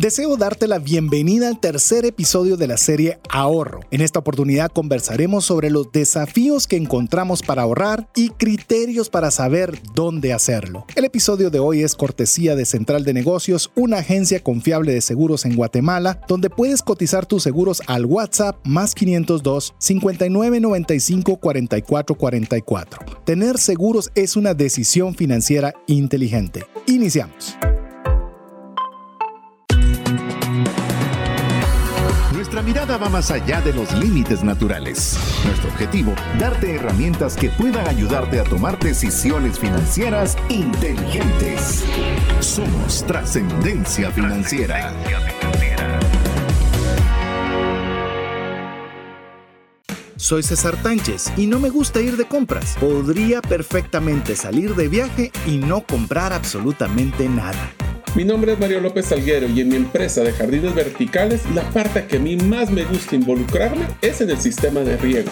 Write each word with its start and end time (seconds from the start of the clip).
Deseo 0.00 0.38
darte 0.38 0.66
la 0.66 0.78
bienvenida 0.78 1.46
al 1.46 1.60
tercer 1.60 2.06
episodio 2.06 2.56
de 2.56 2.66
la 2.66 2.78
serie 2.78 3.18
Ahorro. 3.28 3.80
En 3.90 4.00
esta 4.00 4.20
oportunidad 4.20 4.70
conversaremos 4.70 5.44
sobre 5.44 5.68
los 5.68 5.92
desafíos 5.92 6.66
que 6.66 6.76
encontramos 6.76 7.42
para 7.42 7.60
ahorrar 7.60 8.08
y 8.16 8.30
criterios 8.30 9.10
para 9.10 9.30
saber 9.30 9.78
dónde 9.94 10.32
hacerlo. 10.32 10.86
El 10.96 11.04
episodio 11.04 11.50
de 11.50 11.58
hoy 11.58 11.82
es 11.82 11.96
cortesía 11.96 12.56
de 12.56 12.64
Central 12.64 13.04
de 13.04 13.12
Negocios, 13.12 13.72
una 13.74 13.98
agencia 13.98 14.42
confiable 14.42 14.94
de 14.94 15.02
seguros 15.02 15.44
en 15.44 15.54
Guatemala, 15.54 16.22
donde 16.26 16.48
puedes 16.48 16.80
cotizar 16.80 17.26
tus 17.26 17.42
seguros 17.42 17.82
al 17.86 18.06
WhatsApp 18.06 18.56
más 18.64 18.94
502 18.94 19.74
5995 19.76 21.36
4444. 21.36 23.04
Tener 23.26 23.58
seguros 23.58 24.10
es 24.14 24.36
una 24.36 24.54
decisión 24.54 25.14
financiera 25.14 25.74
inteligente. 25.86 26.64
Iniciamos. 26.86 27.58
Nuestra 32.60 32.82
mirada 32.82 32.98
va 32.98 33.08
más 33.08 33.30
allá 33.30 33.62
de 33.62 33.72
los 33.72 33.90
límites 33.94 34.44
naturales. 34.44 35.18
Nuestro 35.46 35.70
objetivo, 35.70 36.14
darte 36.38 36.74
herramientas 36.74 37.34
que 37.34 37.48
puedan 37.48 37.88
ayudarte 37.88 38.38
a 38.38 38.44
tomar 38.44 38.78
decisiones 38.78 39.58
financieras 39.58 40.36
inteligentes. 40.50 41.86
Somos 42.40 43.06
trascendencia 43.06 44.10
financiera. 44.10 44.92
Soy 50.16 50.42
César 50.42 50.76
Tánchez 50.82 51.32
y 51.38 51.46
no 51.46 51.60
me 51.60 51.70
gusta 51.70 52.02
ir 52.02 52.18
de 52.18 52.26
compras. 52.28 52.76
Podría 52.78 53.40
perfectamente 53.40 54.36
salir 54.36 54.74
de 54.74 54.88
viaje 54.88 55.32
y 55.46 55.56
no 55.56 55.80
comprar 55.80 56.34
absolutamente 56.34 57.26
nada. 57.26 57.72
Mi 58.16 58.24
nombre 58.24 58.54
es 58.54 58.58
Mario 58.58 58.80
López 58.80 59.06
Salguero 59.06 59.46
y 59.46 59.60
en 59.60 59.68
mi 59.68 59.76
empresa 59.76 60.22
de 60.22 60.32
jardines 60.32 60.74
verticales 60.74 61.48
la 61.54 61.62
parte 61.70 62.06
que 62.06 62.16
a 62.16 62.18
mí 62.18 62.36
más 62.36 62.68
me 62.68 62.84
gusta 62.84 63.14
involucrarme 63.14 63.86
es 64.02 64.20
en 64.20 64.30
el 64.30 64.38
sistema 64.38 64.80
de 64.80 64.96
riego. 64.96 65.30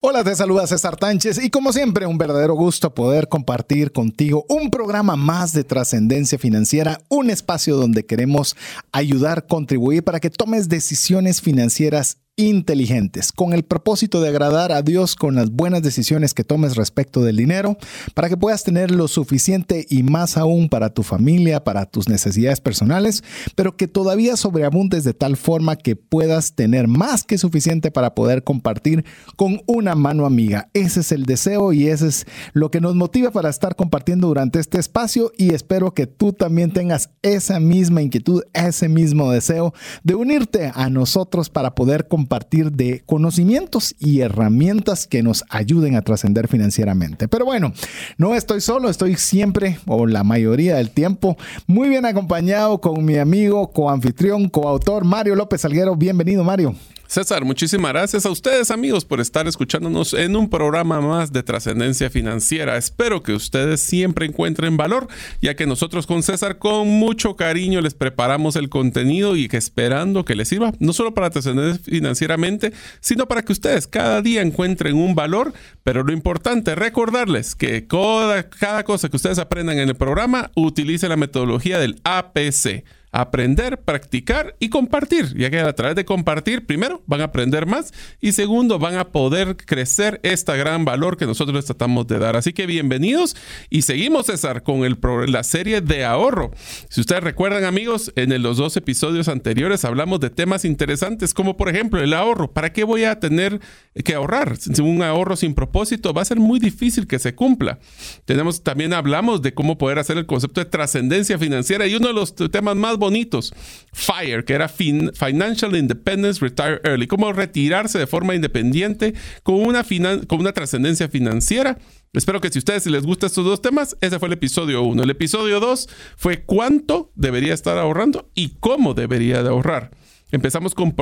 Hola, 0.00 0.24
te 0.24 0.34
saluda 0.34 0.66
César 0.66 0.96
Tánchez 0.96 1.38
y 1.40 1.50
como 1.50 1.72
siempre 1.72 2.06
un 2.06 2.18
verdadero 2.18 2.54
gusto 2.54 2.92
poder 2.92 3.28
compartir 3.28 3.92
contigo 3.92 4.44
un 4.48 4.70
programa 4.70 5.14
más 5.14 5.52
de 5.52 5.62
trascendencia 5.62 6.36
financiera, 6.36 6.98
un 7.08 7.30
espacio 7.30 7.76
donde 7.76 8.04
queremos 8.04 8.56
ayudar, 8.90 9.46
contribuir 9.46 10.02
para 10.02 10.18
que 10.18 10.28
tomes 10.28 10.68
decisiones 10.68 11.40
financieras 11.40 12.18
inteligentes, 12.40 13.32
con 13.32 13.52
el 13.52 13.64
propósito 13.64 14.20
de 14.20 14.28
agradar 14.28 14.72
a 14.72 14.82
Dios 14.82 15.14
con 15.14 15.34
las 15.34 15.50
buenas 15.50 15.82
decisiones 15.82 16.34
que 16.34 16.44
tomes 16.44 16.76
respecto 16.76 17.22
del 17.22 17.36
dinero, 17.36 17.76
para 18.14 18.28
que 18.28 18.36
puedas 18.36 18.64
tener 18.64 18.90
lo 18.90 19.08
suficiente 19.08 19.86
y 19.88 20.02
más 20.02 20.36
aún 20.36 20.68
para 20.68 20.90
tu 20.90 21.02
familia, 21.02 21.62
para 21.64 21.86
tus 21.86 22.08
necesidades 22.08 22.60
personales, 22.60 23.22
pero 23.54 23.76
que 23.76 23.88
todavía 23.88 24.36
sobreabundes 24.36 25.04
de 25.04 25.14
tal 25.14 25.36
forma 25.36 25.76
que 25.76 25.96
puedas 25.96 26.54
tener 26.54 26.88
más 26.88 27.24
que 27.24 27.38
suficiente 27.38 27.90
para 27.90 28.14
poder 28.14 28.44
compartir 28.44 29.04
con 29.36 29.60
una 29.66 29.94
mano 29.94 30.26
amiga. 30.26 30.68
Ese 30.74 31.00
es 31.00 31.12
el 31.12 31.24
deseo 31.24 31.72
y 31.72 31.88
ese 31.88 32.08
es 32.08 32.26
lo 32.52 32.70
que 32.70 32.80
nos 32.80 32.94
motiva 32.94 33.30
para 33.30 33.50
estar 33.50 33.76
compartiendo 33.76 34.28
durante 34.28 34.58
este 34.58 34.78
espacio 34.78 35.32
y 35.36 35.54
espero 35.54 35.92
que 35.94 36.06
tú 36.06 36.32
también 36.32 36.72
tengas 36.72 37.10
esa 37.22 37.60
misma 37.60 38.02
inquietud, 38.02 38.42
ese 38.52 38.88
mismo 38.88 39.30
deseo 39.30 39.74
de 40.02 40.14
unirte 40.14 40.72
a 40.74 40.88
nosotros 40.90 41.50
para 41.50 41.74
poder 41.74 42.08
compartir 42.08 42.29
partir 42.30 42.70
de 42.70 43.02
conocimientos 43.06 43.96
y 43.98 44.20
herramientas 44.20 45.08
que 45.08 45.20
nos 45.20 45.44
ayuden 45.50 45.96
a 45.96 46.02
trascender 46.02 46.46
financieramente. 46.46 47.26
Pero 47.26 47.44
bueno, 47.44 47.72
no 48.18 48.36
estoy 48.36 48.60
solo, 48.60 48.88
estoy 48.88 49.16
siempre 49.16 49.80
o 49.84 50.06
la 50.06 50.22
mayoría 50.22 50.76
del 50.76 50.90
tiempo 50.90 51.36
muy 51.66 51.88
bien 51.88 52.06
acompañado 52.06 52.80
con 52.80 53.04
mi 53.04 53.18
amigo, 53.18 53.72
coanfitrión, 53.72 54.48
coautor 54.48 55.04
Mario 55.04 55.34
López 55.34 55.62
Salguero. 55.62 55.96
Bienvenido, 55.96 56.44
Mario. 56.44 56.76
César, 57.10 57.44
muchísimas 57.44 57.90
gracias 57.90 58.24
a 58.24 58.30
ustedes 58.30 58.70
amigos 58.70 59.04
por 59.04 59.20
estar 59.20 59.48
escuchándonos 59.48 60.14
en 60.14 60.36
un 60.36 60.48
programa 60.48 61.00
más 61.00 61.32
de 61.32 61.42
trascendencia 61.42 62.08
financiera. 62.08 62.76
Espero 62.76 63.24
que 63.24 63.32
ustedes 63.32 63.80
siempre 63.80 64.26
encuentren 64.26 64.76
valor, 64.76 65.08
ya 65.42 65.56
que 65.56 65.66
nosotros 65.66 66.06
con 66.06 66.22
César 66.22 66.58
con 66.58 66.86
mucho 66.86 67.34
cariño 67.34 67.80
les 67.80 67.94
preparamos 67.94 68.54
el 68.54 68.68
contenido 68.68 69.34
y 69.34 69.48
que 69.48 69.56
esperando 69.56 70.24
que 70.24 70.36
les 70.36 70.46
sirva, 70.46 70.72
no 70.78 70.92
solo 70.92 71.12
para 71.12 71.30
trascender 71.30 71.80
financieramente, 71.80 72.72
sino 73.00 73.26
para 73.26 73.42
que 73.42 73.54
ustedes 73.54 73.88
cada 73.88 74.22
día 74.22 74.40
encuentren 74.42 74.94
un 74.94 75.16
valor. 75.16 75.52
Pero 75.82 76.04
lo 76.04 76.12
importante, 76.12 76.76
recordarles 76.76 77.56
que 77.56 77.88
cada, 77.88 78.48
cada 78.48 78.84
cosa 78.84 79.08
que 79.08 79.16
ustedes 79.16 79.40
aprendan 79.40 79.80
en 79.80 79.88
el 79.88 79.96
programa, 79.96 80.52
utilice 80.54 81.08
la 81.08 81.16
metodología 81.16 81.80
del 81.80 82.00
APC 82.04 82.84
aprender, 83.12 83.80
practicar 83.80 84.56
y 84.60 84.68
compartir, 84.68 85.36
ya 85.36 85.50
que 85.50 85.58
a 85.58 85.72
través 85.74 85.96
de 85.96 86.04
compartir, 86.04 86.66
primero, 86.66 87.02
van 87.06 87.20
a 87.20 87.24
aprender 87.24 87.66
más 87.66 87.92
y 88.20 88.32
segundo, 88.32 88.78
van 88.78 88.96
a 88.96 89.08
poder 89.08 89.56
crecer 89.56 90.20
este 90.22 90.56
gran 90.56 90.84
valor 90.84 91.16
que 91.16 91.26
nosotros 91.26 91.56
les 91.56 91.64
tratamos 91.64 92.06
de 92.06 92.18
dar. 92.18 92.36
Así 92.36 92.52
que 92.52 92.66
bienvenidos 92.66 93.36
y 93.68 93.82
seguimos, 93.82 94.26
César, 94.26 94.62
con 94.62 94.84
el, 94.84 94.98
la 95.26 95.42
serie 95.42 95.80
de 95.80 96.04
ahorro. 96.04 96.52
Si 96.88 97.00
ustedes 97.00 97.24
recuerdan, 97.24 97.64
amigos, 97.64 98.12
en 98.14 98.40
los 98.42 98.56
dos 98.56 98.76
episodios 98.76 99.28
anteriores 99.28 99.84
hablamos 99.84 100.20
de 100.20 100.30
temas 100.30 100.64
interesantes 100.64 101.34
como, 101.34 101.56
por 101.56 101.68
ejemplo, 101.68 102.00
el 102.00 102.14
ahorro. 102.14 102.52
¿Para 102.52 102.72
qué 102.72 102.84
voy 102.84 103.04
a 103.04 103.18
tener 103.18 103.60
que 104.04 104.14
ahorrar? 104.14 104.56
Un 104.80 105.02
ahorro 105.02 105.36
sin 105.36 105.54
propósito 105.54 106.14
va 106.14 106.22
a 106.22 106.24
ser 106.24 106.38
muy 106.38 106.60
difícil 106.60 107.06
que 107.06 107.18
se 107.18 107.34
cumpla. 107.34 107.78
Tenemos, 108.24 108.62
también 108.62 108.94
hablamos 108.94 109.42
de 109.42 109.52
cómo 109.52 109.78
poder 109.78 109.98
hacer 109.98 110.16
el 110.16 110.26
concepto 110.26 110.60
de 110.60 110.66
trascendencia 110.66 111.38
financiera 111.38 111.86
y 111.86 111.94
uno 111.96 112.08
de 112.08 112.14
los 112.14 112.34
temas 112.34 112.76
más 112.76 112.98
bonitos. 113.00 113.52
FIRE, 113.92 114.44
que 114.44 114.52
era 114.52 114.68
Financial 114.68 115.74
Independence 115.74 116.40
Retire 116.40 116.80
Early, 116.84 117.08
cómo 117.08 117.32
retirarse 117.32 117.98
de 117.98 118.06
forma 118.06 118.36
independiente 118.36 119.14
con 119.42 119.56
una, 119.56 119.84
con 120.28 120.38
una 120.38 120.52
trascendencia 120.52 121.08
financiera. 121.08 121.78
Espero 122.12 122.40
que 122.40 122.50
si 122.50 122.58
a 122.58 122.60
ustedes 122.60 122.86
les 122.86 123.04
gustan 123.04 123.28
estos 123.28 123.44
dos 123.44 123.62
temas, 123.62 123.96
ese 124.00 124.18
fue 124.18 124.28
el 124.28 124.34
episodio 124.34 124.82
1. 124.82 125.02
El 125.02 125.10
episodio 125.10 125.58
2 125.58 125.88
fue 126.16 126.42
cuánto 126.44 127.10
debería 127.16 127.54
estar 127.54 127.78
ahorrando 127.78 128.30
y 128.34 128.50
cómo 128.60 128.94
debería 128.94 129.42
de 129.42 129.48
ahorrar. 129.48 129.90
Empezamos 130.32 130.74
con 130.74 130.94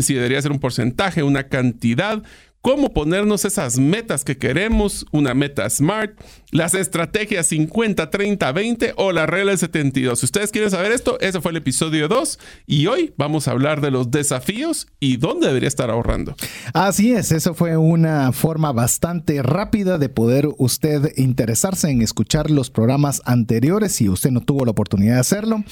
si 0.00 0.14
debería 0.14 0.42
ser 0.42 0.52
un 0.52 0.60
porcentaje, 0.60 1.22
una 1.22 1.48
cantidad, 1.48 2.22
cómo 2.64 2.94
ponernos 2.94 3.44
esas 3.44 3.78
metas 3.78 4.24
que 4.24 4.38
queremos, 4.38 5.04
una 5.12 5.34
meta 5.34 5.68
SMART, 5.68 6.18
las 6.50 6.72
estrategias 6.72 7.48
50, 7.48 8.08
30, 8.08 8.52
20 8.52 8.94
o 8.96 9.12
la 9.12 9.26
regla 9.26 9.50
del 9.50 9.58
72. 9.58 10.18
Si 10.18 10.24
ustedes 10.24 10.50
quieren 10.50 10.70
saber 10.70 10.90
esto, 10.90 11.20
ese 11.20 11.42
fue 11.42 11.50
el 11.50 11.58
episodio 11.58 12.08
2 12.08 12.38
y 12.66 12.86
hoy 12.86 13.12
vamos 13.18 13.48
a 13.48 13.50
hablar 13.50 13.82
de 13.82 13.90
los 13.90 14.10
desafíos 14.10 14.86
y 14.98 15.18
dónde 15.18 15.48
debería 15.48 15.68
estar 15.68 15.90
ahorrando. 15.90 16.36
Así 16.72 17.12
es, 17.12 17.32
eso 17.32 17.52
fue 17.52 17.76
una 17.76 18.32
forma 18.32 18.72
bastante 18.72 19.42
rápida 19.42 19.98
de 19.98 20.08
poder 20.08 20.48
usted 20.56 21.12
interesarse 21.18 21.90
en 21.90 22.00
escuchar 22.00 22.50
los 22.50 22.70
programas 22.70 23.20
anteriores 23.26 23.92
si 23.92 24.08
usted 24.08 24.30
no 24.30 24.40
tuvo 24.40 24.64
la 24.64 24.70
oportunidad 24.70 25.16
de 25.16 25.20
hacerlo. 25.20 25.62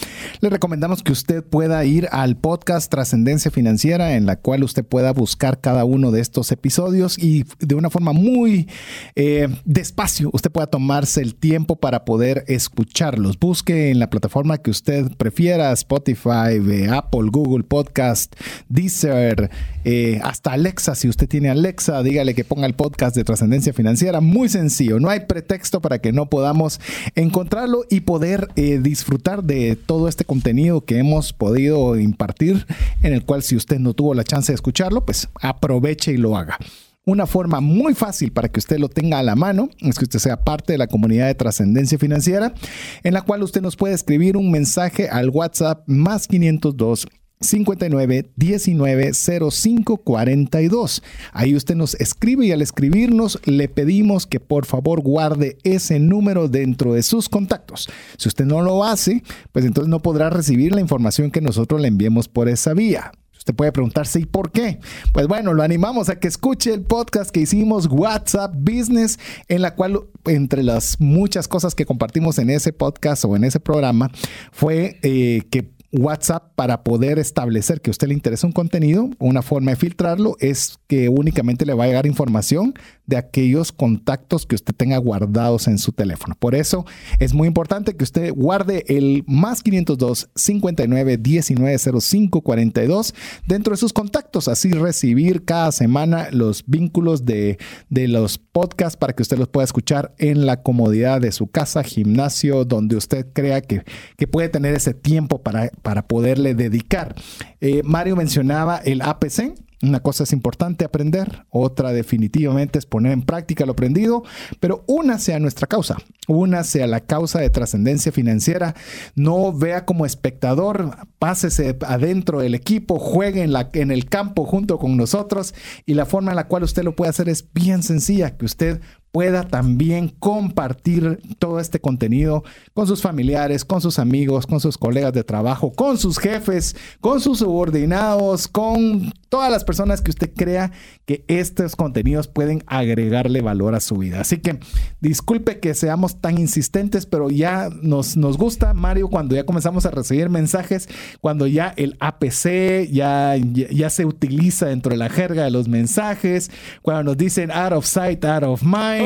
Le 0.41 0.51
recomendamos 0.51 1.03
que 1.03 1.13
usted 1.13 1.43
pueda 1.43 1.83
ir 1.87 2.09
al 2.13 2.37
podcast 2.37 2.91
Trascendencia 2.91 3.51
Financiera 3.51 4.15
en 4.15 4.27
la 4.27 4.37
cual 4.37 4.63
usted 4.63 4.85
pueda 4.85 5.15
buscar 5.15 5.59
cada 5.59 5.87
uno 5.87 6.11
de 6.11 6.21
estos 6.21 6.53
episodios 6.53 6.82
y 7.19 7.45
de 7.61 7.75
una 7.75 7.91
forma 7.91 8.13
muy 8.13 8.69
eh, 9.15 9.49
despacio 9.65 10.31
usted 10.33 10.51
pueda 10.51 10.67
tomarse 10.67 11.21
el 11.21 11.35
tiempo 11.35 11.77
para 11.77 12.05
poder 12.05 12.45
escucharlos. 12.49 13.39
Busque 13.39 13.91
en 13.91 13.99
la 13.99 14.11
plataforma 14.11 14.59
que 14.59 14.71
usted 14.71 15.11
prefiera, 15.17 15.73
Spotify, 15.73 16.59
eh, 16.71 16.89
Apple, 16.91 17.29
Google 17.31 17.65
Podcast, 17.65 18.35
Deezer, 18.69 19.51
eh, 19.85 20.21
hasta 20.23 20.53
Alexa. 20.53 20.95
Si 20.95 21.09
usted 21.09 21.29
tiene 21.29 21.51
Alexa, 21.51 22.03
dígale 22.03 22.35
que 22.35 22.45
ponga 22.45 22.67
el 22.67 22.75
podcast 22.75 23.15
de 23.17 23.25
trascendencia 23.25 23.73
financiera. 23.73 24.21
Muy 24.21 24.49
sencillo, 24.49 24.99
no 25.01 25.09
hay 25.09 25.21
pretexto 25.21 25.81
para 25.81 26.01
que 26.01 26.13
no 26.13 26.29
podamos 26.29 26.81
encontrarlo 27.15 27.85
y 27.91 28.01
poder 28.01 28.49
disfrutar 28.55 29.45
de 29.45 29.77
todo 29.77 30.09
este 30.09 30.25
contenido 30.25 30.85
que 30.85 30.99
hemos 30.99 31.33
podido 31.33 31.99
impartir, 31.99 32.67
en 33.03 33.13
el 33.13 33.25
cual 33.25 33.43
si 33.43 33.57
usted 33.57 33.79
no 33.79 33.95
tuvo 33.95 34.15
la 34.15 34.25
chance 34.25 34.53
de 34.53 34.55
escucharlo, 34.55 35.05
pues 35.05 35.29
aproveche 35.41 36.13
y 36.13 36.17
lo 36.17 36.37
haga. 36.37 36.59
Una 37.05 37.27
forma 37.27 37.61
muy 37.61 37.95
fácil 37.95 38.31
para 38.31 38.49
que 38.49 38.61
usted 38.61 38.79
lo 38.79 38.89
tenga 38.89 39.19
a 39.19 39.25
la 39.25 39.35
mano 39.35 39.69
es 39.81 39.99
que 39.99 40.05
usted 40.05 40.21
sea 40.21 40.45
parte 40.45 40.73
de 40.73 40.79
la 40.79 40.87
comunidad 40.87 41.27
de 41.27 41.35
trascendencia 41.35 41.99
financiera, 41.99 42.55
en 43.03 43.13
la 43.13 43.23
cual 43.23 43.43
usted 43.43 43.61
nos 43.61 43.75
puede 43.75 43.95
escribir 43.95 44.37
un 44.37 44.53
mensaje 44.53 45.09
al 45.09 45.31
WhatsApp 45.31 45.83
más 45.89 46.29
502 46.29 47.09
59 47.41 48.31
19 48.37 49.11
05 49.15 49.97
42. 49.97 51.03
Ahí 51.33 51.57
usted 51.57 51.75
nos 51.75 51.97
escribe 51.97 52.47
y 52.47 52.53
al 52.53 52.63
escribirnos 52.63 53.41
le 53.47 53.69
pedimos 53.69 54.29
que 54.29 54.39
por 54.39 54.65
favor 54.65 55.01
guarde 55.01 55.59
ese 55.65 55.99
número 55.99 56.47
dentro 56.47 56.95
de 56.95 57.03
sus 57.03 57.29
contactos. 57.29 57.89
Si 58.17 58.29
usted 58.29 58.45
no 58.45 58.63
lo 58.63 58.85
hace, 58.85 59.25
pues 59.51 59.65
entonces 59.65 59.89
no 59.89 60.01
podrá 60.03 60.31
recibir 60.31 60.73
la 60.73 60.81
información 60.81 61.33
que 61.33 61.41
nosotros 61.41 61.81
le 61.81 61.89
enviemos 61.89 62.29
por 62.29 62.49
esa 62.49 62.75
vía 62.75 63.11
Usted 63.43 63.57
puede 63.57 63.73
preguntarse, 63.73 64.21
¿y 64.21 64.25
por 64.25 64.53
qué? 64.53 64.79
Pues 65.13 65.27
bueno, 65.27 65.53
lo 65.53 65.65
animamos 65.65 66.09
a 66.09 66.21
que 66.21 66.29
escuche 66.29 66.73
el 66.73 66.83
podcast 66.83 67.33
que 67.33 67.41
hicimos 67.41 67.89
WhatsApp 67.91 68.55
Business, 68.55 69.19
en 69.49 69.63
la 69.63 69.75
cual 69.75 69.99
entre 70.27 70.63
las 70.63 71.01
muchas 71.01 71.49
cosas 71.49 71.75
que 71.75 71.85
compartimos 71.85 72.39
en 72.39 72.51
ese 72.51 72.73
podcast 72.73 73.25
o 73.25 73.35
en 73.35 73.43
ese 73.43 73.59
programa 73.59 74.13
fue 74.53 75.01
eh, 75.03 75.43
que 75.51 75.73
WhatsApp 75.93 76.55
para 76.55 76.85
poder 76.85 77.19
establecer 77.19 77.81
que 77.81 77.91
a 77.91 77.93
usted 77.93 78.09
le 78.09 78.15
interesa 78.15 78.47
un 78.47 78.53
contenido, 78.53 79.11
una 79.19 79.43
forma 79.43 79.73
de 79.73 79.77
filtrarlo 79.77 80.37
es 80.41 80.79
que 80.87 81.11
únicamente 81.11 81.67
le 81.67 81.75
va 81.75 81.85
a 81.85 81.87
llegar 81.87 82.07
información 82.07 82.75
de 83.07 83.19
aquellos 83.19 83.73
contactos 83.73 84.47
que 84.47 84.55
usted 84.55 84.75
tenga 84.75 84.97
guardados 84.97 85.69
en 85.69 85.79
su 85.79 85.93
teléfono. 85.93 86.35
Por 86.39 86.55
eso 86.55 86.87
es 87.19 87.35
muy 87.35 87.47
importante 87.47 87.95
que 87.95 88.05
usted 88.05 88.33
guarde 88.33 88.85
el 88.89 89.23
más 89.27 89.63
502 89.63 90.31
59 90.35 91.17
19 91.19 91.79
05 92.01 92.41
42 92.41 93.15
dentro 93.47 93.73
de 93.73 93.77
sus 93.77 93.93
contactos, 93.93 94.49
así 94.49 94.71
recibir 94.71 95.45
cada 95.45 95.73
semana 95.73 96.29
los 96.31 96.65
vínculos 96.67 97.27
de, 97.27 97.59
de 97.91 98.09
los 98.09 98.39
podcasts 98.39 98.97
para 98.97 99.13
que 99.13 99.23
usted 99.23 99.39
los 99.39 99.49
pueda 99.49 99.65
escuchar 99.65 100.15
en 100.19 100.47
la 100.47 100.63
comodidad 100.63 101.21
de 101.21 101.33
su 101.33 101.49
casa, 101.49 101.83
gimnasio, 101.83 102.65
donde 102.65 102.97
usted 102.97 103.27
crea 103.33 103.61
que, 103.61 103.83
que 104.17 104.27
puede 104.27 104.49
tener 104.49 104.75
ese 104.75 104.95
tiempo 104.95 105.43
para 105.43 105.71
para 105.83 106.07
poderle 106.07 106.55
dedicar. 106.55 107.15
Eh, 107.61 107.83
Mario 107.85 108.17
mencionaba 108.17 108.79
el 108.79 109.03
APC. 109.03 109.55
Una 109.83 109.99
cosa 109.99 110.23
es 110.23 110.33
importante 110.33 110.85
aprender, 110.85 111.45
otra 111.51 111.91
definitivamente 111.93 112.79
es 112.79 112.87
poner 112.87 113.11
en 113.11 113.23
práctica 113.23 113.67
lo 113.67 113.73
aprendido, 113.73 114.23
pero 114.61 114.85
una 114.87 115.19
sea 115.19 115.41
nuestra 115.41 115.67
causa, 115.67 115.97
una 116.29 116.63
sea 116.63 116.87
la 116.87 117.01
causa 117.01 117.41
de 117.41 117.51
trascendencia 117.51 118.13
financiera. 118.13 118.77
No 119.17 119.53
vea 119.53 119.85
como 119.85 120.07
espectador, 120.07 120.97
pásese 121.19 121.77
adentro 121.85 122.39
del 122.39 122.55
equipo, 122.55 123.01
juegue 123.01 123.43
en, 123.43 123.53
la, 123.53 123.71
en 123.73 123.91
el 123.91 124.05
campo 124.05 124.45
junto 124.45 124.79
con 124.79 124.97
nosotros 124.97 125.53
y 125.85 125.95
la 125.95 126.07
forma 126.07 126.31
en 126.31 126.37
la 126.37 126.47
cual 126.47 126.63
usted 126.63 126.85
lo 126.85 126.95
puede 126.95 127.11
hacer 127.11 127.29
es 127.29 127.53
bien 127.53 127.83
sencilla, 127.83 128.37
que 128.37 128.45
usted 128.45 128.81
pueda 129.13 129.47
también 129.47 130.09
compartir 130.09 131.21
todo 131.39 131.61
este 131.61 131.81
contenido 131.81 132.43
con 132.73 132.87
sus 132.87 133.03
familiares, 133.03 133.65
con 133.65 133.83
sus 133.83 133.99
amigos, 133.99 134.47
con 134.47 134.59
sus 134.59 134.79
colegas 134.79 135.13
de 135.13 135.23
trabajo, 135.23 135.71
con 135.71 135.99
sus 135.99 136.19
jefes, 136.19 136.75
con 137.01 137.21
sus 137.21 137.41
subordinados, 137.41 138.49
con 138.49 139.13
todas 139.29 139.51
las 139.51 139.65
personas 139.65 140.01
que 140.01 140.11
usted 140.11 140.33
crea 140.35 140.73
que 141.05 141.25
estos 141.29 141.77
contenidos 141.77 142.27
pueden 142.27 142.65
agregarle 142.67 143.43
valor 143.43 143.75
a 143.75 143.81
su 143.81 143.97
vida. 143.97 144.21
Así 144.21 144.39
que 144.39 144.59
disculpe 145.01 145.61
que 145.61 145.75
seamos 145.75 146.21
tan 146.21 146.39
insistentes, 146.39 147.05
pero 147.05 147.29
ya 147.29 147.69
nos, 147.83 148.17
nos 148.17 148.39
gusta, 148.39 148.73
Mario, 148.73 149.09
cuando 149.09 149.35
ya 149.35 149.45
comenzamos 149.45 149.85
a 149.85 149.91
recibir 149.91 150.31
mensajes, 150.31 150.89
cuando 151.21 151.47
ya 151.47 151.75
el 151.77 151.99
APC 152.01 152.89
ya, 152.91 153.37
ya, 153.37 153.91
se 153.91 154.07
utiliza 154.07 154.67
dentro 154.67 154.91
de 154.91 154.97
la 154.97 155.11
jerga 155.11 155.45
de 155.45 155.51
los 155.51 155.69
mensajes, 155.69 156.51
cuando 156.81 157.03
nos 157.03 157.19
dicen 157.19 157.51
out 157.51 157.73
of 157.73 157.85
sight, 157.85 158.25
out 158.25 158.45
of 158.45 158.63
mind 158.63 159.02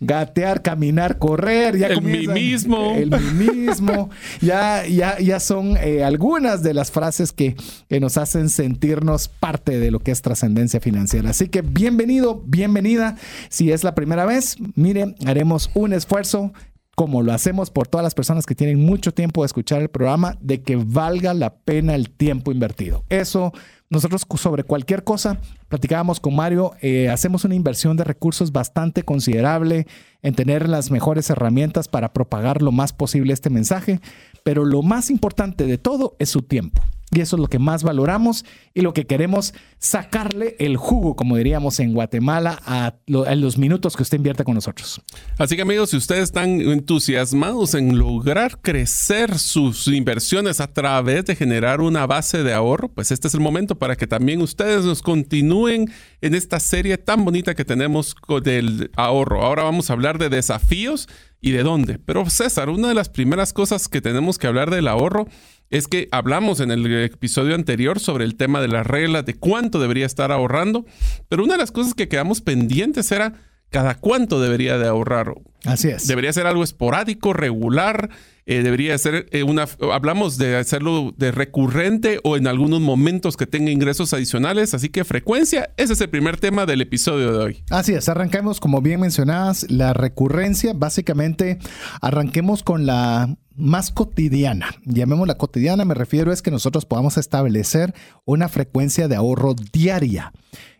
gatear, 0.00 0.62
caminar, 0.62 1.18
correr. 1.18 1.76
Ya 1.76 1.88
el 1.88 2.02
mismo. 2.02 2.94
El 2.94 3.10
mismo. 3.34 4.10
ya, 4.40 4.86
ya, 4.86 5.18
ya 5.18 5.40
son 5.40 5.76
eh, 5.76 6.04
algunas 6.04 6.62
de 6.62 6.74
las 6.74 6.90
frases 6.90 7.32
que, 7.32 7.56
que 7.88 8.00
nos 8.00 8.16
hacen 8.16 8.48
sentirnos 8.48 9.28
parte 9.28 9.78
de 9.78 9.90
lo 9.90 10.00
que 10.00 10.10
es 10.10 10.22
trascendencia 10.22 10.80
financiera. 10.80 11.30
Así 11.30 11.48
que 11.48 11.62
bienvenido, 11.62 12.42
bienvenida. 12.46 13.16
Si 13.48 13.72
es 13.72 13.84
la 13.84 13.94
primera 13.94 14.24
vez, 14.26 14.56
mire, 14.74 15.14
haremos 15.26 15.70
un 15.74 15.92
esfuerzo 15.92 16.52
como 16.94 17.22
lo 17.22 17.32
hacemos 17.32 17.70
por 17.70 17.88
todas 17.88 18.04
las 18.04 18.14
personas 18.14 18.46
que 18.46 18.54
tienen 18.54 18.84
mucho 18.84 19.12
tiempo 19.12 19.42
de 19.42 19.46
escuchar 19.46 19.82
el 19.82 19.88
programa, 19.88 20.36
de 20.40 20.62
que 20.62 20.76
valga 20.76 21.34
la 21.34 21.54
pena 21.54 21.94
el 21.94 22.10
tiempo 22.10 22.52
invertido. 22.52 23.04
Eso 23.08 23.52
nosotros 23.94 24.26
sobre 24.36 24.64
cualquier 24.64 25.04
cosa, 25.04 25.38
platicábamos 25.68 26.20
con 26.20 26.36
Mario, 26.36 26.72
eh, 26.80 27.08
hacemos 27.08 27.44
una 27.44 27.54
inversión 27.54 27.96
de 27.96 28.04
recursos 28.04 28.52
bastante 28.52 29.02
considerable 29.02 29.86
en 30.22 30.34
tener 30.34 30.68
las 30.68 30.90
mejores 30.90 31.30
herramientas 31.30 31.88
para 31.88 32.12
propagar 32.12 32.62
lo 32.62 32.72
más 32.72 32.92
posible 32.92 33.32
este 33.32 33.50
mensaje, 33.50 34.00
pero 34.42 34.64
lo 34.64 34.82
más 34.82 35.10
importante 35.10 35.66
de 35.66 35.78
todo 35.78 36.16
es 36.18 36.30
su 36.30 36.42
tiempo. 36.42 36.82
Y 37.14 37.20
eso 37.20 37.36
es 37.36 37.40
lo 37.40 37.48
que 37.48 37.58
más 37.58 37.82
valoramos 37.82 38.44
y 38.74 38.80
lo 38.80 38.92
que 38.92 39.06
queremos 39.06 39.54
sacarle 39.78 40.56
el 40.58 40.76
jugo, 40.76 41.14
como 41.16 41.36
diríamos 41.36 41.78
en 41.80 41.92
Guatemala, 41.92 42.58
a, 42.64 42.94
los 43.06 43.58
minutos 43.58 43.96
que 43.96 44.02
usted 44.02 44.18
invierte 44.18 44.44
con 44.44 44.54
nosotros. 44.54 45.00
Así 45.38 45.56
que 45.56 45.62
amigos, 45.62 45.90
si 45.90 45.96
ustedes 45.96 46.24
están 46.24 46.60
entusiasmados 46.60 47.74
en 47.74 47.98
lograr 47.98 48.60
crecer 48.60 49.38
sus 49.38 49.86
inversiones 49.88 50.60
a 50.60 50.72
través 50.72 51.24
de 51.26 51.36
generar 51.36 51.80
una 51.80 52.06
base 52.06 52.42
de 52.42 52.52
ahorro, 52.52 52.88
pues 52.88 53.10
este 53.10 53.28
es 53.28 53.34
el 53.34 53.40
momento 53.40 53.76
para 53.76 53.96
que 53.96 54.06
también 54.06 54.42
ustedes 54.42 54.84
nos 54.84 55.02
continúen 55.02 55.90
en 56.20 56.34
esta 56.34 56.58
serie 56.60 56.98
tan 56.98 57.24
bonita 57.24 57.54
que 57.54 57.64
tenemos 57.64 58.16
del 58.42 58.90
ahorro. 58.96 59.42
Ahora 59.42 59.62
vamos 59.62 59.90
a 59.90 59.92
hablar 59.92 60.18
de 60.18 60.28
desafíos 60.28 61.08
y 61.44 61.50
de 61.50 61.62
dónde. 61.62 61.98
Pero 61.98 62.28
César, 62.30 62.70
una 62.70 62.88
de 62.88 62.94
las 62.94 63.10
primeras 63.10 63.52
cosas 63.52 63.88
que 63.88 64.00
tenemos 64.00 64.38
que 64.38 64.46
hablar 64.46 64.70
del 64.70 64.88
ahorro 64.88 65.28
es 65.70 65.88
que 65.88 66.08
hablamos 66.12 66.60
en 66.60 66.70
el 66.70 66.86
episodio 67.04 67.54
anterior 67.54 67.98
sobre 67.98 68.24
el 68.24 68.36
tema 68.36 68.60
de 68.60 68.68
las 68.68 68.86
reglas, 68.86 69.24
de 69.24 69.34
cuánto 69.34 69.80
debería 69.80 70.06
estar 70.06 70.30
ahorrando, 70.32 70.84
pero 71.28 71.44
una 71.44 71.54
de 71.54 71.58
las 71.58 71.72
cosas 71.72 71.94
que 71.94 72.08
quedamos 72.08 72.40
pendientes 72.40 73.10
era 73.10 73.34
cada 73.70 73.96
cuánto 73.96 74.40
debería 74.40 74.78
de 74.78 74.86
ahorrar. 74.86 75.34
Así 75.64 75.88
es. 75.88 76.06
Debería 76.06 76.32
ser 76.32 76.46
algo 76.46 76.62
esporádico, 76.62 77.32
regular, 77.32 78.10
eh, 78.46 78.62
debería 78.62 78.96
ser 78.98 79.26
eh, 79.30 79.42
una, 79.42 79.66
hablamos 79.90 80.36
de 80.36 80.56
hacerlo 80.56 81.14
de 81.16 81.32
recurrente 81.32 82.20
o 82.24 82.36
en 82.36 82.46
algunos 82.46 82.80
momentos 82.80 83.38
que 83.38 83.46
tenga 83.46 83.70
ingresos 83.70 84.12
adicionales, 84.12 84.74
así 84.74 84.90
que 84.90 85.04
frecuencia, 85.04 85.70
ese 85.78 85.94
es 85.94 86.00
el 86.02 86.10
primer 86.10 86.38
tema 86.38 86.66
del 86.66 86.82
episodio 86.82 87.32
de 87.32 87.38
hoy. 87.38 87.64
Así 87.70 87.94
es, 87.94 88.08
arrancamos 88.10 88.60
como 88.60 88.82
bien 88.82 89.00
mencionadas, 89.00 89.70
la 89.70 89.94
recurrencia, 89.94 90.74
básicamente 90.74 91.58
arranquemos 92.02 92.62
con 92.62 92.84
la 92.84 93.34
más 93.56 93.90
cotidiana, 93.90 94.74
llamémosla 94.84 95.38
cotidiana, 95.38 95.86
me 95.86 95.94
refiero 95.94 96.30
es 96.30 96.42
que 96.42 96.50
nosotros 96.50 96.84
podamos 96.84 97.16
establecer 97.16 97.94
una 98.26 98.48
frecuencia 98.48 99.08
de 99.08 99.16
ahorro 99.16 99.54
diaria. 99.72 100.32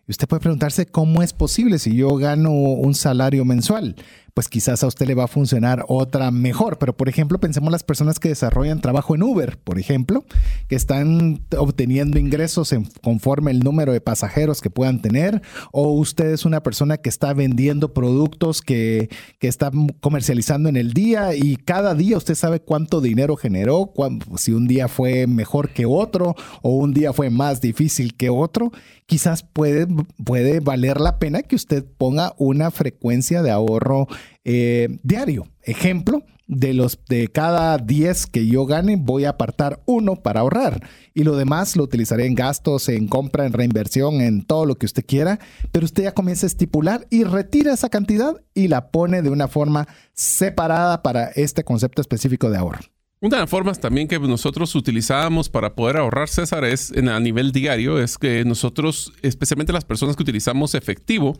Y 0.07 0.11
usted 0.11 0.27
puede 0.27 0.41
preguntarse 0.41 0.85
cómo 0.85 1.23
es 1.23 1.33
posible 1.33 1.79
si 1.79 1.95
yo 1.95 2.09
gano 2.17 2.51
un 2.51 2.93
salario 2.93 3.43
mensual 3.43 3.95
pues 4.35 4.49
quizás 4.49 4.83
a 4.83 4.87
usted 4.87 5.07
le 5.07 5.15
va 5.15 5.23
a 5.23 5.27
funcionar 5.27 5.85
otra 5.87 6.29
mejor. 6.29 6.77
Pero 6.77 6.95
por 6.95 7.07
ejemplo, 7.07 7.39
pensemos 7.39 7.71
las 7.71 7.83
personas 7.83 8.19
que 8.19 8.27
desarrollan 8.27 8.81
trabajo 8.81 9.15
en 9.15 9.23
Uber, 9.23 9.57
por 9.57 9.79
ejemplo, 9.79 10.25
que 10.67 10.75
están 10.75 11.41
obteniendo 11.57 12.19
ingresos 12.19 12.75
conforme 13.01 13.51
el 13.51 13.59
número 13.59 13.93
de 13.93 14.01
pasajeros 14.01 14.59
que 14.59 14.69
puedan 14.69 15.01
tener, 15.01 15.41
o 15.71 15.93
usted 15.93 16.31
es 16.31 16.43
una 16.43 16.61
persona 16.61 16.97
que 16.97 17.07
está 17.07 17.33
vendiendo 17.33 17.93
productos 17.93 18.61
que, 18.61 19.09
que 19.39 19.47
está 19.47 19.71
comercializando 20.01 20.67
en 20.67 20.75
el 20.75 20.91
día 20.91 21.33
y 21.33 21.55
cada 21.55 21.95
día 21.95 22.17
usted 22.17 22.35
sabe 22.35 22.59
cuánto 22.59 22.99
dinero 22.99 23.37
generó, 23.37 23.93
si 24.35 24.51
un 24.51 24.67
día 24.67 24.89
fue 24.89 25.27
mejor 25.27 25.69
que 25.69 25.85
otro 25.85 26.35
o 26.61 26.71
un 26.71 26.93
día 26.93 27.13
fue 27.13 27.29
más 27.29 27.61
difícil 27.61 28.17
que 28.17 28.29
otro, 28.29 28.73
quizás 29.05 29.43
puede, 29.43 29.87
puede 30.25 30.59
valer 30.59 30.99
la 30.99 31.19
pena 31.19 31.41
que 31.41 31.55
usted 31.55 31.85
ponga 31.97 32.33
una 32.37 32.69
frecuencia 32.71 33.41
de 33.41 33.51
ahorro 33.51 34.07
eh, 34.43 34.99
diario. 35.03 35.47
Ejemplo, 35.63 36.23
de 36.47 36.73
los 36.73 36.99
de 37.09 37.27
cada 37.27 37.77
10 37.77 38.27
que 38.27 38.47
yo 38.47 38.65
gane, 38.65 38.97
voy 38.97 39.25
a 39.25 39.29
apartar 39.29 39.81
uno 39.85 40.15
para 40.17 40.41
ahorrar 40.41 40.87
y 41.13 41.23
lo 41.23 41.35
demás 41.35 41.75
lo 41.75 41.83
utilizaré 41.83 42.25
en 42.27 42.35
gastos, 42.35 42.89
en 42.89 43.07
compra, 43.07 43.45
en 43.45 43.53
reinversión, 43.53 44.21
en 44.21 44.45
todo 44.45 44.65
lo 44.65 44.75
que 44.75 44.85
usted 44.85 45.05
quiera, 45.05 45.39
pero 45.71 45.85
usted 45.85 46.03
ya 46.03 46.13
comienza 46.13 46.45
a 46.45 46.47
estipular 46.47 47.07
y 47.09 47.23
retira 47.23 47.73
esa 47.73 47.89
cantidad 47.89 48.41
y 48.53 48.67
la 48.67 48.91
pone 48.91 49.21
de 49.21 49.29
una 49.29 49.47
forma 49.47 49.87
separada 50.13 51.01
para 51.01 51.25
este 51.29 51.63
concepto 51.63 52.01
específico 52.01 52.49
de 52.49 52.57
ahorro. 52.57 52.94
Una 53.25 53.37
de 53.37 53.41
las 53.41 53.49
formas 53.49 53.79
también 53.79 54.07
que 54.07 54.19
nosotros 54.19 54.75
utilizábamos 54.75 55.49
para 55.49 55.73
poder 55.73 55.97
ahorrar, 55.97 56.29
César, 56.29 56.63
es 56.63 56.91
en, 56.91 57.09
a 57.09 57.19
nivel 57.19 57.51
diario, 57.51 57.99
es 57.99 58.19
que 58.19 58.45
nosotros, 58.45 59.13
especialmente 59.23 59.73
las 59.73 59.83
personas 59.83 60.15
que 60.15 60.21
utilizamos 60.21 60.75
efectivo, 60.75 61.35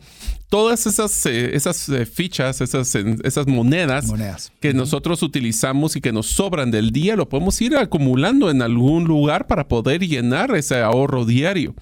todas 0.48 0.88
esas, 0.88 1.24
eh, 1.26 1.54
esas 1.54 1.88
eh, 1.90 2.04
fichas, 2.04 2.60
esas, 2.60 2.92
esas 2.96 3.46
monedas, 3.46 4.12
que 4.58 4.74
nosotros 4.74 5.22
utilizamos 5.22 5.94
y 5.94 6.00
que 6.00 6.10
nos 6.10 6.26
sobran 6.26 6.72
del 6.72 6.90
día, 6.90 7.14
lo 7.14 7.28
podemos 7.28 7.60
ir 7.60 7.76
acumulando 7.76 8.50
en 8.50 8.62
algún 8.62 9.04
lugar 9.04 9.46
para 9.46 9.68
poder 9.68 10.00
llenar 10.04 10.56
ese 10.56 10.80
ahorro 10.80 11.24
diario. 11.24 11.76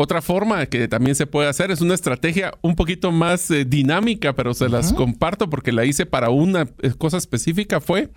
Otra 0.00 0.22
forma 0.22 0.64
que 0.66 0.86
también 0.86 1.16
se 1.16 1.26
puede 1.26 1.48
hacer 1.48 1.72
es 1.72 1.80
una 1.80 1.92
estrategia 1.92 2.52
un 2.62 2.76
poquito 2.76 3.10
más 3.10 3.50
eh, 3.50 3.64
dinámica, 3.64 4.32
pero 4.32 4.54
se 4.54 4.68
las 4.68 4.92
comparto 4.92 5.50
porque 5.50 5.72
la 5.72 5.84
hice 5.84 6.06
para 6.06 6.30
una 6.30 6.68
eh, 6.82 6.92
cosa 6.96 7.16
específica. 7.16 7.80
Fue 7.80 8.08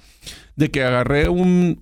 de 0.55 0.69
que 0.69 0.83
agarré 0.83 1.27
un, 1.27 1.75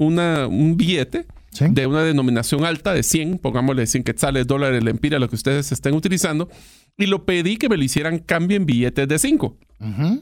billete 0.78 1.26
de 1.60 1.86
una 1.86 2.02
denominación 2.04 2.64
alta 2.64 2.94
de 2.94 3.04
100, 3.04 3.40
pongámosle 3.40 3.86
100 3.88 4.04
quetzales, 4.04 4.48
dólares, 4.48 4.82
empira, 4.88 5.20
lo 5.20 5.28
que 5.28 5.36
ustedes 5.36 5.70
estén 5.74 5.94
utilizando, 5.94 6.48
y 6.98 7.08
lo 7.08 7.26
pedí 7.26 7.58
que 7.58 7.68
me 7.68 7.76
lo 7.76 7.84
hicieran 7.84 8.20
cambio 8.20 8.56
en 8.56 8.66
billetes 8.66 9.06
de 9.06 9.20
5. 9.20 9.58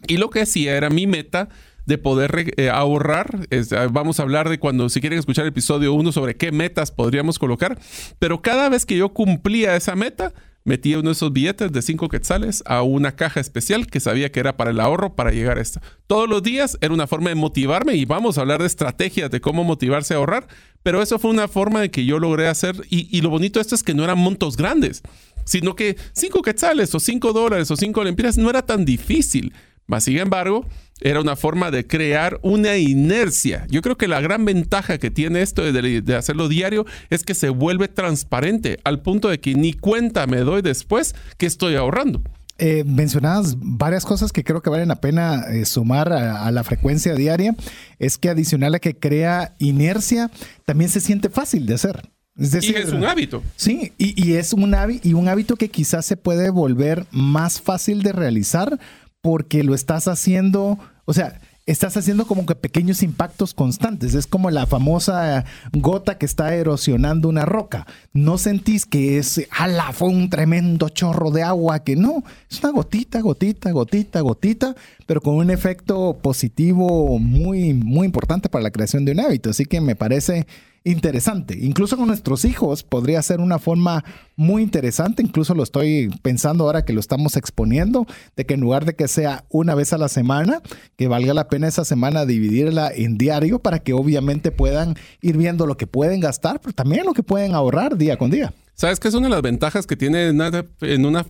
Y 0.08 0.18
lo 0.18 0.32
que 0.32 0.42
hacía 0.42 0.76
era 0.76 0.90
mi 0.90 1.06
meta 1.06 1.50
de 1.88 1.98
poder 1.98 2.54
eh, 2.58 2.70
ahorrar. 2.70 3.48
Ah, 3.72 3.88
vamos 3.90 4.20
a 4.20 4.24
hablar 4.24 4.50
de 4.50 4.60
cuando, 4.60 4.90
si 4.90 5.02
quieren 5.02 5.18
escuchar 5.18 5.46
el 5.46 5.50
episodio 5.50 5.94
1 5.94 6.12
sobre 6.12 6.36
qué 6.36 6.52
metas 6.52 6.92
podríamos 6.92 7.40
colocar. 7.40 7.80
Pero 8.20 8.42
cada 8.42 8.70
vez 8.70 8.86
que 8.86 8.98
yo 8.98 9.10
cumplía 9.10 9.76
esa 9.76 9.96
meta, 9.96 10.34
metía 10.66 11.00
uno 11.00 11.10
de 11.10 11.14
esos 11.14 11.32
billetes 11.32 11.72
de 11.72 11.82
5 11.82 12.10
quetzales 12.10 12.62
a 12.66 12.82
una 12.82 13.16
caja 13.16 13.40
especial 13.40 13.88
que 13.88 14.02
sabía 14.02 14.34
que 14.34 14.42
era 14.42 14.58
para 14.58 14.72
el 14.72 14.82
ahorro 14.82 15.16
para 15.16 15.32
llegar 15.32 15.58
a 15.58 15.62
esto. 15.62 15.80
Todos 16.08 16.28
los 16.28 16.44
días 16.44 16.78
era 16.82 16.94
una 16.94 17.08
forma 17.08 17.30
de 17.30 17.36
motivarme 17.36 17.96
y 17.96 18.04
vamos 18.04 18.38
a 18.38 18.42
hablar 18.42 18.60
de 18.60 18.68
estrategias 18.68 19.32
de 19.32 19.40
cómo 19.40 19.64
motivarse 19.64 20.14
a 20.14 20.18
ahorrar, 20.18 20.48
pero 20.84 21.02
eso 21.02 21.20
fue 21.20 21.32
una 21.32 21.48
forma 21.48 21.80
de 21.80 21.90
que 21.90 22.04
yo 22.04 22.20
logré 22.20 22.50
hacer 22.50 22.76
y, 22.90 23.22
lo 23.22 23.30
bonito 23.30 23.60
de 23.60 23.62
esto 23.62 23.76
es 23.76 23.84
que 23.84 23.94
no 23.94 24.04
eran 24.04 24.20
montos 24.20 24.58
grandes 24.58 25.02
sino 25.46 25.78
que 25.78 25.96
5 26.12 26.42
quetzales 26.42 26.94
o 26.94 27.00
5 27.00 27.32
dólares 27.32 27.72
o 27.72 27.78
5 27.78 28.04
lempiras 28.04 28.38
no 28.38 28.50
era 28.50 28.64
tan 28.64 28.84
difícil. 28.84 29.54
Mas, 29.88 30.04
sin 30.04 30.18
embargo, 30.18 30.68
era 31.02 31.22
una 31.22 31.36
forma 31.36 31.72
de 31.72 31.86
crear 31.86 32.40
una 32.42 32.78
inercia. 32.78 33.66
Yo 33.70 33.82
creo 33.82 33.98
que 33.98 34.08
la 34.08 34.22
gran 34.22 34.46
ventaja 34.46 34.98
que 34.98 35.12
tiene 35.12 35.42
esto 35.42 35.72
de, 35.72 36.16
hacerlo 36.16 36.48
diario 36.48 36.86
es 37.10 37.24
que 37.24 37.36
se 37.36 37.50
vuelve 37.50 37.88
transparente 37.88 38.80
al 38.84 39.02
punto 39.02 39.30
de 39.30 39.40
que 39.40 39.56
ni 39.56 39.74
cuenta 39.74 40.28
me 40.28 40.38
doy 40.40 40.62
después 40.62 41.16
que 41.38 41.46
estoy 41.46 41.76
ahorrando. 41.76 42.22
Eh, 42.60 42.84
mencionabas 42.88 43.56
varias 43.60 44.04
cosas 44.04 44.32
que 44.32 44.44
creo 44.44 44.64
que 44.64 44.72
valen 44.72 44.88
la 44.88 45.00
pena 45.00 45.44
eh, 45.52 45.66
sumar 45.66 46.12
a, 46.12 46.50
la 46.52 46.64
frecuencia 46.64 47.14
diaria. 47.14 47.56
Es 48.00 48.18
que 48.18 48.30
adicional 48.30 48.74
a 48.74 48.80
que 48.80 48.98
crea 48.98 49.56
inercia, 49.60 50.32
también 50.66 50.90
se 50.90 51.00
siente 51.00 51.30
fácil 51.30 51.68
de 51.68 51.76
hacer. 51.76 52.10
Es 52.36 52.52
decir, 52.52 52.76
y 52.76 52.82
es 52.82 52.92
un 52.92 53.04
hábito. 53.04 53.44
Sí, 53.56 53.94
y, 53.98 54.34
es 54.34 54.54
un, 54.54 54.76
y 55.04 55.14
un 55.14 55.28
hábito 55.28 55.56
que 55.56 55.70
quizás 55.70 56.06
se 56.06 56.18
puede 56.18 56.52
volver 56.52 57.08
más 57.12 57.60
fácil 57.62 58.04
de 58.04 58.12
realizar 58.12 58.80
porque 59.28 59.62
lo 59.62 59.76
estás 59.76 60.08
haciendo, 60.08 60.80
o 61.04 61.12
sea, 61.12 61.42
estás 61.66 61.98
haciendo 61.98 62.26
como 62.26 62.46
que 62.46 62.56
pequeños 62.56 63.04
impactos 63.04 63.54
constantes. 63.54 64.14
Es 64.14 64.26
como 64.26 64.50
la 64.52 64.66
famosa 64.68 65.44
gota 65.74 66.18
que 66.18 66.26
está 66.26 66.56
erosionando 66.56 67.28
una 67.28 67.44
roca. 67.44 67.86
No 68.14 68.38
sentís 68.38 68.86
que 68.86 69.18
es, 69.18 69.46
ala, 69.52 69.92
fue 69.92 70.08
un 70.08 70.30
tremendo 70.30 70.88
chorro 70.88 71.30
de 71.32 71.44
agua, 71.44 71.84
que 71.84 71.98
no, 71.98 72.24
es 72.50 72.64
una 72.64 72.72
gotita, 72.72 73.20
gotita, 73.20 73.70
gotita, 73.72 74.22
gotita, 74.22 74.76
pero 75.06 75.20
con 75.20 75.36
un 75.36 75.52
efecto 75.52 76.18
positivo 76.22 77.20
muy, 77.20 77.74
muy 77.74 78.06
importante 78.06 78.48
para 78.48 78.64
la 78.64 78.72
creación 78.72 79.04
de 79.04 79.12
un 79.12 79.20
hábito. 79.20 79.50
Así 79.50 79.66
que 79.66 79.82
me 79.82 79.98
parece 79.98 80.48
interesante. 80.92 81.58
Incluso 81.60 81.98
con 81.98 82.08
nuestros 82.08 82.46
hijos 82.46 82.84
podría 82.84 83.22
ser 83.22 83.40
una 83.40 83.60
forma 83.60 84.04
muy 84.36 84.64
interesante. 84.64 85.22
Incluso 85.22 85.54
lo 85.54 85.64
estoy 85.64 86.10
pensando 86.22 86.64
ahora 86.64 86.86
que 86.86 86.94
lo 86.94 87.00
estamos 87.00 87.36
exponiendo, 87.36 88.06
de 88.36 88.46
que 88.46 88.54
en 88.54 88.62
lugar 88.62 88.86
de 88.86 88.96
que 88.96 89.08
sea 89.08 89.46
una 89.50 89.76
vez 89.76 89.94
a 89.94 89.98
la 89.98 90.10
semana, 90.10 90.62
que 90.96 91.08
valga 91.08 91.34
la 91.34 91.48
pena 91.50 91.68
esa 91.68 91.86
semana 91.86 92.26
dividirla 92.26 92.92
en 92.94 93.18
diario 93.18 93.60
para 93.60 93.80
que 93.80 93.94
obviamente 93.94 94.52
puedan 94.52 94.96
ir 95.22 95.38
viendo 95.38 95.66
lo 95.68 95.78
que 95.78 95.88
pueden 95.88 96.20
gastar, 96.20 96.60
pero 96.62 96.74
también 96.74 97.06
lo 97.06 97.14
que 97.14 97.24
pueden 97.24 97.54
ahorrar 97.54 97.98
día 97.98 98.18
con 98.18 98.32
día. 98.32 98.54
¿Sabes 98.74 99.00
qué 99.00 99.08
es 99.08 99.14
una 99.14 99.28
de 99.28 99.32
las 99.32 99.42
ventajas 99.42 99.88
que 99.88 99.96
tiene 99.96 100.28
en 100.28 101.06
una, 101.06 101.26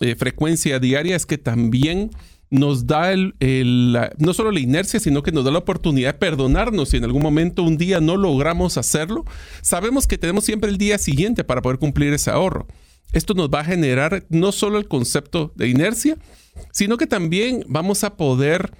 eh, 0.00 0.14
frecuencia 0.16 0.78
diaria? 0.78 1.14
Es 1.14 1.26
que 1.26 1.38
también 1.38 2.10
nos 2.50 2.86
da 2.86 3.12
el, 3.12 3.34
no 4.18 4.34
solo 4.34 4.50
la 4.50 4.60
inercia, 4.60 5.00
sino 5.00 5.22
que 5.22 5.32
nos 5.32 5.44
da 5.44 5.50
la 5.50 5.58
oportunidad 5.58 6.14
de 6.14 6.18
perdonarnos 6.18 6.90
si 6.90 6.96
en 6.96 7.04
algún 7.04 7.22
momento 7.22 7.62
un 7.62 7.76
día 7.76 8.00
no 8.00 8.16
logramos 8.16 8.76
hacerlo. 8.78 9.24
Sabemos 9.62 10.06
que 10.06 10.18
tenemos 10.18 10.44
siempre 10.44 10.70
el 10.70 10.78
día 10.78 10.98
siguiente 10.98 11.44
para 11.44 11.62
poder 11.62 11.78
cumplir 11.78 12.12
ese 12.12 12.30
ahorro. 12.30 12.66
Esto 13.12 13.34
nos 13.34 13.48
va 13.48 13.60
a 13.60 13.64
generar 13.64 14.26
no 14.28 14.52
solo 14.52 14.78
el 14.78 14.88
concepto 14.88 15.52
de 15.56 15.68
inercia, 15.68 16.16
sino 16.72 16.96
que 16.96 17.06
también 17.06 17.64
vamos 17.68 18.04
a 18.04 18.16
poder 18.16 18.72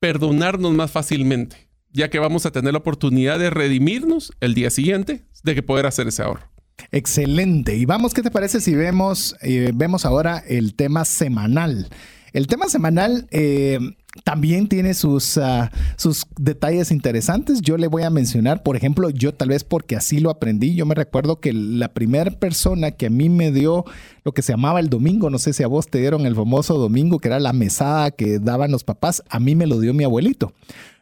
perdonarnos 0.00 0.72
más 0.72 0.90
fácilmente, 0.90 1.68
ya 1.92 2.10
que 2.10 2.18
vamos 2.18 2.46
a 2.46 2.52
tener 2.52 2.72
la 2.72 2.78
oportunidad 2.78 3.38
de 3.38 3.50
redimirnos 3.50 4.32
el 4.40 4.54
día 4.54 4.70
siguiente 4.70 5.24
de 5.42 5.54
que 5.54 5.62
poder 5.62 5.86
hacer 5.86 6.08
ese 6.08 6.22
ahorro. 6.22 6.50
Excelente. 6.92 7.76
Y 7.76 7.84
vamos, 7.84 8.14
¿qué 8.14 8.22
te 8.22 8.30
parece 8.30 8.60
si 8.60 8.74
vemos, 8.74 9.36
eh, 9.42 9.72
vemos 9.74 10.04
ahora 10.04 10.42
el 10.46 10.74
tema 10.74 11.04
semanal? 11.04 11.88
El 12.32 12.46
tema 12.46 12.68
semanal 12.68 13.26
eh, 13.30 13.78
también 14.24 14.68
tiene 14.68 14.94
sus, 14.94 15.38
ah, 15.38 15.70
sus 15.96 16.26
detalles 16.38 16.90
interesantes. 16.90 17.60
Yo 17.60 17.76
le 17.76 17.88
voy 17.88 18.02
a 18.02 18.10
mencionar, 18.10 18.62
por 18.62 18.76
ejemplo, 18.76 19.10
yo 19.10 19.34
tal 19.34 19.48
vez 19.48 19.64
porque 19.64 19.96
así 19.96 20.20
lo 20.20 20.30
aprendí, 20.30 20.74
yo 20.74 20.86
me 20.86 20.94
recuerdo 20.94 21.40
que 21.40 21.52
la 21.52 21.88
primera 21.88 22.30
persona 22.30 22.90
que 22.90 23.06
a 23.06 23.10
mí 23.10 23.28
me 23.28 23.52
dio 23.52 23.84
lo 24.24 24.32
que 24.32 24.42
se 24.42 24.52
llamaba 24.52 24.80
el 24.80 24.90
domingo, 24.90 25.30
no 25.30 25.38
sé 25.38 25.52
si 25.52 25.62
a 25.62 25.68
vos 25.68 25.88
te 25.88 25.98
dieron 25.98 26.26
el 26.26 26.34
famoso 26.34 26.78
domingo, 26.78 27.18
que 27.18 27.28
era 27.28 27.40
la 27.40 27.52
mesada 27.52 28.10
que 28.10 28.38
daban 28.38 28.70
los 28.70 28.84
papás, 28.84 29.22
a 29.28 29.40
mí 29.40 29.54
me 29.54 29.66
lo 29.66 29.80
dio 29.80 29.94
mi 29.94 30.04
abuelito. 30.04 30.52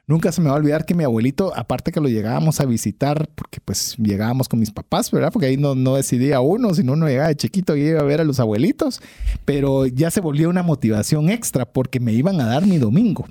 Nunca 0.08 0.30
se 0.30 0.40
me 0.40 0.48
va 0.48 0.54
a 0.54 0.58
olvidar 0.58 0.86
que 0.86 0.94
mi 0.94 1.02
abuelito, 1.02 1.52
aparte 1.56 1.90
que 1.90 2.00
lo 2.00 2.08
llegábamos 2.08 2.60
a 2.60 2.64
visitar, 2.64 3.28
porque 3.34 3.58
pues 3.60 3.96
llegábamos 3.96 4.48
con 4.48 4.60
mis 4.60 4.70
papás, 4.70 5.10
¿verdad? 5.10 5.32
Porque 5.32 5.46
ahí 5.46 5.56
no, 5.56 5.74
no 5.74 5.96
decidía 5.96 6.38
uno, 6.38 6.72
sino 6.74 6.92
uno 6.92 7.08
llegaba 7.08 7.26
de 7.26 7.34
chiquito 7.34 7.76
y 7.76 7.88
iba 7.88 7.98
a 7.98 8.04
ver 8.04 8.20
a 8.20 8.24
los 8.24 8.38
abuelitos, 8.38 9.00
pero 9.44 9.84
ya 9.86 10.12
se 10.12 10.20
volvió 10.20 10.48
una 10.48 10.62
motivación 10.62 11.28
extra 11.28 11.64
porque 11.64 11.98
me 11.98 12.12
iban 12.12 12.40
a 12.40 12.46
dar 12.46 12.66
mi 12.66 12.78
domingo. 12.78 13.26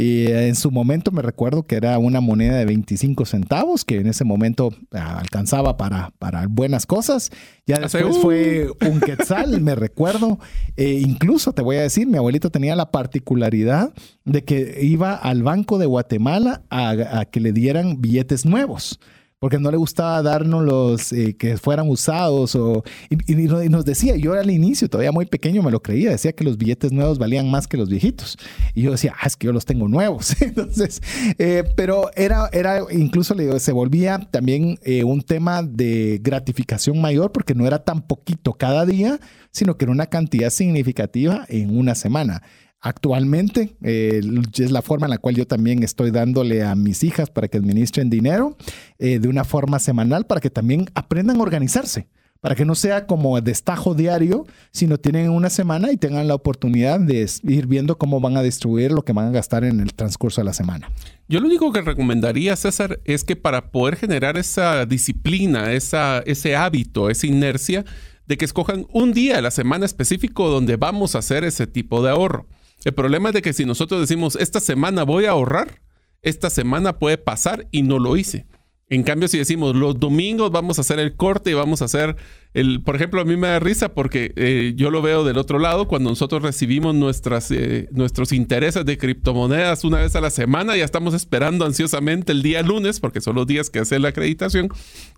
Y 0.00 0.26
en 0.30 0.54
su 0.54 0.70
momento 0.70 1.12
me 1.12 1.20
recuerdo 1.20 1.64
que 1.64 1.76
era 1.76 1.98
una 1.98 2.20
moneda 2.20 2.56
de 2.56 2.64
25 2.64 3.26
centavos, 3.26 3.84
que 3.84 3.96
en 3.96 4.06
ese 4.06 4.24
momento 4.24 4.72
ah, 4.92 5.18
alcanzaba 5.18 5.76
para, 5.76 6.12
para 6.18 6.46
buenas 6.46 6.86
cosas. 6.86 7.30
Ya 7.66 7.78
después 7.78 8.16
fue 8.18 8.70
un 8.88 9.00
quetzal, 9.00 9.60
me 9.60 9.74
recuerdo. 9.74 10.38
E 10.76 10.92
incluso 11.00 11.52
te 11.52 11.62
voy 11.62 11.76
a 11.76 11.82
decir, 11.82 12.06
mi 12.06 12.16
abuelito 12.16 12.50
tenía 12.50 12.74
la 12.76 12.90
particularidad 12.90 13.92
de 14.24 14.44
que 14.44 14.78
iba 14.82 15.14
al 15.14 15.42
Banco 15.42 15.78
de 15.78 15.86
Guatemala 15.86 16.62
a 16.70 17.26
que 17.30 17.40
le 17.40 17.52
dieran 17.52 18.00
billetes 18.00 18.46
nuevos 18.46 18.98
porque 19.40 19.58
no 19.58 19.70
le 19.70 19.78
gustaba 19.78 20.22
darnos 20.22 20.62
los 20.62 21.12
eh, 21.14 21.34
que 21.34 21.56
fueran 21.56 21.88
usados 21.88 22.54
o, 22.54 22.84
y, 23.08 23.34
nos 23.34 23.86
decía, 23.86 24.14
yo 24.16 24.34
al 24.34 24.50
inicio, 24.50 24.88
todavía 24.90 25.12
muy 25.12 25.24
pequeño, 25.24 25.62
me 25.62 25.70
lo 25.70 25.82
creía, 25.82 26.10
decía 26.10 26.32
que 26.32 26.44
los 26.44 26.58
billetes 26.58 26.92
nuevos 26.92 27.18
valían 27.18 27.50
más 27.50 27.66
que 27.66 27.78
los 27.78 27.88
viejitos. 27.88 28.36
Y 28.74 28.82
yo 28.82 28.90
decía, 28.90 29.14
ah, 29.18 29.26
es 29.26 29.36
que 29.36 29.46
yo 29.46 29.52
los 29.54 29.64
tengo 29.64 29.88
nuevos. 29.88 30.36
Entonces, 30.42 31.00
eh, 31.38 31.64
pero 31.74 32.10
era, 32.16 32.50
era 32.52 32.84
incluso 32.92 33.34
se 33.58 33.72
volvía 33.72 34.18
también 34.30 34.78
eh, 34.82 35.04
un 35.04 35.22
tema 35.22 35.62
de 35.62 36.20
gratificación 36.22 37.00
mayor 37.00 37.32
porque 37.32 37.54
no 37.54 37.66
era 37.66 37.82
tan 37.82 38.02
poquito 38.02 38.52
cada 38.52 38.84
día, 38.84 39.20
sino 39.52 39.78
que 39.78 39.86
era 39.86 39.92
una 39.92 40.06
cantidad 40.06 40.50
significativa 40.50 41.46
en 41.48 41.78
una 41.78 41.94
semana. 41.94 42.42
Actualmente 42.82 43.76
eh, 43.82 44.22
es 44.58 44.70
la 44.70 44.80
forma 44.80 45.06
en 45.06 45.10
la 45.10 45.18
cual 45.18 45.34
yo 45.36 45.46
también 45.46 45.82
estoy 45.82 46.10
dándole 46.10 46.62
a 46.62 46.74
mis 46.74 47.04
hijas 47.04 47.28
para 47.28 47.46
que 47.48 47.58
administren 47.58 48.08
dinero 48.08 48.56
eh, 48.98 49.18
de 49.18 49.28
una 49.28 49.44
forma 49.44 49.78
semanal 49.78 50.24
para 50.24 50.40
que 50.40 50.48
también 50.48 50.86
aprendan 50.94 51.36
a 51.36 51.42
organizarse, 51.42 52.08
para 52.40 52.54
que 52.54 52.64
no 52.64 52.74
sea 52.74 53.06
como 53.06 53.38
destajo 53.42 53.94
diario, 53.94 54.46
sino 54.70 54.96
tienen 54.96 55.28
una 55.28 55.50
semana 55.50 55.92
y 55.92 55.98
tengan 55.98 56.26
la 56.26 56.34
oportunidad 56.34 56.98
de 57.00 57.28
ir 57.42 57.66
viendo 57.66 57.98
cómo 57.98 58.18
van 58.18 58.38
a 58.38 58.42
distribuir 58.42 58.92
lo 58.92 59.02
que 59.02 59.12
van 59.12 59.26
a 59.26 59.30
gastar 59.30 59.64
en 59.64 59.80
el 59.80 59.92
transcurso 59.92 60.40
de 60.40 60.46
la 60.46 60.54
semana. 60.54 60.90
Yo 61.28 61.40
lo 61.40 61.48
único 61.48 61.70
que 61.72 61.82
recomendaría, 61.82 62.56
César, 62.56 62.98
es 63.04 63.24
que 63.24 63.36
para 63.36 63.72
poder 63.72 63.96
generar 63.96 64.38
esa 64.38 64.86
disciplina, 64.86 65.72
esa, 65.72 66.20
ese 66.20 66.56
hábito, 66.56 67.10
esa 67.10 67.26
inercia, 67.26 67.84
de 68.26 68.38
que 68.38 68.46
escojan 68.46 68.86
un 68.90 69.12
día 69.12 69.36
a 69.36 69.42
la 69.42 69.50
semana 69.50 69.84
específico 69.84 70.48
donde 70.48 70.76
vamos 70.76 71.14
a 71.14 71.18
hacer 71.18 71.44
ese 71.44 71.66
tipo 71.66 72.02
de 72.02 72.08
ahorro. 72.08 72.46
El 72.84 72.94
problema 72.94 73.28
es 73.30 73.34
de 73.34 73.42
que 73.42 73.52
si 73.52 73.64
nosotros 73.64 74.00
decimos, 74.00 74.36
esta 74.36 74.60
semana 74.60 75.02
voy 75.02 75.26
a 75.26 75.30
ahorrar, 75.30 75.82
esta 76.22 76.50
semana 76.50 76.98
puede 76.98 77.18
pasar 77.18 77.66
y 77.70 77.82
no 77.82 77.98
lo 77.98 78.16
hice. 78.16 78.46
En 78.90 79.04
cambio, 79.04 79.28
si 79.28 79.38
decimos 79.38 79.76
los 79.76 80.00
domingos 80.00 80.50
vamos 80.50 80.78
a 80.78 80.80
hacer 80.80 80.98
el 80.98 81.14
corte 81.14 81.52
y 81.52 81.54
vamos 81.54 81.80
a 81.80 81.84
hacer 81.84 82.16
el, 82.54 82.82
por 82.82 82.96
ejemplo, 82.96 83.20
a 83.20 83.24
mí 83.24 83.36
me 83.36 83.46
da 83.46 83.60
risa 83.60 83.94
porque 83.94 84.32
eh, 84.34 84.72
yo 84.74 84.90
lo 84.90 85.00
veo 85.00 85.22
del 85.22 85.38
otro 85.38 85.60
lado 85.60 85.86
cuando 85.86 86.10
nosotros 86.10 86.42
recibimos 86.42 86.92
nuestras, 86.96 87.52
eh, 87.52 87.88
nuestros 87.92 88.32
intereses 88.32 88.84
de 88.84 88.98
criptomonedas 88.98 89.84
una 89.84 89.98
vez 89.98 90.16
a 90.16 90.20
la 90.20 90.30
semana, 90.30 90.76
ya 90.76 90.84
estamos 90.84 91.14
esperando 91.14 91.64
ansiosamente 91.64 92.32
el 92.32 92.42
día 92.42 92.62
lunes 92.62 92.98
porque 92.98 93.20
son 93.20 93.36
los 93.36 93.46
días 93.46 93.70
que 93.70 93.78
hace 93.78 94.00
la 94.00 94.08
acreditación. 94.08 94.68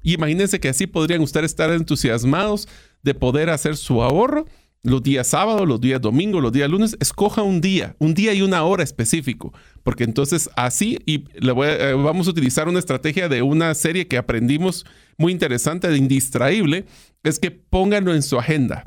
Y 0.02 0.14
imagínense 0.14 0.60
que 0.60 0.68
así 0.68 0.86
podrían 0.86 1.22
ustedes 1.22 1.52
estar 1.52 1.70
entusiasmados 1.70 2.68
de 3.02 3.14
poder 3.14 3.48
hacer 3.48 3.78
su 3.78 4.02
ahorro 4.02 4.44
los 4.82 5.02
días 5.02 5.28
sábados, 5.28 5.66
los 5.66 5.80
días 5.80 6.00
domingos, 6.00 6.42
los 6.42 6.52
días 6.52 6.68
lunes, 6.68 6.96
escoja 7.00 7.42
un 7.42 7.60
día, 7.60 7.94
un 7.98 8.14
día 8.14 8.34
y 8.34 8.42
una 8.42 8.64
hora 8.64 8.82
específico, 8.82 9.52
porque 9.84 10.04
entonces 10.04 10.50
así 10.56 10.98
y 11.06 11.24
eh, 11.34 11.94
vamos 11.96 12.26
a 12.26 12.30
utilizar 12.30 12.68
una 12.68 12.80
estrategia 12.80 13.28
de 13.28 13.42
una 13.42 13.74
serie 13.74 14.08
que 14.08 14.18
aprendimos 14.18 14.84
muy 15.16 15.32
interesante 15.32 15.88
de 15.88 15.96
indistraíble, 15.96 16.84
es 17.22 17.38
que 17.38 17.50
pónganlo 17.52 18.14
en 18.14 18.22
su 18.22 18.38
agenda. 18.38 18.84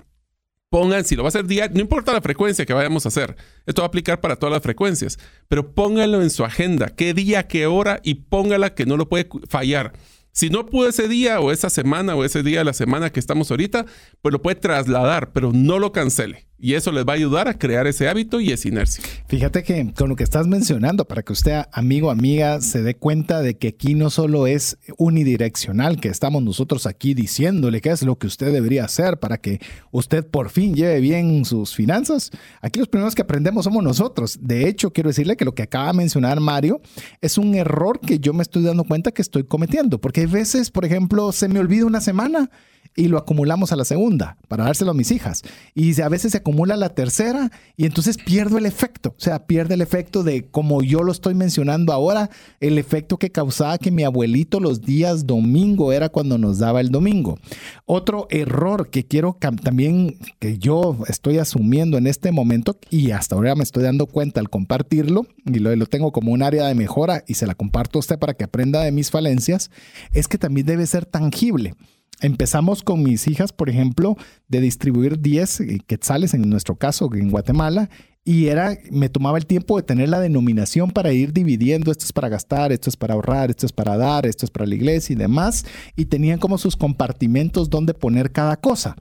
Pongan, 0.70 1.06
si 1.06 1.16
lo 1.16 1.24
va 1.24 1.28
a 1.28 1.30
hacer 1.30 1.46
día, 1.46 1.70
no 1.70 1.80
importa 1.80 2.12
la 2.12 2.22
frecuencia 2.22 2.66
que 2.66 2.74
vayamos 2.74 3.06
a 3.06 3.10
hacer, 3.10 3.38
esto 3.66 3.82
va 3.82 3.86
a 3.86 3.88
aplicar 3.88 4.20
para 4.20 4.36
todas 4.36 4.52
las 4.52 4.64
frecuencias, 4.64 5.18
pero 5.48 5.74
pónganlo 5.74 6.22
en 6.22 6.30
su 6.30 6.44
agenda, 6.44 6.90
qué 6.90 7.14
día, 7.14 7.48
qué 7.48 7.68
hora 7.68 8.02
y 8.04 8.16
póngala 8.16 8.74
que 8.74 8.86
no 8.86 8.98
lo 8.98 9.08
puede 9.08 9.30
fallar. 9.48 9.94
Si 10.36 10.50
no 10.50 10.66
pudo 10.66 10.90
ese 10.90 11.08
día 11.08 11.40
o 11.40 11.50
esa 11.50 11.70
semana 11.70 12.14
o 12.14 12.26
ese 12.26 12.44
día 12.44 12.60
de 12.60 12.66
la 12.66 12.74
semana 12.74 13.10
que 13.10 13.22
estamos 13.22 13.50
ahorita, 13.52 13.86
pues 14.22 14.34
lo 14.34 14.42
puede 14.42 14.58
trasladar, 14.58 15.32
pero 15.32 15.54
no 15.54 15.80
lo 15.80 15.94
cancele. 15.94 16.50
Y 16.58 16.74
eso 16.74 16.92
les 16.92 17.06
va 17.06 17.14
a 17.14 17.16
ayudar 17.16 17.48
a 17.48 17.58
crear 17.58 17.86
ese 17.86 18.08
hábito 18.08 18.40
y 18.40 18.52
esa 18.52 18.68
inercia. 18.68 19.04
Fíjate 19.28 19.64
que 19.64 19.94
con 19.94 20.10
lo 20.10 20.16
que 20.16 20.24
estás 20.24 20.48
mencionando, 20.48 21.06
para 21.06 21.22
que 21.22 21.34
usted, 21.34 21.64
amigo, 21.72 22.10
amiga, 22.10 22.62
se 22.62 22.82
dé 22.82 22.96
cuenta 22.96 23.42
de 23.42 23.58
que 23.58 23.70
aquí 23.70 23.94
no 23.94 24.10
solo 24.10 24.48
es 24.48 24.78
unidireccional, 24.98 26.00
que 26.00 26.10
estamos 26.10 26.42
nosotros 26.44 26.86
aquí 26.86 27.14
diciéndole 27.14 27.82
qué 27.82 27.90
es 27.90 28.04
lo 28.04 28.18
que 28.18 28.28
usted 28.28 28.54
debería 28.54 28.86
hacer 28.86 29.20
para 29.20 29.38
que 29.38 29.60
usted 29.92 30.26
por 30.26 30.50
fin 30.50 30.76
lleve 30.76 31.00
bien 31.02 31.44
sus 31.46 31.76
finanzas. 31.76 32.32
Aquí 32.62 32.80
los 32.80 32.88
primeros 32.88 33.16
que 33.16 33.22
aprendemos 33.22 33.66
somos 33.66 33.84
nosotros. 33.84 34.40
De 34.42 34.68
hecho, 34.68 34.92
quiero 34.92 35.10
decirle 35.10 35.36
que 35.36 35.46
lo 35.46 35.56
que 35.56 35.64
acaba 35.64 35.88
de 35.88 35.98
mencionar 35.98 36.40
Mario 36.40 36.82
es 37.22 37.38
un 37.38 37.56
error 37.56 38.00
que 38.00 38.20
yo 38.20 38.34
me 38.34 38.44
estoy 38.44 38.64
dando 38.64 38.84
cuenta 38.86 39.12
que 39.12 39.22
estoy 39.22 39.44
cometiendo, 39.44 40.00
porque 40.00 40.22
hay 40.22 40.28
veces, 40.28 40.72
por 40.72 40.86
ejemplo, 40.86 41.32
se 41.32 41.48
me 41.48 41.60
olvida 41.60 41.86
una 41.86 42.02
semana 42.02 42.50
y 42.96 43.08
lo 43.08 43.18
acumulamos 43.18 43.72
a 43.72 43.76
la 43.76 43.86
segunda 43.86 44.38
para 44.48 44.64
dárselo 44.64 44.92
a 44.92 44.94
mis 44.94 45.12
hijas. 45.12 45.44
Y 45.74 46.00
a 46.02 46.10
veces 46.10 46.32
se 46.32 46.38
acumula 46.38 46.78
la 46.78 46.90
tercera 46.90 47.52
y 47.76 47.86
entonces 47.86 48.18
pierdo 48.18 48.58
el 48.58 48.66
efecto. 48.66 49.10
O 49.18 49.22
sea, 49.22 49.46
pierde 49.46 49.74
el 49.74 49.82
efecto 49.82 50.24
de, 50.24 50.46
como 50.46 50.82
yo 50.82 51.04
lo 51.04 51.12
estoy 51.12 51.36
mencionando 51.36 51.92
ahora, 51.92 52.30
el 52.60 52.78
efecto 52.78 53.18
que 53.18 53.32
causaba 53.32 53.78
que 53.78 53.92
mi 53.92 54.04
abuelito 54.04 54.60
los 54.60 54.82
días 54.82 55.28
domingo 55.28 55.92
era 55.92 56.10
cuando 56.10 56.38
nos 56.38 56.60
daba 56.60 56.80
el 56.82 56.90
domingo. 56.90 57.38
Otro 57.86 58.28
error 58.30 58.90
que 58.90 59.06
quiero 59.06 59.38
también, 59.40 60.18
que 60.40 60.58
yo 60.58 60.98
estoy 61.08 61.38
asumiendo 61.38 61.98
en 61.98 62.08
este 62.08 62.32
momento 62.32 62.78
y 62.90 63.12
hasta 63.12 63.36
ahora 63.36 63.56
me 63.56 63.64
estoy 63.64 63.84
dando 63.84 64.08
cuenta 64.08 64.40
al 64.40 64.50
compartirlo 64.50 65.28
y 65.46 65.60
lo, 65.60 65.76
lo 65.76 65.86
tengo 65.86 66.12
como 66.12 66.32
un 66.32 66.42
área 66.42 66.68
de 66.68 66.76
mejora 66.76 67.24
y 67.28 67.34
se 67.34 67.46
la 67.46 67.56
comparto 67.56 68.00
a 68.00 68.02
usted 68.02 68.18
para 68.18 68.34
que 68.34 68.46
aprenda 68.46 68.82
de 68.82 68.92
mis 68.92 69.12
falencias, 69.12 69.70
es 70.14 70.28
que 70.28 70.38
también 70.38 70.66
debe 70.66 70.88
ser 70.88 71.06
tangible. 71.06 71.76
Empezamos 72.22 72.84
con 72.84 73.04
mis 73.04 73.28
hijas, 73.28 73.52
por 73.52 73.70
ejemplo, 73.70 74.16
de 74.48 74.62
distribuir 74.62 75.20
10 75.20 75.60
eh, 75.62 75.80
quetzales 75.86 76.34
en 76.34 76.50
nuestro 76.50 76.76
caso 76.76 77.10
en 77.14 77.30
Guatemala 77.30 77.90
y 78.28 78.48
era, 78.48 78.80
me 78.90 79.08
tomaba 79.08 79.38
el 79.38 79.46
tiempo 79.46 79.78
de 79.78 79.84
tener 79.84 80.10
la 80.10 80.20
denominación 80.20 80.90
para 80.90 81.14
ir 81.14 81.32
dividiendo, 81.32 81.92
esto 81.92 82.06
es 82.06 82.12
para 82.12 82.28
gastar, 82.28 82.72
esto 82.72 82.90
es 82.90 82.98
para 82.98 83.14
ahorrar, 83.14 83.52
esto 83.52 83.68
es 83.68 83.72
para 83.72 83.98
dar, 83.98 84.26
esto 84.26 84.48
es 84.48 84.50
para 84.50 84.66
la 84.66 84.74
iglesia 84.74 85.14
y 85.14 85.16
demás, 85.16 85.64
y 85.96 86.06
tenían 86.06 86.40
como 86.40 86.58
sus 86.58 86.76
compartimentos 86.76 87.70
donde 87.70 87.94
poner 87.94 88.32
cada 88.32 88.58
cosa. 88.58 88.96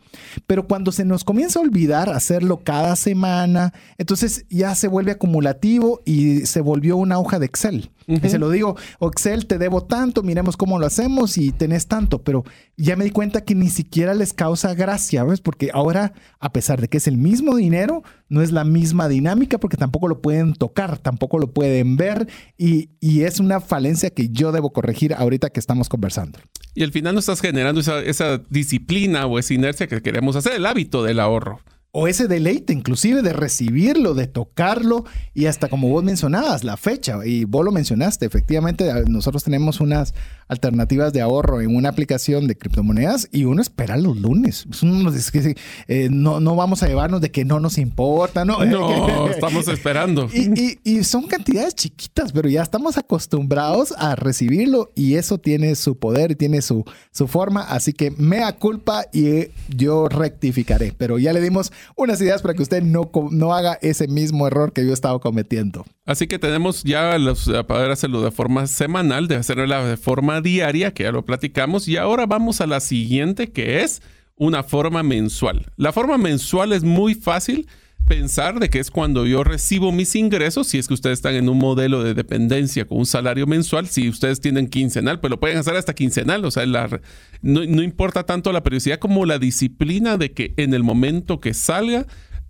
Pero 0.47 0.67
cuando 0.67 0.93
se 0.93 1.07
nos 1.07 1.25
comienza 1.25 1.59
a 1.59 1.63
olvidar 1.63 2.11
hacerlo 2.11 2.61
cada 2.63 2.97
semana, 2.97 3.73
entonces 3.97 4.45
ya 4.51 4.75
se 4.75 4.89
vuelve 4.89 5.13
acumulativo 5.13 6.03
y 6.05 6.41
se 6.45 6.61
volvió 6.61 6.99
una 6.99 7.19
hoja 7.19 7.39
de 7.39 7.47
Excel. 7.47 7.91
Y 8.07 8.29
se 8.29 8.39
lo 8.39 8.51
digo, 8.51 8.77
Excel, 9.01 9.47
te 9.47 9.57
debo 9.57 9.85
tanto, 9.85 10.23
miremos 10.23 10.59
cómo 10.59 10.79
lo 10.79 10.85
hacemos 10.85 11.39
y 11.39 11.53
tenés 11.53 11.87
tanto, 11.87 12.23
pero 12.23 12.45
ya 12.77 12.97
me 12.97 13.05
di 13.05 13.11
cuenta 13.11 13.43
que 13.43 13.55
ni 13.55 13.71
siquiera 13.71 14.13
les 14.13 14.35
causa 14.35 14.75
gracia, 14.75 15.25
¿ves? 15.25 15.41
Porque 15.41 15.71
ahora, 15.73 16.13
a 16.39 16.53
pesar 16.53 16.83
de 16.83 16.89
que 16.89 16.99
es 16.99 17.07
el 17.07 17.17
mismo 17.17 17.57
dinero, 17.57 18.03
no 18.29 18.43
es 18.43 18.53
la 18.53 18.65
misma 18.65 19.09
dinámica 19.15 19.59
porque 19.59 19.77
tampoco 19.77 20.09
lo 20.09 20.21
pueden 20.21 20.55
tocar, 20.55 20.99
tampoco 20.99 21.39
lo 21.39 21.53
pueden 21.53 21.97
ver 21.97 22.29
y, 22.59 22.91
es 23.01 23.41
una 23.41 23.61
falencia 23.61 24.11
que 24.11 24.29
yo 24.29 24.53
debo 24.53 24.73
corregir 24.73 25.15
ahorita 25.15 25.49
que 25.51 25.61
estamos 25.61 25.89
conversando. 25.89 26.39
Y 26.75 26.83
al 26.83 26.93
final 26.93 27.15
no 27.15 27.21
estás 27.21 27.41
generando 27.41 27.81
esa, 27.81 28.01
esa 28.01 28.39
disciplina 28.51 29.27
o 29.27 29.39
esa 29.39 29.55
inercia 29.55 29.87
que 29.87 30.03
queremos 30.03 30.37
hacer, 30.37 30.55
el 30.55 30.67
hábito 30.67 31.03
del 31.03 31.21
ahorro 31.21 31.61
o 31.97 32.09
ese 32.09 32.27
deleite 32.27 32.73
inclusive 32.73 33.23
de 33.23 33.33
recibirlo, 33.33 34.15
de 34.15 34.27
tocarlo 34.27 35.05
y 35.33 35.47
hasta 35.47 35.69
como 35.69 35.89
vos 35.89 36.03
mencionabas, 36.03 36.65
la 36.65 36.77
fecha, 36.77 37.25
y 37.25 37.45
vos 37.45 37.65
lo 37.65 37.71
mencionaste, 37.71 38.27
efectivamente 38.27 38.91
nosotros 39.07 39.45
tenemos 39.45 39.81
unas 39.81 40.13
alternativas 40.49 41.13
de 41.13 41.21
ahorro 41.21 41.61
en 41.61 41.75
una 41.75 41.91
aplicación 41.91 42.49
de 42.49 42.59
criptomonedas 42.59 43.29
y 43.31 43.45
uno 43.45 43.63
espera 43.63 43.97
los 43.97 44.17
lunes. 44.17 44.67
Eh, 45.87 46.09
no, 46.11 46.41
no 46.41 46.57
vamos 46.57 46.83
a 46.83 46.89
llevarnos 46.89 47.21
de 47.21 47.31
que 47.31 47.45
no 47.45 47.61
nos 47.61 47.79
importa, 47.79 48.45
¿no? 48.45 48.65
No, 48.65 49.29
estamos 49.31 49.69
esperando. 49.69 50.29
Y, 50.35 50.79
y, 50.85 51.05
son 51.05 51.27
cantidades 51.27 51.75
chiquitas, 51.75 52.33
pero 52.33 52.49
ya 52.49 52.63
estamos 52.63 52.99
acostumbrados 52.99 53.95
a 53.97 54.15
recibirlo 54.15 54.91
y 54.95 55.15
eso 55.15 55.39
tiene 55.39 55.75
su 55.75 55.97
poder 55.97 56.33
y 56.33 56.35
tiene 56.35 56.61
su, 56.61 56.85
su 57.13 57.29
forma, 57.29 57.63
así 57.63 57.93
que 57.93 58.11
mea 58.11 58.53
culpa 58.57 59.07
y 59.13 59.49
yo 59.69 60.09
rectificaré, 60.09 60.93
pero 60.97 61.19
ya 61.19 61.33
le 61.33 61.41
dimos 61.41 61.73
unas 61.97 62.21
ideas 62.21 62.43
para 62.43 62.55
que 62.55 62.63
usted 62.63 62.83
no, 62.83 63.11
no 63.31 63.55
haga 63.55 63.79
ese 63.83 64.09
mismo 64.09 64.47
error 64.47 64.73
que 64.73 64.85
yo 64.85 64.91
he 64.91 64.95
estado 64.95 65.21
cometiendo. 65.21 65.85
Así 66.07 66.27
que 66.27 66.39
tenemos 66.39 66.83
ya 66.85 67.17
poder 67.67 67.91
hacerlo 67.91 68.23
de 68.23 68.31
forma 68.31 68.67
semanal, 68.67 69.29
de 69.29 69.37
hacerlo 69.37 69.65
de 69.85 69.97
forma 69.97 70.41
diaria, 70.41 70.93
que 70.93 71.05
ya 71.05 71.13
lo 71.13 71.25
platicamos, 71.25 71.89
y 71.89 71.97
ahora 71.97 72.27
vamos 72.27 72.61
a 72.61 72.67
la 72.67 72.81
siguiente 72.81 73.53
que 73.53 73.83
es 73.83 74.03
una 74.37 74.63
forma 74.63 75.03
mensual. 75.03 75.73
La 75.77 75.93
forma 75.93 76.19
mensual 76.19 76.73
es 76.73 76.83
muy 76.83 77.15
fácil 77.15 77.69
pensar 78.07 78.61
de 78.61 78.69
que 78.69 78.79
es 78.79 78.91
cuando 78.91 79.27
yo 79.27 79.45
recibo 79.45 79.93
mis 79.93 80.15
ingresos, 80.15 80.69
si 80.69 80.79
es 80.79 80.89
que 80.89 80.95
ustedes 80.95 81.19
están 81.19 81.35
en 81.35 81.49
un 81.49 81.59
modelo 81.59 82.03
de 82.03 82.15
dependencia 82.15 82.85
con 82.85 82.99
un 82.99 83.07
salario 83.07 83.47
mensual, 83.47 83.89
si 83.89 84.09
ustedes 84.09 84.41
tienen 84.41 84.69
quincenal, 84.69 85.21
pues 85.21 85.31
lo 85.31 85.41
pueden 85.41 85.59
hacer 85.59 85.77
hasta 85.77 85.95
quincenal, 85.95 86.45
o 86.45 86.51
sea, 86.51 86.67
no, 86.67 86.91
no, 87.43 87.83
importa 87.83 88.25
tanto 88.25 88.53
la 88.53 88.63
periodicidad 88.63 88.99
como 88.99 89.25
la 89.25 89.39
disciplina 89.39 90.17
de 90.17 90.33
que 90.33 90.55
en 90.57 90.75
el 90.75 90.83
momento 90.83 91.41
que 91.41 91.55
salga 91.55 92.07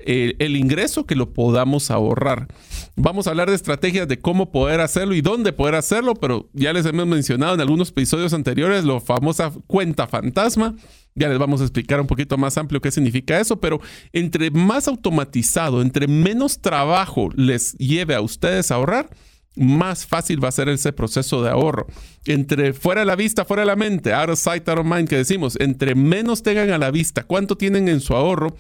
eh, 0.07 0.37
el 0.39 0.57
ingreso 0.57 1.07
que 1.07 1.17
lo 1.17 1.33
podamos 1.33 1.91
ahorrar. 1.91 2.49
Vamos 2.97 3.27
a 3.27 3.31
hablar 3.31 3.49
de 3.51 3.57
estrategias 3.57 4.07
de 4.07 4.19
cómo 4.19 4.53
poder 4.53 4.81
hacerlo 4.81 5.15
y 5.15 5.21
dónde 5.21 5.53
poder 5.53 5.75
hacerlo, 5.75 6.15
pero 6.15 6.49
ya 6.53 6.73
les 6.73 6.87
hemos 6.87 7.07
mencionado 7.07 7.55
en 7.55 7.61
algunos 7.61 7.91
episodios 7.91 8.33
anteriores 8.33 8.85
la 8.85 9.01
famosa 9.01 9.53
cuenta 9.67 10.07
fantasma 10.07 10.77
ya 11.15 11.29
les 11.29 11.39
vamos 11.39 11.61
a 11.61 11.65
explicar 11.65 12.01
un 12.01 12.07
poquito 12.07 12.37
más 12.37 12.59
amplio 12.59 12.81
qué 12.81 12.91
significa 12.91 13.39
eso, 13.39 13.61
pero 13.61 13.81
entre 14.13 14.51
más 14.51 14.89
automatizado, 14.89 15.81
entre 15.81 16.09
menos 16.09 16.61
trabajo 16.61 17.31
les 17.37 17.75
lleve 17.75 18.15
a 18.15 18.21
ustedes 18.21 18.71
a 18.71 18.77
ahorrar, 18.77 19.09
más 19.57 20.07
fácil 20.07 20.43
va 20.43 20.49
a 20.49 20.53
ser 20.53 20.69
ese 20.69 20.93
proceso 20.93 21.43
de 21.43 21.51
ahorro. 21.51 21.87
Entre 22.27 22.73
fuera 22.73 23.03
de 23.03 23.07
la 23.07 23.15
vista, 23.15 23.45
fuera 23.45 23.63
de 23.63 23.67
la 23.67 23.77
mente, 23.77 24.13
out 24.13 24.31
of 24.31 24.39
sight, 24.41 24.69
out 24.69 24.79
of 24.79 24.87
mind, 24.87 25.09
que 25.09 25.17
decimos, 25.17 25.57
entre 25.61 25.95
menos 25.95 26.43
tengan 26.43 26.71
a 26.71 26.79
la 26.79 26.91
vista, 26.91 27.23
cuánto 27.23 27.57
tienen 27.57 27.89
en 27.89 28.01
su 28.01 28.15
ahorro, 28.15 28.57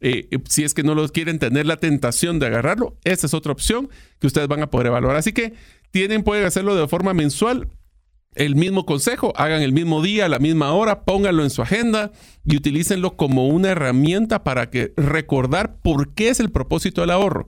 eh, 0.00 0.28
si 0.48 0.64
es 0.64 0.74
que 0.74 0.82
no 0.82 0.94
los 0.94 1.12
quieren 1.12 1.38
tener 1.38 1.66
la 1.66 1.76
tentación 1.76 2.38
de 2.38 2.46
agarrarlo, 2.46 2.96
esa 3.04 3.26
es 3.26 3.34
otra 3.34 3.52
opción 3.52 3.88
que 4.18 4.26
ustedes 4.26 4.48
van 4.48 4.62
a 4.62 4.70
poder 4.70 4.88
evaluar. 4.88 5.16
Así 5.16 5.32
que 5.32 5.54
tienen, 5.90 6.22
pueden 6.22 6.44
hacerlo 6.44 6.74
de 6.74 6.88
forma 6.88 7.14
mensual 7.14 7.68
el 8.34 8.56
mismo 8.56 8.84
consejo, 8.84 9.32
hagan 9.36 9.62
el 9.62 9.72
mismo 9.72 10.02
día, 10.02 10.26
a 10.26 10.28
la 10.28 10.38
misma 10.38 10.72
hora, 10.72 11.04
pónganlo 11.04 11.44
en 11.44 11.50
su 11.50 11.62
agenda 11.62 12.10
y 12.44 12.56
utilícenlo 12.56 13.16
como 13.16 13.48
una 13.48 13.70
herramienta 13.70 14.42
para 14.42 14.70
que 14.70 14.92
recordar 14.96 15.76
por 15.82 16.14
qué 16.14 16.28
es 16.30 16.40
el 16.40 16.50
propósito 16.50 17.00
del 17.00 17.10
ahorro. 17.10 17.46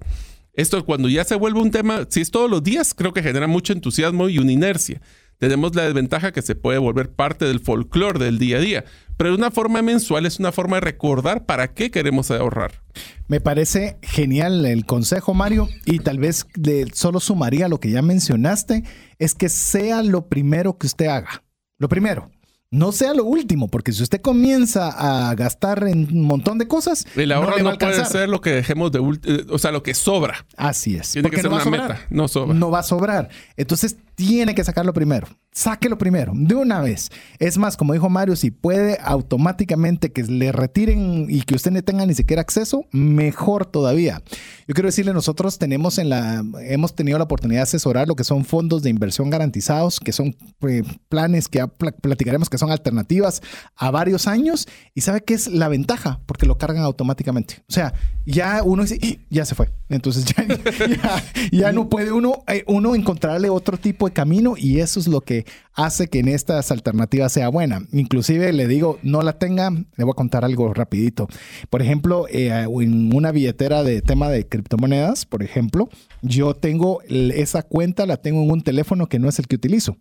Esto 0.52 0.84
cuando 0.84 1.08
ya 1.08 1.24
se 1.24 1.34
vuelve 1.34 1.60
un 1.60 1.70
tema, 1.70 2.06
si 2.08 2.20
es 2.20 2.30
todos 2.30 2.50
los 2.50 2.62
días, 2.62 2.94
creo 2.94 3.12
que 3.12 3.22
genera 3.22 3.46
mucho 3.46 3.72
entusiasmo 3.72 4.28
y 4.28 4.38
una 4.38 4.52
inercia. 4.52 5.02
Tenemos 5.38 5.74
la 5.74 5.84
desventaja 5.84 6.32
que 6.32 6.40
se 6.40 6.54
puede 6.54 6.78
volver 6.78 7.10
parte 7.10 7.44
del 7.44 7.60
folclore 7.60 8.24
del 8.24 8.38
día 8.38 8.56
a 8.56 8.60
día, 8.60 8.84
pero 9.16 9.30
de 9.30 9.36
una 9.36 9.50
forma 9.50 9.82
mensual 9.82 10.26
es 10.26 10.38
una 10.38 10.52
forma 10.52 10.76
de 10.76 10.82
recordar 10.82 11.44
para 11.46 11.72
qué 11.72 11.90
queremos 11.90 12.30
ahorrar. 12.30 12.82
Me 13.28 13.40
parece 13.40 13.98
genial 14.02 14.64
el 14.66 14.86
consejo, 14.86 15.34
Mario, 15.34 15.68
y 15.84 15.98
tal 16.00 16.18
vez 16.18 16.46
de, 16.54 16.90
solo 16.92 17.20
sumaría 17.20 17.68
lo 17.68 17.80
que 17.80 17.90
ya 17.90 18.02
mencionaste, 18.02 18.84
es 19.18 19.34
que 19.34 19.48
sea 19.48 20.02
lo 20.02 20.28
primero 20.28 20.78
que 20.78 20.86
usted 20.86 21.06
haga. 21.06 21.42
Lo 21.78 21.88
primero. 21.88 22.30
No 22.70 22.90
sea 22.90 23.14
lo 23.14 23.24
último, 23.24 23.68
porque 23.68 23.92
si 23.92 24.02
usted 24.02 24.20
comienza 24.20 24.90
a 24.90 25.34
gastar 25.36 25.86
en 25.86 26.08
un 26.10 26.22
montón 26.22 26.58
de 26.58 26.66
cosas, 26.66 27.06
el 27.14 27.30
ahorro 27.30 27.58
no, 27.62 27.78
puede 27.78 28.04
ser 28.04 28.28
lo 28.28 28.40
que 28.40 28.50
dejemos 28.50 28.90
de, 28.90 28.98
eh, 28.98 29.46
o 29.50 29.58
sea, 29.58 29.70
lo 29.70 29.84
que 29.84 29.94
sobra. 29.94 30.44
Así 30.56 30.96
es. 30.96 31.12
Tiene 31.12 31.30
que 31.30 31.40
ser 31.40 31.48
una 31.50 31.64
meta, 31.64 32.00
no 32.10 32.26
sobra. 32.26 32.54
No 32.54 32.70
va 32.70 32.80
a 32.80 32.82
sobrar. 32.82 33.28
Entonces 33.56 33.96
tiene 34.16 34.54
que 34.54 34.64
sacarlo 34.64 34.92
primero. 34.92 35.28
Sáquelo 35.52 35.96
primero, 35.96 36.32
de 36.34 36.54
una 36.54 36.80
vez. 36.80 37.10
Es 37.38 37.56
más, 37.56 37.78
como 37.78 37.94
dijo 37.94 38.10
Mario, 38.10 38.36
si 38.36 38.50
puede 38.50 38.98
automáticamente 39.02 40.12
que 40.12 40.22
le 40.24 40.52
retiren 40.52 41.26
y 41.30 41.42
que 41.42 41.54
usted 41.54 41.70
no 41.70 41.82
tenga 41.82 42.04
ni 42.04 42.14
siquiera 42.14 42.42
acceso, 42.42 42.84
mejor 42.92 43.64
todavía. 43.64 44.22
Yo 44.66 44.74
quiero 44.74 44.88
decirle, 44.88 45.14
nosotros 45.14 45.58
tenemos 45.58 45.98
en 45.98 46.10
la, 46.10 46.44
hemos 46.60 46.94
tenido 46.94 47.16
la 47.16 47.24
oportunidad 47.24 47.60
de 47.60 47.64
asesorar 47.64 48.08
lo 48.08 48.16
que 48.16 48.24
son 48.24 48.44
fondos 48.44 48.82
de 48.82 48.90
inversión 48.90 49.30
garantizados, 49.30 50.00
que 50.00 50.12
son 50.12 50.36
eh, 50.68 50.82
planes 51.08 51.48
que 51.48 51.66
platicaremos 51.66 52.50
que 52.50 52.58
son 52.58 52.70
alternativas 52.70 53.42
a 53.76 53.90
varios 53.90 54.26
años. 54.26 54.66
¿Y 54.94 55.02
sabe 55.02 55.22
qué 55.22 55.34
es 55.34 55.46
la 55.46 55.68
ventaja? 55.68 56.20
Porque 56.26 56.46
lo 56.46 56.58
cargan 56.58 56.82
automáticamente. 56.82 57.62
O 57.68 57.72
sea, 57.72 57.94
ya 58.26 58.62
uno 58.62 58.82
dice, 58.82 59.20
ya 59.30 59.44
se 59.44 59.54
fue. 59.54 59.70
Entonces 59.88 60.24
ya, 60.34 61.24
ya, 61.52 61.72
no 61.72 61.88
puede 61.88 62.12
uno, 62.12 62.42
eh, 62.48 62.64
uno 62.66 62.94
encontrarle 62.94 63.48
otro 63.50 63.78
tipo 63.78 64.05
camino 64.12 64.54
y 64.56 64.80
eso 64.80 65.00
es 65.00 65.08
lo 65.08 65.20
que 65.20 65.44
hace 65.72 66.08
que 66.08 66.20
en 66.20 66.28
estas 66.28 66.70
alternativas 66.70 67.32
sea 67.32 67.48
buena. 67.48 67.82
Inclusive 67.92 68.52
le 68.52 68.66
digo, 68.66 68.98
no 69.02 69.22
la 69.22 69.38
tenga, 69.38 69.70
le 69.70 70.04
voy 70.04 70.10
a 70.10 70.14
contar 70.14 70.44
algo 70.44 70.72
rapidito. 70.74 71.28
Por 71.70 71.82
ejemplo, 71.82 72.26
eh, 72.28 72.50
en 72.50 73.14
una 73.14 73.32
billetera 73.32 73.82
de 73.82 74.02
tema 74.02 74.28
de 74.28 74.46
criptomonedas, 74.46 75.26
por 75.26 75.42
ejemplo, 75.42 75.88
yo 76.22 76.54
tengo 76.54 77.00
esa 77.08 77.62
cuenta, 77.62 78.06
la 78.06 78.16
tengo 78.16 78.42
en 78.42 78.50
un 78.50 78.62
teléfono 78.62 79.06
que 79.06 79.18
no 79.18 79.28
es 79.28 79.38
el 79.38 79.46
que 79.46 79.56
utilizo. 79.56 79.96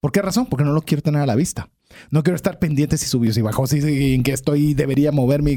¿Por 0.00 0.12
qué 0.12 0.20
razón? 0.20 0.46
Porque 0.46 0.64
no 0.64 0.72
lo 0.72 0.82
quiero 0.82 1.02
tener 1.02 1.22
a 1.22 1.26
la 1.26 1.34
vista. 1.34 1.70
No 2.10 2.22
quiero 2.22 2.36
estar 2.36 2.58
pendiente 2.58 2.98
si 2.98 3.06
subió, 3.06 3.32
si 3.32 3.42
bajó, 3.42 3.66
si, 3.66 4.14
en 4.14 4.22
qué 4.22 4.32
estoy, 4.32 4.74
debería 4.74 5.12
moverme. 5.12 5.56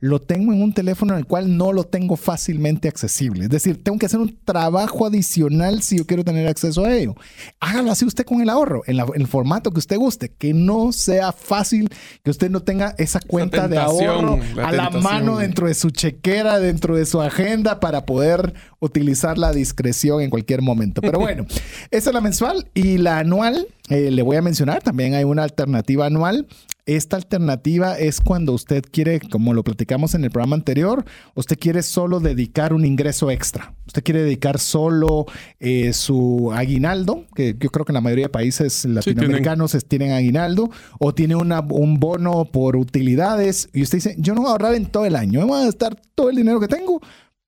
Lo 0.00 0.20
tengo 0.20 0.52
en 0.52 0.62
un 0.62 0.72
teléfono 0.72 1.12
en 1.12 1.20
el 1.20 1.26
cual 1.26 1.56
no 1.56 1.72
lo 1.72 1.84
tengo 1.84 2.16
fácilmente 2.16 2.88
accesible. 2.88 3.44
Es 3.44 3.50
decir, 3.50 3.82
tengo 3.82 3.98
que 3.98 4.06
hacer 4.06 4.20
un 4.20 4.36
trabajo 4.44 5.06
adicional 5.06 5.82
si 5.82 5.98
yo 5.98 6.06
quiero 6.06 6.24
tener 6.24 6.46
acceso 6.48 6.84
a 6.84 6.94
ello. 6.94 7.14
Hágalo 7.60 7.90
así 7.90 8.04
usted 8.04 8.24
con 8.24 8.40
el 8.40 8.48
ahorro, 8.48 8.82
en, 8.86 8.98
el 9.14 9.26
formato 9.26 9.70
que 9.70 9.78
usted 9.78 9.96
guste, 9.96 10.30
que 10.30 10.54
no 10.54 10.92
sea 10.92 11.32
fácil, 11.32 11.88
que 12.22 12.30
usted 12.30 12.50
no 12.50 12.60
tenga 12.60 12.94
esa 12.98 13.20
cuenta 13.20 13.68
de 13.68 13.78
ahorro 13.78 14.38
a 14.62 14.72
la 14.72 14.90
mano 14.90 15.38
dentro 15.38 15.66
de 15.66 15.74
su 15.74 15.90
chequera, 15.90 16.58
dentro 16.58 16.96
de 16.96 17.06
su 17.06 17.20
agenda 17.20 17.80
para 17.80 18.06
poder 18.06 18.54
utilizar 18.80 19.38
la 19.38 19.52
discreción 19.52 20.20
en 20.20 20.30
cualquier 20.30 20.62
momento. 20.62 21.00
Pero 21.00 21.18
bueno, 21.20 21.46
esa 21.90 22.10
es 22.10 22.14
la 22.14 22.20
mensual 22.20 22.68
y 22.74 22.98
la 22.98 23.18
anual, 23.18 23.66
eh, 23.88 24.10
le 24.10 24.22
voy 24.22 24.36
a 24.36 24.42
mencionar, 24.42 24.82
también 24.82 25.14
hay 25.14 25.24
una 25.24 25.42
alternativa 25.42 25.75
anual. 26.04 26.46
Esta 26.86 27.16
alternativa 27.16 27.98
es 27.98 28.20
cuando 28.20 28.52
usted 28.52 28.84
quiere, 28.88 29.18
como 29.18 29.54
lo 29.54 29.64
platicamos 29.64 30.14
en 30.14 30.22
el 30.22 30.30
programa 30.30 30.54
anterior, 30.54 31.04
usted 31.34 31.58
quiere 31.58 31.82
solo 31.82 32.20
dedicar 32.20 32.72
un 32.72 32.84
ingreso 32.84 33.30
extra. 33.30 33.74
Usted 33.88 34.04
quiere 34.04 34.22
dedicar 34.22 34.60
solo 34.60 35.26
eh, 35.58 35.92
su 35.92 36.52
aguinaldo, 36.54 37.24
que 37.34 37.56
yo 37.58 37.70
creo 37.70 37.84
que 37.84 37.90
en 37.90 37.94
la 37.94 38.00
mayoría 38.00 38.26
de 38.26 38.30
países 38.30 38.84
latinoamericanos 38.84 39.76
tienen. 39.88 40.12
aguinaldo, 40.12 40.70
o 41.00 41.12
tiene 41.12 41.34
un 41.34 41.98
bono 41.98 42.44
por 42.44 42.76
utilidades, 42.76 43.68
y 43.72 43.82
usted 43.82 43.98
dice, 43.98 44.14
yo 44.18 44.34
no 44.34 44.42
voy 44.42 44.48
a 44.48 44.52
ahorrar 44.52 44.74
en 44.76 44.86
todo 44.86 45.06
el 45.06 45.16
año, 45.16 45.44
voy 45.44 45.62
a 45.62 45.64
gastar 45.64 46.00
todo 46.14 46.30
el 46.30 46.36
dinero 46.36 46.60
que 46.60 46.68
tengo 46.68 47.00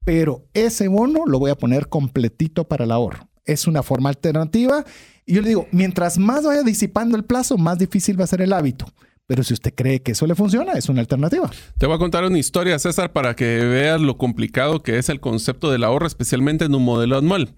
pero 0.09 0.47
ese 0.55 0.88
bono 0.88 1.27
lo 1.27 1.38
voy 1.38 1.51
a 1.51 1.55
poner 1.55 1.91
completito 1.91 2.64
para 2.64 2.85
el 2.85 2.93
ahorro. 2.93 3.29
Es 3.49 3.67
una 3.67 3.83
forma 3.83 4.11
alternativa. 4.11 4.85
Y 5.27 5.35
yo 5.35 5.43
le 5.43 5.49
digo, 5.49 5.67
mientras 5.73 6.19
más 6.19 6.45
vaya 6.45 6.63
disipando 6.63 7.17
el 7.17 7.25
plazo, 7.25 7.59
más 7.59 7.79
difícil 7.79 8.21
va 8.21 8.25
a 8.25 8.29
ser 8.29 8.43
el 8.43 8.53
hábito. 8.53 8.87
Pero 9.29 9.45
si 9.45 9.53
usted 9.53 9.75
cree 9.75 10.01
que 10.01 10.13
eso 10.13 10.27
le 10.27 10.35
funciona, 10.35 10.73
es 10.73 10.89
una 10.89 11.03
alternativa. 11.03 11.51
Te 11.77 11.85
voy 11.85 11.97
a 11.97 11.99
contar 11.99 12.25
una 12.25 12.39
historia, 12.39 12.79
César, 12.79 13.13
para 13.13 13.37
que 13.37 13.59
veas 13.59 14.01
lo 14.01 14.17
complicado 14.17 14.83
que 14.83 14.97
es 14.97 15.11
el 15.11 15.21
concepto 15.21 15.71
del 15.71 15.85
ahorro, 15.85 16.07
especialmente 16.07 16.65
en 16.65 16.75
un 16.75 16.83
modelo 16.83 17.19
anual. 17.19 17.51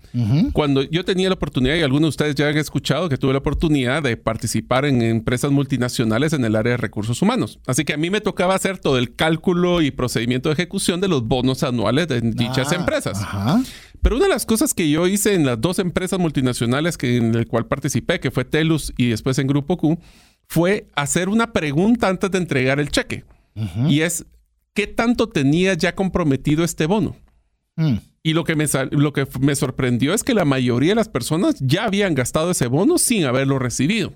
Cuando 0.52 0.82
yo 0.82 1.04
tenía 1.04 1.28
la 1.28 1.36
oportunidad, 1.36 1.76
y 1.76 1.82
algunos 1.82 2.02
de 2.02 2.08
ustedes 2.08 2.34
ya 2.34 2.48
han 2.48 2.56
escuchado 2.56 3.08
que 3.08 3.16
tuve 3.16 3.34
la 3.34 3.38
oportunidad 3.38 4.02
de 4.02 4.16
participar 4.16 4.84
en 4.84 5.00
empresas 5.00 5.52
multinacionales 5.52 6.32
en 6.32 6.44
el 6.44 6.56
área 6.56 6.72
de 6.72 6.76
recursos 6.76 7.22
humanos. 7.22 7.60
Así 7.68 7.84
que 7.84 7.92
a 7.92 7.96
mí 7.96 8.10
me 8.10 8.20
tocaba 8.20 8.56
hacer 8.56 8.78
todo 8.78 8.98
el 8.98 9.14
cálculo 9.14 9.80
y 9.80 9.92
procedimiento 9.92 10.48
de 10.48 10.54
ejecución 10.54 11.00
de 11.00 11.06
los 11.06 11.22
bonos 11.22 11.62
anuales 11.62 12.08
de 12.08 12.20
dichas 12.20 12.72
ah, 12.72 12.74
empresas. 12.74 13.24
Pero 14.02 14.16
una 14.16 14.26
de 14.26 14.32
las 14.32 14.46
cosas 14.46 14.72
que 14.72 14.88
yo 14.88 15.06
hice 15.06 15.34
en 15.34 15.44
las 15.44 15.60
dos 15.60 15.78
empresas 15.78 16.18
multinacionales 16.18 16.96
que, 16.96 17.16
en 17.16 17.34
el 17.34 17.46
cual 17.46 17.66
participé, 17.66 18.20
que 18.20 18.30
fue 18.30 18.44
Telus 18.44 18.92
y 18.96 19.08
después 19.08 19.38
en 19.38 19.46
Grupo 19.46 19.76
Q, 19.76 19.98
fue 20.46 20.88
hacer 20.94 21.28
una 21.28 21.52
pregunta 21.52 22.08
antes 22.08 22.30
de 22.30 22.38
entregar 22.38 22.80
el 22.80 22.90
cheque. 22.90 23.24
Y 23.88 24.00
es, 24.00 24.24
¿qué 24.72 24.86
tanto 24.86 25.28
tenía 25.28 25.74
ya 25.74 25.94
comprometido 25.94 26.64
este 26.64 26.86
bono? 26.86 27.14
Mm. 27.76 27.96
Y 28.22 28.32
lo 28.32 28.44
que, 28.44 28.56
me, 28.56 28.66
lo 28.90 29.12
que 29.12 29.26
me 29.40 29.54
sorprendió 29.54 30.14
es 30.14 30.22
que 30.22 30.34
la 30.34 30.44
mayoría 30.44 30.90
de 30.90 30.96
las 30.96 31.08
personas 31.08 31.56
ya 31.60 31.84
habían 31.84 32.14
gastado 32.14 32.50
ese 32.50 32.66
bono 32.66 32.98
sin 32.98 33.24
haberlo 33.24 33.58
recibido. 33.58 34.12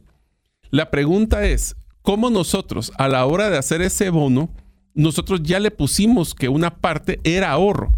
La 0.70 0.90
pregunta 0.90 1.47
es, 1.47 1.77
¿cómo 2.03 2.31
nosotros 2.31 2.92
a 2.99 3.09
la 3.09 3.25
hora 3.27 3.49
de 3.49 3.59
hacer 3.59 3.81
ese 3.81 4.11
bono, 4.11 4.51
nosotros 4.94 5.42
ya 5.42 5.61
le 5.61 5.70
pusimos 5.70 6.35
que 6.35 6.49
una 6.49 6.77
parte 6.79 7.20
era 7.25 7.51
ahorro? 7.51 7.92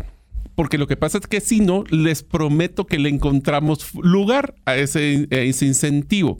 Porque 0.56 0.78
lo 0.78 0.88
que 0.88 0.96
pasa 0.96 1.18
es 1.18 1.26
que 1.26 1.40
si 1.40 1.60
no, 1.60 1.84
les 1.90 2.22
prometo 2.22 2.86
que 2.86 2.98
le 2.98 3.10
encontramos 3.10 3.94
lugar 3.94 4.56
a 4.64 4.74
ese, 4.76 5.28
incentivo 5.44 6.38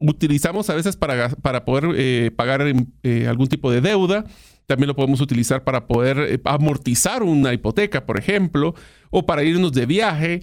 utilizamos 0.00 0.68
a 0.68 0.74
veces 0.74 0.96
para, 0.96 1.30
para 1.30 1.64
poder 1.64 1.94
eh, 1.96 2.30
pagar 2.36 2.62
eh, 3.02 3.26
algún 3.26 3.46
tipo 3.46 3.70
de 3.70 3.80
deuda. 3.80 4.24
También 4.66 4.88
lo 4.88 4.96
podemos 4.96 5.20
utilizar 5.20 5.64
para 5.64 5.86
poder 5.86 6.18
eh, 6.18 6.40
amortizar 6.44 7.22
una 7.22 7.54
hipoteca, 7.54 8.04
por 8.04 8.18
ejemplo, 8.18 8.74
o 9.10 9.24
para 9.24 9.44
irnos 9.44 9.72
de 9.72 9.86
viaje. 9.86 10.40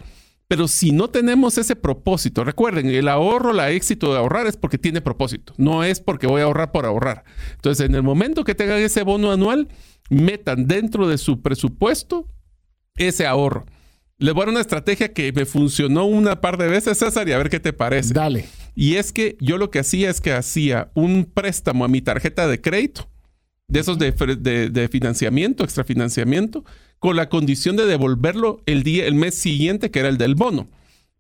Pero 0.48 0.68
si 0.68 0.92
no 0.92 1.10
tenemos 1.10 1.58
ese 1.58 1.76
propósito, 1.76 2.44
recuerden, 2.44 2.88
el 2.88 3.08
ahorro, 3.08 3.54
la 3.54 3.72
éxito 3.72 4.12
de 4.12 4.20
ahorrar 4.20 4.48
es 4.48 4.58
porque 4.58 4.78
tiene 4.78 5.02
propósito, 5.02 5.54
no 5.58 5.84
es 5.84 6.02
porque 6.02 6.28
voy 6.28 6.42
a 6.42 6.46
ahorrar 6.46 6.72
por 6.72 6.86
ahorrar. 6.86 7.24
Entonces, 7.54 7.86
en 7.86 7.96
el 7.96 8.04
momento 8.04 8.44
que 8.44 8.56
tengan 8.56 8.80
ese 8.80 9.04
bono 9.04 9.32
anual, 9.32 9.68
metan 10.10 10.68
dentro 10.68 11.08
de 11.08 11.18
su 11.18 11.42
presupuesto 11.42 12.28
ese 12.96 13.26
ahorro. 13.26 13.66
Les 14.18 14.34
voy 14.34 14.44
a 14.44 14.46
dar 14.46 14.52
una 14.52 14.62
estrategia 14.62 15.14
que 15.14 15.32
me 15.32 15.46
funcionó 15.46 16.06
una 16.06 16.42
par 16.42 16.58
de 16.58 16.68
veces, 16.68 16.98
César, 16.98 17.28
y 17.28 17.32
a 17.32 17.38
ver 17.38 17.50
qué 17.50 17.60
te 17.60 17.74
parece. 17.74 18.14
Dale. 18.14 18.46
Y 18.76 18.96
es 18.96 19.12
que 19.12 19.36
yo 19.40 19.58
lo 19.58 19.72
que 19.72 19.80
hacía 19.80 20.10
es 20.10 20.22
que 20.22 20.32
hacía 20.32 20.92
un 20.94 21.26
préstamo 21.26 21.86
a 21.86 21.88
mi 21.88 22.02
tarjeta 22.02 22.48
de 22.48 22.62
crédito, 22.62 23.10
de 23.68 23.80
esos 23.80 23.98
de, 23.98 24.12
de, 24.12 24.88
financiamiento, 24.90 25.64
extrafinanciamiento, 25.64 26.64
con 27.00 27.16
la 27.16 27.30
condición 27.30 27.76
de 27.76 27.86
devolverlo 27.86 28.62
el, 28.66 28.84
día, 28.84 29.08
el 29.08 29.16
mes 29.16 29.36
siguiente, 29.36 29.90
que 29.90 30.00
era 30.00 30.10
el 30.10 30.18
del 30.18 30.36
bono. 30.36 30.70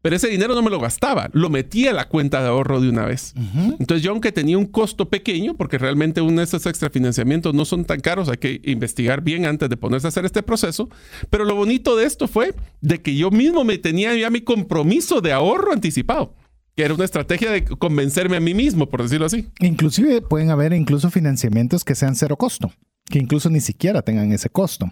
Pero 0.01 0.15
ese 0.15 0.27
dinero 0.27 0.55
no 0.55 0.61
me 0.61 0.69
lo 0.69 0.79
gastaba, 0.79 1.29
lo 1.33 1.49
metía 1.49 1.91
a 1.91 1.93
la 1.93 2.07
cuenta 2.07 2.41
de 2.41 2.47
ahorro 2.47 2.81
de 2.81 2.89
una 2.89 3.05
vez. 3.05 3.33
Entonces 3.79 4.03
yo 4.03 4.11
aunque 4.11 4.31
tenía 4.31 4.57
un 4.57 4.65
costo 4.65 5.09
pequeño, 5.09 5.55
porque 5.55 5.77
realmente 5.77 6.21
uno 6.21 6.39
de 6.39 6.45
esos 6.45 6.65
extrafinanciamientos 6.65 7.53
no 7.53 7.65
son 7.65 7.85
tan 7.85 7.99
caros, 7.99 8.29
hay 8.29 8.37
que 8.37 8.61
investigar 8.65 9.21
bien 9.21 9.45
antes 9.45 9.69
de 9.69 9.77
ponerse 9.77 10.07
a 10.07 10.09
hacer 10.09 10.25
este 10.25 10.41
proceso, 10.41 10.89
pero 11.29 11.45
lo 11.45 11.55
bonito 11.55 11.95
de 11.95 12.05
esto 12.05 12.27
fue 12.27 12.55
de 12.81 13.01
que 13.01 13.15
yo 13.15 13.29
mismo 13.29 13.63
me 13.63 13.77
tenía 13.77 14.15
ya 14.15 14.29
mi 14.29 14.41
compromiso 14.41 15.21
de 15.21 15.33
ahorro 15.33 15.71
anticipado 15.71 16.35
que 16.73 16.83
era 16.83 16.93
una 16.93 17.03
estrategia 17.03 17.51
de 17.51 17.65
convencerme 17.65 18.37
a 18.37 18.39
mí 18.39 18.53
mismo, 18.53 18.87
por 18.87 19.03
decirlo 19.03 19.25
así. 19.25 19.49
Inclusive 19.59 20.21
pueden 20.21 20.51
haber 20.51 20.71
incluso 20.71 21.11
financiamientos 21.11 21.83
que 21.83 21.95
sean 21.95 22.15
cero 22.15 22.37
costo 22.37 22.71
que 23.11 23.19
incluso 23.19 23.49
ni 23.49 23.59
siquiera 23.59 24.01
tengan 24.01 24.31
ese 24.31 24.49
costo. 24.49 24.91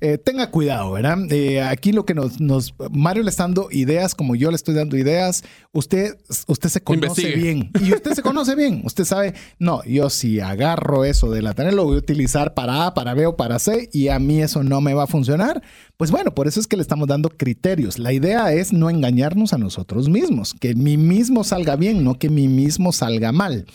Eh, 0.00 0.18
tenga 0.18 0.50
cuidado, 0.50 0.92
¿verdad? 0.92 1.18
Eh, 1.30 1.60
aquí 1.60 1.92
lo 1.92 2.04
que 2.04 2.14
nos, 2.14 2.40
nos, 2.40 2.74
Mario 2.90 3.22
le 3.22 3.30
está 3.30 3.44
dando 3.44 3.68
ideas, 3.70 4.14
como 4.14 4.34
yo 4.34 4.50
le 4.50 4.56
estoy 4.56 4.74
dando 4.74 4.96
ideas, 4.96 5.44
usted, 5.72 6.16
usted 6.48 6.68
se 6.68 6.80
conoce 6.80 7.36
bien. 7.36 7.70
Y 7.80 7.92
usted 7.92 8.14
se 8.14 8.22
conoce 8.22 8.56
bien. 8.56 8.82
Usted 8.84 9.04
sabe, 9.04 9.34
no, 9.58 9.84
yo 9.84 10.10
si 10.10 10.40
agarro 10.40 11.04
eso 11.04 11.30
de 11.30 11.42
la 11.42 11.52
tarea, 11.52 11.72
lo 11.72 11.84
voy 11.84 11.96
a 11.96 11.98
utilizar 11.98 12.54
para 12.54 12.86
A, 12.86 12.94
para 12.94 13.14
B 13.14 13.26
o 13.26 13.36
para 13.36 13.58
C, 13.58 13.88
y 13.92 14.08
a 14.08 14.18
mí 14.18 14.40
eso 14.40 14.64
no 14.64 14.80
me 14.80 14.94
va 14.94 15.04
a 15.04 15.06
funcionar. 15.06 15.62
Pues 15.96 16.10
bueno, 16.10 16.34
por 16.34 16.48
eso 16.48 16.58
es 16.60 16.66
que 16.66 16.76
le 16.76 16.82
estamos 16.82 17.06
dando 17.06 17.28
criterios. 17.28 17.98
La 17.98 18.12
idea 18.12 18.52
es 18.52 18.72
no 18.72 18.88
engañarnos 18.88 19.52
a 19.52 19.58
nosotros 19.58 20.08
mismos, 20.08 20.54
que 20.54 20.74
mi 20.74 20.96
mismo 20.96 21.44
salga 21.44 21.76
bien, 21.76 22.02
no 22.02 22.18
que 22.18 22.30
mi 22.30 22.48
mismo 22.48 22.92
salga 22.92 23.30
mal. 23.32 23.66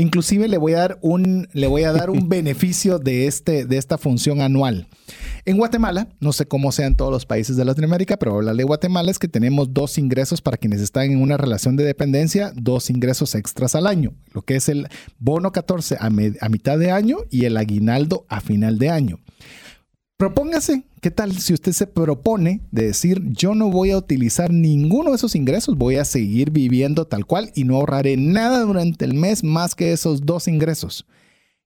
Inclusive 0.00 0.46
le 0.46 0.58
voy 0.58 0.74
a 0.74 0.78
dar 0.78 0.98
un, 1.02 1.48
le 1.52 1.66
voy 1.66 1.82
a 1.82 1.92
dar 1.92 2.08
un 2.08 2.28
beneficio 2.30 3.00
de, 3.00 3.26
este, 3.26 3.66
de 3.66 3.76
esta 3.76 3.98
función 3.98 4.40
anual. 4.40 4.86
En 5.44 5.56
Guatemala, 5.56 6.08
no 6.20 6.32
sé 6.32 6.46
cómo 6.46 6.70
sea 6.70 6.86
en 6.86 6.94
todos 6.94 7.10
los 7.10 7.26
países 7.26 7.56
de 7.56 7.64
Latinoamérica, 7.64 8.16
pero 8.16 8.40
la 8.40 8.52
ley 8.52 8.58
de 8.58 8.64
Guatemala 8.64 9.10
es 9.10 9.18
que 9.18 9.26
tenemos 9.26 9.74
dos 9.74 9.98
ingresos 9.98 10.40
para 10.40 10.56
quienes 10.56 10.80
están 10.80 11.10
en 11.10 11.20
una 11.20 11.36
relación 11.36 11.74
de 11.74 11.84
dependencia, 11.84 12.52
dos 12.54 12.90
ingresos 12.90 13.34
extras 13.34 13.74
al 13.74 13.88
año, 13.88 14.12
lo 14.32 14.42
que 14.42 14.54
es 14.54 14.68
el 14.68 14.86
bono 15.18 15.50
14 15.50 15.96
a, 15.96 16.06
a 16.06 16.48
mitad 16.48 16.78
de 16.78 16.92
año 16.92 17.18
y 17.28 17.46
el 17.46 17.56
aguinaldo 17.56 18.24
a 18.28 18.40
final 18.40 18.78
de 18.78 18.90
año. 18.90 19.18
Propóngase, 20.18 20.82
¿qué 21.00 21.12
tal 21.12 21.38
si 21.38 21.54
usted 21.54 21.70
se 21.70 21.86
propone 21.86 22.60
de 22.72 22.86
decir, 22.86 23.22
yo 23.30 23.54
no 23.54 23.70
voy 23.70 23.92
a 23.92 23.96
utilizar 23.96 24.52
ninguno 24.52 25.10
de 25.10 25.16
esos 25.16 25.36
ingresos, 25.36 25.78
voy 25.78 25.94
a 25.94 26.04
seguir 26.04 26.50
viviendo 26.50 27.04
tal 27.04 27.24
cual 27.24 27.52
y 27.54 27.62
no 27.62 27.76
ahorraré 27.76 28.16
nada 28.16 28.62
durante 28.62 29.04
el 29.04 29.14
mes 29.14 29.44
más 29.44 29.76
que 29.76 29.92
esos 29.92 30.26
dos 30.26 30.48
ingresos? 30.48 31.06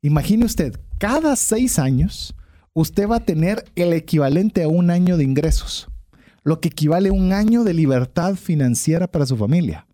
Imagine 0.02 0.44
usted, 0.44 0.78
cada 0.98 1.34
seis 1.36 1.78
años, 1.78 2.34
usted 2.74 3.08
va 3.08 3.16
a 3.16 3.24
tener 3.24 3.64
el 3.74 3.94
equivalente 3.94 4.64
a 4.64 4.68
un 4.68 4.90
año 4.90 5.16
de 5.16 5.24
ingresos, 5.24 5.88
lo 6.44 6.60
que 6.60 6.68
equivale 6.68 7.08
a 7.08 7.14
un 7.14 7.32
año 7.32 7.64
de 7.64 7.72
libertad 7.72 8.34
financiera 8.34 9.10
para 9.10 9.24
su 9.24 9.34
familia. 9.38 9.86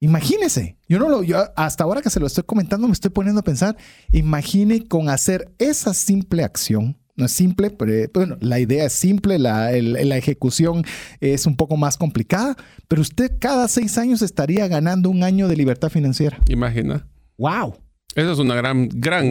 Imagínese, 0.00 0.76
yo 0.86 0.98
no 0.98 1.08
lo, 1.08 1.22
hasta 1.56 1.84
ahora 1.84 2.02
que 2.02 2.10
se 2.10 2.20
lo 2.20 2.26
estoy 2.26 2.44
comentando 2.44 2.88
me 2.88 2.92
estoy 2.92 3.10
poniendo 3.10 3.40
a 3.40 3.44
pensar, 3.44 3.74
imagine 4.12 4.86
con 4.86 5.08
hacer 5.08 5.50
esa 5.56 5.94
simple 5.94 6.44
acción 6.44 6.98
no 7.16 7.24
es 7.24 7.32
simple, 7.32 7.70
pero 7.70 7.92
eh, 7.92 8.10
bueno, 8.12 8.36
la 8.40 8.60
idea 8.60 8.84
es 8.84 8.92
simple, 8.92 9.38
la, 9.38 9.72
la, 9.72 10.16
ejecución 10.16 10.84
es 11.20 11.46
un 11.46 11.56
poco 11.56 11.76
más 11.76 11.96
complicada, 11.96 12.56
pero 12.88 13.02
usted 13.02 13.32
cada 13.38 13.68
seis 13.68 13.98
años 13.98 14.22
estaría 14.22 14.68
ganando 14.68 15.10
un 15.10 15.22
año 15.22 15.48
de 15.48 15.56
libertad 15.56 15.88
financiera. 15.88 16.38
Imagina. 16.48 17.06
¡Wow! 17.38 17.76
Eso 18.14 18.32
es 18.32 18.38
una 18.38 18.54
gran, 18.54 18.88
gran... 18.94 19.26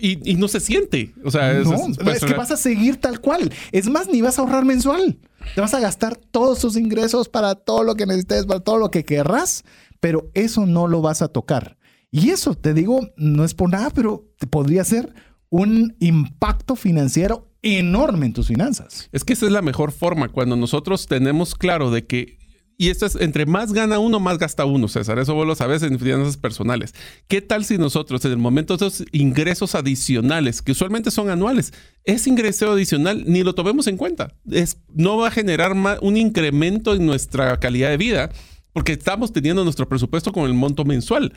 Y, 0.00 0.34
no 0.34 0.48
se 0.48 0.58
siente. 0.58 1.14
O 1.24 1.30
sea, 1.30 1.52
es, 1.52 1.68
es, 1.68 2.24
que 2.24 2.34
vas 2.34 2.50
a 2.50 2.56
seguir 2.56 2.96
tal 2.96 3.20
cual. 3.20 3.52
Es 3.70 3.88
más, 3.88 4.08
ni 4.08 4.22
vas 4.22 4.38
a 4.38 4.42
ahorrar 4.42 4.64
mensual. 4.64 5.18
Te 5.54 5.60
vas 5.60 5.72
a 5.72 5.78
gastar 5.78 6.16
todos 6.16 6.58
tus 6.58 6.76
ingresos 6.76 7.28
para 7.28 7.54
todo 7.54 7.84
lo 7.84 7.94
que 7.94 8.06
necesites, 8.06 8.46
para 8.46 8.58
todo 8.58 8.78
lo 8.78 8.90
que 8.90 9.04
querrás, 9.04 9.64
pero 10.00 10.30
eso 10.34 10.66
no 10.66 10.88
lo 10.88 11.00
vas 11.00 11.22
a 11.22 11.28
tocar. 11.28 11.78
Y 12.10 12.30
eso, 12.30 12.56
te 12.56 12.74
digo, 12.74 13.08
no 13.16 13.44
es 13.44 13.54
por 13.54 13.70
nada, 13.70 13.90
pero 13.90 14.26
podría 14.50 14.82
ser 14.82 15.14
un 15.50 15.96
impacto 16.00 16.76
financiero 16.76 17.48
enorme 17.62 18.26
en 18.26 18.32
tus 18.32 18.48
finanzas. 18.48 19.08
Es 19.12 19.24
que 19.24 19.32
esa 19.32 19.46
es 19.46 19.52
la 19.52 19.62
mejor 19.62 19.92
forma, 19.92 20.28
cuando 20.28 20.56
nosotros 20.56 21.06
tenemos 21.06 21.54
claro 21.54 21.90
de 21.90 22.06
que 22.06 22.38
Y 22.80 22.90
esto 22.90 23.06
es, 23.06 23.16
entre 23.16 23.44
más 23.44 23.72
gana 23.72 23.98
uno, 23.98 24.20
más 24.20 24.38
gasta 24.38 24.64
uno, 24.64 24.86
César. 24.86 25.18
Eso 25.18 25.34
vos 25.34 25.44
lo 25.44 25.56
sabes 25.56 25.82
en 25.82 25.98
finanzas 25.98 26.36
personales. 26.36 26.94
¿Qué 27.26 27.42
tal 27.42 27.64
si 27.64 27.76
nosotros, 27.76 28.24
en 28.24 28.30
el 28.30 28.38
momento 28.38 28.76
de 28.76 28.86
esos 28.86 29.04
ingresos 29.10 29.74
adicionales, 29.74 30.62
que 30.62 30.70
usualmente 30.70 31.10
son 31.10 31.28
anuales, 31.28 31.72
ese 32.04 32.30
ingreso 32.30 32.70
adicional 32.70 33.24
ni 33.26 33.42
lo 33.42 33.56
tomemos 33.56 33.88
en 33.88 33.96
cuenta? 33.96 34.32
Es, 34.48 34.76
no 34.94 35.16
va 35.16 35.26
a 35.26 35.32
generar 35.32 35.74
un 36.00 36.16
incremento 36.16 36.94
en 36.94 37.04
nuestra 37.04 37.58
calidad 37.58 37.90
de 37.90 37.96
vida 37.96 38.30
porque 38.72 38.92
estamos 38.92 39.32
teniendo 39.32 39.64
nuestro 39.64 39.88
presupuesto 39.88 40.30
con 40.30 40.44
el 40.44 40.54
monto 40.54 40.84
mensual. 40.84 41.32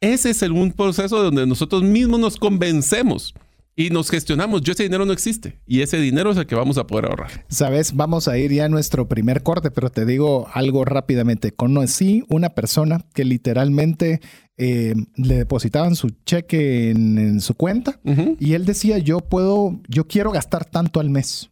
Ese 0.00 0.30
es 0.30 0.40
el, 0.42 0.52
un 0.52 0.72
proceso 0.72 1.22
donde 1.22 1.46
nosotros 1.46 1.82
mismos 1.82 2.18
nos 2.18 2.36
convencemos 2.38 3.34
y 3.78 3.90
nos 3.90 4.10
gestionamos. 4.10 4.62
Yo 4.62 4.72
ese 4.72 4.82
dinero 4.82 5.06
no 5.06 5.12
existe 5.12 5.60
y 5.64 5.82
ese 5.82 5.98
dinero 5.98 6.32
es 6.32 6.36
el 6.36 6.46
que 6.46 6.56
vamos 6.56 6.78
a 6.78 6.86
poder 6.88 7.06
ahorrar. 7.06 7.46
Sabes, 7.48 7.94
vamos 7.94 8.26
a 8.26 8.36
ir 8.36 8.52
ya 8.52 8.64
a 8.64 8.68
nuestro 8.68 9.06
primer 9.06 9.44
corte, 9.44 9.70
pero 9.70 9.88
te 9.88 10.04
digo 10.04 10.48
algo 10.52 10.84
rápidamente. 10.84 11.52
Conocí 11.52 12.24
una 12.28 12.50
persona 12.50 13.06
que 13.14 13.24
literalmente 13.24 14.20
eh, 14.56 14.94
le 15.14 15.36
depositaban 15.36 15.94
su 15.94 16.10
cheque 16.26 16.90
en, 16.90 17.40
su 17.40 17.54
cuenta 17.54 18.00
y 18.40 18.54
él 18.54 18.66
decía, 18.66 18.98
yo 18.98 19.20
puedo, 19.20 19.80
yo 19.86 20.08
quiero 20.08 20.32
gastar 20.32 20.64
tanto 20.64 20.98
al 20.98 21.08
mes. 21.08 21.50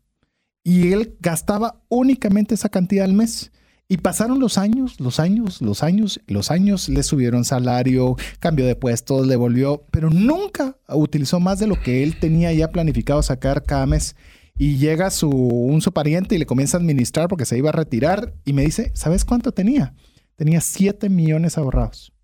Y 0.65 0.93
él 0.93 1.15
gastaba 1.21 1.81
únicamente 1.89 2.57
esa 2.57 2.71
cantidad 2.71 3.05
al 3.05 3.13
mes. 3.13 3.53
Y 3.89 3.99
pasaron 3.99 4.41
los 4.41 4.59
años, 4.59 4.99
los 5.01 5.21
años, 5.21 5.63
los 5.63 5.85
años, 5.85 6.21
los 6.27 6.51
años, 6.51 6.89
le 6.89 7.05
subieron 7.05 7.45
salario, 7.45 8.17
cambió 8.41 8.67
de 8.67 8.75
puestos, 8.75 9.27
le 9.27 9.37
volvió, 9.37 9.85
pero 9.93 10.11
nunca 10.11 10.77
utilizó 10.89 11.39
más 11.39 11.61
de 11.61 11.69
lo 11.69 11.81
que 11.81 12.03
él 12.03 12.19
tenía 12.19 12.53
ya 12.53 12.69
planificado 12.73 13.23
sacar 13.23 13.63
cada 13.63 13.87
mes. 13.87 14.17
Y 14.59 14.79
llega 14.79 15.11
su, 15.11 15.31
un 15.31 15.83
su 15.83 15.93
pariente 15.93 16.35
y 16.35 16.39
le 16.39 16.47
comienza 16.47 16.77
a 16.77 16.81
administrar 16.81 17.29
porque 17.29 17.45
se 17.45 17.59
iba 17.59 17.69
a 17.69 17.73
retirar 17.73 18.35
y 18.45 18.55
me 18.55 18.63
dice, 18.63 18.91
¿sabes 18.95 19.25
cuánto 19.25 19.53
tenía? 19.53 19.95
Tenía 20.35 20.61
7 20.61 21.09
millones 21.09 21.57
ahorrados 21.57 22.16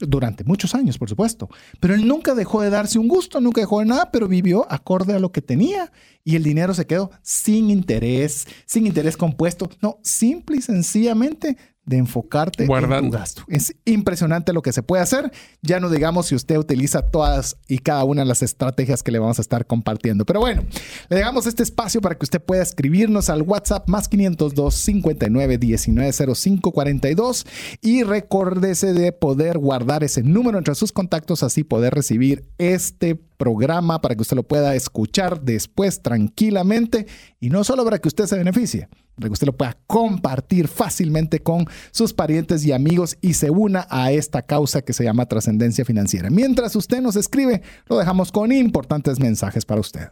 durante 0.00 0.44
muchos 0.44 0.74
años, 0.74 0.98
por 0.98 1.08
supuesto. 1.08 1.48
Pero 1.78 1.94
él 1.94 2.06
nunca 2.06 2.34
dejó 2.34 2.60
de 2.62 2.70
darse 2.70 2.98
un 2.98 3.08
gusto, 3.08 3.40
nunca 3.40 3.60
dejó 3.60 3.80
de 3.80 3.86
nada, 3.86 4.10
pero 4.10 4.28
vivió 4.28 4.66
acorde 4.70 5.14
a 5.14 5.18
lo 5.18 5.32
que 5.32 5.42
tenía 5.42 5.92
y 6.24 6.36
el 6.36 6.42
dinero 6.42 6.74
se 6.74 6.86
quedó 6.86 7.10
sin 7.22 7.70
interés, 7.70 8.46
sin 8.66 8.86
interés 8.86 9.16
compuesto. 9.16 9.70
No, 9.80 9.98
simple 10.02 10.56
y 10.56 10.62
sencillamente 10.62 11.56
de 11.84 11.96
enfocarte 11.96 12.64
en 12.64 12.68
tu 12.68 13.10
gasto. 13.10 13.42
Es 13.48 13.74
impresionante 13.84 14.52
lo 14.52 14.62
que 14.62 14.72
se 14.72 14.82
puede 14.82 15.02
hacer. 15.02 15.32
Ya 15.62 15.80
no 15.80 15.88
digamos 15.88 16.26
si 16.26 16.34
usted 16.34 16.56
utiliza 16.56 17.02
todas 17.02 17.56
y 17.68 17.78
cada 17.78 18.04
una 18.04 18.22
de 18.22 18.28
las 18.28 18.42
estrategias 18.42 19.02
que 19.02 19.10
le 19.10 19.18
vamos 19.18 19.38
a 19.38 19.42
estar 19.42 19.66
compartiendo. 19.66 20.24
Pero 20.24 20.40
bueno, 20.40 20.62
le 21.08 21.16
dejamos 21.16 21.46
este 21.46 21.62
espacio 21.62 22.00
para 22.00 22.16
que 22.16 22.24
usted 22.24 22.40
pueda 22.40 22.62
escribirnos 22.62 23.30
al 23.30 23.42
WhatsApp 23.42 23.88
más 23.88 24.08
502 24.08 24.74
59 24.74 25.58
19 25.58 26.34
05 26.34 26.72
42 26.72 27.46
y 27.80 28.02
recórdese 28.04 28.92
de 28.92 29.12
poder 29.12 29.58
guardar 29.58 30.04
ese 30.04 30.22
número 30.22 30.58
entre 30.58 30.74
sus 30.74 30.92
contactos, 30.92 31.42
así 31.42 31.64
poder 31.64 31.94
recibir 31.94 32.44
este 32.58 33.20
programa 33.40 34.02
para 34.02 34.14
que 34.14 34.20
usted 34.20 34.36
lo 34.36 34.42
pueda 34.42 34.74
escuchar 34.74 35.40
después 35.40 36.02
tranquilamente 36.02 37.06
y 37.40 37.48
no 37.48 37.64
solo 37.64 37.84
para 37.84 37.98
que 37.98 38.06
usted 38.06 38.26
se 38.26 38.36
beneficie, 38.36 38.90
para 39.16 39.28
que 39.28 39.32
usted 39.32 39.46
lo 39.46 39.56
pueda 39.56 39.78
compartir 39.86 40.68
fácilmente 40.68 41.40
con 41.40 41.64
sus 41.90 42.12
parientes 42.12 42.66
y 42.66 42.72
amigos 42.72 43.16
y 43.22 43.32
se 43.32 43.50
una 43.50 43.86
a 43.88 44.12
esta 44.12 44.42
causa 44.42 44.82
que 44.82 44.92
se 44.92 45.04
llama 45.04 45.24
trascendencia 45.24 45.86
financiera. 45.86 46.28
Mientras 46.28 46.76
usted 46.76 47.00
nos 47.00 47.16
escribe, 47.16 47.62
lo 47.88 47.96
dejamos 47.96 48.30
con 48.30 48.52
importantes 48.52 49.18
mensajes 49.18 49.64
para 49.64 49.80
usted. 49.80 50.10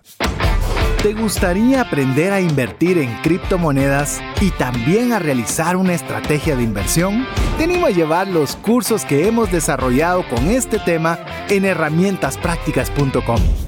¿Te 1.03 1.15
gustaría 1.15 1.83
aprender 1.83 2.33
a 2.33 2.41
invertir 2.41 2.99
en 2.99 3.15
criptomonedas 3.23 4.21
y 4.41 4.51
también 4.51 5.13
a 5.13 5.21
realizar 5.21 5.77
una 5.77 5.95
estrategia 5.95 6.57
de 6.57 6.65
inversión? 6.65 7.25
Te 7.57 7.65
animo 7.65 7.87
a 7.87 7.91
llevar 7.91 8.27
los 8.27 8.57
cursos 8.57 9.05
que 9.05 9.29
hemos 9.29 9.53
desarrollado 9.53 10.29
con 10.29 10.49
este 10.49 10.81
tema 10.81 11.21
en 11.49 11.67
herramientasprácticas.com. 11.67 13.68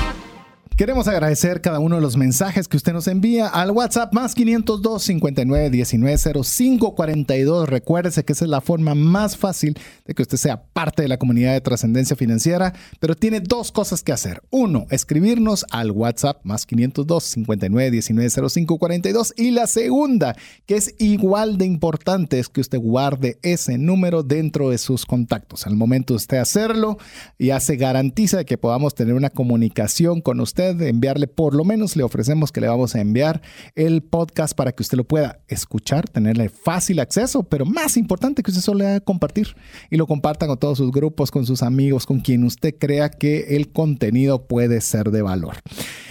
Queremos 0.77 1.07
agradecer 1.07 1.61
cada 1.61 1.79
uno 1.79 1.97
de 1.97 2.01
los 2.01 2.17
mensajes 2.17 2.67
que 2.67 2.77
usted 2.77 2.93
nos 2.93 3.07
envía 3.07 3.47
al 3.47 3.69
WhatsApp 3.69 4.13
más 4.13 4.33
502 4.33 5.03
59 5.03 5.69
19 5.69 6.17
05 6.43 6.95
42. 6.95 7.69
Recuérdese 7.69 8.23
que 8.23 8.33
esa 8.33 8.45
es 8.45 8.49
la 8.49 8.61
forma 8.61 8.95
más 8.95 9.37
fácil 9.37 9.77
de 10.05 10.15
que 10.15 10.23
usted 10.23 10.37
sea 10.37 10.63
parte 10.63 11.03
de 11.03 11.07
la 11.07 11.17
comunidad 11.17 11.53
de 11.53 11.61
trascendencia 11.61 12.15
financiera, 12.15 12.73
pero 12.99 13.15
tiene 13.15 13.41
dos 13.41 13.71
cosas 13.71 14.01
que 14.01 14.11
hacer. 14.11 14.41
Uno, 14.49 14.87
escribirnos 14.89 15.65
al 15.71 15.91
WhatsApp 15.91 16.39
más 16.43 16.65
502 16.65 17.23
59 17.23 17.91
19 17.91 18.49
05 18.49 18.77
42. 18.79 19.33
Y 19.37 19.51
la 19.51 19.67
segunda, 19.67 20.35
que 20.65 20.77
es 20.77 20.95
igual 20.97 21.59
de 21.59 21.65
importante, 21.65 22.39
es 22.39 22.47
que 22.47 22.61
usted 22.61 22.79
guarde 22.79 23.37
ese 23.43 23.77
número 23.77 24.23
dentro 24.23 24.71
de 24.71 24.79
sus 24.79 25.05
contactos. 25.05 25.67
Al 25.67 25.75
momento 25.75 26.13
de 26.13 26.17
usted 26.17 26.37
hacerlo, 26.37 26.97
ya 27.37 27.59
se 27.59 27.75
garantiza 27.75 28.45
que 28.45 28.57
podamos 28.57 28.95
tener 28.95 29.13
una 29.13 29.29
comunicación 29.29 30.21
con 30.21 30.39
usted 30.39 30.60
de 30.61 30.89
enviarle, 30.89 31.27
por 31.27 31.53
lo 31.53 31.63
menos 31.63 31.95
le 31.95 32.03
ofrecemos 32.03 32.51
que 32.51 32.61
le 32.61 32.67
vamos 32.67 32.95
a 32.95 33.01
enviar 33.01 33.41
el 33.75 34.01
podcast 34.01 34.55
para 34.55 34.71
que 34.71 34.83
usted 34.83 34.97
lo 34.97 35.03
pueda 35.03 35.39
escuchar, 35.47 36.09
tenerle 36.09 36.49
fácil 36.49 36.99
acceso, 36.99 37.43
pero 37.43 37.65
más 37.65 37.97
importante 37.97 38.43
que 38.43 38.51
usted 38.51 38.63
solo 38.63 38.79
le 38.79 38.87
haga 38.87 38.99
compartir 38.99 39.55
y 39.89 39.97
lo 39.97 40.07
comparta 40.07 40.47
con 40.47 40.57
todos 40.57 40.77
sus 40.77 40.91
grupos, 40.91 41.31
con 41.31 41.45
sus 41.45 41.63
amigos, 41.63 42.05
con 42.05 42.19
quien 42.19 42.43
usted 42.43 42.75
crea 42.77 43.09
que 43.09 43.55
el 43.55 43.71
contenido 43.71 44.47
puede 44.47 44.81
ser 44.81 45.11
de 45.11 45.21
valor. 45.21 45.55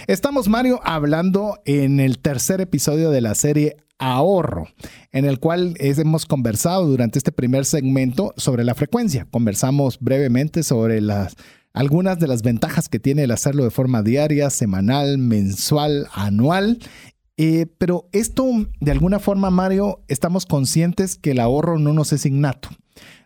Estamos, 0.07 0.47
Mario, 0.47 0.79
hablando 0.83 1.59
en 1.65 1.99
el 1.99 2.19
tercer 2.19 2.61
episodio 2.61 3.11
de 3.11 3.21
la 3.21 3.35
serie 3.35 3.77
ahorro, 4.01 4.67
en 5.11 5.25
el 5.25 5.39
cual 5.39 5.75
hemos 5.77 6.25
conversado 6.25 6.87
durante 6.87 7.19
este 7.19 7.31
primer 7.31 7.65
segmento 7.65 8.33
sobre 8.35 8.63
la 8.63 8.73
frecuencia. 8.73 9.27
Conversamos 9.29 9.99
brevemente 9.99 10.63
sobre 10.63 11.01
las 11.01 11.35
algunas 11.73 12.19
de 12.19 12.27
las 12.27 12.41
ventajas 12.41 12.89
que 12.89 12.99
tiene 12.99 13.23
el 13.23 13.31
hacerlo 13.31 13.63
de 13.63 13.71
forma 13.71 14.03
diaria, 14.03 14.49
semanal, 14.49 15.17
mensual, 15.17 16.07
anual. 16.13 16.79
Eh, 17.37 17.65
pero 17.77 18.07
esto, 18.11 18.45
de 18.79 18.91
alguna 18.91 19.19
forma, 19.19 19.49
Mario, 19.49 20.01
estamos 20.07 20.45
conscientes 20.45 21.15
que 21.15 21.31
el 21.31 21.39
ahorro 21.39 21.79
no 21.79 21.93
nos 21.93 22.13
es 22.13 22.25
innato. 22.25 22.69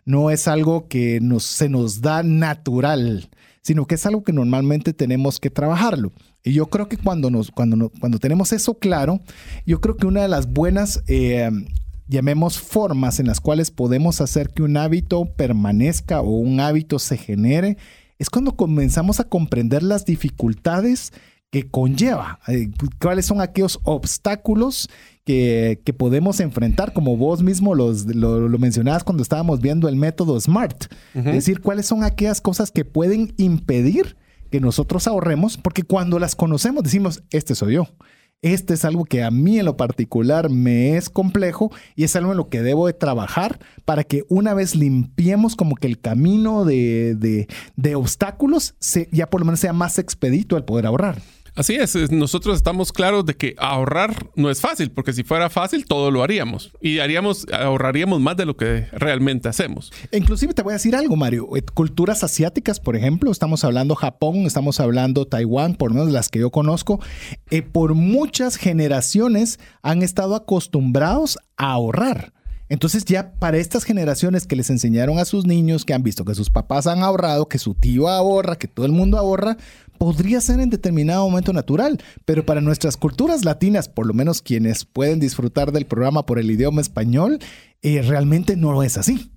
No 0.04 0.30
es 0.30 0.46
algo 0.46 0.86
que 0.88 1.20
nos, 1.20 1.42
se 1.42 1.68
nos 1.68 2.00
da 2.00 2.22
natural, 2.22 3.28
sino 3.62 3.86
que 3.86 3.96
es 3.96 4.06
algo 4.06 4.22
que 4.22 4.32
normalmente 4.32 4.92
tenemos 4.92 5.40
que 5.40 5.50
trabajarlo. 5.50 6.12
Y 6.44 6.52
yo 6.52 6.66
creo 6.66 6.88
que 6.88 6.96
cuando, 6.96 7.30
nos, 7.30 7.50
cuando, 7.50 7.90
cuando 7.98 8.20
tenemos 8.20 8.52
eso 8.52 8.74
claro, 8.74 9.20
yo 9.66 9.80
creo 9.80 9.96
que 9.96 10.06
una 10.06 10.22
de 10.22 10.28
las 10.28 10.46
buenas 10.46 11.02
eh, 11.08 11.50
llamemos 12.06 12.60
formas 12.60 13.18
en 13.18 13.26
las 13.26 13.40
cuales 13.40 13.72
podemos 13.72 14.20
hacer 14.20 14.50
que 14.50 14.62
un 14.62 14.76
hábito 14.76 15.24
permanezca 15.24 16.20
o 16.20 16.30
un 16.30 16.60
hábito 16.60 17.00
se 17.00 17.16
genere 17.16 17.76
es 18.18 18.30
cuando 18.30 18.56
comenzamos 18.56 19.20
a 19.20 19.24
comprender 19.24 19.82
las 19.82 20.04
dificultades 20.04 21.12
que 21.50 21.68
conlleva, 21.70 22.40
eh, 22.48 22.70
cuáles 23.00 23.26
son 23.26 23.40
aquellos 23.40 23.78
obstáculos 23.84 24.88
que, 25.24 25.80
podemos 25.96 26.40
enfrentar, 26.40 26.92
como 26.92 27.16
vos 27.16 27.42
mismo 27.42 27.74
los, 27.74 28.06
lo, 28.06 28.48
mencionabas 28.58 29.04
cuando 29.04 29.22
estábamos 29.22 29.60
viendo 29.60 29.88
el 29.88 29.96
método 29.96 30.40
SMART. 30.40 30.92
Es 31.14 31.24
decir, 31.24 31.60
cuáles 31.60 31.86
son 31.86 32.04
aquellas 32.04 32.40
cosas 32.40 32.70
que 32.70 32.84
pueden 32.84 33.34
impedir 33.36 34.16
que 34.50 34.60
nosotros 34.60 35.06
ahorremos, 35.08 35.56
porque 35.56 35.82
cuando 35.82 36.18
las 36.18 36.36
conocemos 36.36 36.84
decimos, 36.84 37.22
este 37.30 37.54
soy 37.54 37.74
yo. 37.74 37.88
Este 38.52 38.74
es 38.74 38.84
algo 38.84 39.04
que 39.04 39.24
a 39.24 39.32
mí 39.32 39.58
en 39.58 39.64
lo 39.64 39.76
particular 39.76 40.50
me 40.50 40.96
es 40.96 41.10
complejo 41.10 41.72
y 41.96 42.04
es 42.04 42.14
algo 42.14 42.30
en 42.30 42.36
lo 42.36 42.48
que 42.48 42.62
debo 42.62 42.86
de 42.86 42.92
trabajar 42.92 43.58
para 43.84 44.04
que 44.04 44.22
una 44.28 44.54
vez 44.54 44.76
limpiemos 44.76 45.56
como 45.56 45.74
que 45.74 45.88
el 45.88 45.98
camino 45.98 46.64
de, 46.64 47.48
obstáculos, 47.96 48.76
ya 49.10 49.28
por 49.28 49.40
lo 49.40 49.46
menos 49.46 49.58
sea 49.58 49.72
más 49.72 49.98
expedito 49.98 50.56
el 50.56 50.62
poder 50.62 50.86
ahorrar. 50.86 51.20
Así 51.56 51.74
es, 51.74 52.12
nosotros 52.12 52.54
estamos 52.54 52.92
claros 52.92 53.24
de 53.24 53.34
que 53.34 53.54
ahorrar 53.56 54.28
no 54.34 54.50
es 54.50 54.60
fácil, 54.60 54.90
porque 54.90 55.14
si 55.14 55.24
fuera 55.24 55.48
fácil 55.48 55.86
todo 55.86 56.10
lo 56.10 56.22
haríamos 56.22 56.70
y 56.82 56.98
haríamos, 56.98 57.46
ahorraríamos 57.50 58.20
más 58.20 58.36
de 58.36 58.44
lo 58.44 58.58
que 58.58 58.86
realmente 58.92 59.48
hacemos. 59.48 59.90
Inclusive 60.12 60.52
te 60.52 60.60
voy 60.60 60.72
a 60.72 60.74
decir 60.74 60.94
algo, 60.94 61.16
Mario. 61.16 61.56
Eh, 61.56 61.62
culturas 61.62 62.22
asiáticas, 62.22 62.78
por 62.78 62.94
ejemplo, 62.94 63.32
estamos 63.32 63.64
hablando 63.64 63.94
Japón, 63.94 64.40
estamos 64.40 64.80
hablando 64.80 65.26
Taiwán, 65.26 65.76
por 65.76 65.92
lo 65.92 65.94
menos 65.94 66.12
las 66.12 66.28
que 66.28 66.40
yo 66.40 66.50
conozco, 66.50 67.00
eh, 67.50 67.62
por 67.62 67.94
muchas 67.94 68.56
generaciones 68.56 69.58
han 69.80 70.02
estado 70.02 70.34
acostumbrados 70.34 71.38
a 71.56 71.72
ahorrar. 71.72 72.34
Entonces 72.68 73.04
ya 73.04 73.32
para 73.38 73.58
estas 73.58 73.84
generaciones 73.84 74.46
que 74.46 74.56
les 74.56 74.70
enseñaron 74.70 75.18
a 75.18 75.24
sus 75.24 75.46
niños, 75.46 75.84
que 75.84 75.94
han 75.94 76.02
visto 76.02 76.24
que 76.24 76.34
sus 76.34 76.50
papás 76.50 76.88
han 76.88 77.02
ahorrado, 77.02 77.48
que 77.48 77.58
su 77.58 77.74
tío 77.74 78.08
ahorra, 78.08 78.56
que 78.56 78.66
todo 78.66 78.86
el 78.86 78.92
mundo 78.92 79.18
ahorra, 79.18 79.56
podría 79.98 80.40
ser 80.40 80.60
en 80.60 80.70
determinado 80.70 81.28
momento 81.28 81.52
natural. 81.52 81.98
Pero 82.24 82.44
para 82.44 82.60
nuestras 82.60 82.96
culturas 82.96 83.44
latinas, 83.44 83.88
por 83.88 84.06
lo 84.06 84.14
menos 84.14 84.42
quienes 84.42 84.84
pueden 84.84 85.20
disfrutar 85.20 85.72
del 85.72 85.86
programa 85.86 86.26
por 86.26 86.38
el 86.38 86.50
idioma 86.50 86.80
español, 86.80 87.38
eh, 87.82 88.02
realmente 88.02 88.56
no 88.56 88.82
es 88.82 88.98
así. 88.98 89.30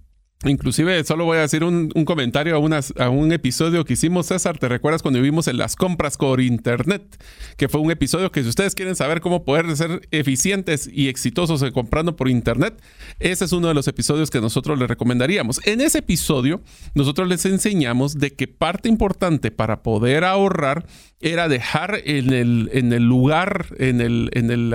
Inclusive, 0.45 1.03
solo 1.03 1.25
voy 1.25 1.37
a 1.37 1.41
decir 1.41 1.65
un, 1.65 1.89
comentario 2.05 2.55
a, 2.55 3.09
un 3.09 3.31
episodio 3.33 3.83
que 3.83 3.91
hicimos, 3.91 4.27
César. 4.27 4.57
¿Te 4.57 4.69
recuerdas 4.69 5.01
cuando 5.01 5.19
vivimos 5.19 5.49
en 5.49 5.57
las 5.57 5.75
compras 5.75 6.15
por 6.15 6.39
Internet? 6.39 7.21
Que 7.57 7.67
fue 7.67 7.81
un 7.81 7.91
episodio 7.91 8.31
que 8.31 8.41
si 8.43 8.47
ustedes 8.47 8.73
quieren 8.73 8.95
saber 8.95 9.19
cómo 9.19 9.43
poder 9.43 9.75
ser 9.75 10.07
eficientes 10.11 10.89
y 10.89 11.09
exitosos 11.09 11.61
comprando 11.73 12.15
por 12.15 12.29
Internet, 12.29 12.81
ese 13.19 13.43
es 13.43 13.51
uno 13.51 13.67
de 13.67 13.73
los 13.73 13.89
episodios 13.89 14.29
que 14.29 14.39
nosotros 14.39 14.79
les 14.79 14.87
recomendaríamos. 14.87 15.59
En 15.65 15.81
ese 15.81 15.97
episodio, 15.97 16.61
nosotros 16.95 17.27
les 17.27 17.45
enseñamos 17.45 18.17
de 18.17 18.31
que 18.31 18.47
parte 18.47 18.87
importante 18.87 19.51
para 19.51 19.83
poder 19.83 20.23
ahorrar 20.23 20.85
era 21.19 21.49
dejar 21.49 21.99
en 22.05 22.31
el, 22.31 22.69
en 22.71 22.93
el 22.93 23.03
lugar, 23.03 23.65
en, 23.77 23.99
el, 23.99 24.29
en, 24.31 24.51
el, 24.51 24.73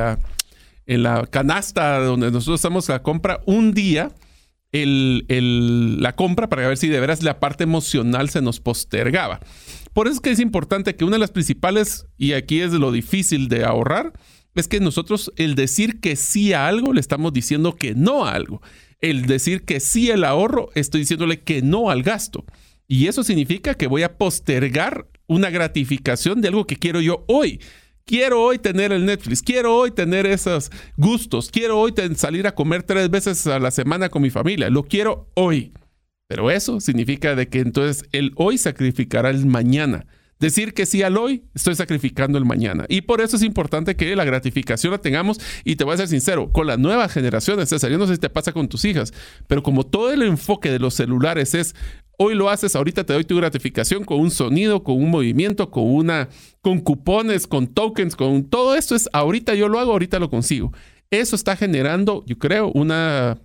en 0.85 1.03
la 1.03 1.27
canasta 1.27 2.01
donde 2.01 2.31
nosotros 2.31 2.61
estamos 2.61 2.87
la 2.91 3.03
compra 3.03 3.41
un 3.47 3.73
día 3.73 4.11
la 4.83 6.17
compra 6.17 6.49
para 6.49 6.67
ver 6.67 6.77
si 6.77 6.89
de 6.89 7.01
veras 7.01 7.23
la 7.23 7.39
parte 7.39 7.65
emocional 7.65 8.29
se 8.29 8.43
nos 8.43 8.61
postergaba. 8.61 9.41
Por 9.93 10.09
eso 10.09 10.17
es 10.17 10.21
que 10.21 10.33
es 10.33 10.41
importante 10.41 10.97
que 10.97 11.05
una 11.05 11.15
de 11.15 11.21
las 11.21 11.31
principales, 11.31 12.07
y 12.19 12.33
aquí 12.33 12.61
es 12.61 12.73
lo 12.73 12.91
difícil 12.91 13.49
de 13.49 13.65
ahorrar, 13.65 14.13
es 14.55 14.69
que 14.69 14.81
nosotros 14.81 15.33
el 15.37 15.55
decir 15.55 16.01
que 16.01 16.17
sí 16.17 16.53
a 16.53 16.67
algo, 16.67 16.93
le 16.93 17.01
estamos 17.01 17.33
diciendo 17.33 17.77
que 17.77 17.95
no 17.95 18.25
a 18.25 18.33
algo. 18.33 18.61
El 19.01 19.27
decir 19.27 19.65
que 19.65 19.81
sí 19.81 20.11
al 20.11 20.25
ahorro, 20.25 20.71
estoy 20.75 21.01
diciéndole 21.03 21.43
que 21.43 21.63
no 21.63 21.91
al 21.91 22.03
gasto. 22.03 22.45
Y 22.89 23.07
eso 23.07 23.23
significa 23.25 23.75
que 23.75 23.87
voy 23.87 24.03
a 24.03 24.17
postergar 24.17 25.07
una 25.27 25.51
gratificación 25.51 26.41
de 26.41 26.49
algo 26.49 26.67
que 26.67 26.77
quiero 26.77 27.01
yo 27.01 27.25
hoy. 27.29 27.61
Quiero 28.07 28.43
hoy 28.43 28.59
tener 28.59 28.93
el 28.93 29.07
Netflix, 29.07 29.41
quiero 29.41 29.75
hoy 29.75 29.91
tener 29.91 30.27
esos 30.27 30.71
gustos, 30.99 31.51
quiero 31.51 31.81
hoy 31.81 31.95
salir 32.17 32.47
a 32.47 32.55
comer 32.55 32.83
tres 32.83 33.09
veces 33.09 33.47
a 33.47 33.59
la 33.59 33.71
semana 33.71 34.11
con 34.11 34.21
mi 34.21 34.29
familia, 34.29 34.69
lo 34.69 34.83
quiero 34.83 35.31
hoy. 35.33 35.73
Pero 36.29 36.51
eso 36.51 36.81
significa 36.81 37.35
de 37.35 37.49
que 37.49 37.61
entonces 37.61 38.07
el 38.13 38.33
hoy 38.37 38.59
sacrificará 38.59 39.31
el 39.31 39.47
mañana. 39.47 40.07
Decir 40.39 40.75
que 40.75 40.85
sí 40.85 41.03
al 41.03 41.17
hoy, 41.17 41.45
estoy 41.55 41.77
sacrificando 41.77 42.37
el 42.37 42.45
mañana. 42.45 42.85
Y 42.91 43.03
por 43.03 43.23
eso 43.23 43.37
es 43.37 43.43
importante 43.43 43.97
que 43.97 44.15
la 44.15 44.25
gratificación 44.25 44.91
la 44.91 44.99
tengamos. 44.99 45.41
Y 45.65 45.77
te 45.77 45.85
voy 45.85 45.95
a 45.95 45.99
ser 45.99 46.09
sincero, 46.09 46.53
con 46.53 46.67
las 46.67 46.79
nuevas 46.79 47.11
generaciones, 47.11 47.71
César, 47.71 47.91
yo 47.91 47.97
no 47.97 48.07
sé 48.07 48.15
si 48.15 48.21
te 48.21 48.29
pasa 48.29 48.53
con 48.53 48.69
tus 48.69 48.85
hijas, 48.85 49.15
pero 49.47 49.63
como 49.63 49.87
todo 49.87 50.13
el 50.13 50.23
enfoque 50.23 50.71
de 50.71 50.79
los 50.79 50.93
celulares 50.93 51.55
es 51.55 51.75
Hoy 52.19 52.35
lo 52.35 52.49
haces, 52.49 52.77
ahorita 52.77 53.05
te 53.05 53.13
doy 53.13 53.25
tu 53.25 53.37
gratificación 53.37 54.05
con 54.05 54.21
un 54.21 54.31
sonido, 54.31 54.85
con 54.85 54.97
un 54.97 55.11
movimiento, 55.11 55.71
con 55.71 55.85
una, 55.85 56.29
con 56.61 56.81
cupones, 56.81 57.47
con 57.47 57.67
tokens, 57.67 58.15
con 58.15 58.45
todo 58.45 58.77
esto 58.77 58.95
es 58.95 59.09
ahorita 59.13 59.55
yo 59.55 59.69
lo 59.69 59.81
hago, 59.81 59.93
ahorita 59.93 60.19
lo 60.19 60.31
consigo. 60.31 60.73
Eso 61.11 61.35
está 61.37 61.57
generando, 61.57 62.25
yo 62.27 62.39
creo, 62.39 62.71
una, 62.73 63.39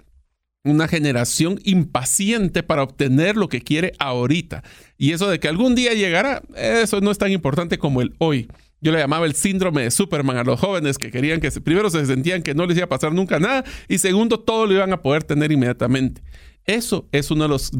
una 0.63 0.87
generación 0.87 1.59
impaciente 1.63 2.63
para 2.63 2.83
obtener 2.83 3.37
lo 3.37 3.49
que 3.49 3.61
quiere 3.61 3.93
ahorita. 3.99 4.63
Y 4.97 5.13
eso 5.13 5.29
de 5.29 5.39
que 5.39 5.47
algún 5.47 5.75
día 5.75 5.93
llegará, 5.93 6.43
eso 6.55 7.01
no 7.01 7.11
es 7.11 7.17
tan 7.17 7.31
importante 7.31 7.77
como 7.77 8.01
el 8.01 8.13
hoy. 8.19 8.47
Yo 8.81 8.91
le 8.91 8.99
llamaba 8.99 9.25
el 9.25 9.35
síndrome 9.35 9.83
de 9.83 9.91
Superman 9.91 10.37
a 10.37 10.43
los 10.43 10.59
jóvenes 10.59 10.97
que 10.97 11.11
querían 11.11 11.41
que 11.41 11.51
primero 11.51 11.89
se 11.89 12.05
sentían 12.05 12.43
que 12.43 12.53
no 12.53 12.65
les 12.65 12.77
iba 12.77 12.85
a 12.85 12.89
pasar 12.89 13.13
nunca 13.13 13.39
nada 13.39 13.65
y 13.89 13.97
segundo 13.97 14.39
todo 14.39 14.67
lo 14.67 14.73
iban 14.73 14.93
a 14.93 15.01
poder 15.01 15.23
tener 15.23 15.51
inmediatamente. 15.51 16.21
Eso 16.69 17.07
es 17.11 17.31
uno 17.31 17.45
de 17.45 17.49
los, 17.49 17.71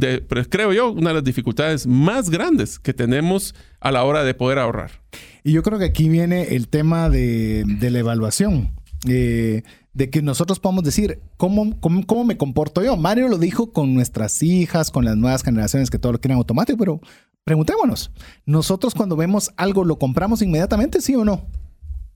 creo 0.50 0.74
yo, 0.74 0.92
una 0.92 1.12
de 1.12 1.14
las 1.14 1.24
dificultades 1.24 1.86
más 1.86 2.32
grandes 2.32 2.80
que 2.80 2.92
tenemos 2.92 3.54
a 3.80 3.92
la 3.92 4.04
hora 4.04 4.24
de 4.24 4.34
poder 4.34 4.58
ahorrar. 4.58 4.90
Y 5.44 5.52
yo 5.52 5.62
creo 5.62 5.78
que 5.78 5.86
aquí 5.86 6.10
viene 6.10 6.56
el 6.56 6.70
tema 6.70 7.08
de, 7.08 7.66
la 7.80 8.00
evaluación. 8.00 8.74
Eh, 9.08 9.62
de 9.94 10.10
que 10.10 10.24
nosotros 10.24 10.60
podamos 10.60 10.84
decir 10.84 11.20
¿cómo, 11.38 11.80
cómo, 11.80 12.24
me 12.24 12.38
comporto 12.38 12.84
yo. 12.84 12.98
Mario 12.98 13.28
lo 13.28 13.38
dijo 13.38 13.74
con 13.74 13.94
nuestras 13.94 14.42
hijas, 14.42 14.90
con 14.90 15.06
las 15.06 15.16
nuevas 15.16 15.44
generaciones 15.44 15.92
que 15.92 16.00
todo 16.00 16.14
lo 16.14 16.20
quieren 16.20 16.38
automático, 16.38 16.80
pero 16.80 17.00
preguntémonos, 17.44 18.12
¿nosotros 18.48 18.96
cuando 18.96 19.16
vemos 19.16 19.52
algo 19.56 19.84
lo 19.84 20.00
compramos 20.00 20.42
inmediatamente, 20.42 21.00
sí 21.00 21.14
o 21.16 21.24
no? 21.24 21.46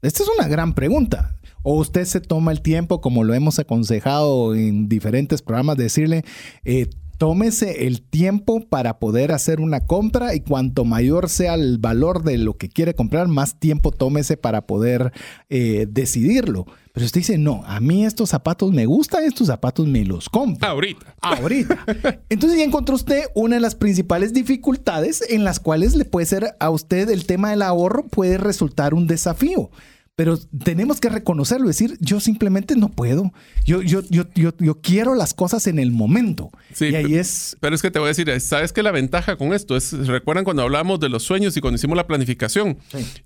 Esta 0.03 0.21
es 0.21 0.29
una 0.37 0.49
gran 0.49 0.73
pregunta. 0.73 1.37
O 1.63 1.75
usted 1.75 2.03
se 2.03 2.19
toma 2.19 2.51
el 2.51 2.61
tiempo, 2.61 2.99
como 2.99 3.23
lo 3.23 3.33
hemos 3.33 3.57
aconsejado 3.57 4.53
en 4.53 4.89
diferentes 4.89 5.41
programas, 5.41 5.77
decirle, 5.77 6.25
eh, 6.65 6.89
tómese 7.17 7.87
el 7.87 8.01
tiempo 8.01 8.67
para 8.67 8.99
poder 8.99 9.31
hacer 9.31 9.61
una 9.61 9.85
compra 9.85 10.35
y 10.35 10.41
cuanto 10.41 10.83
mayor 10.83 11.29
sea 11.29 11.53
el 11.53 11.77
valor 11.77 12.23
de 12.23 12.37
lo 12.37 12.57
que 12.57 12.67
quiere 12.67 12.95
comprar, 12.95 13.29
más 13.29 13.61
tiempo 13.61 13.91
tómese 13.91 14.35
para 14.35 14.67
poder 14.67 15.13
eh, 15.49 15.87
decidirlo. 15.89 16.65
Pero 16.91 17.05
usted 17.05 17.21
dice, 17.21 17.37
no, 17.37 17.63
a 17.65 17.79
mí 17.79 18.05
estos 18.05 18.29
zapatos 18.29 18.73
me 18.73 18.85
gustan, 18.85 19.23
estos 19.23 19.47
zapatos 19.47 19.87
me 19.87 20.03
los 20.03 20.27
compro. 20.27 20.67
Ahorita. 20.67 21.15
Ahorita. 21.21 21.85
Entonces 22.27 22.59
ya 22.59 22.65
encontró 22.65 22.95
usted 22.95 23.23
una 23.35 23.55
de 23.55 23.61
las 23.61 23.75
principales 23.75 24.33
dificultades 24.33 25.23
en 25.29 25.45
las 25.45 25.61
cuales 25.61 25.95
le 25.95 26.03
puede 26.03 26.25
ser 26.25 26.57
a 26.59 26.69
usted 26.71 27.09
el 27.09 27.25
tema 27.25 27.51
del 27.51 27.61
ahorro 27.61 28.05
puede 28.05 28.37
resultar 28.37 28.93
un 28.93 29.07
desafío 29.07 29.71
pero 30.15 30.38
tenemos 30.38 31.02
que 31.02 31.10
reconocerlo, 31.10 31.67
decir, 31.67 31.97
yo 31.99 32.19
simplemente 32.19 32.76
no 32.76 32.89
puedo. 32.89 33.34
Yo, 33.65 33.82
yo, 33.82 34.02
yo, 34.10 34.26
yo, 34.36 34.82
quiero 34.82 35.15
las 35.15 35.34
cosas 35.34 35.65
en 35.65 35.80
el 35.80 35.91
momento. 35.91 36.52
Sí, 36.71 36.89
y 36.89 36.95
ahí 36.95 37.15
es. 37.15 37.58
Pero 37.60 37.73
es 37.76 37.82
que 37.82 37.89
te 37.89 37.97
voy 37.97 38.08
a 38.08 38.13
decir, 38.13 38.39
¿sabes 38.39 38.73
qué 38.73 38.84
la 38.84 38.91
ventaja 38.91 39.38
con 39.38 39.54
esto? 39.54 39.76
Es, 39.76 39.91
recuerdan 40.08 40.43
cuando 40.43 40.62
hablamos 40.62 40.99
de 40.99 41.10
los 41.10 41.23
sueños 41.23 41.58
y 41.58 41.62
cuando 41.62 41.78
hicimos 41.78 41.97
la 41.97 42.06
planificación. 42.06 42.78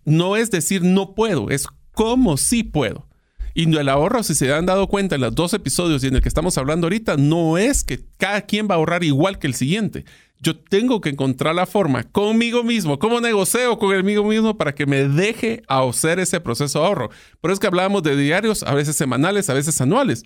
No 0.06 0.38
es 0.38 0.50
decir 0.50 0.82
no 0.84 1.13
puedo, 1.13 1.50
es 1.50 1.67
cómo 1.91 2.38
sí 2.38 2.63
puedo. 2.63 3.06
Y 3.54 3.76
el 3.76 3.89
ahorro, 3.89 4.21
si 4.23 4.36
se 4.36 4.54
han 4.54 4.67
dado 4.67 4.88
cuenta 4.88 5.15
en 5.15 5.21
los 5.21 5.34
dos 5.34 5.54
episodios 5.56 6.04
y 6.04 6.08
en 6.08 6.15
el 6.15 6.21
que 6.21 6.30
estamos 6.30 6.58
hablando 6.60 6.86
ahorita, 6.86 7.17
no 7.17 7.58
es 7.58 7.84
que 7.84 8.06
cada 8.17 8.41
quien 8.41 8.67
va 8.69 8.76
a 8.76 8.78
ahorrar 8.78 9.04
igual 9.04 9.39
que 9.39 9.47
el 9.47 9.56
siguiente 9.56 10.06
yo 10.39 10.58
tengo 10.58 11.02
que 11.02 11.10
encontrar 11.10 11.56
la 11.56 11.65
forma 11.65 12.04
conmigo 12.04 12.63
mismo, 12.63 13.00
cómo 13.00 13.21
negocio 13.21 13.78
conmigo 13.78 14.23
mismo 14.23 14.58
para 14.58 14.76
que 14.76 14.86
me 14.86 15.08
deje 15.08 15.63
hacer 15.67 16.19
ese 16.19 16.39
proceso 16.39 16.80
de 16.80 16.86
ahorro. 16.86 17.10
Por 17.41 17.52
eso 17.52 17.56
es 17.56 17.60
que 17.60 17.67
hablábamos 17.67 18.04
de 18.04 18.15
diarios, 18.15 18.63
a 18.63 18.73
veces 18.73 18.95
semanales, 18.95 19.50
a 19.50 19.54
veces 19.54 19.80
anuales 19.82 20.23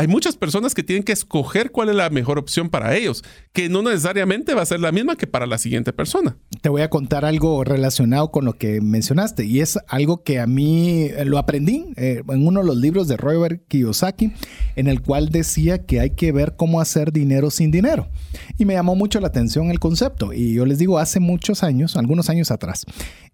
hay 0.00 0.08
muchas 0.08 0.34
personas 0.34 0.74
que 0.74 0.82
tienen 0.82 1.02
que 1.02 1.12
escoger 1.12 1.72
cuál 1.72 1.90
es 1.90 1.94
la 1.94 2.08
mejor 2.08 2.38
opción 2.38 2.70
para 2.70 2.96
ellos, 2.96 3.22
que 3.52 3.68
no 3.68 3.82
necesariamente 3.82 4.54
va 4.54 4.62
a 4.62 4.66
ser 4.66 4.80
la 4.80 4.92
misma 4.92 5.14
que 5.14 5.26
para 5.26 5.44
la 5.44 5.58
siguiente 5.58 5.92
persona. 5.92 6.38
Te 6.62 6.70
voy 6.70 6.80
a 6.80 6.88
contar 6.88 7.26
algo 7.26 7.64
relacionado 7.64 8.30
con 8.30 8.46
lo 8.46 8.54
que 8.54 8.80
mencionaste 8.80 9.44
y 9.44 9.60
es 9.60 9.78
algo 9.88 10.22
que 10.22 10.40
a 10.40 10.46
mí 10.46 11.02
eh, 11.02 11.26
lo 11.26 11.36
aprendí 11.36 11.88
eh, 11.96 12.22
en 12.26 12.46
uno 12.46 12.60
de 12.60 12.66
los 12.66 12.78
libros 12.78 13.08
de 13.08 13.18
Robert 13.18 13.60
Kiyosaki, 13.68 14.32
en 14.74 14.86
el 14.86 15.02
cual 15.02 15.28
decía 15.28 15.84
que 15.84 16.00
hay 16.00 16.14
que 16.14 16.32
ver 16.32 16.56
cómo 16.56 16.80
hacer 16.80 17.12
dinero 17.12 17.50
sin 17.50 17.70
dinero. 17.70 18.08
Y 18.56 18.64
me 18.64 18.72
llamó 18.72 18.96
mucho 18.96 19.20
la 19.20 19.26
atención 19.26 19.70
el 19.70 19.80
concepto. 19.80 20.32
Y 20.32 20.54
yo 20.54 20.64
les 20.64 20.78
digo, 20.78 20.98
hace 20.98 21.20
muchos 21.20 21.62
años, 21.62 21.98
algunos 21.98 22.30
años 22.30 22.50
atrás, 22.50 22.86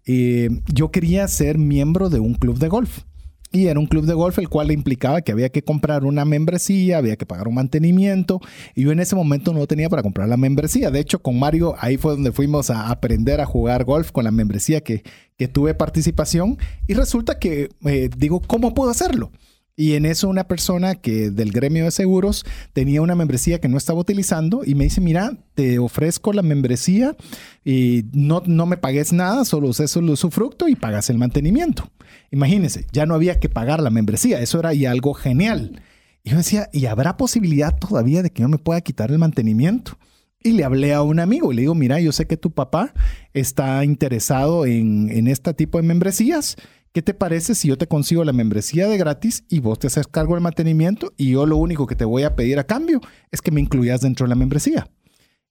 eh, 0.05 0.49
yo 0.65 0.91
quería 0.91 1.25
ser 1.29 1.57
miembro 1.57 2.09
de 2.09 2.19
un 2.19 2.33
club 2.33 2.59
de 2.59 2.67
golf. 2.67 3.03
Y 3.51 3.67
era 3.67 3.79
un 3.79 3.87
club 3.87 4.05
de 4.05 4.13
golf 4.13 4.37
el 4.39 4.49
cual 4.49 4.71
implicaba 4.71 5.21
que 5.21 5.31
había 5.31 5.49
que 5.49 5.61
comprar 5.61 6.03
una 6.03 6.25
membresía, 6.25 6.97
había 6.97 7.15
que 7.15 7.25
pagar 7.25 7.47
un 7.47 7.55
mantenimiento. 7.55 8.41
Y 8.75 8.83
yo 8.83 8.91
en 8.91 8.99
ese 8.99 9.15
momento 9.15 9.53
no 9.53 9.65
tenía 9.67 9.89
para 9.89 10.03
comprar 10.03 10.27
la 10.27 10.37
membresía. 10.37 10.91
De 10.91 10.99
hecho, 10.99 11.19
con 11.19 11.39
Mario 11.39 11.75
ahí 11.79 11.97
fue 11.97 12.13
donde 12.13 12.31
fuimos 12.31 12.69
a 12.69 12.89
aprender 12.89 13.39
a 13.39 13.45
jugar 13.45 13.85
golf 13.85 14.11
con 14.11 14.25
la 14.25 14.31
membresía 14.31 14.81
que, 14.81 15.03
que 15.37 15.47
tuve 15.47 15.73
participación. 15.73 16.57
Y 16.87 16.93
resulta 16.93 17.39
que 17.39 17.69
eh, 17.85 18.09
digo, 18.17 18.41
¿cómo 18.41 18.73
puedo 18.73 18.91
hacerlo? 18.91 19.31
Y 19.79 19.93
en 19.93 20.07
eso 20.07 20.27
una 20.27 20.47
persona 20.47 20.95
que 20.95 21.29
del 21.29 21.51
gremio 21.51 21.85
de 21.85 21.91
seguros 21.91 22.45
tenía 22.73 23.03
una 23.03 23.13
membresía 23.13 23.61
que 23.61 23.67
no 23.67 23.77
estaba 23.77 23.99
utilizando 23.99 24.63
y 24.65 24.73
me 24.73 24.85
dice, 24.85 25.01
mira, 25.01 25.37
te 25.53 25.77
ofrezco 25.77 26.33
la 26.33 26.41
membresía 26.41 27.15
y 27.63 28.05
no, 28.11 28.41
no 28.47 28.65
me 28.65 28.77
pagues 28.77 29.13
nada, 29.13 29.45
solo 29.45 29.67
uses 29.67 29.91
su 29.91 29.99
usufructo 29.99 30.67
y 30.67 30.75
pagas 30.75 31.11
el 31.11 31.19
mantenimiento. 31.19 31.91
Imagínense, 32.31 32.87
ya 32.91 33.05
no 33.05 33.13
había 33.13 33.39
que 33.39 33.49
pagar 33.49 33.79
la 33.79 33.91
membresía, 33.91 34.41
eso 34.41 34.59
era 34.59 34.69
algo 34.91 35.13
genial. 35.13 35.79
Y 36.23 36.31
yo 36.31 36.37
decía, 36.37 36.69
¿y 36.73 36.87
habrá 36.87 37.15
posibilidad 37.15 37.77
todavía 37.77 38.23
de 38.23 38.31
que 38.31 38.41
yo 38.41 38.49
me 38.49 38.57
pueda 38.57 38.81
quitar 38.81 39.11
el 39.11 39.19
mantenimiento? 39.19 39.99
y 40.43 40.51
le 40.51 40.63
hablé 40.63 40.93
a 40.93 41.01
un 41.01 41.19
amigo 41.19 41.51
y 41.51 41.55
le 41.55 41.61
digo, 41.63 41.75
mira, 41.75 41.99
yo 41.99 42.11
sé 42.11 42.25
que 42.25 42.37
tu 42.37 42.51
papá 42.51 42.93
está 43.33 43.83
interesado 43.83 44.65
en, 44.65 45.09
en 45.09 45.27
este 45.27 45.53
tipo 45.53 45.77
de 45.77 45.83
membresías. 45.83 46.55
¿Qué 46.97 47.03
te 47.03 47.13
parece 47.13 47.53
si 47.53 47.67
yo 47.67 47.77
te 47.77 47.85
consigo 47.85 48.23
la 48.23 48.33
membresía 48.33 48.87
de 48.87 48.97
gratis 48.97 49.43
y 49.49 49.59
vos 49.59 49.77
te 49.77 49.85
haces 49.85 50.07
cargo 50.07 50.33
del 50.33 50.41
mantenimiento 50.41 51.13
y 51.15 51.29
yo 51.29 51.45
lo 51.45 51.57
único 51.57 51.85
que 51.85 51.95
te 51.95 52.05
voy 52.05 52.23
a 52.23 52.35
pedir 52.35 52.57
a 52.57 52.63
cambio 52.63 53.01
es 53.29 53.39
que 53.39 53.51
me 53.51 53.61
incluyas 53.61 54.01
dentro 54.01 54.25
de 54.25 54.29
la 54.29 54.35
membresía? 54.35 54.89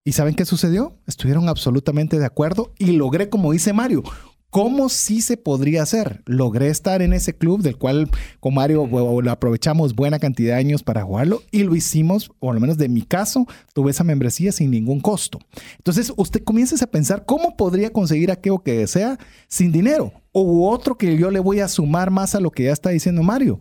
¿Y 0.03 0.11
saben 0.11 0.35
qué 0.35 0.45
sucedió? 0.45 0.99
Estuvieron 1.07 1.49
absolutamente 1.49 2.19
de 2.19 2.27
acuerdo 2.27 2.75
y 2.79 2.87
logré, 2.97 3.29
como 3.29 3.53
dice 3.53 3.73
Mario, 3.73 4.03
¿Cómo 4.51 4.89
sí 4.89 5.21
se 5.21 5.37
podría 5.37 5.83
hacer? 5.83 6.23
Logré 6.25 6.69
estar 6.69 7.03
en 7.03 7.13
ese 7.13 7.37
club 7.37 7.63
del 7.63 7.77
cual 7.77 8.09
con 8.41 8.55
Mario 8.55 8.87
lo 8.87 9.31
aprovechamos 9.31 9.95
buena 9.95 10.19
cantidad 10.19 10.55
de 10.55 10.61
años 10.61 10.83
para 10.83 11.03
jugarlo 11.03 11.43
y 11.51 11.65
lo 11.65 11.75
hicimos, 11.75 12.31
o 12.39 12.51
al 12.51 12.61
menos 12.61 12.79
de 12.79 12.89
mi 12.89 13.03
caso, 13.03 13.47
tuve 13.75 13.91
esa 13.91 14.05
membresía 14.05 14.53
sin 14.53 14.71
ningún 14.71 15.01
costo. 15.01 15.39
Entonces 15.79 16.13
usted 16.17 16.43
comienza 16.43 16.83
a 16.83 16.89
pensar 16.89 17.25
cómo 17.27 17.57
podría 17.57 17.91
conseguir 17.91 18.31
aquello 18.31 18.61
que 18.61 18.79
desea 18.79 19.19
sin 19.49 19.73
dinero 19.73 20.13
o 20.33 20.71
otro 20.71 20.97
que 20.97 21.17
yo 21.19 21.31
le 21.31 21.41
voy 21.41 21.61
a 21.61 21.69
sumar 21.69 22.11
más 22.11 22.35
a 22.35 22.41
lo 22.41 22.51
que 22.51 22.65
ya 22.65 22.73
está 22.73 22.91
diciendo 22.91 23.23
Mario. 23.23 23.59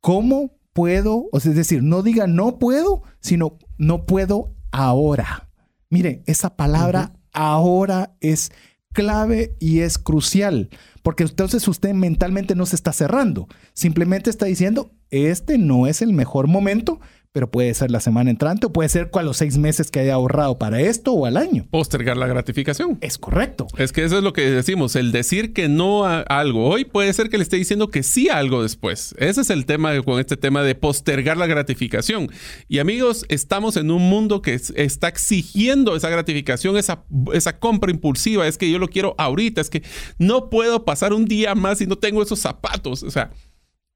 ¿Cómo 0.00 0.52
puedo? 0.72 1.26
O 1.32 1.40
sea, 1.40 1.50
es 1.50 1.56
decir, 1.56 1.82
no 1.82 2.02
diga 2.02 2.26
no 2.26 2.58
puedo, 2.58 3.02
sino 3.20 3.58
no 3.76 4.06
puedo 4.06 4.54
ahora. 4.70 5.50
Mire, 5.90 6.22
esa 6.26 6.56
palabra 6.56 7.12
ahora 7.32 8.14
es 8.20 8.52
clave 8.98 9.54
y 9.60 9.78
es 9.78 9.96
crucial, 9.96 10.70
porque 11.04 11.22
entonces 11.22 11.68
usted 11.68 11.94
mentalmente 11.94 12.56
no 12.56 12.66
se 12.66 12.74
está 12.74 12.92
cerrando, 12.92 13.46
simplemente 13.72 14.28
está 14.28 14.46
diciendo, 14.46 14.90
este 15.12 15.56
no 15.56 15.86
es 15.86 16.02
el 16.02 16.12
mejor 16.12 16.48
momento, 16.48 16.98
pero 17.32 17.50
puede 17.50 17.72
ser 17.74 17.90
la 17.90 18.00
semana 18.00 18.30
entrante 18.30 18.66
o 18.66 18.72
puede 18.72 18.88
ser 18.88 19.10
con 19.10 19.24
los 19.24 19.36
seis 19.36 19.58
meses 19.58 19.90
que 19.90 20.00
haya 20.00 20.14
ahorrado 20.14 20.58
para 20.58 20.80
esto 20.80 21.12
o 21.12 21.26
al 21.26 21.36
año. 21.36 21.66
Postergar 21.70 22.16
la 22.16 22.26
gratificación. 22.26 22.98
Es 23.00 23.18
correcto. 23.18 23.66
Es 23.76 23.92
que 23.92 24.04
eso 24.04 24.18
es 24.18 24.24
lo 24.24 24.32
que 24.32 24.50
decimos. 24.50 24.96
El 24.96 25.12
decir 25.12 25.52
que 25.52 25.68
no 25.68 26.04
a 26.04 26.20
algo 26.20 26.68
hoy 26.68 26.84
puede 26.84 27.12
ser 27.12 27.28
que 27.28 27.36
le 27.36 27.42
esté 27.42 27.56
diciendo 27.56 27.88
que 27.88 28.02
sí 28.02 28.28
a 28.28 28.38
algo 28.38 28.62
después. 28.62 29.14
Ese 29.18 29.42
es 29.42 29.50
el 29.50 29.66
tema 29.66 30.00
con 30.02 30.20
este 30.20 30.36
tema 30.36 30.62
de 30.62 30.74
postergar 30.74 31.36
la 31.36 31.46
gratificación. 31.46 32.30
Y 32.68 32.78
amigos, 32.78 33.24
estamos 33.28 33.76
en 33.76 33.90
un 33.90 34.08
mundo 34.08 34.42
que 34.42 34.54
está 34.54 35.08
exigiendo 35.08 35.96
esa 35.96 36.08
gratificación, 36.08 36.76
esa, 36.76 37.04
esa 37.32 37.58
compra 37.58 37.90
impulsiva. 37.90 38.46
Es 38.46 38.58
que 38.58 38.70
yo 38.70 38.78
lo 38.78 38.88
quiero 38.88 39.14
ahorita. 39.18 39.60
Es 39.60 39.70
que 39.70 39.82
no 40.18 40.50
puedo 40.50 40.84
pasar 40.84 41.12
un 41.12 41.26
día 41.26 41.54
más 41.54 41.78
si 41.78 41.86
no 41.86 41.96
tengo 41.96 42.22
esos 42.22 42.38
zapatos. 42.38 43.02
O 43.02 43.10
sea, 43.10 43.30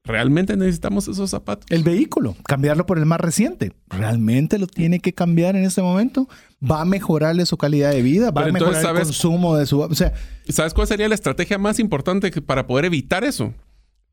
¿Realmente 0.04 0.56
necesitamos 0.56 1.06
esos 1.06 1.30
zapatos? 1.30 1.66
El 1.70 1.84
vehículo, 1.84 2.34
cambiarlo 2.46 2.86
por 2.86 2.98
el 2.98 3.06
más 3.06 3.20
reciente. 3.20 3.72
¿Realmente 3.88 4.58
lo 4.58 4.66
tiene 4.66 4.98
que 4.98 5.12
cambiar 5.12 5.54
en 5.54 5.62
este 5.62 5.80
momento? 5.80 6.28
¿Va 6.60 6.80
a 6.80 6.84
mejorarle 6.84 7.46
su 7.46 7.56
calidad 7.56 7.92
de 7.92 8.02
vida? 8.02 8.32
¿Va 8.32 8.44
a 8.44 8.52
mejorar 8.52 8.96
el 8.96 9.02
consumo 9.04 9.56
de 9.56 9.66
su... 9.66 9.80
O 9.80 9.94
sea, 9.94 10.12
¿Sabes 10.48 10.74
cuál 10.74 10.88
sería 10.88 11.08
la 11.08 11.14
estrategia 11.14 11.56
más 11.56 11.78
importante 11.78 12.32
para 12.42 12.66
poder 12.66 12.86
evitar 12.86 13.22
eso? 13.22 13.54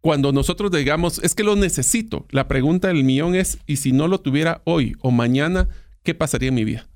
Cuando 0.02 0.32
nosotros 0.32 0.72
digamos, 0.72 1.20
es 1.24 1.34
que 1.34 1.44
lo 1.44 1.56
necesito. 1.56 2.28
La 2.30 2.48
pregunta 2.48 2.90
del 2.90 3.04
millón 3.04 3.34
es, 3.34 3.58
¿y 3.66 3.78
si 3.78 3.92
no 3.92 4.08
lo 4.08 4.22
tuviera 4.22 4.62
hoy 4.66 4.96
o 5.02 5.10
mañana, 5.10 5.70
qué 6.04 6.14
pasaría 6.14 6.50
en 6.50 6.56
mi 6.56 6.66
vida? 6.66 6.88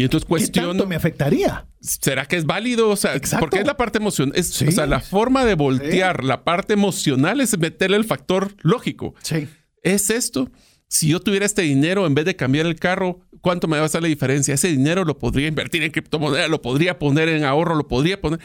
Y 0.00 0.04
entonces 0.04 0.26
cuestiono. 0.26 0.82
¿Qué 0.82 0.88
me 0.88 0.96
afectaría? 0.96 1.66
¿Será 1.78 2.24
que 2.24 2.36
es 2.36 2.46
válido? 2.46 2.88
O 2.88 2.96
sea, 2.96 3.20
porque 3.38 3.58
es 3.58 3.66
la 3.66 3.76
parte 3.76 3.98
emocional. 3.98 4.34
O 4.38 4.42
sea, 4.42 4.86
la 4.86 5.00
forma 5.00 5.44
de 5.44 5.52
voltear 5.52 6.24
la 6.24 6.42
parte 6.42 6.72
emocional 6.72 7.38
es 7.42 7.58
meterle 7.58 7.98
el 7.98 8.06
factor 8.06 8.56
lógico. 8.62 9.14
Sí. 9.20 9.46
¿Es 9.82 10.08
esto? 10.08 10.50
Si 10.88 11.08
yo 11.08 11.20
tuviera 11.20 11.44
este 11.44 11.60
dinero, 11.60 12.06
en 12.06 12.14
vez 12.14 12.24
de 12.24 12.34
cambiar 12.34 12.64
el 12.64 12.76
carro, 12.76 13.20
¿cuánto 13.42 13.68
me 13.68 13.76
va 13.76 13.82
a 13.82 13.86
hacer 13.86 14.00
la 14.00 14.08
diferencia? 14.08 14.54
Ese 14.54 14.68
dinero 14.68 15.04
lo 15.04 15.18
podría 15.18 15.48
invertir 15.48 15.82
en 15.82 15.90
criptomonedas, 15.90 16.48
lo 16.48 16.62
podría 16.62 16.98
poner 16.98 17.28
en 17.28 17.44
ahorro, 17.44 17.74
lo 17.74 17.86
podría 17.86 18.22
poner. 18.22 18.40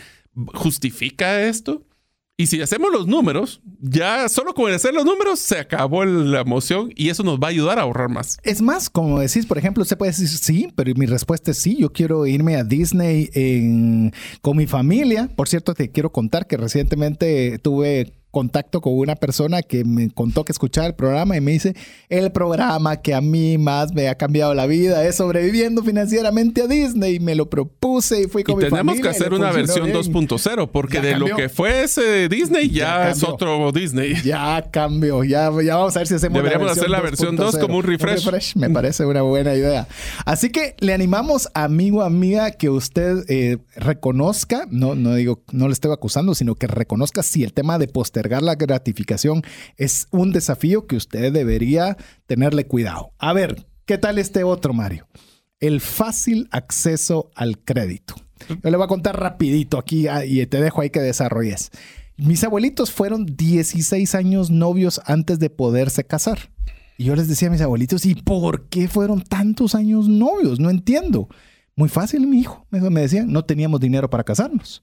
¿Justifica 0.55 1.41
esto? 1.41 1.87
Y 2.37 2.47
si 2.47 2.61
hacemos 2.61 2.91
los 2.91 3.07
números, 3.07 3.61
ya 3.79 4.27
solo 4.27 4.53
con 4.53 4.69
hacer 4.69 4.93
los 4.93 5.05
números 5.05 5.39
se 5.39 5.57
acabó 5.57 6.03
la 6.03 6.41
emoción 6.41 6.91
y 6.93 7.07
eso 7.07 7.23
nos 7.23 7.39
va 7.39 7.47
a 7.47 7.51
ayudar 7.51 7.79
a 7.79 7.83
ahorrar 7.83 8.09
más. 8.09 8.39
Es 8.43 8.61
más, 8.61 8.89
como 8.89 9.21
decís, 9.21 9.45
por 9.45 9.57
ejemplo, 9.57 9.83
usted 9.83 9.97
puede 9.97 10.11
decir 10.11 10.27
sí, 10.27 10.67
pero 10.75 10.91
mi 10.95 11.05
respuesta 11.05 11.51
es 11.51 11.57
sí. 11.59 11.77
Yo 11.79 11.93
quiero 11.93 12.25
irme 12.25 12.57
a 12.57 12.65
Disney 12.65 13.29
con 14.41 14.57
mi 14.57 14.67
familia. 14.67 15.29
Por 15.33 15.47
cierto, 15.47 15.73
te 15.73 15.91
quiero 15.91 16.11
contar 16.11 16.45
que 16.45 16.57
recientemente 16.57 17.57
tuve 17.59 18.11
contacto 18.35 18.81
con 18.81 18.97
una 18.97 19.15
persona 19.15 19.61
que 19.61 19.85
me 19.85 20.09
contó 20.09 20.43
que 20.43 20.51
escuchaba 20.51 20.87
el 20.87 20.93
programa 20.93 21.37
y 21.37 21.41
me 21.41 21.53
dice, 21.53 21.73
el 22.09 22.33
programa 22.33 22.97
que 22.97 23.13
a 23.13 23.21
mí 23.21 23.57
más 23.57 23.93
me 23.93 24.09
ha 24.09 24.15
cambiado 24.15 24.53
la 24.53 24.65
vida 24.65 25.07
es 25.07 25.15
sobreviviendo 25.15 25.81
financieramente 25.83 26.61
a 26.63 26.67
Disney. 26.67 27.15
Y 27.15 27.19
me 27.21 27.33
lo 27.33 27.49
propuse 27.49 28.23
y 28.23 28.27
fui 28.27 28.43
con 28.43 28.55
y 28.55 28.65
mi 28.65 28.69
tenemos 28.69 28.99
que 28.99 29.07
hacer 29.07 29.33
una 29.33 29.53
versión 29.53 29.89
2.0 29.89 30.69
porque 30.69 30.99
de 30.99 31.17
lo 31.17 31.33
que 31.33 31.47
fue 31.47 31.83
ese 31.83 32.27
Disney 32.27 32.69
ya, 32.69 33.09
es 33.09 33.23
otro 33.23 33.71
Disney. 33.71 34.15
Ya 34.25 34.69
cambió, 34.69 35.23
ya, 35.23 35.49
ya 35.63 35.77
vamos 35.77 35.95
a 35.95 35.99
ver 35.99 36.07
si 36.07 36.15
hacemos 36.15 36.35
Deberíamos 36.35 36.69
hacer 36.69 36.89
la 36.89 36.99
versión 36.99 37.37
2 37.37 37.57
como 37.59 37.77
un 37.77 37.83
refresh. 37.83 38.57
Me 38.57 38.69
parece 38.69 39.05
una 39.05 39.21
buena 39.21 39.55
idea. 39.55 39.87
Así 40.25 40.49
que 40.49 40.75
le 40.79 40.93
animamos, 40.93 41.47
amigo, 41.53 42.01
amiga, 42.01 42.51
que 42.51 42.69
usted 42.69 43.23
eh, 43.29 43.59
reconozca, 43.77 44.67
no, 44.69 44.95
no 44.95 45.15
digo, 45.15 45.41
no 45.53 45.67
le 45.67 45.73
estoy 45.73 45.93
acusando, 45.93 46.35
sino 46.35 46.55
que 46.55 46.67
reconozca 46.67 47.23
si 47.23 47.45
el 47.45 47.53
tema 47.53 47.77
de 47.77 47.87
poster 48.25 48.43
la 48.43 48.55
gratificación 48.55 49.43
es 49.77 50.07
un 50.11 50.31
desafío 50.31 50.87
que 50.87 50.95
usted 50.95 51.31
debería 51.31 51.97
tenerle 52.25 52.65
cuidado. 52.65 53.11
A 53.19 53.33
ver, 53.33 53.67
¿qué 53.85 53.97
tal 53.97 54.17
este 54.17 54.43
otro, 54.43 54.73
Mario? 54.73 55.07
El 55.59 55.79
fácil 55.81 56.47
acceso 56.51 57.31
al 57.35 57.59
crédito. 57.59 58.15
Yo 58.49 58.69
le 58.69 58.77
voy 58.77 58.85
a 58.85 58.89
contar 58.89 59.19
rapidito 59.19 59.77
aquí 59.77 60.07
ah, 60.07 60.25
y 60.25 60.45
te 60.47 60.59
dejo 60.59 60.81
ahí 60.81 60.89
que 60.89 60.99
desarrolles. 60.99 61.71
Mis 62.17 62.43
abuelitos 62.43 62.91
fueron 62.91 63.25
16 63.25 64.15
años 64.15 64.49
novios 64.49 65.01
antes 65.05 65.39
de 65.39 65.49
poderse 65.49 66.05
casar. 66.05 66.51
Y 66.97 67.05
yo 67.05 67.15
les 67.15 67.27
decía 67.27 67.49
a 67.49 67.51
mis 67.51 67.61
abuelitos, 67.61 68.05
¿y 68.05 68.15
por 68.15 68.67
qué 68.69 68.87
fueron 68.87 69.21
tantos 69.21 69.75
años 69.75 70.07
novios? 70.07 70.59
No 70.59 70.69
entiendo. 70.69 71.27
Muy 71.75 71.89
fácil, 71.89 72.25
mi 72.25 72.39
hijo. 72.39 72.65
Me 72.69 73.01
decían, 73.01 73.31
no 73.31 73.43
teníamos 73.43 73.81
dinero 73.81 74.09
para 74.09 74.23
casarnos. 74.23 74.81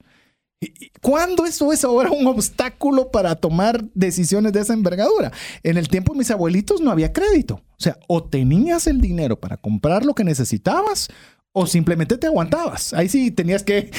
¿Cuándo 1.00 1.46
eso 1.46 1.72
es 1.72 1.84
ahora 1.84 2.10
un 2.10 2.26
obstáculo 2.26 3.10
para 3.10 3.34
tomar 3.36 3.84
decisiones 3.94 4.52
de 4.52 4.60
esa 4.60 4.72
envergadura? 4.72 5.32
En 5.62 5.76
el 5.76 5.88
tiempo 5.88 6.12
de 6.12 6.20
mis 6.20 6.30
abuelitos 6.30 6.80
no 6.80 6.90
había 6.90 7.12
crédito. 7.12 7.54
O 7.54 7.82
sea, 7.82 7.98
o 8.06 8.22
tenías 8.22 8.86
el 8.86 9.00
dinero 9.00 9.40
para 9.40 9.56
comprar 9.56 10.04
lo 10.04 10.14
que 10.14 10.24
necesitabas 10.24 11.08
o 11.52 11.66
simplemente 11.66 12.16
te 12.18 12.26
aguantabas. 12.26 12.94
Ahí 12.94 13.08
sí 13.08 13.30
tenías 13.30 13.62
que, 13.62 13.90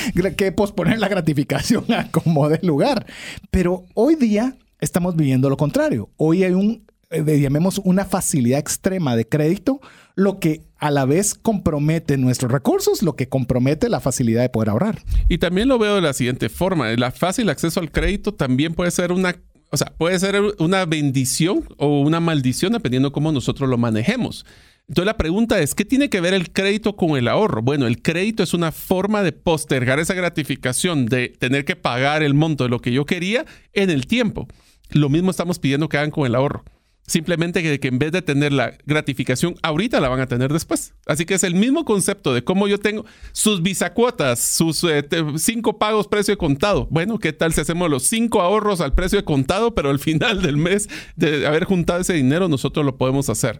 posponer 0.55 0.99
la 0.99 1.07
gratificación 1.07 1.85
a 1.91 2.09
como 2.11 2.49
de 2.49 2.59
lugar. 2.63 3.05
Pero 3.51 3.85
hoy 3.93 4.15
día 4.15 4.57
estamos 4.79 5.15
viviendo 5.15 5.49
lo 5.49 5.57
contrario. 5.57 6.09
Hoy 6.17 6.43
hay 6.43 6.53
un, 6.53 6.85
llamemos, 7.13 7.79
una 7.83 8.05
facilidad 8.05 8.59
extrema 8.59 9.15
de 9.15 9.27
crédito, 9.27 9.79
lo 10.15 10.39
que 10.39 10.61
a 10.77 10.91
la 10.91 11.05
vez 11.05 11.33
compromete 11.33 12.17
nuestros 12.17 12.51
recursos, 12.51 13.03
lo 13.03 13.15
que 13.15 13.29
compromete 13.29 13.89
la 13.89 13.99
facilidad 13.99 14.41
de 14.41 14.49
poder 14.49 14.69
ahorrar. 14.69 15.01
Y 15.29 15.37
también 15.37 15.67
lo 15.67 15.79
veo 15.79 15.95
de 15.95 16.01
la 16.01 16.13
siguiente 16.13 16.49
forma. 16.49 16.91
La 16.97 17.11
fácil 17.11 17.49
acceso 17.49 17.79
al 17.79 17.91
crédito 17.91 18.33
también 18.33 18.73
puede 18.73 18.91
ser 18.91 19.11
una 19.11 19.35
o 19.73 19.77
sea, 19.77 19.91
puede 19.97 20.19
ser 20.19 20.39
una 20.59 20.85
bendición 20.85 21.67
o 21.77 22.01
una 22.01 22.19
maldición 22.19 22.73
dependiendo 22.73 23.11
cómo 23.11 23.31
nosotros 23.31 23.67
lo 23.67 23.79
manejemos. 23.79 24.45
Entonces 24.87 25.07
la 25.07 25.17
pregunta 25.17 25.59
es, 25.59 25.73
¿qué 25.73 25.83
tiene 25.83 26.11
que 26.11 26.21
ver 26.21 26.35
el 26.35 26.51
crédito 26.51 26.95
con 26.95 27.17
el 27.17 27.27
ahorro? 27.27 27.63
Bueno, 27.63 27.87
el 27.87 28.03
crédito 28.03 28.43
es 28.43 28.53
una 28.53 28.71
forma 28.71 29.23
de 29.23 29.31
postergar 29.31 29.99
esa 29.99 30.13
gratificación, 30.13 31.07
de 31.07 31.29
tener 31.29 31.65
que 31.65 31.75
pagar 31.75 32.21
el 32.21 32.35
monto 32.35 32.65
de 32.65 32.69
lo 32.69 32.81
que 32.81 32.91
yo 32.91 33.05
quería 33.05 33.45
en 33.73 33.89
el 33.89 34.05
tiempo. 34.05 34.47
Lo 34.91 35.09
mismo 35.09 35.31
estamos 35.31 35.57
pidiendo 35.57 35.89
que 35.89 35.97
hagan 35.97 36.11
con 36.11 36.27
el 36.27 36.35
ahorro. 36.35 36.63
Simplemente 37.05 37.79
que, 37.79 37.87
en 37.87 37.99
vez 37.99 38.13
de 38.13 38.21
tener 38.21 38.53
la 38.53 38.77
gratificación 38.85 39.55
ahorita 39.61 39.99
la 39.99 40.07
van 40.07 40.21
a 40.21 40.27
tener 40.27 40.53
después. 40.53 40.93
Así 41.05 41.25
que 41.25 41.33
es 41.33 41.43
el 41.43 41.53
mismo 41.53 41.83
concepto 41.83 42.33
de 42.33 42.45
cómo 42.45 42.67
yo 42.67 42.79
tengo 42.79 43.05
sus 43.33 43.61
bisacuotas, 43.61 44.39
sus 44.39 44.83
eh, 44.85 45.05
cinco 45.35 45.77
pagos 45.77 46.07
precio 46.07 46.31
de 46.31 46.37
contado. 46.37 46.87
Bueno, 46.89 47.19
¿qué 47.19 47.33
tal 47.33 47.53
si 47.53 47.59
hacemos 47.59 47.89
los 47.89 48.03
cinco 48.03 48.41
ahorros 48.41 48.79
al 48.79 48.93
precio 48.93 49.19
de 49.19 49.25
contado, 49.25 49.75
pero 49.75 49.89
al 49.89 49.99
final 49.99 50.41
del 50.41 50.55
mes 50.55 50.87
de 51.17 51.45
haber 51.45 51.65
juntado 51.65 51.99
ese 51.99 52.13
dinero 52.13 52.47
nosotros 52.47 52.85
lo 52.85 52.97
podemos 52.97 53.29
hacer? 53.29 53.59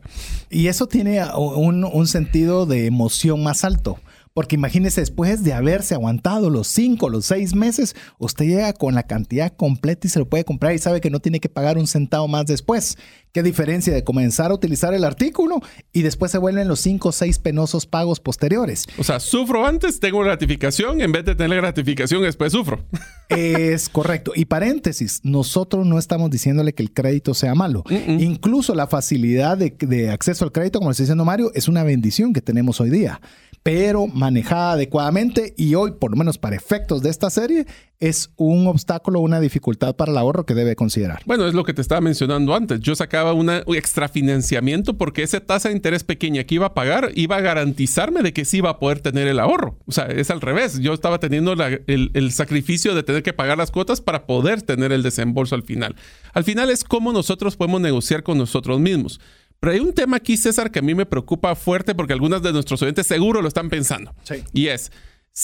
Y 0.50 0.68
eso 0.68 0.88
tiene 0.88 1.22
un 1.36 2.08
sentido 2.08 2.66
de 2.66 2.86
emoción 2.86 3.44
más 3.44 3.66
alto. 3.66 4.00
Porque 4.34 4.56
imagínese, 4.56 5.02
después 5.02 5.44
de 5.44 5.54
haberse 5.54 5.94
aguantado 5.94 6.50
los 6.50 6.68
cinco, 6.68 7.10
los 7.10 7.28
seis 7.28 7.54
meses, 7.54 7.96
usted 8.18 8.46
llega 8.46 8.74
con 8.74 8.96
la 8.96 9.04
cantidad 9.04 9.56
completa 9.56 10.08
y 10.08 10.10
se 10.10 10.18
lo 10.18 10.28
puede 10.28 10.44
comprar 10.44 10.74
y 10.74 10.80
sabe 10.80 11.02
que 11.02 11.12
no 11.12 11.20
tiene 11.20 11.40
que 11.40 11.50
pagar 11.50 11.78
un 11.78 11.86
centavo 11.86 12.28
más 12.28 12.48
después. 12.48 12.98
¿Qué 13.32 13.44
diferencia 13.44 13.94
de 13.94 14.04
comenzar 14.04 14.50
a 14.50 14.56
utilizar 14.56 14.96
el 14.96 15.04
artículo 15.04 15.62
y 15.92 16.02
después 16.02 16.32
se 16.32 16.40
vuelven 16.40 16.68
los 16.68 16.80
cinco 16.80 17.10
o 17.10 17.12
seis 17.12 17.38
penosos 17.38 17.86
pagos 17.86 18.20
posteriores? 18.20 18.88
O 18.98 19.04
sea, 19.04 19.20
sufro 19.20 19.68
antes, 19.68 20.00
tengo 20.00 20.20
gratificación, 20.22 21.02
en 21.02 21.12
vez 21.12 21.26
de 21.26 21.36
tener 21.36 21.62
gratificación, 21.62 22.24
después 22.24 22.52
sufro. 22.52 22.84
Es 23.30 23.90
correcto. 23.90 24.34
Y 24.36 24.46
paréntesis, 24.46 25.22
nosotros 25.24 25.88
no 25.88 25.98
estamos 25.98 26.30
diciéndole 26.30 26.74
que 26.74 26.84
el 26.84 26.94
crédito 26.94 27.34
sea 27.34 27.56
malo. 27.56 27.84
Incluso 27.90 28.76
la 28.76 28.86
facilidad 28.86 29.58
de, 29.58 29.76
de 29.80 30.12
acceso 30.12 30.46
al 30.46 30.52
crédito, 30.52 30.78
como 30.78 30.92
está 30.92 31.02
diciendo 31.02 31.26
Mario, 31.26 31.52
es 31.56 31.68
una 31.68 31.84
bendición 31.84 32.34
que 32.34 32.42
tenemos 32.42 32.80
hoy 32.80 32.92
día 32.92 33.20
pero 33.64 34.08
manejada 34.08 34.74
adecuadamente 34.74 35.54
y 35.58 35.76
hoy, 35.76 35.94
por 35.94 36.12
lo 36.12 36.18
menos 36.18 36.38
para 36.38 36.56
efectos 36.56 37.02
de 37.02 37.10
esta 37.10 37.30
serie, 37.30 37.66
es 38.02 38.32
un 38.36 38.68
obstáculo, 38.68 39.22
una 39.22 39.40
dificultad 39.40 39.96
para 39.96 40.12
el 40.12 40.18
ahorro 40.18 40.46
que 40.46 40.54
debe 40.54 40.76
considerar. 40.76 41.22
Bueno, 41.26 41.48
es 41.48 41.54
lo 41.54 41.64
que 41.64 41.74
te 41.74 41.82
estaba 41.82 42.02
mencionando 42.02 42.54
antes. 42.54 42.82
Yo 42.82 42.94
sacaba 42.96 43.32
un 43.32 43.50
extrafinanciamiento 43.50 44.98
porque 44.98 45.24
esa 45.24 45.40
tasa 45.40 45.70
de 45.70 45.76
interés 45.76 46.04
pequeña 46.04 46.44
que 46.44 46.56
iba 46.56 46.66
a 46.66 46.74
pagar 46.74 47.12
iba 47.16 47.38
a 47.38 47.42
garantizarme 47.42 48.22
de 48.22 48.34
que 48.34 48.44
sí 48.44 48.58
iba 48.58 48.72
a 48.72 48.80
poder 48.80 49.00
tener 49.00 49.30
el 49.30 49.40
ahorro. 49.40 49.80
O 49.86 49.94
sea, 49.94 50.08
es 50.08 50.30
al 50.30 50.42
revés. 50.42 50.80
Yo 50.80 50.94
estaba 50.94 51.20
teniendo 51.20 51.54
el, 51.54 52.12
el 52.14 52.32
sacrificio 52.34 52.94
de 52.94 53.04
tener 53.04 53.24
que 53.24 53.32
pagar 53.32 53.58
las 53.58 53.72
cuotas 53.72 54.02
para 54.02 54.26
poder 54.26 54.62
tener 54.64 54.92
el 54.92 55.02
desembolso 55.02 55.56
al 55.56 55.64
final. 55.64 55.96
Al 56.34 56.44
final 56.44 56.70
es 56.70 56.84
cómo 56.84 57.14
nosotros 57.14 57.56
podemos 57.56 57.80
negociar 57.80 58.24
con 58.24 58.38
nosotros 58.38 58.82
mismos. 58.82 59.22
Pero 59.64 59.72
hay 59.72 59.80
un 59.80 59.94
tema 59.94 60.18
aquí, 60.18 60.36
César, 60.36 60.72
que 60.72 60.80
a 60.80 60.82
mí 60.82 60.94
me 60.94 61.06
preocupa 61.06 61.56
fuerte 61.56 61.96
porque 61.96 62.12
algunos 62.12 62.44
de 62.44 62.52
nuestros 62.52 62.82
oyentes 62.82 63.08
seguro 63.08 63.42
lo 63.42 63.48
están 63.48 63.70
pensando. 63.70 64.14
Y 64.52 64.68
es, 64.68 64.92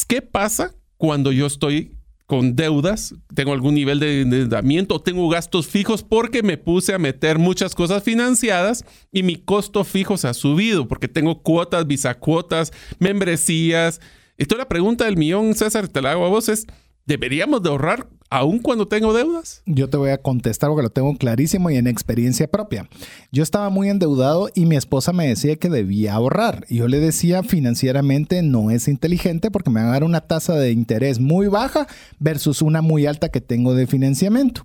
¿qué 0.09 0.21
pasa 0.21 0.75
cuando 0.97 1.31
yo 1.31 1.45
estoy 1.45 1.95
con 2.25 2.53
deudas, 2.53 3.15
tengo 3.33 3.53
algún 3.53 3.75
nivel 3.75 4.01
de 4.01 4.23
endeudamiento, 4.23 4.99
tengo 4.99 5.29
gastos 5.29 5.67
fijos 5.67 6.03
porque 6.03 6.43
me 6.43 6.57
puse 6.57 6.93
a 6.93 6.99
meter 6.99 7.39
muchas 7.39 7.73
cosas 7.73 8.03
financiadas 8.03 8.83
y 9.09 9.23
mi 9.23 9.37
costo 9.37 9.85
fijo 9.85 10.17
se 10.17 10.27
ha 10.27 10.33
subido 10.33 10.85
porque 10.89 11.07
tengo 11.07 11.41
cuotas, 11.41 11.85
cuotas, 12.19 12.73
membresías. 12.99 14.01
Entonces 14.37 14.57
la 14.57 14.67
pregunta 14.67 15.05
del 15.05 15.15
millón, 15.15 15.55
César, 15.55 15.87
te 15.87 16.01
la 16.01 16.11
hago 16.11 16.25
a 16.25 16.29
vos, 16.29 16.49
es, 16.49 16.67
¿deberíamos 17.05 17.63
de 17.63 17.69
ahorrar 17.69 18.09
aún 18.29 18.59
cuando 18.59 18.87
tengo 18.87 19.13
deudas? 19.13 19.61
Yo 19.65 19.89
te 19.89 19.97
voy 19.97 20.11
a 20.11 20.21
contestar 20.21 20.69
porque 20.69 20.83
lo 20.83 20.89
tengo 20.89 21.15
clarísimo 21.17 21.69
y 21.69 21.77
en 21.77 21.87
experiencia 21.87 22.47
propia. 22.47 22.87
Yo 23.31 23.43
estaba 23.43 23.69
muy 23.69 23.89
endeudado 23.89 24.49
y 24.53 24.65
mi 24.65 24.75
esposa 24.75 25.13
me 25.13 25.27
decía 25.27 25.55
que 25.55 25.69
debía 25.69 26.13
ahorrar. 26.13 26.65
Y 26.69 26.77
yo 26.77 26.87
le 26.87 26.99
decía 26.99 27.43
financieramente 27.43 28.41
no 28.41 28.71
es 28.71 28.87
inteligente 28.87 29.51
porque 29.51 29.69
me 29.69 29.81
van 29.81 29.89
a 29.89 29.93
dar 29.93 30.03
una 30.03 30.21
tasa 30.21 30.55
de 30.55 30.71
interés 30.71 31.19
muy 31.19 31.47
baja 31.47 31.87
versus 32.19 32.61
una 32.61 32.81
muy 32.81 33.05
alta 33.05 33.29
que 33.29 33.41
tengo 33.41 33.73
de 33.73 33.87
financiamiento. 33.87 34.61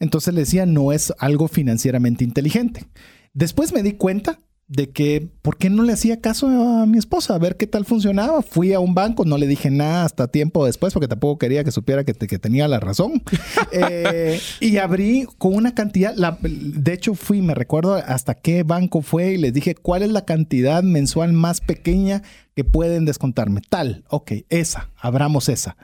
Entonces 0.00 0.34
le 0.34 0.40
decía 0.40 0.66
no 0.66 0.92
es 0.92 1.12
algo 1.18 1.48
financieramente 1.48 2.24
inteligente. 2.24 2.86
Después 3.32 3.72
me 3.72 3.82
di 3.82 3.92
cuenta 3.92 4.40
de 4.66 4.90
que, 4.90 5.28
¿por 5.42 5.58
qué 5.58 5.68
no 5.68 5.82
le 5.82 5.92
hacía 5.92 6.20
caso 6.20 6.46
a 6.46 6.86
mi 6.86 6.98
esposa? 6.98 7.34
A 7.34 7.38
ver 7.38 7.56
qué 7.56 7.66
tal 7.66 7.84
funcionaba. 7.84 8.42
Fui 8.42 8.72
a 8.72 8.80
un 8.80 8.94
banco, 8.94 9.24
no 9.24 9.36
le 9.36 9.46
dije 9.46 9.70
nada 9.70 10.04
hasta 10.04 10.28
tiempo 10.28 10.64
después, 10.64 10.92
porque 10.92 11.08
tampoco 11.08 11.38
quería 11.38 11.64
que 11.64 11.70
supiera 11.70 12.04
que, 12.04 12.14
tenía 12.14 12.68
la 12.68 12.80
razón. 12.80 13.22
Eh, 13.76 14.38
y 14.60 14.76
abrí 14.76 15.26
con 15.38 15.54
una 15.54 15.74
cantidad, 15.74 16.14
de 16.14 16.92
hecho 16.92 17.14
fui, 17.14 17.42
me 17.42 17.54
recuerdo 17.54 17.94
hasta 17.94 18.34
qué 18.34 18.62
banco 18.62 19.02
fue 19.02 19.32
y 19.32 19.36
les 19.36 19.52
dije, 19.52 19.74
¿cuál 19.74 20.02
es 20.02 20.10
la 20.10 20.24
cantidad 20.24 20.82
mensual 20.82 21.32
más 21.32 21.60
pequeña 21.60 22.22
que 22.54 22.62
pueden 22.62 23.04
descontarme? 23.04 23.62
Tal, 23.68 24.04
ok, 24.08 24.32
esa, 24.48 24.90
abramos 24.96 25.48
esa. 25.48 25.76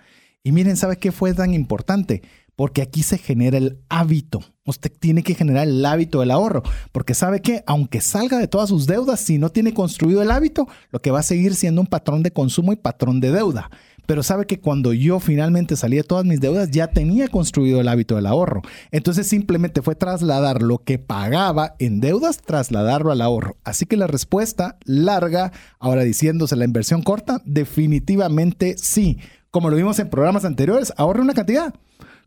Y 0.45 0.53
miren, 0.53 0.77
¿sabe 0.77 0.99
qué 0.99 1.11
fue 1.11 1.35
tan 1.35 1.53
importante? 1.53 2.23
porque 2.61 2.83
aquí 2.83 3.03
se 3.03 3.17
genera 3.17 3.57
el 3.57 3.79
hábito. 3.89 4.43
Usted 4.71 4.91
tiene 4.99 5.23
que 5.23 5.35
generar 5.35 5.69
el 5.69 5.85
hábito 5.85 6.21
del 6.21 6.31
ahorro, 6.31 6.63
porque 6.93 7.15
sabe 7.15 7.41
que 7.43 7.63
aunque 7.67 8.01
salga 8.01 8.39
de 8.39 8.49
todas 8.49 8.69
sus 8.69 8.87
deudas, 8.87 9.21
si 9.21 9.39
no 9.39 9.51
tiene 9.51 9.75
construido 9.75 10.23
el 10.23 10.31
hábito, 10.31 10.69
lo 10.91 11.01
que 11.01 11.11
va 11.11 11.21
a 11.21 11.25
seguir 11.25 11.55
siendo 11.55 11.81
un 11.81 11.87
patrón 11.87 12.23
de 12.23 12.33
consumo 12.33 12.73
y 12.73 12.77
patrón 12.77 13.21
de 13.21 13.33
deuda. 13.33 13.71
Pero 14.11 14.25
sabe 14.25 14.45
que 14.45 14.59
cuando 14.59 14.93
yo 14.93 15.21
finalmente 15.21 15.77
salí 15.77 15.97
de 15.97 16.03
todas 16.03 16.25
mis 16.25 16.41
deudas, 16.41 16.71
ya 16.73 16.89
tenía 16.89 17.29
construido 17.29 17.81
el 17.81 17.87
hábito 17.87 18.17
del 18.17 18.27
ahorro. 18.27 18.61
Entonces 18.91 19.29
simplemente 19.29 19.83
fue 19.83 19.95
trasladar 19.95 20.63
lo 20.63 20.79
que 20.79 20.99
pagaba 20.99 21.77
en 21.79 22.01
deudas, 22.01 22.39
trasladarlo 22.39 23.13
al 23.13 23.21
ahorro. 23.21 23.57
Así 23.63 23.87
que 23.87 23.97
la 23.97 24.09
respuesta 24.09 24.79
larga, 24.85 25.53
ahora 25.79 26.03
diciéndose 26.03 26.57
la 26.57 26.65
inversión 26.65 27.03
corta, 27.03 27.41
definitivamente 27.45 28.75
sí. 28.79 29.19
Como 29.53 29.71
lo 29.71 29.77
vimos 29.77 30.01
en 30.01 30.11
programas 30.11 30.45
anteriores, 30.45 30.93
ahorre 30.97 31.23
una 31.23 31.35
cantidad 31.35 31.73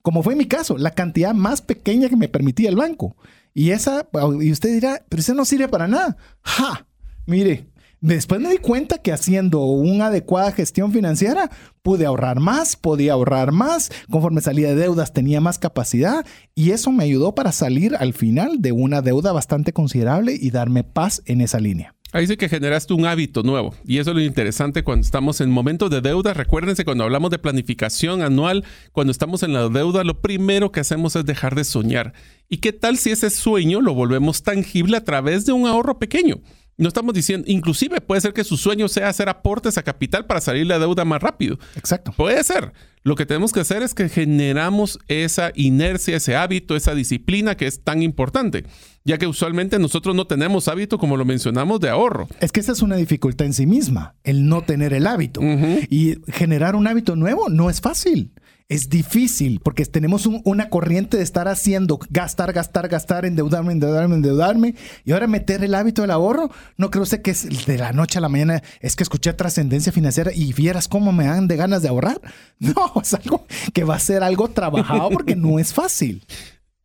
como 0.03 0.21
fue 0.21 0.35
mi 0.35 0.45
caso, 0.45 0.77
la 0.77 0.91
cantidad 0.91 1.33
más 1.33 1.61
pequeña 1.61 2.09
que 2.09 2.17
me 2.17 2.27
permitía 2.27 2.69
el 2.69 2.75
banco. 2.75 3.15
Y 3.53 3.71
esa, 3.71 4.07
y 4.41 4.51
usted 4.51 4.73
dirá, 4.73 5.01
pero 5.07 5.21
eso 5.21 5.33
no 5.33 5.45
sirve 5.45 5.69
para 5.69 5.87
nada. 5.87 6.17
¡Ja! 6.41 6.85
Mire, 7.25 7.67
después 8.01 8.41
me 8.41 8.49
di 8.49 8.57
cuenta 8.57 8.97
que 8.97 9.13
haciendo 9.13 9.63
una 9.63 10.07
adecuada 10.07 10.51
gestión 10.51 10.91
financiera 10.91 11.49
pude 11.83 12.05
ahorrar 12.05 12.41
más, 12.41 12.75
podía 12.75 13.13
ahorrar 13.13 13.53
más, 13.53 13.91
conforme 14.11 14.41
salía 14.41 14.67
de 14.69 14.75
deudas 14.75 15.13
tenía 15.13 15.39
más 15.39 15.57
capacidad 15.57 16.25
y 16.53 16.71
eso 16.71 16.91
me 16.91 17.05
ayudó 17.05 17.33
para 17.33 17.53
salir 17.53 17.95
al 17.95 18.13
final 18.13 18.61
de 18.61 18.73
una 18.73 19.01
deuda 19.01 19.31
bastante 19.31 19.71
considerable 19.71 20.37
y 20.37 20.51
darme 20.51 20.83
paz 20.83 21.21
en 21.27 21.39
esa 21.39 21.61
línea. 21.61 21.95
Ahí 22.13 22.27
sí 22.27 22.37
que 22.37 22.47
generaste 22.47 22.93
un 22.93 23.07
hábito 23.07 23.41
nuevo. 23.41 23.73
Y 23.87 23.97
eso 23.97 24.11
es 24.11 24.15
lo 24.15 24.21
interesante 24.21 24.83
cuando 24.83 25.03
estamos 25.03 25.41
en 25.41 25.49
momentos 25.49 25.89
de 25.89 25.99
deuda. 25.99 26.35
Recuérdense, 26.35 26.85
cuando 26.85 27.03
hablamos 27.03 27.31
de 27.31 27.39
planificación 27.39 28.21
anual, 28.21 28.63
cuando 28.91 29.09
estamos 29.09 29.41
en 29.41 29.51
la 29.51 29.67
deuda, 29.67 30.03
lo 30.03 30.21
primero 30.21 30.71
que 30.71 30.79
hacemos 30.79 31.15
es 31.15 31.25
dejar 31.25 31.55
de 31.55 31.63
soñar. 31.63 32.13
¿Y 32.49 32.57
qué 32.57 32.71
tal 32.71 32.97
si 32.97 33.09
ese 33.09 33.31
sueño 33.31 33.81
lo 33.81 33.95
volvemos 33.95 34.43
tangible 34.43 34.95
a 34.95 35.03
través 35.03 35.47
de 35.47 35.53
un 35.53 35.65
ahorro 35.65 35.97
pequeño? 35.97 36.41
No 36.77 36.87
estamos 36.87 37.13
diciendo, 37.13 37.45
inclusive 37.47 38.01
puede 38.01 38.21
ser 38.21 38.33
que 38.33 38.43
su 38.43 38.57
sueño 38.57 38.87
sea 38.87 39.09
hacer 39.09 39.29
aportes 39.29 39.77
a 39.77 39.83
capital 39.83 40.25
para 40.25 40.41
salir 40.41 40.63
de 40.63 40.69
la 40.69 40.79
deuda 40.79 41.05
más 41.05 41.21
rápido. 41.21 41.59
Exacto. 41.75 42.13
Puede 42.17 42.43
ser. 42.43 42.73
Lo 43.03 43.15
que 43.15 43.25
tenemos 43.25 43.51
que 43.51 43.59
hacer 43.59 43.83
es 43.83 43.93
que 43.93 44.09
generamos 44.09 44.97
esa 45.07 45.51
inercia, 45.55 46.17
ese 46.17 46.35
hábito, 46.35 46.75
esa 46.75 46.95
disciplina 46.95 47.55
que 47.55 47.67
es 47.67 47.83
tan 47.83 48.01
importante, 48.01 48.63
ya 49.03 49.17
que 49.17 49.27
usualmente 49.27 49.77
nosotros 49.77 50.15
no 50.15 50.25
tenemos 50.25 50.67
hábito, 50.67 50.97
como 50.97 51.17
lo 51.17 51.25
mencionamos, 51.25 51.79
de 51.79 51.89
ahorro. 51.89 52.27
Es 52.39 52.51
que 52.51 52.61
esa 52.61 52.71
es 52.71 52.81
una 52.81 52.95
dificultad 52.95 53.45
en 53.45 53.53
sí 53.53 53.65
misma, 53.67 54.15
el 54.23 54.47
no 54.47 54.61
tener 54.61 54.93
el 54.93 55.05
hábito. 55.05 55.41
Y 55.89 56.15
generar 56.27 56.75
un 56.75 56.87
hábito 56.87 57.15
nuevo 57.15 57.49
no 57.49 57.69
es 57.69 57.81
fácil 57.81 58.31
es 58.69 58.89
difícil 58.89 59.59
porque 59.59 59.85
tenemos 59.85 60.25
una 60.25 60.69
corriente 60.69 61.17
de 61.17 61.23
estar 61.23 61.47
haciendo 61.47 61.99
gastar, 62.09 62.53
gastar, 62.53 62.87
gastar, 62.87 63.25
endeudarme, 63.25 63.73
endeudarme, 63.73 64.15
endeudarme 64.15 64.75
y 65.03 65.11
ahora 65.11 65.27
meter 65.27 65.63
el 65.63 65.75
hábito 65.75 66.01
del 66.01 66.11
ahorro. 66.11 66.49
No 66.77 66.89
creo 66.89 67.05
sé 67.05 67.21
que 67.21 67.31
es 67.31 67.65
de 67.65 67.77
la 67.77 67.93
noche 67.93 68.17
a 68.17 68.21
la 68.21 68.29
mañana. 68.29 68.63
Es 68.79 68.95
que 68.95 69.03
escuché 69.03 69.33
trascendencia 69.33 69.91
financiera 69.91 70.31
y 70.33 70.53
vieras 70.53 70.87
cómo 70.87 71.11
me 71.11 71.25
dan 71.25 71.47
de 71.47 71.55
ganas 71.55 71.81
de 71.81 71.89
ahorrar. 71.89 72.21
No, 72.59 73.01
es 73.01 73.13
algo 73.13 73.45
que 73.73 73.83
va 73.83 73.95
a 73.95 73.99
ser 73.99 74.23
algo 74.23 74.47
trabajado 74.47 75.09
porque 75.09 75.35
no 75.35 75.59
es 75.59 75.73
fácil. 75.73 76.25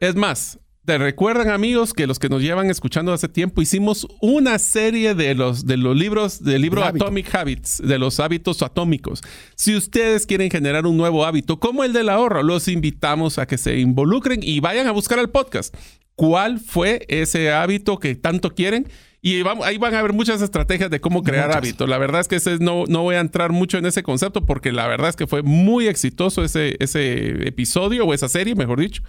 Es 0.01 0.17
más, 0.17 0.59
te 0.89 0.97
recuerdan, 0.97 1.51
amigos, 1.51 1.93
que 1.93 2.07
los 2.07 2.19
que 2.19 2.31
nos 2.31 2.41
llevan 2.41 2.71
escuchando 2.71 3.13
hace 3.13 3.29
tiempo 3.29 3.61
hicimos 3.61 4.09
una 4.23 4.59
serie 4.59 5.15
de 5.15 5.35
los, 5.35 5.67
de 5.67 5.77
los 5.77 5.95
libros 5.95 6.43
del 6.43 6.63
libro 6.63 6.83
Atomic 6.83 7.35
Habits, 7.35 7.83
de 7.85 7.99
los 7.99 8.21
hábitos 8.21 8.63
atómicos. 8.63 9.21
Si 9.55 9.77
ustedes 9.77 10.25
quieren 10.25 10.51
generar 10.51 10.87
un 10.87 10.97
nuevo 10.97 11.27
hábito 11.27 11.61
como 11.61 11.85
el 11.85 11.93
del 11.93 12.09
ahorro, 12.09 12.43
los 12.43 12.69
invitamos 12.69 13.37
a 13.37 13.47
que 13.47 13.59
se 13.59 13.79
involucren 13.79 14.41
y 14.43 14.61
vayan 14.61 14.87
a 14.87 14.93
buscar 14.93 15.19
el 15.19 15.29
podcast. 15.29 15.77
¿Cuál 16.15 16.59
fue 16.59 17.05
ese 17.09 17.53
hábito 17.53 17.99
que 17.99 18.15
tanto 18.15 18.55
quieren? 18.55 18.89
Y 19.21 19.43
ahí 19.65 19.79
van 19.79 19.95
a 19.95 19.99
haber 19.99 20.13
muchas 20.13 20.41
estrategias 20.43 20.91
de 20.91 21.01
cómo 21.01 21.25
crear 21.25 21.51
hábitos. 21.51 21.89
La 21.89 21.99
verdad 21.99 22.21
es 22.21 22.29
que 22.29 22.37
ese 22.37 22.59
no, 22.59 22.85
no 22.87 23.03
voy 23.03 23.17
a 23.17 23.21
entrar 23.21 23.51
mucho 23.51 23.77
en 23.77 23.87
ese 23.87 24.03
concepto 24.05 24.47
porque 24.47 24.71
la 24.71 24.87
verdad 24.87 25.09
es 25.09 25.17
que 25.17 25.27
fue 25.27 25.43
muy 25.43 25.89
exitoso 25.89 26.45
ese, 26.45 26.77
ese 26.79 27.49
episodio 27.49 28.07
o 28.07 28.15
esa 28.15 28.29
serie, 28.29 28.55
mejor 28.55 28.81
dicho. 28.81 29.03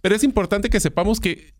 Pero 0.00 0.14
es 0.14 0.24
importante 0.24 0.70
que 0.70 0.80
sepamos 0.80 1.20
que 1.20 1.52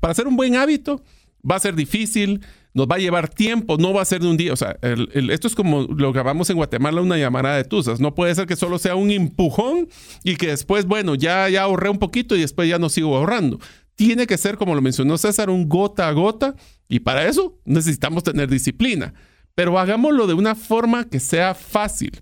para 0.00 0.12
hacer 0.12 0.26
un 0.26 0.36
buen 0.36 0.56
hábito 0.56 1.02
va 1.50 1.56
a 1.56 1.60
ser 1.60 1.74
difícil, 1.74 2.44
nos 2.74 2.88
va 2.88 2.96
a 2.96 2.98
llevar 2.98 3.28
tiempo, 3.30 3.78
no 3.78 3.94
va 3.94 4.02
a 4.02 4.04
ser 4.04 4.20
de 4.20 4.28
un 4.28 4.36
día. 4.36 4.52
O 4.52 4.56
sea, 4.56 4.76
esto 4.82 5.48
es 5.48 5.54
como 5.54 5.82
lo 5.82 6.12
grabamos 6.12 6.50
en 6.50 6.56
Guatemala, 6.56 7.00
una 7.00 7.16
llamada 7.16 7.56
de 7.56 7.64
tuzas. 7.64 8.00
No 8.00 8.14
puede 8.14 8.34
ser 8.34 8.46
que 8.46 8.56
solo 8.56 8.78
sea 8.78 8.96
un 8.96 9.10
empujón 9.10 9.88
y 10.24 10.36
que 10.36 10.48
después, 10.48 10.84
bueno, 10.84 11.14
ya, 11.14 11.48
ya 11.48 11.62
ahorré 11.62 11.88
un 11.88 11.98
poquito 11.98 12.36
y 12.36 12.42
después 12.42 12.68
ya 12.68 12.78
no 12.78 12.90
sigo 12.90 13.16
ahorrando 13.16 13.60
tiene 13.96 14.26
que 14.26 14.36
ser, 14.36 14.56
como 14.56 14.74
lo 14.74 14.82
mencionó 14.82 15.16
César, 15.18 15.50
un 15.50 15.68
gota 15.68 16.08
a 16.08 16.12
gota 16.12 16.54
y 16.88 17.00
para 17.00 17.26
eso 17.26 17.58
necesitamos 17.64 18.22
tener 18.22 18.48
disciplina. 18.48 19.14
Pero 19.54 19.78
hagámoslo 19.78 20.26
de 20.26 20.34
una 20.34 20.54
forma 20.54 21.04
que 21.04 21.20
sea 21.20 21.54
fácil. 21.54 22.20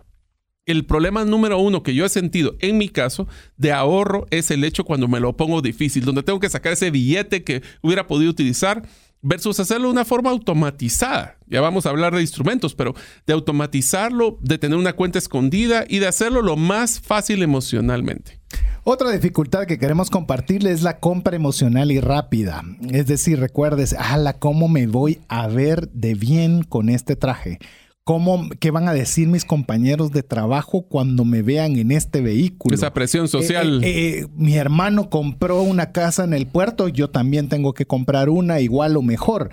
El 0.64 0.84
problema 0.84 1.24
número 1.24 1.58
uno 1.58 1.82
que 1.82 1.94
yo 1.94 2.04
he 2.04 2.08
sentido 2.08 2.54
en 2.60 2.78
mi 2.78 2.88
caso 2.88 3.26
de 3.56 3.72
ahorro 3.72 4.26
es 4.30 4.50
el 4.50 4.62
hecho 4.62 4.84
cuando 4.84 5.08
me 5.08 5.18
lo 5.18 5.36
pongo 5.36 5.60
difícil, 5.60 6.04
donde 6.04 6.22
tengo 6.22 6.38
que 6.38 6.50
sacar 6.50 6.74
ese 6.74 6.90
billete 6.90 7.42
que 7.42 7.62
hubiera 7.80 8.06
podido 8.06 8.30
utilizar 8.30 8.82
versus 9.22 9.58
hacerlo 9.60 9.88
de 9.88 9.92
una 9.92 10.04
forma 10.04 10.30
automatizada. 10.30 11.38
Ya 11.46 11.60
vamos 11.60 11.86
a 11.86 11.90
hablar 11.90 12.14
de 12.14 12.20
instrumentos, 12.20 12.74
pero 12.74 12.94
de 13.26 13.32
automatizarlo, 13.32 14.38
de 14.40 14.58
tener 14.58 14.78
una 14.78 14.92
cuenta 14.92 15.18
escondida 15.18 15.84
y 15.88 15.98
de 15.98 16.08
hacerlo 16.08 16.42
lo 16.42 16.56
más 16.56 17.00
fácil 17.00 17.42
emocionalmente. 17.42 18.40
Otra 18.84 19.12
dificultad 19.12 19.66
que 19.66 19.78
queremos 19.78 20.10
compartirle 20.10 20.72
es 20.72 20.82
la 20.82 20.98
compra 20.98 21.36
emocional 21.36 21.92
y 21.92 22.00
rápida. 22.00 22.64
Es 22.90 23.06
decir, 23.06 23.38
recuerdes, 23.38 23.94
ala, 23.96 24.32
¿cómo 24.32 24.66
me 24.66 24.88
voy 24.88 25.20
a 25.28 25.46
ver 25.46 25.88
de 25.90 26.14
bien 26.14 26.64
con 26.64 26.88
este 26.88 27.14
traje? 27.14 27.60
¿Cómo, 28.02 28.48
¿Qué 28.58 28.72
van 28.72 28.88
a 28.88 28.92
decir 28.92 29.28
mis 29.28 29.44
compañeros 29.44 30.10
de 30.10 30.24
trabajo 30.24 30.82
cuando 30.88 31.24
me 31.24 31.42
vean 31.42 31.76
en 31.76 31.92
este 31.92 32.20
vehículo? 32.20 32.74
Esa 32.74 32.92
presión 32.92 33.28
social. 33.28 33.84
Eh, 33.84 33.88
eh, 33.88 34.18
eh, 34.18 34.26
mi 34.34 34.56
hermano 34.56 35.08
compró 35.08 35.62
una 35.62 35.92
casa 35.92 36.24
en 36.24 36.34
el 36.34 36.48
puerto, 36.48 36.88
yo 36.88 37.08
también 37.08 37.48
tengo 37.48 37.74
que 37.74 37.86
comprar 37.86 38.28
una 38.28 38.58
igual 38.58 38.96
o 38.96 39.02
mejor. 39.02 39.50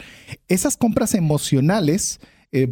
Esas 0.48 0.76
compras 0.76 1.14
emocionales 1.14 2.20
eh, 2.52 2.68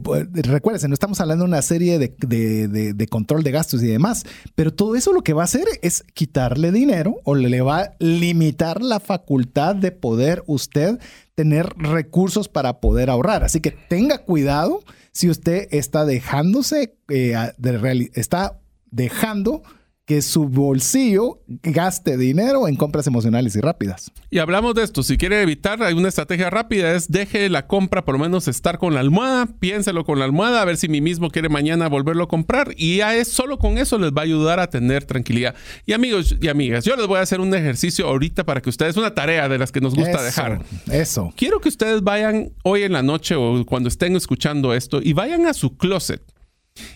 no 0.88 0.94
estamos 0.94 1.22
hablando 1.22 1.44
de 1.44 1.50
una 1.50 1.62
serie 1.62 2.00
de, 2.00 3.08
control 3.10 3.44
de 3.44 3.52
gastos 3.52 3.84
y 3.84 3.88
demás, 3.88 4.24
pero 4.56 4.74
todo 4.74 4.96
eso 4.96 5.14
lo 5.14 5.22
que 5.22 5.34
va 5.34 5.44
a 5.44 5.46
hacer 5.46 5.66
es 5.82 6.04
quitarle 6.14 6.72
dinero 6.72 7.18
o 7.24 7.36
le 7.36 7.62
va 7.62 7.82
a 7.82 7.94
limitar 8.00 8.82
la 8.82 9.00
facultad 9.00 9.76
de 9.76 9.92
poder 9.92 10.44
usted 10.48 11.00
tener 11.36 11.68
recursos 11.78 12.48
para 12.48 12.80
poder 12.80 13.10
ahorrar. 13.10 13.44
Así 13.44 13.62
que 13.62 13.72
tenga 13.72 14.18
cuidado 14.20 14.84
si 15.12 15.30
usted 15.30 15.68
está 15.72 16.06
dejándose, 16.06 16.96
eh, 17.10 17.36
de, 17.58 18.12
está 18.16 18.60
dejando 18.90 19.62
que 20.08 20.22
su 20.22 20.48
bolsillo 20.48 21.44
gaste 21.48 22.16
dinero 22.16 22.70
en 22.70 22.78
compras 22.78 23.06
emocionales 23.08 23.58
y 23.58 23.60
rápidas. 23.60 24.10
Y 24.30 24.40
hablamos 24.40 24.74
de 24.74 24.84
esto. 24.84 25.04
Si 25.04 25.18
quiere 25.18 25.42
evitar, 25.42 25.84
hay 25.84 25.94
una 25.96 26.08
estrategia 26.08 26.50
rápida, 26.50 26.94
es 26.94 27.12
deje 27.12 27.50
la 27.50 27.68
compra 27.68 28.06
por 28.06 28.16
lo 28.16 28.20
menos 28.20 28.48
estar 28.48 28.78
con 28.78 28.94
la 28.94 29.02
almohada, 29.02 29.48
piénselo 29.60 30.06
con 30.06 30.18
la 30.18 30.24
almohada, 30.24 30.62
a 30.62 30.66
ver 30.66 30.78
si 30.78 30.88
mi 30.88 31.02
mismo 31.02 31.30
quiere 31.30 31.50
mañana 31.50 31.90
volverlo 31.90 32.24
a 32.24 32.28
comprar. 32.30 32.74
Y 32.78 32.98
ya 32.98 33.18
es 33.18 33.28
solo 33.28 33.60
con 33.60 33.78
eso 33.78 34.00
les 34.00 34.12
va 34.12 34.22
a 34.22 34.24
ayudar 34.24 34.62
a 34.62 34.70
tener 34.70 35.04
tranquilidad. 35.04 35.56
Y 35.86 35.92
amigos 35.92 36.38
y 36.40 36.48
amigas, 36.48 36.86
yo 36.86 36.96
les 36.96 37.06
voy 37.06 37.20
a 37.20 37.24
hacer 37.24 37.42
un 37.42 37.54
ejercicio 37.54 38.08
ahorita 38.08 38.46
para 38.46 38.62
que 38.62 38.70
ustedes, 38.70 38.96
una 38.96 39.14
tarea 39.14 39.50
de 39.50 39.58
las 39.58 39.74
que 39.74 39.82
nos 39.82 39.94
gusta 39.94 40.24
dejar. 40.24 40.64
Eso. 40.90 41.34
Quiero 41.36 41.60
que 41.60 41.68
ustedes 41.68 42.02
vayan 42.02 42.54
hoy 42.64 42.84
en 42.84 42.94
la 42.94 43.04
noche 43.04 43.36
o 43.36 43.66
cuando 43.66 43.90
estén 43.90 44.16
escuchando 44.16 44.74
esto 44.74 45.02
y 45.04 45.12
vayan 45.12 45.48
a 45.48 45.54
su 45.54 45.76
closet 45.76 46.22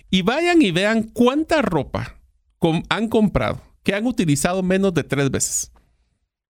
y 0.10 0.22
vayan 0.22 0.62
y 0.62 0.72
vean 0.72 1.04
cuánta 1.04 1.62
ropa 1.62 2.21
han 2.90 3.08
comprado, 3.08 3.62
que 3.84 3.96
han 3.96 4.06
utilizado 4.06 4.64
menos 4.64 4.94
de 4.94 5.04
tres 5.04 5.32
veces. 5.32 5.72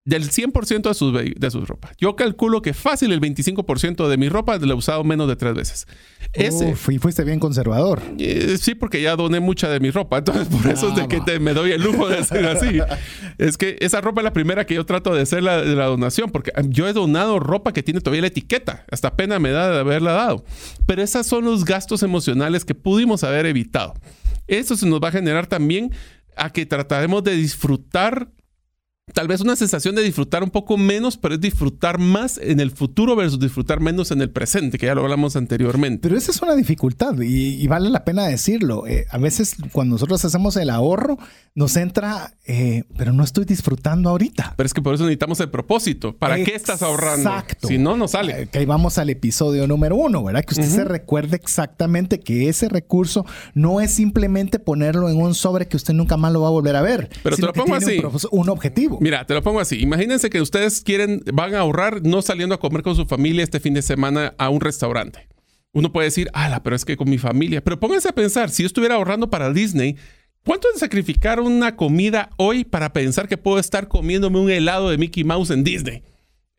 Del 0.04 0.32
100% 0.32 0.82
de 0.82 0.94
sus, 0.96 1.14
de 1.14 1.52
sus 1.52 1.68
ropas. 1.68 1.92
Yo 2.00 2.16
calculo 2.16 2.64
que 2.64 2.74
fácil 2.74 3.12
el 3.12 3.22
25% 3.22 4.08
de 4.08 4.18
mi 4.18 4.30
ropa 4.30 4.58
la 4.58 4.74
he 4.74 4.76
usado 4.76 5.04
menos 5.04 5.28
de 5.28 5.36
tres 5.36 5.54
veces. 5.54 5.88
Ese, 6.34 6.76
fuiste 6.76 7.24
bien 7.24 7.40
conservador. 7.40 8.02
Eh, 8.18 8.58
sí, 8.60 8.74
porque 8.74 9.00
ya 9.00 9.16
doné 9.16 9.40
mucha 9.40 9.70
de 9.70 9.80
mi 9.80 9.92
ropa. 9.92 10.18
Entonces, 10.18 10.48
por 10.48 10.72
eso 10.72 10.90
es 10.90 10.96
de 10.96 11.08
que 11.08 11.40
me 11.40 11.54
doy 11.54 11.74
el 11.74 11.84
lujo 11.84 12.10
de 12.10 12.18
hacer 12.18 12.44
así. 12.48 12.80
es 13.38 13.60
que 13.60 13.78
esa 13.80 14.02
ropa 14.02 14.22
es 14.22 14.24
la 14.24 14.34
primera 14.34 14.66
que 14.66 14.74
yo 14.74 14.88
trato 14.88 15.14
de 15.14 15.22
hacer 15.22 15.44
la, 15.44 15.62
de 15.62 15.76
la 15.76 15.86
donación, 15.86 16.32
porque 16.32 16.52
yo 16.70 16.88
he 16.88 16.94
donado 16.94 17.40
ropa 17.40 17.72
que 17.72 17.84
tiene 17.84 18.02
todavía 18.02 18.22
la 18.22 18.28
etiqueta. 18.28 18.86
Hasta 18.90 19.16
pena 19.16 19.38
me 19.38 19.52
da 19.52 19.70
de 19.70 19.80
haberla 19.82 20.14
dado. 20.14 20.44
Pero 20.88 21.04
esos 21.04 21.28
son 21.28 21.46
los 21.46 21.64
gastos 21.64 22.02
emocionales 22.02 22.66
que 22.66 22.74
pudimos 22.74 23.24
haber 23.24 23.46
evitado. 23.46 23.94
Eso 24.52 24.76
se 24.76 24.86
nos 24.86 25.00
va 25.00 25.08
a 25.08 25.14
generar 25.14 25.48
también 25.48 25.92
a 26.36 26.52
que 26.52 26.66
trataremos 26.66 27.24
de 27.24 27.36
disfrutar 27.36 28.30
tal 29.14 29.28
vez 29.28 29.42
una 29.42 29.56
sensación 29.56 29.96
de 29.96 30.04
disfrutar 30.04 30.44
un 30.44 30.50
poco 30.50 30.78
menos, 30.78 31.18
pero 31.18 31.36
es 31.36 31.42
disfrutar 31.42 32.00
más 32.00 32.38
en 32.38 32.60
el 32.60 32.72
futuro 32.72 33.16
versus 33.16 33.40
disfrutar 33.40 33.80
menos 33.80 34.12
en 34.12 34.22
el 34.22 34.30
presente, 34.30 34.78
que 34.78 34.86
ya 34.86 34.96
lo 34.96 35.02
hablamos 35.02 35.36
anteriormente. 35.36 36.00
Pero 36.02 36.18
esa 36.18 36.32
es 36.32 36.42
una 36.42 36.56
dificultad 36.56 37.20
y, 37.22 37.68
vale 37.68 37.90
la 37.90 38.04
pena 38.04 38.28
decirlo. 38.28 38.88
Eh, 38.88 39.06
a 39.10 39.18
veces 39.18 39.56
cuando 39.72 39.96
nosotros 39.96 40.24
hacemos 40.26 40.56
el 40.58 40.70
ahorro, 40.70 41.18
nos 41.54 41.76
entra, 41.76 42.34
eh, 42.46 42.84
pero 42.98 43.14
no 43.14 43.24
estoy 43.24 43.46
disfrutando 43.46 44.10
ahorita. 44.10 44.54
Pero 44.56 44.66
es 44.66 44.74
que 44.74 44.82
por 44.82 44.96
eso 44.96 45.04
necesitamos 45.04 45.40
el 45.40 45.50
propósito. 45.50 46.16
¿Para 46.16 46.42
qué 46.44 46.56
estás 46.56 46.82
ahorrando? 46.82 47.30
Exacto. 47.30 47.68
Si 47.68 47.78
no, 47.78 47.98
no 47.98 48.08
sale. 48.08 48.44
Eh, 48.44 48.48
que 48.48 48.60
ahí 48.60 48.66
vamos 48.66 48.98
al 48.98 49.10
episodio 49.10 49.68
número 49.68 49.96
uno, 49.96 50.24
¿verdad? 50.24 50.44
Que 50.44 50.54
usted 50.54 50.68
se 50.68 50.84
recuerde 50.84 51.36
exactamente 51.36 52.20
que 52.20 52.50
ese 52.50 52.70
recurso 52.70 53.26
no 53.54 53.82
es 53.82 53.92
simplemente 53.92 54.60
ponerlo 54.60 55.10
en 55.10 55.18
un 55.18 55.36
sobre 55.36 55.68
que 55.68 55.78
usted 55.78 55.94
nunca 55.94 56.18
más 56.18 56.32
lo 56.32 56.42
va 56.42 56.48
a 56.48 56.52
volver 56.52 56.76
a 56.76 56.82
ver. 56.82 57.10
Pero 57.24 57.36
te 57.36 57.42
lo 57.42 57.54
pongo 57.54 57.76
así. 57.76 58.02
un 58.32 58.50
objetivo. 58.50 58.91
Mira, 59.00 59.26
te 59.26 59.34
lo 59.34 59.42
pongo 59.42 59.60
así. 59.60 59.80
Imagínense 59.80 60.30
que 60.30 60.42
ustedes 60.42 60.82
quieren, 60.82 61.24
van 61.34 61.56
a 61.56 61.60
ahorrar 61.60 62.02
no 62.04 62.22
saliendo 62.22 62.56
a 62.56 62.60
comer 62.60 62.84
con 62.84 62.96
su 62.96 63.06
familia 63.06 63.44
este 63.44 63.60
fin 63.60 63.74
de 63.74 63.82
semana 63.82 64.34
a 64.38 64.50
un 64.50 64.62
restaurante. 64.62 65.28
Uno 65.74 65.92
puede 65.92 66.08
decir, 66.08 66.30
ala, 66.34 66.64
pero 66.64 66.76
es 66.76 66.84
que 66.84 66.98
con 66.98 67.10
mi 67.10 67.18
familia. 67.18 67.64
Pero 67.64 67.80
pónganse 67.80 68.10
a 68.10 68.16
pensar, 68.16 68.50
si 68.50 68.64
yo 68.64 68.68
estuviera 68.68 68.96
ahorrando 68.96 69.30
para 69.30 69.54
Disney, 69.54 69.96
¿cuánto 70.44 70.68
es 70.74 70.80
sacrificar 70.80 71.40
una 71.40 71.76
comida 71.76 72.30
hoy 72.38 72.66
para 72.66 72.92
pensar 72.92 73.28
que 73.28 73.38
puedo 73.38 73.58
estar 73.60 73.88
comiéndome 73.88 74.40
un 74.40 74.50
helado 74.50 74.90
de 74.90 74.98
Mickey 74.98 75.24
Mouse 75.24 75.52
en 75.52 75.64
Disney? 75.64 76.04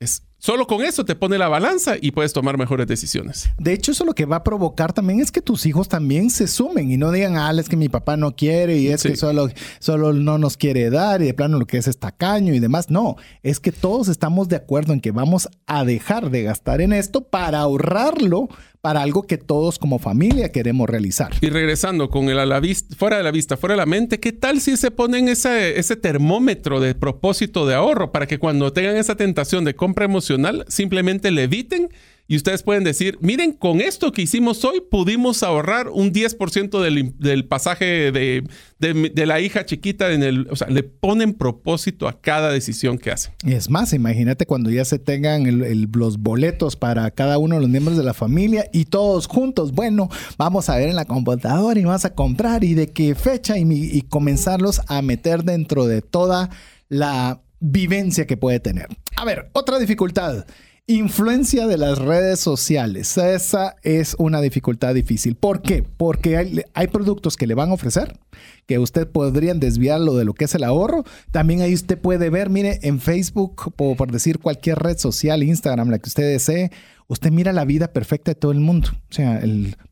Es 0.00 0.26
Solo 0.44 0.66
con 0.66 0.84
eso 0.84 1.04
te 1.04 1.14
pone 1.14 1.38
la 1.38 1.46
balanza 1.46 1.94
y 2.00 2.10
puedes 2.10 2.32
tomar 2.32 2.58
mejores 2.58 2.88
decisiones. 2.88 3.48
De 3.58 3.72
hecho, 3.72 3.92
eso 3.92 4.04
lo 4.04 4.12
que 4.12 4.26
va 4.26 4.38
a 4.38 4.42
provocar 4.42 4.92
también 4.92 5.20
es 5.20 5.30
que 5.30 5.40
tus 5.40 5.66
hijos 5.66 5.88
también 5.88 6.30
se 6.30 6.48
sumen 6.48 6.90
y 6.90 6.96
no 6.96 7.12
digan, 7.12 7.36
ah, 7.36 7.52
es 7.56 7.68
que 7.68 7.76
mi 7.76 7.88
papá 7.88 8.16
no 8.16 8.34
quiere 8.34 8.76
y 8.76 8.88
es 8.88 9.04
que 9.04 9.14
solo, 9.14 9.48
solo 9.78 10.12
no 10.12 10.38
nos 10.38 10.56
quiere 10.56 10.90
dar 10.90 11.22
y 11.22 11.26
de 11.26 11.34
plano 11.34 11.60
lo 11.60 11.66
que 11.68 11.78
es 11.78 11.86
es 11.86 11.96
tacaño 11.96 12.54
y 12.54 12.58
demás. 12.58 12.90
No, 12.90 13.14
es 13.44 13.60
que 13.60 13.70
todos 13.70 14.08
estamos 14.08 14.48
de 14.48 14.56
acuerdo 14.56 14.92
en 14.92 15.00
que 15.00 15.12
vamos 15.12 15.48
a 15.66 15.84
dejar 15.84 16.28
de 16.30 16.42
gastar 16.42 16.80
en 16.80 16.92
esto 16.92 17.20
para 17.22 17.60
ahorrarlo 17.60 18.48
para 18.82 19.00
algo 19.00 19.22
que 19.22 19.38
todos 19.38 19.78
como 19.78 20.00
familia 20.00 20.50
queremos 20.50 20.90
realizar. 20.90 21.30
Y 21.40 21.50
regresando 21.50 22.10
con 22.10 22.28
el 22.28 22.38
a 22.40 22.44
la 22.44 22.58
vista, 22.58 22.94
fuera 22.96 23.16
de 23.16 23.22
la 23.22 23.30
vista, 23.30 23.56
fuera 23.56 23.74
de 23.74 23.78
la 23.78 23.86
mente, 23.86 24.18
¿qué 24.18 24.32
tal 24.32 24.60
si 24.60 24.76
se 24.76 24.90
ponen 24.90 25.28
ese, 25.28 25.78
ese 25.78 25.94
termómetro 25.94 26.80
de 26.80 26.96
propósito 26.96 27.64
de 27.64 27.76
ahorro 27.76 28.10
para 28.10 28.26
que 28.26 28.40
cuando 28.40 28.72
tengan 28.72 28.96
esa 28.96 29.14
tentación 29.14 29.64
de 29.64 29.76
compra 29.76 30.04
emocional, 30.04 30.64
simplemente 30.66 31.30
le 31.30 31.44
eviten 31.44 31.90
y 32.32 32.36
ustedes 32.36 32.62
pueden 32.62 32.82
decir, 32.82 33.18
miren, 33.20 33.52
con 33.52 33.82
esto 33.82 34.10
que 34.10 34.22
hicimos 34.22 34.64
hoy 34.64 34.80
pudimos 34.80 35.42
ahorrar 35.42 35.90
un 35.90 36.14
10% 36.14 36.80
del, 36.80 37.12
del, 37.18 37.44
pasaje 37.44 38.10
de, 38.10 38.42
de, 38.78 39.26
la 39.26 39.38
hija 39.38 39.66
chiquita 39.66 40.12
en 40.12 40.22
el... 40.22 40.48
O 40.50 40.56
sea, 40.56 40.68
le 40.68 40.82
ponen 40.82 41.34
propósito 41.34 42.08
a 42.08 42.18
cada 42.18 42.50
decisión 42.50 42.96
que 42.96 43.10
hacen. 43.10 43.34
Es 43.44 43.68
más, 43.68 43.92
imagínate 43.92 44.46
cuando 44.46 44.70
ya 44.70 44.86
se 44.86 44.98
tengan 44.98 45.44
los 45.92 46.20
boletos 46.20 46.74
para 46.74 47.10
cada 47.10 47.36
uno 47.36 47.56
de 47.56 47.60
los 47.60 47.68
miembros 47.68 47.98
de 47.98 48.02
la 48.02 48.14
familia 48.14 48.64
y 48.72 48.86
todos 48.86 49.26
juntos, 49.26 49.72
bueno, 49.72 50.08
vamos 50.38 50.70
a 50.70 50.76
ver 50.78 50.88
en 50.88 50.96
la 50.96 51.04
computadora 51.04 51.78
y 51.78 51.84
vas 51.84 52.06
a 52.06 52.14
comprar 52.14 52.64
y 52.64 52.72
de 52.72 52.86
qué 52.86 53.14
fecha 53.14 53.58
y, 53.58 53.66
y 53.70 54.00
comenzarlos 54.08 54.80
a 54.86 55.02
meter 55.02 55.44
dentro 55.44 55.84
de 55.84 56.00
toda 56.00 56.48
la 56.88 57.42
vivencia 57.60 58.26
que 58.26 58.38
puede 58.38 58.58
tener. 58.58 58.86
A 59.16 59.26
ver, 59.26 59.50
otra 59.52 59.78
dificultad. 59.78 60.46
Influencia 60.88 61.68
de 61.68 61.78
las 61.78 61.98
redes 61.98 62.40
sociales. 62.40 63.16
Esa 63.16 63.76
es 63.84 64.16
una 64.18 64.40
dificultad 64.40 64.94
difícil. 64.94 65.36
¿Por 65.36 65.62
qué? 65.62 65.84
Porque 65.84 66.64
hay, 66.74 66.86
productos 66.88 67.36
que 67.36 67.46
le 67.46 67.54
van 67.54 67.70
a 67.70 67.74
ofrecer 67.74 68.18
que 68.66 68.80
usted 68.80 69.06
podrían 69.06 69.60
desviarlo 69.60 70.16
de 70.16 70.24
lo 70.24 70.34
que 70.34 70.46
es 70.46 70.54
el 70.56 70.64
ahorro. 70.64 71.04
También 71.30 71.60
ahí 71.60 71.72
usted 71.72 71.96
puede 71.96 72.30
ver, 72.30 72.50
mire, 72.50 72.80
en 72.82 72.98
Facebook, 72.98 73.72
por, 73.76 73.96
por 73.96 74.10
decir 74.10 74.40
cualquier 74.40 74.80
red 74.80 74.98
social, 74.98 75.44
Instagram, 75.44 75.88
la 75.88 76.00
que 76.00 76.08
usted 76.08 76.24
desee, 76.24 76.72
usted 77.12 77.30
mira 77.30 77.52
la 77.52 77.66
vida 77.66 77.92
perfecta 77.92 78.30
de 78.30 78.34
todo 78.34 78.52
el 78.52 78.60
mundo. 78.60 78.88
O 79.10 79.12
sea, 79.12 79.42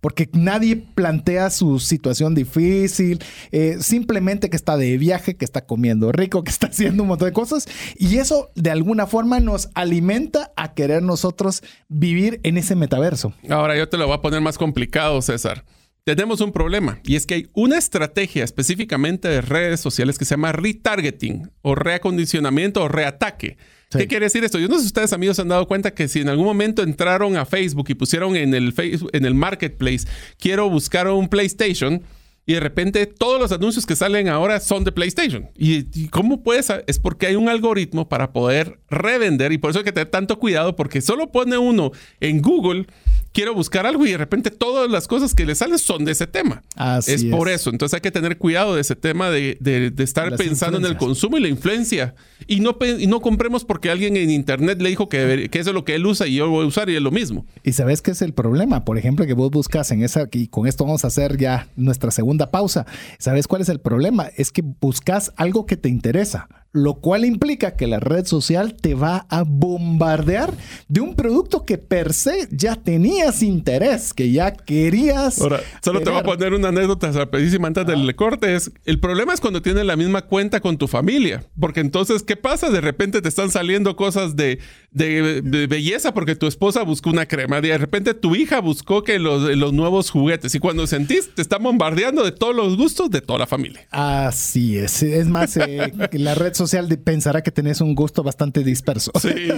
porque 0.01 0.31
nadie 0.33 0.77
plantea 0.77 1.51
su 1.51 1.79
situación 1.79 2.35
difícil, 2.35 3.23
eh, 3.53 3.77
simplemente 3.81 4.49
que 4.49 4.57
está 4.57 4.79
de 4.79 4.97
viaje, 4.97 5.37
que 5.37 5.45
está 5.45 5.67
comiendo 5.67 6.13
rico, 6.13 6.43
que 6.43 6.51
está 6.51 6.67
haciendo 6.71 7.03
un 7.03 7.11
montón 7.11 7.29
de 7.29 7.33
cosas. 7.35 7.69
Y 7.99 8.17
eso 8.17 8.51
de 8.55 8.71
alguna 8.71 9.07
forma 9.07 9.39
nos 9.39 9.69
alimenta 9.75 10.51
a 10.57 10.73
querer 10.73 11.03
nosotros 11.03 11.63
vivir 11.89 12.41
en 12.43 12.57
ese 12.57 12.75
metaverso. 12.75 13.35
Ahora 13.51 13.77
yo 13.77 13.87
te 13.89 13.99
lo 13.99 14.07
voy 14.07 14.17
a 14.17 14.23
poner 14.23 14.41
más 14.41 14.57
complicado, 14.57 15.21
César. 15.21 15.65
Tenemos 16.05 16.41
un 16.41 16.53
problema 16.53 17.01
y 17.05 17.17
es 17.17 17.27
que 17.27 17.35
hay 17.35 17.51
una 17.53 17.77
estrategia 17.77 18.43
específicamente 18.43 19.29
de 19.29 19.43
redes 19.43 19.81
sociales 19.81 20.17
que 20.17 20.25
se 20.25 20.31
llama 20.31 20.53
retargeting 20.53 21.51
o 21.61 21.75
reacondicionamiento 21.75 22.83
o 22.83 22.89
reataque 22.89 23.59
¿Qué 23.91 24.07
quiere 24.07 24.27
decir 24.27 24.45
esto? 24.45 24.59
Yo 24.59 24.69
no 24.69 24.77
sé 24.77 24.83
si 24.83 24.87
ustedes 24.87 25.13
amigos 25.13 25.37
se 25.37 25.43
han 25.43 25.49
dado 25.49 25.67
cuenta 25.67 25.93
que 25.93 26.07
si 26.07 26.21
en 26.21 26.29
algún 26.29 26.47
momento 26.47 26.83
entraron 26.83 27.37
a 27.37 27.45
Facebook 27.45 27.87
y 27.89 27.95
pusieron 27.95 28.37
en 28.37 28.55
el, 28.55 28.73
Facebook, 28.73 29.11
en 29.13 29.25
el 29.25 29.35
marketplace, 29.35 30.07
quiero 30.39 30.71
buscar 30.71 31.09
un 31.09 31.29
PlayStation, 31.29 32.03
y 32.47 32.55
de 32.55 32.61
repente 32.61 33.07
todos 33.07 33.41
los 33.41 33.53
anuncios 33.53 33.87
que 33.87 33.95
salen 33.95 34.29
ahora 34.29 34.59
son 34.61 34.83
de 34.83 34.91
PlayStation. 34.91 35.51
¿Y, 35.57 36.09
cómo 36.09 36.43
puedes? 36.43 36.73
Es 36.87 36.99
porque 36.99 37.27
hay 37.27 37.37
un 37.37 37.49
algoritmo 37.49 38.09
para 38.09 38.33
poder 38.33 38.81
revender 38.89 39.53
y 39.53 39.59
por 39.59 39.71
eso 39.71 39.81
hay 39.81 39.85
que 39.85 39.93
tener 39.93 40.11
tanto 40.11 40.39
cuidado 40.39 40.75
porque 40.75 41.01
solo 41.01 41.31
pone 41.31 41.59
uno 41.59 41.93
en 42.19 42.43
Google 42.43 42.87
quiero 43.33 43.55
buscar 43.55 43.87
algo 43.87 44.07
y 44.07 44.13
de 44.13 44.19
repente 44.19 44.51
todas 44.51 44.91
las 44.91 45.07
cosas 45.07 45.35
que 45.35 45.47
le 45.47 45.55
salen 45.55 45.79
son 45.79 46.05
de 46.05 46.13
ese 46.13 46.27
tema. 46.27 46.63
es, 47.07 47.25
por 47.25 47.49
eso. 47.49 47.71
Entonces 47.71 47.95
hay 47.95 48.01
que 48.01 48.11
tener 48.11 48.39
cuidado 48.39 48.75
de 48.75 48.81
ese 48.81 48.97
tema 48.97 49.31
de, 49.31 49.57
de, 49.61 49.93
estar 50.03 50.35
pensando 50.37 50.79
en 50.79 50.85
el 50.85 50.97
consumo 50.97 51.37
y 51.37 51.41
la 51.41 51.49
influencia. 51.49 52.15
Y 52.47 52.61
no, 52.61 52.77
y 52.99 53.07
no 53.07 53.21
compremos 53.21 53.65
porque 53.65 53.91
alguien 53.91 54.17
en 54.17 54.31
internet 54.31 54.81
le 54.81 54.89
dijo 54.89 55.09
que, 55.09 55.49
que, 55.51 55.59
eso 55.59 55.71
es 55.71 55.75
lo 55.75 55.85
que 55.85 55.95
él 55.95 56.07
usa 56.07 56.27
y 56.27 56.37
yo 56.37 56.49
voy 56.49 56.65
a 56.65 56.69
usar 56.69 56.91
y 56.91 56.97
es 56.97 57.03
lo 57.03 57.11
mismo. 57.11 57.47
Y 57.63 57.73
sabes 57.73 58.03
qué 58.03 58.13
es 58.13 58.23
el 58.23 58.33
problema. 58.33 58.85
Por 58.85 58.99
ejemplo, 58.99 59.27
que 59.27 59.35
vos 59.35 59.51
buscas 59.51 59.91
en 59.91 60.03
esa, 60.03 60.29
y 60.33 60.49
con 60.49 60.67
esto 60.67 60.85
vamos 60.85 61.05
a 61.05 61.09
hacer 61.09 61.37
ya 61.37 61.69
nuestra 61.77 62.11
segunda 62.11 62.51
pausa. 62.51 62.87
¿Sabes 63.19 63.47
cuál 63.47 63.63
es 63.63 63.69
el 63.69 63.81
problema? 63.81 64.29
Es 64.37 64.51
que 64.51 64.63
buscas 64.63 65.33
algo 65.37 65.67
que 65.67 65.77
te 65.77 65.89
interesa 65.89 66.49
lo 66.73 66.95
cual 66.95 67.25
implica 67.25 67.77
que 67.77 67.87
la 67.87 67.99
red 67.99 68.27
social 68.27 68.75
te 68.75 68.95
va 68.95 69.27
a 69.29 69.43
bombardear 69.43 70.55
de 70.89 71.01
un 71.01 71.17
producto 71.17 71.65
que 71.65 71.79
per 71.79 72.13
se 72.13 72.49
ya 72.51 72.77
tenías 72.77 73.43
interés, 73.43 74.15
que 74.15 74.31
ya 74.31 74.53
querías. 74.53 75.41
Ahora, 75.41 75.61
solo 75.83 76.01
te 76.01 76.11
voy 76.11 76.21
a 76.21 76.23
poner 76.23 76.55
una 76.55 76.69
anécdota 76.69 77.11
rapidísima 77.11 77.67
antes 77.67 77.87
del 77.87 78.15
corte. 78.15 78.55
Es, 78.55 78.71
el 78.85 79.01
problema 79.01 79.35
es 79.35 79.41
cuando 79.41 79.63
tienes 79.63 79.85
la 79.85 79.97
misma 79.97 80.23
cuenta 80.23 80.61
con 80.61 80.79
tu 80.79 80.87
familia, 80.87 81.45
porque 81.59 81.81
entonces, 81.81 82.23
¿qué 82.23 82.37
pasa? 82.37 82.71
De 82.71 82.81
repente 82.81 83.21
te 83.21 83.29
están 83.29 83.51
saliendo 83.51 83.97
cosas 83.97 84.37
de, 84.37 84.61
de, 84.93 85.67
belleza 85.69 86.15
porque 86.15 86.37
tu 86.37 86.47
esposa 86.47 86.83
buscó 86.83 87.11
una 87.11 87.27
crema, 87.27 87.61
de 87.61 87.77
repente 87.79 88.15
tu 88.15 88.35
hija 88.37 88.61
buscó 88.61 89.03
que 89.03 89.19
los, 89.19 89.43
los 89.57 89.73
nuevos 89.73 90.11
juguetes, 90.11 90.55
y 90.55 90.59
cuando 90.61 90.87
sentís, 90.87 91.35
te 91.35 91.43
están 91.43 91.63
bombardeando 91.63 92.25
de 92.25 92.33
todos 92.33 92.55
los 92.55 92.77
gustos 92.77 93.11
de 93.11 93.21
toda 93.21 93.41
la 93.41 93.47
familia. 93.47 93.87
Así 93.91 94.79
es. 94.79 95.03
Es 95.03 95.27
más, 95.27 95.57
eh, 95.57 95.93
la 96.13 96.35
red 96.35 96.55
social 96.61 96.87
pensará 96.99 97.43
que 97.43 97.51
tenés 97.51 97.81
un 97.81 97.95
gusto 97.95 98.23
bastante 98.23 98.63
disperso. 98.63 99.11
Sí, 99.19 99.49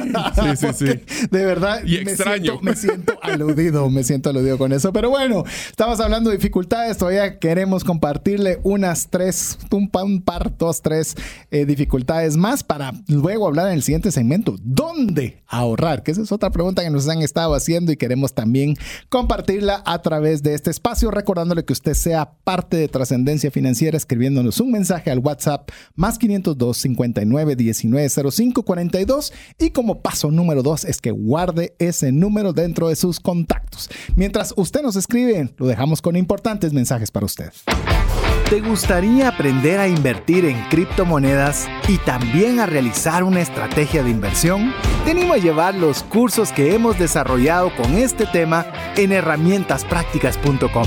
sí, 0.57 0.67
sí, 0.75 0.87
De 1.31 1.45
verdad. 1.45 1.83
Y 1.85 1.97
extraño. 1.97 2.61
Me 2.63 2.77
siento, 2.77 3.19
aludido, 3.23 3.91
me 3.91 4.05
siento 4.05 4.31
aludido 4.31 4.57
con 4.57 4.73
eso. 4.73 4.93
Pero 4.93 5.11
bueno, 5.11 5.45
estamos 5.69 5.99
hablando 5.99 6.31
de 6.31 6.37
dificultades. 6.37 6.99
Todavía 6.99 7.39
queremos 7.41 7.83
compartirle 7.83 8.61
unas 8.63 9.09
tres, 9.11 9.59
un, 9.71 9.91
par, 10.23 10.57
dos, 10.57 10.81
tres 10.81 11.17
eh, 11.51 11.67
dificultades 11.67 12.37
más 12.37 12.63
para 12.63 12.93
luego 13.09 13.49
hablar 13.49 13.67
en 13.69 13.75
el 13.75 13.83
siguiente 13.83 14.13
segmento. 14.13 14.57
¿Dónde 14.63 15.43
ahorrar? 15.49 16.05
Que 16.05 16.13
esa 16.13 16.23
es 16.23 16.31
otra 16.31 16.51
pregunta 16.51 16.83
que 16.83 16.91
nos 16.91 17.09
han 17.09 17.21
estado 17.23 17.55
haciendo 17.55 17.91
y 17.91 17.97
queremos 17.97 18.33
también 18.33 18.77
compartirla 19.09 19.83
a 19.85 20.01
través 20.03 20.43
de 20.45 20.55
este 20.55 20.71
espacio. 20.71 21.11
Recordándole 21.11 21.65
que 21.65 21.73
usted 21.73 21.95
sea 21.95 22.33
parte 22.45 22.77
de 22.77 22.87
Trascendencia 22.87 23.51
Financiera 23.51 23.97
escribiéndonos 23.97 24.61
un 24.61 24.71
mensaje 24.71 25.11
al 25.11 25.19
WhatsApp 25.19 25.69
más 25.97 26.19
502 26.19 26.77
59 26.95 27.57
19 27.57 28.09
05 28.31 28.63
42 28.63 29.33
y 29.59 29.71
como 29.71 30.01
paso 30.01 30.31
número 30.31 30.63
dos 30.63 30.85
es 30.85 31.01
que 31.01 31.11
guarde 31.11 31.75
ese 31.79 32.13
número 32.13 32.53
dentro 32.53 32.89
de 32.89 32.97
sus 32.97 33.21
contactos. 33.21 33.89
Mientras 34.17 34.55
usted 34.57 34.83
nos 34.83 34.97
escribe, 34.97 35.53
lo 35.57 35.67
dejamos 35.67 36.03
con 36.03 36.17
importantes 36.17 36.73
mensajes 36.73 37.11
para 37.11 37.27
usted. 37.27 37.53
¿Te 38.53 38.61
gustaría 38.61 39.29
aprender 39.29 39.81
a 39.81 39.89
invertir 39.89 40.45
en 40.45 40.61
criptomonedas 40.69 41.71
y 41.89 41.97
también 41.97 42.61
a 42.61 42.67
realizar 42.67 43.25
una 43.25 43.41
estrategia 43.41 44.03
de 44.03 44.11
inversión? 44.11 44.75
Te 45.07 45.13
animo 45.13 45.33
a 45.33 45.39
llevar 45.39 45.75
los 45.75 46.03
cursos 46.03 46.53
que 46.53 46.75
hemos 46.75 46.99
desarrollado 46.99 47.75
con 47.75 47.95
este 47.95 48.27
tema 48.27 48.67
en 48.97 49.13
herramientasprácticas.com. 49.13 50.87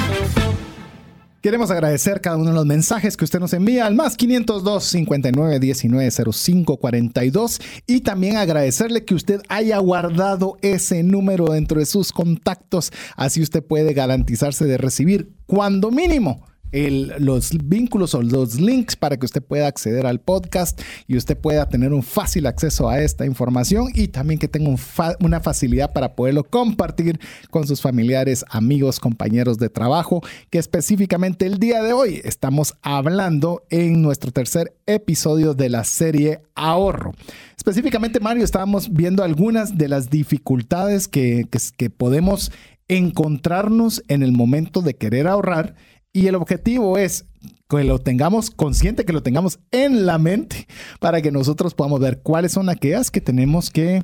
Queremos 1.41 1.71
agradecer 1.71 2.21
cada 2.21 2.37
uno 2.37 2.51
de 2.51 2.55
los 2.55 2.67
mensajes 2.67 3.17
que 3.17 3.25
usted 3.25 3.39
nos 3.39 3.51
envía 3.53 3.87
al 3.87 3.95
más 3.95 4.15
502 4.15 4.83
59 4.83 5.59
19 5.59 6.11
05 6.11 6.77
42 6.77 7.59
y 7.87 8.01
también 8.01 8.37
agradecerle 8.37 9.05
que 9.05 9.15
usted 9.15 9.41
haya 9.49 9.79
guardado 9.79 10.59
ese 10.61 11.01
número 11.01 11.45
dentro 11.45 11.79
de 11.79 11.87
sus 11.87 12.11
contactos. 12.11 12.91
Así 13.15 13.41
usted 13.41 13.63
puede 13.63 13.93
garantizarse 13.93 14.65
de 14.65 14.77
recibir 14.77 15.33
cuando 15.47 15.89
mínimo 15.89 16.45
los 16.71 17.51
vínculos 17.63 18.13
o 18.15 18.21
los 18.21 18.59
links 18.59 18.95
para 18.95 19.17
que 19.17 19.25
usted 19.25 19.41
pueda 19.41 19.67
acceder 19.67 20.05
al 20.05 20.19
podcast 20.19 20.81
y 21.07 21.17
usted 21.17 21.37
pueda 21.37 21.67
tener 21.67 21.93
un 21.93 22.03
fácil 22.03 22.47
acceso 22.47 22.89
a 22.89 23.01
esta 23.01 23.25
información 23.25 23.87
y 23.93 24.07
también 24.07 24.39
que 24.39 24.47
tenga 24.47 24.73
una 25.19 25.39
facilidad 25.39 25.93
para 25.93 26.15
poderlo 26.15 26.43
compartir 26.43 27.19
con 27.49 27.67
sus 27.67 27.81
familiares, 27.81 28.45
amigos, 28.49 28.99
compañeros 28.99 29.57
de 29.57 29.69
trabajo, 29.69 30.21
que 30.49 30.59
específicamente 30.59 31.45
el 31.45 31.59
día 31.59 31.81
de 31.83 31.93
hoy 31.93 32.21
estamos 32.23 32.75
hablando 32.81 33.63
en 33.69 34.01
nuestro 34.01 34.31
tercer 34.31 34.73
episodio 34.85 35.53
de 35.53 35.69
la 35.69 35.83
serie 35.83 36.41
Ahorro. 36.55 37.13
Específicamente, 37.57 38.19
Mario, 38.19 38.43
estábamos 38.43 38.91
viendo 38.91 39.23
algunas 39.23 39.77
de 39.77 39.87
las 39.87 40.09
dificultades 40.09 41.07
que, 41.07 41.47
que 41.77 41.89
podemos 41.89 42.51
encontrarnos 42.87 44.03
en 44.09 44.21
el 44.21 44.31
momento 44.31 44.81
de 44.81 44.95
querer 44.95 45.27
ahorrar 45.27 45.75
y 46.13 46.27
el 46.27 46.35
objetivo 46.35 46.97
es 46.97 47.25
que 47.69 47.83
lo 47.83 47.99
tengamos 47.99 48.51
consciente, 48.51 49.05
que 49.05 49.13
lo 49.13 49.23
tengamos 49.23 49.59
en 49.71 50.05
la 50.05 50.17
mente 50.17 50.67
para 50.99 51.21
que 51.21 51.31
nosotros 51.31 51.73
podamos 51.73 51.99
ver 51.99 52.21
cuáles 52.21 52.51
son 52.51 52.69
aquellas 52.69 53.11
que 53.11 53.21
tenemos 53.21 53.69
que, 53.69 54.03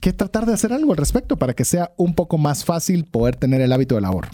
que 0.00 0.12
tratar 0.12 0.46
de 0.46 0.54
hacer 0.54 0.72
algo 0.72 0.92
al 0.92 0.98
respecto 0.98 1.36
para 1.36 1.54
que 1.54 1.64
sea 1.64 1.92
un 1.96 2.14
poco 2.14 2.38
más 2.38 2.64
fácil 2.64 3.04
poder 3.04 3.36
tener 3.36 3.60
el 3.60 3.72
hábito 3.72 3.96
del 3.96 4.04
ahorro. 4.04 4.30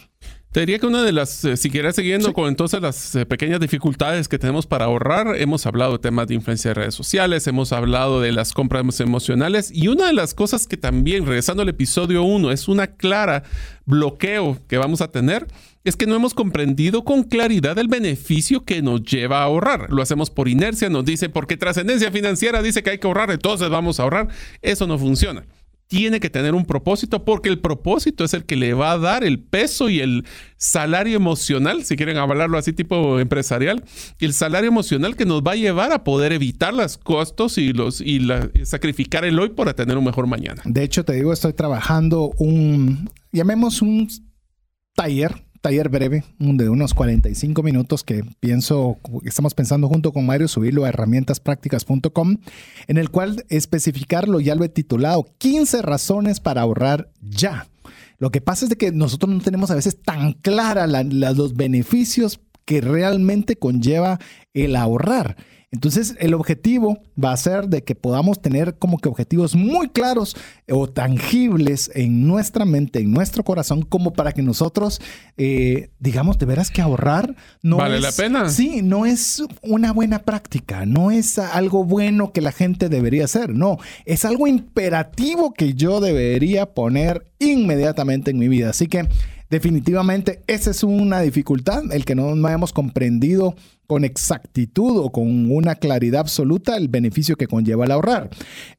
Te 0.54 0.60
diría 0.60 0.78
que 0.78 0.86
una 0.86 1.02
de 1.02 1.10
las, 1.10 1.44
eh, 1.44 1.56
si 1.56 1.68
quieres 1.68 1.96
siguiendo 1.96 2.32
con 2.32 2.46
entonces 2.46 2.80
las 2.80 3.16
eh, 3.16 3.26
pequeñas 3.26 3.58
dificultades 3.58 4.28
que 4.28 4.38
tenemos 4.38 4.68
para 4.68 4.84
ahorrar, 4.84 5.34
hemos 5.36 5.66
hablado 5.66 5.94
de 5.94 5.98
temas 5.98 6.28
de 6.28 6.34
influencia 6.34 6.70
de 6.70 6.74
redes 6.74 6.94
sociales, 6.94 7.48
hemos 7.48 7.72
hablado 7.72 8.20
de 8.20 8.30
las 8.30 8.52
compras 8.52 9.00
emocionales 9.00 9.72
y 9.74 9.88
una 9.88 10.06
de 10.06 10.12
las 10.12 10.32
cosas 10.32 10.68
que 10.68 10.76
también, 10.76 11.26
regresando 11.26 11.64
al 11.64 11.70
episodio 11.70 12.22
1, 12.22 12.52
es 12.52 12.68
una 12.68 12.86
clara 12.86 13.42
bloqueo 13.84 14.60
que 14.68 14.78
vamos 14.78 15.00
a 15.00 15.10
tener, 15.10 15.48
es 15.82 15.96
que 15.96 16.06
no 16.06 16.14
hemos 16.14 16.34
comprendido 16.34 17.02
con 17.02 17.24
claridad 17.24 17.76
el 17.80 17.88
beneficio 17.88 18.64
que 18.64 18.80
nos 18.80 19.02
lleva 19.02 19.40
a 19.40 19.46
ahorrar. 19.46 19.90
Lo 19.90 20.02
hacemos 20.02 20.30
por 20.30 20.46
inercia, 20.46 20.88
nos 20.88 21.04
dice, 21.04 21.30
porque 21.30 21.56
trascendencia 21.56 22.12
financiera 22.12 22.62
dice 22.62 22.84
que 22.84 22.90
hay 22.90 22.98
que 22.98 23.08
ahorrar, 23.08 23.32
entonces 23.32 23.70
vamos 23.70 23.98
a 23.98 24.04
ahorrar. 24.04 24.28
Eso 24.62 24.86
no 24.86 25.00
funciona 25.00 25.44
tiene 25.86 26.20
que 26.20 26.30
tener 26.30 26.54
un 26.54 26.64
propósito 26.64 27.24
porque 27.24 27.48
el 27.48 27.60
propósito 27.60 28.24
es 28.24 28.34
el 28.34 28.44
que 28.44 28.56
le 28.56 28.74
va 28.74 28.92
a 28.92 28.98
dar 28.98 29.24
el 29.24 29.38
peso 29.38 29.88
y 29.88 30.00
el 30.00 30.24
salario 30.56 31.16
emocional, 31.16 31.84
si 31.84 31.96
quieren 31.96 32.16
hablarlo 32.16 32.58
así 32.58 32.72
tipo 32.72 33.20
empresarial, 33.20 33.84
el 34.18 34.32
salario 34.32 34.68
emocional 34.68 35.16
que 35.16 35.26
nos 35.26 35.42
va 35.42 35.52
a 35.52 35.56
llevar 35.56 35.92
a 35.92 36.04
poder 36.04 36.32
evitar 36.32 36.72
los 36.74 36.98
costos 36.98 37.58
y 37.58 37.72
los 37.72 38.00
y 38.00 38.26
sacrificar 38.64 39.24
el 39.24 39.38
hoy 39.38 39.50
para 39.50 39.74
tener 39.74 39.98
un 39.98 40.04
mejor 40.04 40.26
mañana. 40.26 40.62
De 40.64 40.82
hecho, 40.82 41.04
te 41.04 41.12
digo, 41.12 41.32
estoy 41.32 41.52
trabajando 41.52 42.32
un 42.38 43.10
llamemos 43.32 43.82
un 43.82 44.08
taller 44.94 45.43
taller 45.64 45.88
breve 45.88 46.24
de 46.38 46.68
unos 46.68 46.92
45 46.92 47.62
minutos 47.62 48.04
que 48.04 48.22
pienso, 48.38 48.98
estamos 49.24 49.54
pensando 49.54 49.88
junto 49.88 50.12
con 50.12 50.26
Mario 50.26 50.46
subirlo 50.46 50.84
a 50.84 50.90
herramientasprácticas.com, 50.90 52.36
en 52.86 52.98
el 52.98 53.08
cual 53.08 53.46
especificarlo, 53.48 54.40
ya 54.40 54.56
lo 54.56 54.64
he 54.64 54.68
titulado, 54.68 55.24
15 55.38 55.80
razones 55.80 56.40
para 56.40 56.60
ahorrar 56.60 57.08
ya. 57.22 57.66
Lo 58.18 58.30
que 58.30 58.42
pasa 58.42 58.66
es 58.66 58.68
de 58.68 58.76
que 58.76 58.92
nosotros 58.92 59.32
no 59.32 59.40
tenemos 59.40 59.70
a 59.70 59.74
veces 59.74 59.96
tan 60.02 60.34
clara 60.34 60.86
los 60.86 61.54
beneficios 61.54 62.40
que 62.66 62.82
realmente 62.82 63.56
conlleva 63.56 64.18
el 64.52 64.76
ahorrar. 64.76 65.38
Entonces, 65.74 66.14
el 66.20 66.34
objetivo 66.34 67.00
va 67.22 67.32
a 67.32 67.36
ser 67.36 67.66
de 67.68 67.82
que 67.82 67.96
podamos 67.96 68.40
tener 68.40 68.78
como 68.78 68.98
que 68.98 69.08
objetivos 69.08 69.56
muy 69.56 69.88
claros 69.88 70.36
o 70.70 70.88
tangibles 70.88 71.90
en 71.96 72.28
nuestra 72.28 72.64
mente, 72.64 73.00
en 73.00 73.10
nuestro 73.10 73.42
corazón, 73.42 73.82
como 73.82 74.12
para 74.12 74.30
que 74.30 74.40
nosotros 74.40 75.00
eh, 75.36 75.90
digamos 75.98 76.38
de 76.38 76.46
veras 76.46 76.70
que 76.70 76.80
ahorrar 76.80 77.34
no 77.60 77.78
vale 77.78 77.98
la 77.98 78.12
pena. 78.12 78.48
Sí, 78.50 78.82
no 78.82 79.04
es 79.04 79.42
una 79.62 79.92
buena 79.92 80.20
práctica, 80.20 80.86
no 80.86 81.10
es 81.10 81.40
algo 81.40 81.84
bueno 81.84 82.32
que 82.32 82.40
la 82.40 82.52
gente 82.52 82.88
debería 82.88 83.24
hacer, 83.24 83.50
no, 83.50 83.78
es 84.04 84.24
algo 84.24 84.46
imperativo 84.46 85.54
que 85.54 85.74
yo 85.74 85.98
debería 85.98 86.66
poner 86.66 87.26
inmediatamente 87.40 88.30
en 88.30 88.38
mi 88.38 88.46
vida. 88.46 88.70
Así 88.70 88.86
que 88.86 89.08
definitivamente 89.50 90.40
esa 90.46 90.70
es 90.70 90.84
una 90.84 91.20
dificultad, 91.20 91.82
el 91.92 92.04
que 92.04 92.14
no 92.14 92.30
hayamos 92.46 92.72
comprendido 92.72 93.56
con 93.86 94.04
exactitud 94.04 94.98
o 94.98 95.10
con 95.10 95.50
una 95.50 95.74
claridad 95.74 96.20
absoluta 96.20 96.76
el 96.76 96.88
beneficio 96.88 97.36
que 97.36 97.46
conlleva 97.46 97.84
el 97.84 97.90
ahorrar. 97.92 98.30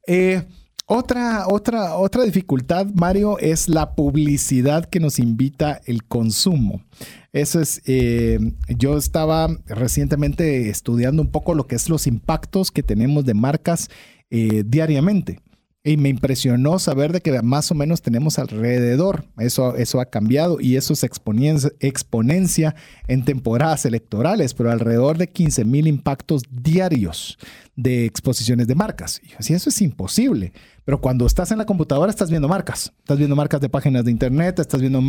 Eh, 0.06 0.42
otra, 0.88 1.48
otra, 1.48 1.96
otra 1.96 2.22
dificultad, 2.22 2.86
Mario, 2.94 3.40
es 3.40 3.68
la 3.68 3.96
publicidad 3.96 4.84
que 4.84 5.00
nos 5.00 5.18
invita 5.18 5.80
el 5.84 6.04
consumo. 6.04 6.80
Eso 7.32 7.60
es, 7.60 7.82
eh, 7.86 8.38
yo 8.68 8.96
estaba 8.96 9.48
recientemente 9.66 10.68
estudiando 10.68 11.22
un 11.22 11.32
poco 11.32 11.54
lo 11.54 11.66
que 11.66 11.74
es 11.74 11.88
los 11.88 12.06
impactos 12.06 12.70
que 12.70 12.84
tenemos 12.84 13.24
de 13.24 13.34
marcas 13.34 13.90
eh, 14.30 14.62
diariamente. 14.64 15.40
Y 15.86 15.96
me 15.96 16.08
impresionó 16.08 16.80
saber 16.80 17.12
de 17.12 17.20
que 17.20 17.40
más 17.42 17.70
o 17.70 17.74
menos 17.74 18.02
tenemos 18.02 18.38
alrededor. 18.40 19.24
Eso, 19.38 19.76
eso 19.76 20.00
ha 20.00 20.06
cambiado 20.06 20.60
y 20.60 20.76
eso 20.76 20.92
es 20.92 21.04
exponencia, 21.04 21.70
exponencia 21.78 22.74
en 23.06 23.24
temporadas 23.24 23.86
electorales, 23.86 24.52
pero 24.52 24.72
alrededor 24.72 25.16
de 25.16 25.28
15 25.28 25.64
mil 25.64 25.86
impactos 25.86 26.42
diarios 26.50 27.38
de 27.76 28.06
exposiciones 28.06 28.66
de 28.66 28.74
marcas. 28.74 29.20
Y 29.22 29.34
así 29.38 29.52
eso 29.54 29.68
es 29.68 29.80
imposible. 29.82 30.52
Pero 30.84 31.00
cuando 31.00 31.26
estás 31.26 31.50
en 31.50 31.58
la 31.58 31.66
computadora 31.66 32.10
estás 32.10 32.30
viendo 32.30 32.48
marcas. 32.48 32.92
Estás 33.00 33.18
viendo 33.18 33.36
marcas 33.36 33.60
de 33.60 33.68
páginas 33.68 34.04
de 34.04 34.10
internet, 34.10 34.58
estás 34.58 34.80
viendo 34.80 35.02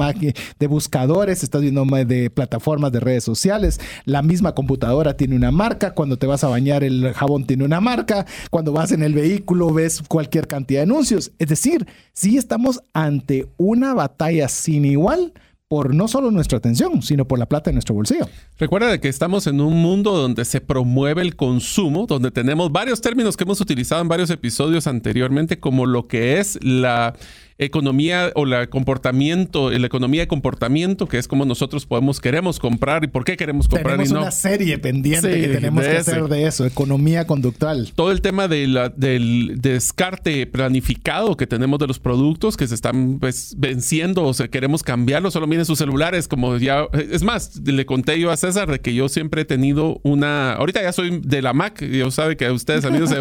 de 0.59 0.67
buscadores, 0.67 1.43
estás 1.43 1.61
viendo 1.61 1.85
de 1.85 2.29
plataformas 2.29 2.91
de 2.91 2.99
redes 2.99 3.23
sociales. 3.23 3.79
La 4.03 4.21
misma 4.21 4.53
computadora 4.53 5.15
tiene 5.15 5.35
una 5.35 5.51
marca. 5.51 5.93
Cuando 5.93 6.17
te 6.17 6.27
vas 6.27 6.43
a 6.43 6.49
bañar 6.49 6.83
el 6.83 7.13
jabón 7.13 7.45
tiene 7.45 7.63
una 7.63 7.79
marca. 7.79 8.25
Cuando 8.49 8.73
vas 8.73 8.91
en 8.91 9.03
el 9.03 9.13
vehículo 9.13 9.71
ves 9.71 10.01
cualquier 10.07 10.47
cantidad 10.47 10.79
de 10.79 10.83
anuncios. 10.83 11.31
Es 11.39 11.47
decir, 11.47 11.87
sí 12.13 12.37
estamos 12.37 12.81
ante 12.93 13.47
una 13.57 13.93
batalla 13.93 14.49
sin 14.49 14.83
igual 14.83 15.31
por 15.67 15.93
no 15.93 16.07
solo 16.07 16.31
nuestra 16.31 16.59
atención, 16.59 17.01
sino 17.01 17.27
por 17.27 17.39
la 17.39 17.47
plata 17.47 17.69
en 17.69 17.75
nuestro 17.75 17.93
bolsillo. 17.93 18.27
Recuerda 18.57 18.99
que 18.99 19.09
estamos 19.09 19.47
en 19.47 19.59
un 19.59 19.81
mundo 19.81 20.15
donde 20.15 20.45
se 20.45 20.61
promueve 20.61 21.21
el 21.21 21.35
consumo, 21.35 22.05
donde 22.07 22.31
tenemos 22.31 22.71
varios 22.71 23.01
términos 23.01 23.35
que 23.35 23.43
hemos 23.43 23.59
utilizado 23.59 24.01
en 24.01 24.07
varios 24.07 24.29
episodios 24.29 24.87
anteriormente, 24.87 25.59
como 25.59 25.85
lo 25.85 26.07
que 26.07 26.39
es 26.39 26.57
la 26.63 27.15
economía 27.57 28.31
o 28.35 28.45
la 28.45 28.67
comportamiento, 28.67 29.71
la 29.71 29.87
economía 29.87 30.21
de 30.21 30.27
comportamiento, 30.27 31.07
que 31.07 31.17
es 31.17 31.27
como 31.27 31.45
nosotros 31.45 31.85
podemos, 31.85 32.19
queremos 32.19 32.59
comprar 32.59 33.03
y 33.03 33.07
por 33.07 33.23
qué 33.25 33.35
queremos 33.35 33.67
comprar 33.67 33.95
tenemos 33.95 34.09
y 34.09 34.13
no. 34.13 34.21
una 34.21 34.31
serie 34.31 34.77
pendiente 34.77 35.41
que 35.41 35.47
tenemos 35.47 35.83
que 35.83 35.97
hacer 35.97 36.23
de 36.25 36.45
eso, 36.45 36.65
economía 36.65 37.25
conductual. 37.25 37.91
Todo 37.95 38.11
el 38.11 38.21
tema 38.21 38.47
de 38.47 38.67
la, 38.67 38.89
del 38.89 39.55
descarte 39.59 40.45
planificado 40.45 41.35
que 41.35 41.47
tenemos 41.47 41.79
de 41.79 41.87
los 41.87 41.99
productos 41.99 42.57
que 42.57 42.67
se 42.67 42.75
están 42.75 43.19
pues, 43.19 43.55
venciendo 43.57 44.23
o 44.23 44.33
sea, 44.33 44.47
queremos 44.47 44.83
cambiarlo, 44.83 45.31
solo 45.31 45.47
miren 45.47 45.65
sus 45.65 45.79
celulares, 45.79 46.27
como 46.27 46.57
ya, 46.57 46.87
es 46.93 47.23
más, 47.23 47.59
le 47.65 47.85
conté 47.85 48.19
yo 48.19 48.29
a 48.31 48.37
César 48.37 48.69
de 48.69 48.79
que 48.79 48.93
yo 48.93 49.09
siempre 49.09 49.41
he 49.41 49.45
tenido 49.45 49.99
una, 50.03 50.53
ahorita 50.53 50.81
ya 50.81 50.91
soy 50.91 51.21
de 51.23 51.41
la 51.41 51.53
Mac, 51.53 51.83
yo 51.83 52.11
sabe 52.11 52.37
que 52.37 52.49
ustedes 52.51 52.85
amigos 52.85 53.09
se, 53.09 53.17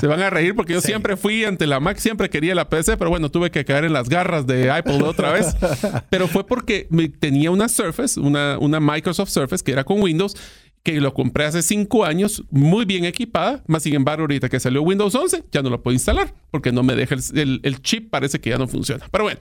se 0.00 0.06
van 0.06 0.20
a 0.20 0.30
reír 0.30 0.54
porque 0.54 0.72
yo 0.72 0.80
siempre 0.80 1.16
fui 1.16 1.44
ante 1.44 1.66
la 1.66 1.80
Mac, 1.80 1.98
siempre 1.98 2.30
quería 2.30 2.54
la 2.54 2.68
PC, 2.68 2.96
pero 2.96 3.10
bueno, 3.10 3.30
tuve 3.30 3.50
que 3.50 3.64
en 3.82 3.92
las 3.92 4.08
garras 4.08 4.46
de 4.46 4.70
Apple 4.70 5.02
otra 5.02 5.32
vez. 5.32 5.56
Pero 6.10 6.28
fue 6.28 6.46
porque 6.46 6.86
tenía 7.18 7.50
una 7.50 7.68
Surface, 7.68 8.20
una, 8.20 8.58
una 8.58 8.78
Microsoft 8.78 9.30
Surface 9.30 9.64
que 9.64 9.72
era 9.72 9.82
con 9.82 10.00
Windows 10.00 10.36
que 10.84 11.00
lo 11.00 11.14
compré 11.14 11.46
hace 11.46 11.62
cinco 11.62 12.04
años, 12.04 12.44
muy 12.50 12.84
bien 12.84 13.06
equipada, 13.06 13.64
más 13.66 13.82
sin 13.82 13.94
embargo, 13.94 14.24
ahorita 14.24 14.50
que 14.50 14.60
salió 14.60 14.82
Windows 14.82 15.14
11, 15.14 15.44
ya 15.50 15.62
no 15.62 15.70
lo 15.70 15.82
puedo 15.82 15.94
instalar, 15.94 16.34
porque 16.50 16.72
no 16.72 16.82
me 16.82 16.94
deja 16.94 17.14
el, 17.14 17.82
chip, 17.82 18.10
parece 18.10 18.38
que 18.38 18.50
ya 18.50 18.58
no 18.58 18.68
funciona. 18.68 19.08
Pero 19.10 19.24
bueno, 19.24 19.40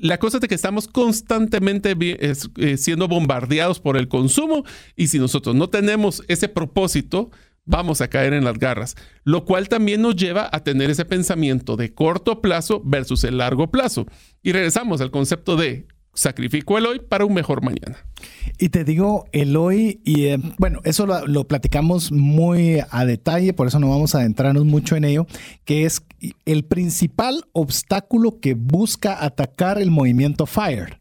la 0.00 0.18
cosa 0.18 0.38
es 0.38 0.40
de 0.40 0.48
que 0.48 0.54
estamos 0.54 0.88
constantemente 0.88 1.94
eh, 2.00 2.76
siendo 2.78 3.06
bombardeados 3.06 3.80
por 3.80 3.98
el 3.98 4.08
consumo, 4.08 4.64
y 4.96 5.08
si 5.08 5.18
nosotros 5.18 5.54
no 5.54 5.68
tenemos 5.68 6.22
ese 6.26 6.48
propósito, 6.48 7.30
vamos 7.68 8.00
a 8.00 8.08
caer 8.08 8.32
en 8.32 8.44
las 8.44 8.58
garras, 8.58 8.96
lo 9.24 9.44
cual 9.44 9.68
también 9.68 10.02
nos 10.02 10.16
lleva 10.16 10.48
a 10.50 10.64
tener 10.64 10.90
ese 10.90 11.04
pensamiento 11.04 11.76
de 11.76 11.92
corto 11.94 12.40
plazo 12.40 12.80
versus 12.84 13.22
el 13.24 13.38
largo 13.38 13.70
plazo. 13.70 14.06
Y 14.42 14.52
regresamos 14.52 15.00
al 15.00 15.10
concepto 15.10 15.56
de 15.56 15.86
sacrifico 16.14 16.78
el 16.78 16.86
hoy 16.86 16.98
para 16.98 17.26
un 17.26 17.34
mejor 17.34 17.62
mañana. 17.62 17.98
Y 18.58 18.70
te 18.70 18.84
digo, 18.84 19.26
el 19.32 19.56
hoy, 19.56 20.00
y 20.04 20.24
eh, 20.24 20.38
bueno, 20.58 20.80
eso 20.84 21.06
lo, 21.06 21.46
platicamos 21.46 22.10
muy 22.10 22.80
a 22.90 23.04
detalle, 23.04 23.52
por 23.52 23.68
eso 23.68 23.78
no 23.78 23.90
vamos 23.90 24.14
a 24.14 24.20
adentrarnos 24.20 24.64
mucho 24.64 24.96
en 24.96 25.04
ello, 25.04 25.26
que 25.64 25.84
es 25.84 26.02
el 26.46 26.64
principal 26.64 27.44
obstáculo 27.52 28.40
que 28.40 28.54
busca 28.54 29.24
atacar 29.24 29.80
el 29.80 29.90
movimiento 29.90 30.46
FIRE. 30.46 30.98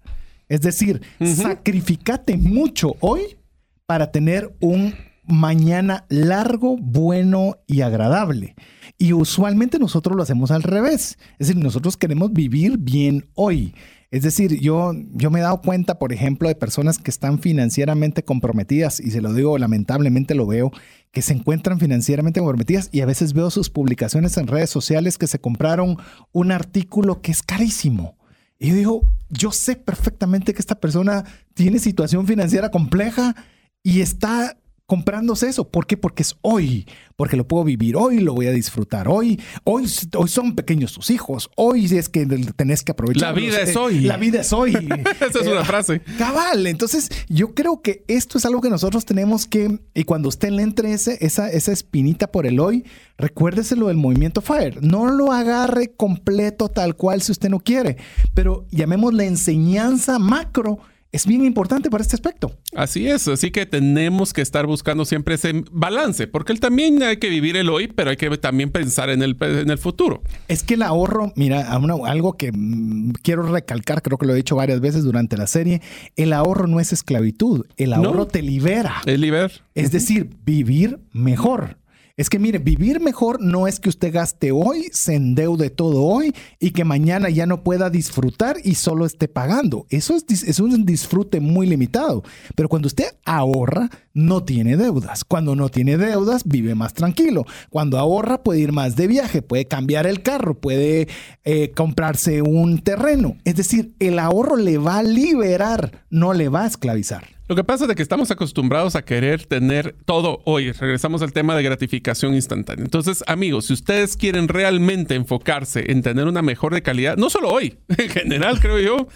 Es 0.50 0.62
decir, 0.62 1.02
sacrificate 1.22 2.38
mucho 2.38 2.96
hoy 3.00 3.38
para 3.86 4.12
tener 4.12 4.54
un 4.60 4.94
mañana 5.28 6.06
largo, 6.10 6.78
bueno 6.78 7.58
y 7.68 7.82
agradable. 7.82 8.56
Y 8.98 9.14
usualmente 9.14 9.80
nosotros 9.80 10.16
lo 10.16 10.24
hacemos 10.24 10.52
al 10.52 10.64
revés. 10.64 11.18
Es 11.38 11.48
decir, 11.48 11.62
nosotros 11.62 11.98
queremos 11.98 12.34
vivir 12.34 12.78
bien 12.78 13.30
hoy. 13.36 13.74
Es 14.10 14.24
decir, 14.24 14.60
yo, 14.62 14.94
yo 15.12 15.30
me 15.30 15.40
he 15.40 15.42
dado 15.42 15.62
cuenta, 15.62 16.00
por 16.00 16.14
ejemplo, 16.14 16.48
de 16.48 16.56
personas 16.56 16.98
que 16.98 17.12
están 17.12 17.40
financieramente 17.40 18.24
comprometidas, 18.24 19.02
y 19.02 19.12
se 19.12 19.22
lo 19.22 19.34
digo, 19.34 19.58
lamentablemente 19.58 20.34
lo 20.34 20.48
veo, 20.48 20.72
que 21.12 21.22
se 21.22 21.34
encuentran 21.34 21.80
financieramente 21.80 22.40
comprometidas 22.40 22.90
y 22.94 23.02
a 23.02 23.06
veces 23.06 23.34
veo 23.34 23.50
sus 23.50 23.70
publicaciones 23.70 24.38
en 24.38 24.48
redes 24.48 24.70
sociales 24.70 25.18
que 25.18 25.28
se 25.28 25.40
compraron 25.40 25.98
un 26.32 26.52
artículo 26.52 27.22
que 27.22 27.32
es 27.32 27.44
carísimo. 27.44 28.18
Y 28.60 28.70
yo 28.70 28.76
digo, 28.76 29.02
yo 29.30 29.52
sé 29.52 29.76
perfectamente 29.76 30.54
que 30.54 30.60
esta 30.60 30.80
persona 30.80 31.26
tiene 31.54 31.80
situación 31.80 32.28
financiera 32.28 32.72
compleja 32.72 33.36
y 33.84 34.02
está 34.02 34.58
comprándose 34.88 35.50
eso. 35.50 35.70
¿Por 35.70 35.86
qué? 35.86 35.98
Porque 35.98 36.24
es 36.24 36.38
hoy, 36.42 36.88
porque 37.18 37.36
lo 37.36 37.46
puedo 37.46 37.66
vivir 37.66 37.98
hoy, 37.98 38.20
lo 38.20 38.34
voy 38.34 38.48
a 38.48 38.52
disfrutar 38.52 39.10
hoy. 39.10 39.40
Hoy, 39.66 39.86
hoy 40.16 40.30
son 40.30 40.56
pequeños 40.56 40.94
tus 40.94 41.12
hijos. 41.12 41.52
Hoy 41.56 41.86
es 41.86 42.08
que 42.08 42.26
tenés 42.56 42.84
que 42.84 42.94
aprovechar. 42.94 43.36
La 43.36 43.40
vida 43.40 43.62
es 43.62 43.76
hoy. 43.76 44.00
La 44.02 44.16
vida 44.16 44.42
es 44.42 44.54
hoy. 44.54 44.72
Esa 45.20 45.40
es 45.42 45.48
una 45.48 45.66
frase. 45.66 46.02
Cabal. 46.18 46.66
Entonces, 46.68 47.10
yo 47.28 47.54
creo 47.54 47.82
que 47.82 48.06
esto 48.08 48.38
es 48.38 48.46
algo 48.46 48.62
que 48.62 48.70
nosotros 48.70 49.06
tenemos 49.06 49.46
que, 49.46 49.78
y 49.94 50.06
cuando 50.06 50.30
usted 50.30 50.52
le 50.52 50.64
entre 50.64 50.94
ese, 50.94 51.18
esa, 51.20 51.52
esa 51.52 51.74
espinita 51.74 52.28
por 52.28 52.48
el 52.48 52.60
hoy, 52.62 52.86
recuérdeselo 53.18 53.88
del 53.90 53.98
movimiento 53.98 54.40
FIRE. 54.40 54.80
No 54.80 55.10
lo 55.10 55.34
agarre 55.34 55.92
completo 55.98 56.70
tal 56.70 56.96
cual 56.96 57.22
si 57.22 57.34
usted 57.34 57.50
no 57.50 57.60
quiere, 57.60 57.98
pero 58.34 58.66
llamemos 58.72 59.14
la 59.14 59.26
enseñanza 59.26 60.18
macro 60.18 60.80
es 61.18 61.26
bien 61.26 61.44
importante 61.44 61.90
para 61.90 62.04
este 62.04 62.16
aspecto. 62.16 62.52
Así 62.76 63.08
es, 63.08 63.28
así 63.28 63.50
que 63.50 63.66
tenemos 63.66 64.34
que 64.34 64.42
estar 64.42 64.68
buscando 64.68 65.04
siempre 65.04 65.34
ese 65.34 65.64
balance, 65.72 66.28
porque 66.28 66.54
él 66.54 66.60
también 66.60 67.02
hay 67.02 67.18
que 67.18 67.30
vivir 67.30 67.58
el 67.58 67.70
hoy, 67.70 67.88
pero 67.88 68.12
hay 68.12 68.18
que 68.18 68.30
también 68.38 68.70
pensar 68.70 69.10
en 69.10 69.24
el, 69.24 69.36
en 69.42 69.72
el 69.72 69.80
futuro. 69.80 70.22
Es 70.48 70.62
que 70.62 70.76
el 70.76 70.84
ahorro, 70.84 71.34
mira, 71.36 71.72
algo 71.72 72.34
que 72.34 72.52
mm, 72.52 73.14
quiero 73.24 73.42
recalcar, 73.44 74.04
creo 74.04 74.20
que 74.20 74.28
lo 74.28 74.34
he 74.34 74.36
dicho 74.36 74.56
varias 74.56 74.80
veces 74.80 75.04
durante 75.04 75.38
la 75.38 75.48
serie, 75.48 75.82
el 76.16 76.34
ahorro 76.34 76.68
no 76.68 76.80
es 76.80 76.94
esclavitud, 76.94 77.66
el 77.78 77.94
ahorro 77.94 78.28
te 78.28 78.44
libera. 78.44 79.02
El 79.08 79.22
liber. 79.22 79.64
Es 79.74 79.92
decir, 79.92 80.30
vivir 80.46 81.00
mejor. 81.14 81.78
Es 82.18 82.32
que 82.32 82.40
mire, 82.40 82.58
vivir 82.58 83.00
mejor 83.00 83.40
no 83.40 83.68
es 83.68 83.80
que 83.80 83.90
usted 83.90 84.12
gaste 84.12 84.52
hoy, 84.52 84.90
se 84.92 85.14
endeude 85.14 85.70
todo 85.70 86.02
hoy 86.02 86.34
y 86.60 86.72
que 86.72 86.84
mañana 86.84 87.30
ya 87.30 87.46
no 87.46 87.62
pueda 87.62 87.92
disfrutar 87.92 88.58
y 88.64 88.74
solo 88.74 89.06
esté 89.06 89.28
pagando. 89.28 89.86
Eso 89.92 90.16
es, 90.16 90.44
es 90.44 90.60
un 90.60 90.84
disfrute 90.84 91.40
muy 91.40 91.68
limitado. 91.68 92.24
Pero 92.56 92.70
cuando 92.70 92.88
usted 92.88 93.16
ahorra, 93.24 93.92
no 94.18 94.44
tiene 94.44 94.78
deudas. 94.78 95.24
Cuando 95.24 95.56
no 95.56 95.70
tiene 95.70 95.96
deudas, 95.96 96.42
vive 96.46 96.76
más 96.76 96.94
tranquilo. 96.94 97.46
Cuando 97.70 98.00
ahorra, 98.00 98.42
puede 98.42 98.60
ir 98.60 98.72
más 98.72 98.96
de 98.96 99.08
viaje, 99.08 99.42
puede 99.42 99.66
cambiar 99.66 100.08
el 100.08 100.24
carro, 100.24 100.56
puede 100.56 101.08
eh, 101.46 101.72
comprarse 101.72 102.42
un 102.42 102.80
terreno. 102.80 103.38
Es 103.46 103.56
decir, 103.56 103.94
el 104.00 104.18
ahorro 104.18 104.58
le 104.58 104.80
va 104.80 104.98
a 104.98 105.04
liberar, 105.04 106.04
no 106.10 106.34
le 106.34 106.50
va 106.50 106.64
a 106.64 106.68
esclavizar. 106.68 107.38
Lo 107.48 107.56
que 107.56 107.64
pasa 107.64 107.86
es 107.86 107.96
que 107.96 108.02
estamos 108.02 108.30
acostumbrados 108.30 108.96
a 108.96 109.06
querer 109.06 109.46
tener 109.46 109.96
todo 110.04 110.42
hoy. 110.44 110.74
Regresamos 110.74 111.22
al 111.22 111.32
tema 111.32 111.56
de 111.56 111.64
gratificación 111.64 112.34
instantánea. 112.34 112.84
Entonces, 112.84 113.24
amigos, 113.26 113.68
si 113.68 113.74
ustedes 113.74 114.18
quieren 114.18 114.50
realmente 114.50 115.16
enfocarse 115.16 115.92
en 115.92 116.02
tener 116.02 116.28
una 116.28 116.42
mejor 116.42 116.74
de 116.74 116.82
calidad, 116.82 117.16
no 117.16 117.30
solo 117.30 117.50
hoy, 117.50 117.78
en 117.98 118.10
general 118.10 118.60
creo 118.60 118.80
yo, 118.80 119.08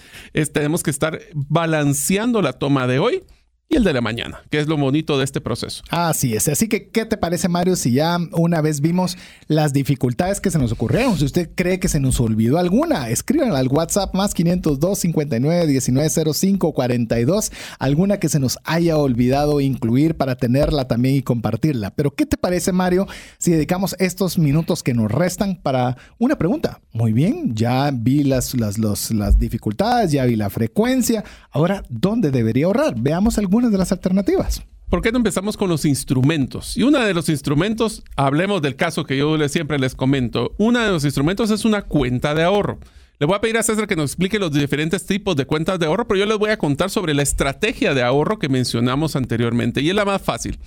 tenemos 0.54 0.84
que 0.84 0.92
estar 0.92 1.20
balanceando 1.34 2.42
la 2.42 2.54
toma 2.54 2.88
de 2.88 3.00
hoy 3.00 3.24
y 3.72 3.78
el 3.78 3.86
de 3.86 3.94
la 3.94 4.02
mañana, 4.02 4.42
que 4.50 4.60
es 4.60 4.68
lo 4.68 4.76
bonito 4.76 5.18
de 5.18 5.24
este 5.24 5.40
proceso. 5.40 5.82
Así 5.90 6.36
es. 6.36 6.50
Así 6.50 6.68
que, 6.68 6.90
¿qué 6.90 7.06
te 7.06 7.16
parece, 7.16 7.48
Mario, 7.48 7.78
si 7.78 7.94
ya 7.94 8.18
una 8.34 8.60
vez 8.60 8.82
vimos 8.82 9.18
las 9.48 9.72
dificultades 9.72 10.42
que 10.42 10.52
se 10.52 10.60
nos 10.60 10.74
ocurrieron? 10.74 11.18
Si 11.18 11.24
usted 11.24 11.50
cree 11.56 11.80
que 11.80 11.88
se 11.88 12.02
nos 12.02 12.20
olvidó 12.20 12.58
alguna, 12.58 13.10
escríbanla 13.10 13.60
al 13.60 13.70
WhatsApp 13.70 14.14
más 14.14 14.34
502 14.34 15.00
59 15.00 15.68
19 15.68 16.34
05 16.34 16.74
42, 16.74 17.52
alguna 17.80 18.18
que 18.18 18.28
se 18.28 18.42
nos 18.42 18.60
haya 18.66 18.98
olvidado 18.98 19.62
incluir 19.62 20.18
para 20.18 20.36
tenerla 20.36 20.90
también 20.90 21.16
y 21.16 21.22
compartirla. 21.22 21.92
Pero, 21.92 22.14
¿qué 22.14 22.26
te 22.26 22.36
parece, 22.36 22.74
Mario, 22.74 23.08
si 23.38 23.52
dedicamos 23.52 23.96
estos 24.00 24.38
minutos 24.38 24.84
que 24.84 24.94
nos 24.94 25.10
restan 25.10 25.56
para 25.56 25.96
una 26.20 26.38
pregunta? 26.38 26.82
Muy 26.92 27.14
bien, 27.14 27.56
ya 27.56 27.90
vi 27.94 28.26
las, 28.26 28.54
las, 28.54 28.78
las 28.78 29.40
dificultades, 29.40 30.12
ya 30.12 30.26
vi 30.26 30.36
la 30.36 30.50
frecuencia. 30.50 31.24
Ahora, 31.52 31.86
¿dónde 31.88 32.32
debería 32.32 32.66
ahorrar? 32.66 32.96
Veamos 33.00 33.38
alguna 33.38 33.61
de 33.70 33.78
las 33.78 33.92
alternativas. 33.92 34.64
¿Por 34.90 35.02
qué 35.02 35.12
no 35.12 35.18
empezamos 35.18 35.56
con 35.56 35.70
los 35.70 35.86
instrumentos? 35.86 36.76
Y 36.76 36.84
uno 36.84 37.00
de 37.00 37.14
los 37.14 37.30
instrumentos, 37.30 38.04
hablemos 38.18 38.62
del 38.62 38.76
caso 38.76 39.06
que 39.06 39.18
yo 39.18 39.38
siempre 39.48 39.80
les 39.80 39.96
comento, 39.96 40.54
uno 40.58 40.80
de 40.80 40.90
los 40.90 41.06
instrumentos 41.06 41.50
es 41.50 41.64
una 41.64 41.84
cuenta 41.84 42.34
de 42.36 42.44
ahorro. 42.44 42.80
Le 43.22 43.28
voy 43.28 43.36
a 43.36 43.40
pedir 43.40 43.56
a 43.60 43.62
César 43.62 43.86
que 43.86 43.96
nos 43.96 44.10
explique 44.10 44.40
los 44.40 44.52
diferentes 44.52 45.06
tipos 45.06 45.36
de 45.36 45.46
cuentas 45.46 45.78
de 45.78 45.86
ahorro, 45.86 46.08
pero 46.08 46.20
yo 46.20 46.26
les 46.26 46.40
voy 46.40 46.50
a 46.50 46.58
contar 46.58 46.90
sobre 46.90 47.14
la 47.14 47.22
estrategia 47.22 47.94
de 47.94 48.02
ahorro 48.02 48.40
que 48.40 48.50
mencionamos 48.50 49.16
anteriormente. 49.16 49.80
Y 49.82 49.90
es 49.92 49.96
la 49.96 50.06
más 50.06 50.24
fácil. 50.24 50.58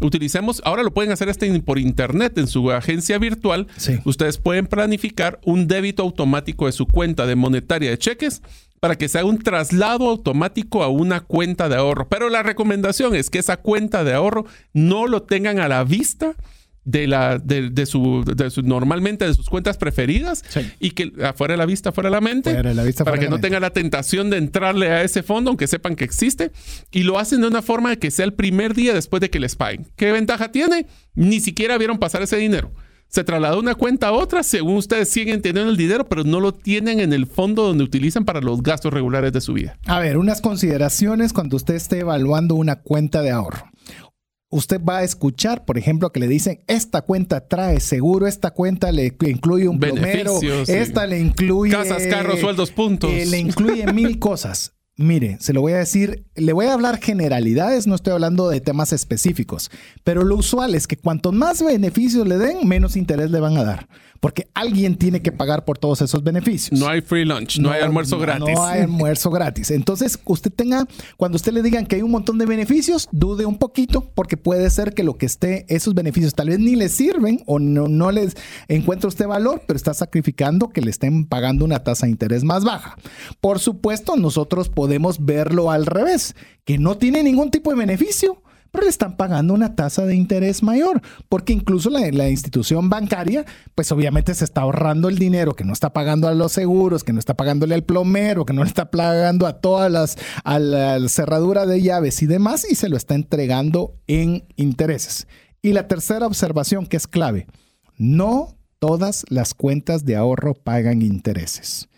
Utilicemos, 0.00 0.62
ahora 0.64 0.84
lo 0.84 0.94
pueden 0.94 1.10
hacer 1.10 1.28
este 1.28 1.60
por 1.62 1.80
internet 1.80 2.38
en 2.38 2.46
su 2.46 2.70
agencia 2.70 3.18
virtual. 3.18 3.66
Ustedes 4.04 4.38
pueden 4.38 4.68
planificar 4.68 5.40
un 5.44 5.66
débito 5.66 6.04
automático 6.04 6.66
de 6.66 6.72
su 6.72 6.86
cuenta 6.86 7.26
de 7.26 7.34
monetaria 7.34 7.90
de 7.90 7.98
cheques 7.98 8.42
para 8.78 8.94
que 8.94 9.08
se 9.08 9.18
haga 9.18 9.26
un 9.26 9.40
traslado 9.40 10.08
automático 10.08 10.84
a 10.84 10.88
una 10.88 11.18
cuenta 11.18 11.68
de 11.68 11.74
ahorro. 11.74 12.08
Pero 12.08 12.28
la 12.28 12.44
recomendación 12.44 13.16
es 13.16 13.28
que 13.28 13.40
esa 13.40 13.56
cuenta 13.56 14.04
de 14.04 14.14
ahorro 14.14 14.46
no 14.72 15.08
lo 15.08 15.24
tengan 15.24 15.58
a 15.58 15.66
la 15.66 15.82
vista 15.82 16.36
de 16.84 17.06
la 17.06 17.38
de, 17.38 17.86
su, 17.86 18.24
normalmente 18.62 19.26
de 19.26 19.34
sus 19.34 19.48
cuentas 19.48 19.78
preferidas 19.78 20.44
y 20.78 20.90
que 20.90 21.12
afuera 21.24 21.54
de 21.54 21.58
la 21.58 21.66
vista 21.66 21.92
fuera 21.92 22.10
de 22.10 22.14
la 22.14 22.20
mente 22.20 22.54
para 23.04 23.18
que 23.18 23.28
no 23.28 23.40
tenga 23.40 23.58
la 23.58 23.70
tentación 23.70 24.28
de 24.30 24.36
entrarle 24.36 24.88
a 24.88 25.02
ese 25.02 25.22
fondo 25.22 25.50
aunque 25.50 25.66
sepan 25.66 25.96
que 25.96 26.04
existe 26.04 26.52
y 26.92 27.04
lo 27.04 27.18
hacen 27.18 27.40
de 27.40 27.48
una 27.48 27.62
forma 27.62 27.90
de 27.90 27.98
que 27.98 28.10
sea 28.10 28.26
el 28.26 28.34
primer 28.34 28.74
día 28.74 28.92
después 28.92 29.20
de 29.20 29.30
que 29.30 29.40
les 29.40 29.56
paguen 29.56 29.86
¿qué 29.96 30.12
ventaja 30.12 30.52
tiene? 30.52 30.86
ni 31.14 31.40
siquiera 31.40 31.78
vieron 31.78 31.98
pasar 31.98 32.22
ese 32.22 32.36
dinero 32.36 32.70
se 33.14 33.22
trasladó 33.22 33.60
una 33.60 33.76
cuenta 33.76 34.08
a 34.08 34.12
otra, 34.12 34.42
según 34.42 34.76
ustedes 34.76 35.08
siguen 35.08 35.40
teniendo 35.40 35.70
el 35.70 35.76
dinero, 35.76 36.08
pero 36.08 36.24
no 36.24 36.40
lo 36.40 36.52
tienen 36.52 36.98
en 36.98 37.12
el 37.12 37.28
fondo 37.28 37.62
donde 37.62 37.84
utilizan 37.84 38.24
para 38.24 38.40
los 38.40 38.60
gastos 38.60 38.92
regulares 38.92 39.32
de 39.32 39.40
su 39.40 39.52
vida. 39.52 39.78
A 39.86 40.00
ver, 40.00 40.18
unas 40.18 40.40
consideraciones 40.40 41.32
cuando 41.32 41.56
usted 41.56 41.74
esté 41.74 42.00
evaluando 42.00 42.56
una 42.56 42.80
cuenta 42.80 43.22
de 43.22 43.30
ahorro. 43.30 43.70
Usted 44.54 44.80
va 44.80 44.98
a 44.98 45.02
escuchar, 45.02 45.64
por 45.64 45.78
ejemplo, 45.78 46.12
que 46.12 46.20
le 46.20 46.28
dicen, 46.28 46.62
esta 46.68 47.02
cuenta 47.02 47.48
trae 47.48 47.80
seguro, 47.80 48.28
esta 48.28 48.52
cuenta 48.52 48.92
le 48.92 49.12
incluye 49.26 49.66
un 49.66 49.80
plomero, 49.80 50.38
esta 50.68 51.08
le 51.08 51.18
incluye... 51.18 51.72
Casas, 51.72 52.06
carros, 52.06 52.38
sueldos, 52.38 52.70
puntos. 52.70 53.10
Eh, 53.10 53.26
le 53.26 53.38
incluye 53.38 53.92
mil 53.92 54.18
cosas. 54.20 54.72
Mire, 54.96 55.38
se 55.40 55.52
lo 55.52 55.60
voy 55.60 55.72
a 55.72 55.78
decir, 55.78 56.24
le 56.36 56.52
voy 56.52 56.66
a 56.66 56.74
hablar 56.74 57.00
generalidades, 57.02 57.88
no 57.88 57.96
estoy 57.96 58.12
hablando 58.12 58.48
de 58.48 58.60
temas 58.60 58.92
específicos, 58.92 59.72
pero 60.04 60.22
lo 60.22 60.36
usual 60.36 60.76
es 60.76 60.86
que 60.86 60.96
cuanto 60.96 61.32
más 61.32 61.60
beneficios 61.60 62.28
le 62.28 62.38
den, 62.38 62.68
menos 62.68 62.94
interés 62.94 63.32
le 63.32 63.40
van 63.40 63.56
a 63.56 63.64
dar 63.64 63.88
porque 64.24 64.48
alguien 64.54 64.96
tiene 64.96 65.20
que 65.20 65.32
pagar 65.32 65.66
por 65.66 65.76
todos 65.76 66.00
esos 66.00 66.24
beneficios. 66.24 66.80
No 66.80 66.88
hay 66.88 67.02
free 67.02 67.26
lunch, 67.26 67.58
no, 67.58 67.70
hay 67.70 67.82
almuerzo 67.82 68.18
gratis. 68.18 68.54
No 68.54 68.64
hay 68.64 68.80
almuerzo 68.84 69.30
gratis. 69.30 69.70
Entonces, 69.70 70.18
usted 70.24 70.50
tenga, 70.50 70.86
cuando 71.18 71.36
usted 71.36 71.52
le 71.52 71.60
digan 71.60 71.84
que 71.84 71.96
hay 71.96 72.02
un 72.02 72.10
montón 72.10 72.38
de 72.38 72.46
beneficios, 72.46 73.06
dude 73.12 73.44
un 73.44 73.58
poquito, 73.58 74.10
porque 74.14 74.38
puede 74.38 74.70
ser 74.70 74.94
que 74.94 75.04
lo 75.04 75.18
que 75.18 75.26
esté, 75.26 75.66
esos 75.68 75.92
beneficios 75.92 76.32
tal 76.32 76.48
vez 76.48 76.58
ni 76.58 76.74
le 76.74 76.88
sirven 76.88 77.42
o 77.44 77.58
no, 77.58 77.86
no 77.86 78.10
les 78.12 78.34
encuentra 78.68 79.08
usted 79.08 79.26
valor, 79.26 79.60
pero 79.66 79.76
está 79.76 79.92
sacrificando 79.92 80.70
que 80.70 80.80
le 80.80 80.90
estén 80.90 81.26
pagando 81.26 81.66
una 81.66 81.84
tasa 81.84 82.06
de 82.06 82.12
interés 82.12 82.44
más 82.44 82.64
baja. 82.64 82.96
Por 83.42 83.58
supuesto, 83.58 84.16
nosotros 84.16 84.70
podemos 84.70 85.22
verlo 85.26 85.70
al 85.70 85.84
revés, 85.84 86.34
que 86.64 86.78
no 86.78 86.96
tiene 86.96 87.22
ningún 87.22 87.50
tipo 87.50 87.68
de 87.68 87.76
beneficio 87.76 88.40
pero 88.74 88.86
le 88.86 88.90
están 88.90 89.16
pagando 89.16 89.54
una 89.54 89.76
tasa 89.76 90.04
de 90.04 90.16
interés 90.16 90.64
mayor, 90.64 91.00
porque 91.28 91.52
incluso 91.52 91.90
la, 91.90 92.28
institución 92.28 92.90
bancaria, 92.90 93.44
pues 93.76 93.92
obviamente 93.92 94.34
se 94.34 94.44
está 94.44 94.62
ahorrando 94.62 95.08
el 95.08 95.16
dinero 95.16 95.54
que 95.54 95.62
no 95.62 95.72
está 95.72 95.92
pagando 95.92 96.26
a 96.26 96.34
los 96.34 96.50
seguros, 96.50 97.04
que 97.04 97.12
no 97.12 97.20
está 97.20 97.34
pagándole 97.34 97.76
al 97.76 97.84
plomero, 97.84 98.44
que 98.44 98.52
no 98.52 98.64
le 98.64 98.68
está 98.68 98.90
pagando 98.90 99.46
a 99.46 99.60
todas 99.60 99.92
las, 99.92 100.18
a 100.42 100.58
cerradura 101.06 101.66
de 101.66 101.82
llaves 101.82 102.20
y 102.20 102.26
demás, 102.26 102.66
y 102.68 102.74
se 102.74 102.88
lo 102.88 102.96
está 102.96 103.14
entregando 103.14 103.94
en 104.08 104.44
intereses. 104.56 105.28
Y 105.62 105.72
la 105.72 105.86
tercera 105.86 106.26
observación 106.26 106.86
que 106.86 106.96
es 106.96 107.06
clave, 107.06 107.46
no 107.96 108.56
todas 108.80 109.24
las 109.28 109.54
cuentas 109.54 110.04
de 110.04 110.16
ahorro 110.16 110.54
pagan 110.54 111.00
intereses. 111.00 111.88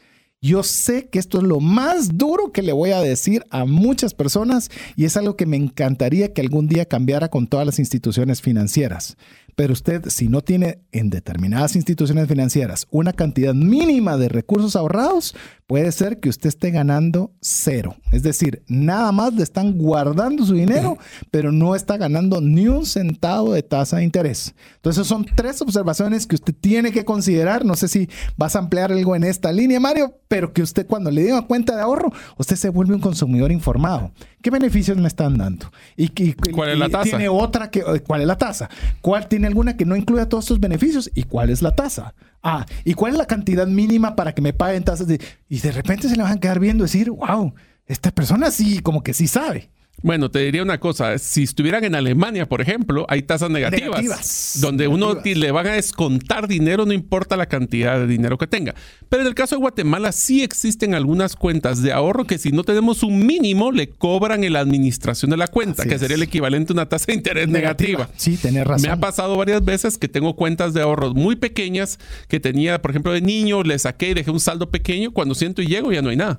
Yo 0.46 0.62
sé 0.62 1.08
que 1.08 1.18
esto 1.18 1.38
es 1.38 1.44
lo 1.44 1.58
más 1.58 2.16
duro 2.16 2.52
que 2.52 2.62
le 2.62 2.72
voy 2.72 2.90
a 2.92 3.00
decir 3.00 3.44
a 3.50 3.64
muchas 3.64 4.14
personas 4.14 4.70
y 4.94 5.04
es 5.04 5.16
algo 5.16 5.34
que 5.34 5.44
me 5.44 5.56
encantaría 5.56 6.32
que 6.32 6.40
algún 6.40 6.68
día 6.68 6.84
cambiara 6.84 7.28
con 7.30 7.48
todas 7.48 7.66
las 7.66 7.80
instituciones 7.80 8.40
financieras. 8.40 9.16
Pero 9.56 9.72
usted, 9.72 10.04
si 10.08 10.28
no 10.28 10.42
tiene 10.42 10.82
en 10.92 11.10
determinadas 11.10 11.74
instituciones 11.74 12.28
financieras 12.28 12.86
una 12.90 13.12
cantidad 13.12 13.54
mínima 13.54 14.16
de 14.18 14.28
recursos 14.28 14.76
ahorrados, 14.76 15.34
puede 15.66 15.90
ser 15.90 16.20
que 16.20 16.28
usted 16.28 16.48
esté 16.48 16.70
ganando 16.70 17.32
cero. 17.40 17.96
Es 18.12 18.22
decir, 18.22 18.62
nada 18.68 19.10
más 19.12 19.34
le 19.34 19.42
están 19.42 19.76
guardando 19.76 20.44
su 20.44 20.54
dinero, 20.54 20.96
pero 21.30 21.50
no 21.50 21.74
está 21.74 21.96
ganando 21.96 22.40
ni 22.40 22.68
un 22.68 22.86
centavo 22.86 23.52
de 23.52 23.62
tasa 23.62 23.96
de 23.96 24.04
interés. 24.04 24.54
Entonces, 24.76 25.06
son 25.06 25.24
tres 25.24 25.60
observaciones 25.60 26.26
que 26.26 26.36
usted 26.36 26.54
tiene 26.54 26.92
que 26.92 27.04
considerar. 27.04 27.64
No 27.64 27.74
sé 27.74 27.88
si 27.88 28.08
vas 28.36 28.54
a 28.54 28.60
ampliar 28.60 28.92
algo 28.92 29.16
en 29.16 29.24
esta 29.24 29.52
línea, 29.52 29.80
Mario, 29.80 30.18
pero 30.28 30.52
que 30.52 30.62
usted 30.62 30.86
cuando 30.86 31.10
le 31.10 31.22
diga 31.22 31.42
cuenta 31.42 31.74
de 31.74 31.82
ahorro, 31.82 32.12
usted 32.38 32.56
se 32.56 32.68
vuelve 32.68 32.94
un 32.94 33.00
consumidor 33.00 33.50
informado. 33.50 34.12
¿Qué 34.42 34.50
beneficios 34.50 34.96
me 34.96 35.08
están 35.08 35.36
dando? 35.36 35.72
¿Y, 35.96 36.34
cuál 36.34 36.70
es 36.70 36.78
la 36.78 36.88
tasa? 36.88 37.10
Tiene 37.10 37.28
otra 37.28 37.70
que, 37.70 37.82
¿cuál 38.06 38.20
es 38.20 38.26
la 38.28 38.38
tasa? 38.38 38.70
¿Cuál 39.00 39.26
tiene 39.26 39.48
alguna 39.48 39.76
que 39.76 39.84
no 39.84 39.96
incluya 39.96 40.28
todos 40.28 40.44
estos 40.44 40.60
beneficios? 40.60 41.10
¿Y 41.14 41.24
cuál 41.24 41.50
es 41.50 41.62
la 41.62 41.74
tasa? 41.74 42.14
Ah, 42.48 42.64
¿y 42.84 42.94
cuál 42.94 43.10
es 43.10 43.18
la 43.18 43.26
cantidad 43.26 43.66
mínima 43.66 44.14
para 44.14 44.32
que 44.32 44.40
me 44.40 44.52
paguen 44.52 44.84
tasas? 44.84 45.08
De, 45.08 45.20
y 45.48 45.58
de 45.58 45.72
repente 45.72 46.08
se 46.08 46.14
le 46.14 46.22
van 46.22 46.34
a 46.34 46.40
quedar 46.40 46.60
viendo 46.60 46.84
decir, 46.84 47.10
wow, 47.10 47.52
esta 47.86 48.12
persona 48.12 48.52
sí, 48.52 48.78
como 48.78 49.02
que 49.02 49.14
sí 49.14 49.26
sabe. 49.26 49.68
Bueno, 50.02 50.30
te 50.30 50.40
diría 50.40 50.62
una 50.62 50.78
cosa, 50.78 51.18
si 51.18 51.44
estuvieran 51.44 51.82
en 51.82 51.94
Alemania, 51.94 52.46
por 52.46 52.60
ejemplo, 52.60 53.06
hay 53.08 53.22
tasas 53.22 53.50
negativas, 53.50 54.58
donde 54.60 54.88
uno 54.88 55.20
le 55.24 55.50
van 55.50 55.66
a 55.66 55.72
descontar 55.72 56.48
dinero, 56.48 56.84
no 56.84 56.92
importa 56.92 57.36
la 57.36 57.46
cantidad 57.46 57.98
de 57.98 58.06
dinero 58.06 58.36
que 58.36 58.46
tenga. 58.46 58.74
Pero 59.08 59.22
en 59.22 59.28
el 59.28 59.34
caso 59.34 59.56
de 59.56 59.60
Guatemala 59.60 60.12
sí 60.12 60.42
existen 60.42 60.94
algunas 60.94 61.34
cuentas 61.34 61.82
de 61.82 61.92
ahorro 61.92 62.26
que 62.26 62.38
si 62.38 62.52
no 62.52 62.62
tenemos 62.62 63.02
un 63.02 63.26
mínimo, 63.26 63.72
le 63.72 63.88
cobran 63.88 64.44
en 64.44 64.52
la 64.52 64.60
administración 64.60 65.30
de 65.30 65.38
la 65.38 65.48
cuenta, 65.48 65.84
que 65.84 65.98
sería 65.98 66.16
el 66.16 66.22
equivalente 66.22 66.72
a 66.72 66.74
una 66.74 66.88
tasa 66.88 67.06
de 67.06 67.14
interés 67.14 67.48
negativa. 67.48 68.08
Sí, 68.16 68.36
tenés 68.36 68.66
razón. 68.66 68.82
Me 68.82 68.92
ha 68.92 69.00
pasado 69.00 69.36
varias 69.36 69.64
veces 69.64 69.96
que 69.96 70.08
tengo 70.08 70.36
cuentas 70.36 70.74
de 70.74 70.82
ahorros 70.82 71.14
muy 71.14 71.36
pequeñas 71.36 71.98
que 72.28 72.38
tenía, 72.38 72.82
por 72.82 72.90
ejemplo, 72.90 73.12
de 73.12 73.22
niño, 73.22 73.62
le 73.62 73.78
saqué 73.78 74.10
y 74.10 74.14
dejé 74.14 74.30
un 74.30 74.40
saldo 74.40 74.70
pequeño, 74.70 75.12
cuando 75.12 75.34
siento 75.34 75.62
y 75.62 75.66
llego 75.66 75.90
ya 75.90 76.02
no 76.02 76.10
hay 76.10 76.16
nada. 76.16 76.38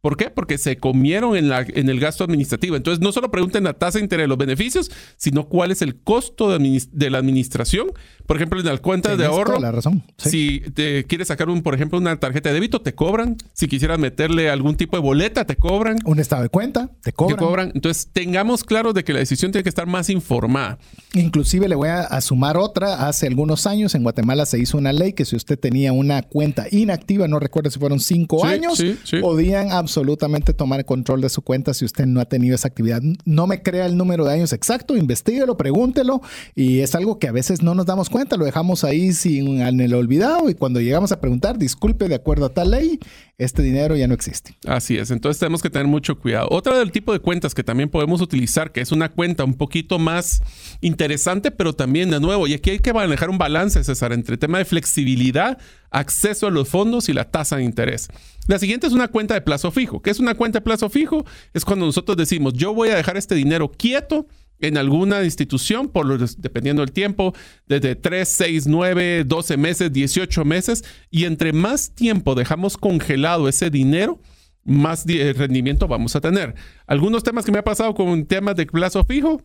¿Por 0.00 0.16
qué? 0.16 0.30
Porque 0.30 0.58
se 0.58 0.76
comieron 0.76 1.36
en, 1.36 1.48
la, 1.48 1.60
en 1.60 1.88
el 1.88 2.00
gasto 2.00 2.24
administrativo. 2.24 2.76
Entonces, 2.76 3.00
no 3.00 3.12
solo 3.12 3.30
pregunten 3.30 3.64
la 3.64 3.74
tasa 3.74 3.98
de 3.98 4.04
interés 4.04 4.24
de 4.24 4.28
los 4.28 4.38
beneficios, 4.38 4.90
sino 5.16 5.48
cuál 5.48 5.70
es 5.70 5.82
el 5.82 5.96
costo 5.96 6.56
de, 6.56 7.10
la 7.10 7.18
administración. 7.18 7.88
Por 8.28 8.36
ejemplo, 8.36 8.60
en 8.60 8.66
las 8.66 8.80
cuentas 8.80 9.16
de 9.16 9.24
ahorro, 9.24 9.58
la 9.58 9.72
razón. 9.72 10.02
si 10.18 10.60
te 10.74 11.04
quieres 11.04 11.28
sacar, 11.28 11.48
un, 11.48 11.62
por 11.62 11.74
ejemplo, 11.74 11.96
una 11.96 12.20
tarjeta 12.20 12.50
de 12.50 12.56
débito, 12.56 12.82
te 12.82 12.94
cobran. 12.94 13.38
Si 13.54 13.68
quisieras 13.68 13.98
meterle 13.98 14.50
algún 14.50 14.76
tipo 14.76 14.98
de 14.98 15.02
boleta, 15.02 15.46
te 15.46 15.56
cobran. 15.56 15.96
Un 16.04 16.18
estado 16.18 16.42
de 16.42 16.50
cuenta, 16.50 16.90
te 17.02 17.10
cobran. 17.14 17.38
Te 17.38 17.42
cobran. 17.42 17.72
Entonces, 17.74 18.10
tengamos 18.12 18.64
claro 18.64 18.92
de 18.92 19.02
que 19.02 19.14
la 19.14 19.20
decisión 19.20 19.50
tiene 19.50 19.62
que 19.62 19.70
estar 19.70 19.86
más 19.86 20.10
informada. 20.10 20.78
Inclusive 21.14 21.68
le 21.68 21.74
voy 21.74 21.88
a, 21.88 22.20
sumar 22.20 22.58
otra. 22.58 23.08
Hace 23.08 23.28
algunos 23.28 23.66
años 23.66 23.94
en 23.94 24.02
Guatemala 24.02 24.44
se 24.44 24.58
hizo 24.58 24.76
una 24.76 24.92
ley 24.92 25.14
que 25.14 25.24
si 25.24 25.34
usted 25.34 25.58
tenía 25.58 25.94
una 25.94 26.20
cuenta 26.20 26.66
inactiva, 26.70 27.28
no 27.28 27.40
recuerdo 27.40 27.70
si 27.70 27.78
fueron 27.78 27.98
cinco 27.98 28.44
años, 28.44 28.84
podían 29.22 29.72
absolutamente 29.72 30.52
tomar 30.52 30.84
control 30.84 31.22
de 31.22 31.30
su 31.30 31.40
cuenta 31.40 31.72
si 31.72 31.86
usted 31.86 32.04
no 32.04 32.20
ha 32.20 32.26
tenido 32.26 32.54
esa 32.54 32.68
actividad. 32.68 33.00
No 33.24 33.46
me 33.46 33.62
crea 33.62 33.86
el 33.86 33.96
número 33.96 34.26
de 34.26 34.34
años 34.34 34.52
exacto, 34.52 34.98
investiguelo, 34.98 35.56
pregúntelo 35.56 36.20
y 36.54 36.80
es 36.80 36.94
algo 36.94 37.18
que 37.18 37.28
a 37.28 37.32
veces 37.32 37.62
no 37.62 37.74
nos 37.74 37.86
damos 37.86 38.10
cuenta, 38.10 38.17
lo 38.36 38.44
dejamos 38.44 38.84
ahí 38.84 39.12
sin 39.12 39.60
en 39.60 39.80
el 39.80 39.94
olvidado 39.94 40.50
y 40.50 40.54
cuando 40.54 40.80
llegamos 40.80 41.12
a 41.12 41.20
preguntar, 41.20 41.58
disculpe, 41.58 42.08
de 42.08 42.14
acuerdo 42.14 42.46
a 42.46 42.48
tal 42.54 42.72
ley, 42.72 42.98
este 43.38 43.62
dinero 43.62 43.96
ya 43.96 44.06
no 44.06 44.14
existe. 44.14 44.56
Así 44.66 44.96
es, 44.96 45.10
entonces 45.10 45.38
tenemos 45.38 45.62
que 45.62 45.70
tener 45.70 45.86
mucho 45.86 46.18
cuidado. 46.18 46.48
Otra 46.50 46.78
del 46.78 46.92
tipo 46.92 47.12
de 47.12 47.20
cuentas 47.20 47.54
que 47.54 47.62
también 47.62 47.88
podemos 47.88 48.20
utilizar, 48.20 48.72
que 48.72 48.80
es 48.80 48.92
una 48.92 49.10
cuenta 49.10 49.44
un 49.44 49.54
poquito 49.54 49.98
más 49.98 50.42
interesante, 50.80 51.50
pero 51.50 51.72
también 51.72 52.10
de 52.10 52.20
nuevo, 52.20 52.46
y 52.46 52.54
aquí 52.54 52.70
hay 52.70 52.78
que 52.80 52.92
manejar 52.92 53.30
un 53.30 53.38
balance, 53.38 53.82
César, 53.84 54.12
entre 54.12 54.34
el 54.34 54.38
tema 54.38 54.58
de 54.58 54.64
flexibilidad, 54.64 55.58
acceso 55.90 56.46
a 56.46 56.50
los 56.50 56.68
fondos 56.68 57.08
y 57.08 57.12
la 57.12 57.30
tasa 57.30 57.56
de 57.56 57.64
interés. 57.64 58.08
La 58.46 58.58
siguiente 58.58 58.86
es 58.86 58.92
una 58.92 59.08
cuenta 59.08 59.34
de 59.34 59.42
plazo 59.42 59.70
fijo. 59.70 60.00
¿Qué 60.00 60.10
es 60.10 60.20
una 60.20 60.34
cuenta 60.34 60.58
de 60.58 60.64
plazo 60.64 60.88
fijo? 60.88 61.24
Es 61.52 61.64
cuando 61.64 61.86
nosotros 61.86 62.16
decimos, 62.16 62.54
yo 62.54 62.72
voy 62.72 62.88
a 62.88 62.96
dejar 62.96 63.16
este 63.16 63.34
dinero 63.34 63.70
quieto 63.70 64.26
en 64.60 64.76
alguna 64.76 65.22
institución, 65.24 65.88
por 65.88 66.18
dependiendo 66.36 66.82
del 66.82 66.92
tiempo, 66.92 67.34
desde 67.66 67.94
3, 67.94 68.28
6, 68.28 68.66
9, 68.66 69.24
12 69.24 69.56
meses, 69.56 69.92
18 69.92 70.44
meses, 70.44 70.84
y 71.10 71.24
entre 71.24 71.52
más 71.52 71.94
tiempo 71.94 72.34
dejamos 72.34 72.76
congelado 72.76 73.48
ese 73.48 73.70
dinero, 73.70 74.20
más 74.64 75.04
rendimiento 75.06 75.88
vamos 75.88 76.14
a 76.16 76.20
tener. 76.20 76.54
Algunos 76.86 77.22
temas 77.22 77.44
que 77.44 77.52
me 77.52 77.58
ha 77.58 77.64
pasado 77.64 77.94
con 77.94 78.26
temas 78.26 78.56
de 78.56 78.66
plazo 78.66 79.04
fijo, 79.04 79.42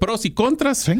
pros 0.00 0.24
y 0.24 0.30
contras. 0.30 0.90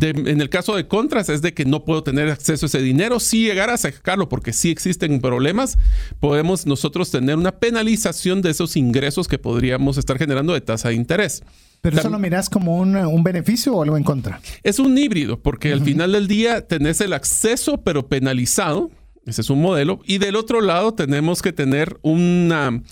En 0.00 0.40
el 0.40 0.50
caso 0.50 0.76
de 0.76 0.86
contras 0.86 1.28
es 1.28 1.40
de 1.40 1.54
que 1.54 1.64
no 1.64 1.84
puedo 1.84 2.02
tener 2.02 2.28
acceso 2.28 2.66
a 2.66 2.68
ese 2.68 2.82
dinero. 2.82 3.18
Si 3.18 3.44
llegara 3.44 3.74
a 3.74 3.78
sacarlo 3.78 4.28
porque 4.28 4.52
sí 4.52 4.70
existen 4.70 5.20
problemas, 5.20 5.78
podemos 6.20 6.66
nosotros 6.66 7.10
tener 7.10 7.36
una 7.36 7.52
penalización 7.52 8.42
de 8.42 8.50
esos 8.50 8.76
ingresos 8.76 9.26
que 9.26 9.38
podríamos 9.38 9.96
estar 9.96 10.18
generando 10.18 10.52
de 10.52 10.60
tasa 10.60 10.90
de 10.90 10.94
interés. 10.94 11.42
¿Pero 11.80 11.98
eso 11.98 12.10
lo 12.10 12.18
miras 12.18 12.50
como 12.50 12.78
un, 12.78 13.22
beneficio 13.22 13.74
o 13.74 13.82
algo 13.82 13.96
en 13.96 14.02
contra? 14.02 14.40
Es 14.62 14.78
un 14.78 14.96
híbrido, 14.98 15.40
porque 15.40 15.72
al 15.72 15.82
final 15.82 16.12
del 16.12 16.26
día 16.26 16.66
tenés 16.66 17.00
el 17.00 17.12
acceso, 17.12 17.78
pero 17.78 18.08
penalizado 18.08 18.90
Ese 19.24 19.40
es 19.40 19.50
un 19.50 19.62
modelo. 19.62 20.00
Y 20.04 20.18
del 20.18 20.36
otro 20.36 20.60
lado 20.60 20.94
tenemos 20.94 21.42
que 21.42 21.52
tener 21.52 21.98
una... 22.02 22.82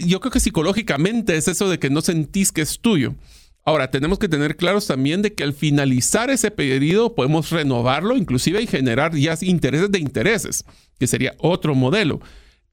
yo 0.00 0.20
creo 0.20 0.32
que 0.32 0.40
psicológicamente 0.40 1.36
es 1.36 1.48
eso 1.48 1.68
de 1.68 1.78
que 1.78 1.90
no 1.90 2.00
sentís 2.00 2.50
que 2.50 2.62
es 2.62 2.80
tuyo. 2.80 3.14
Ahora, 3.68 3.90
tenemos 3.90 4.20
que 4.20 4.28
tener 4.28 4.56
claros 4.56 4.86
también 4.86 5.22
de 5.22 5.34
que 5.34 5.42
al 5.42 5.52
finalizar 5.52 6.30
ese 6.30 6.52
periodo 6.52 7.16
podemos 7.16 7.50
renovarlo, 7.50 8.16
inclusive 8.16 8.62
y 8.62 8.68
generar 8.68 9.12
ya 9.16 9.36
intereses 9.40 9.90
de 9.90 9.98
intereses, 9.98 10.64
que 11.00 11.08
sería 11.08 11.34
otro 11.38 11.74
modelo. 11.74 12.20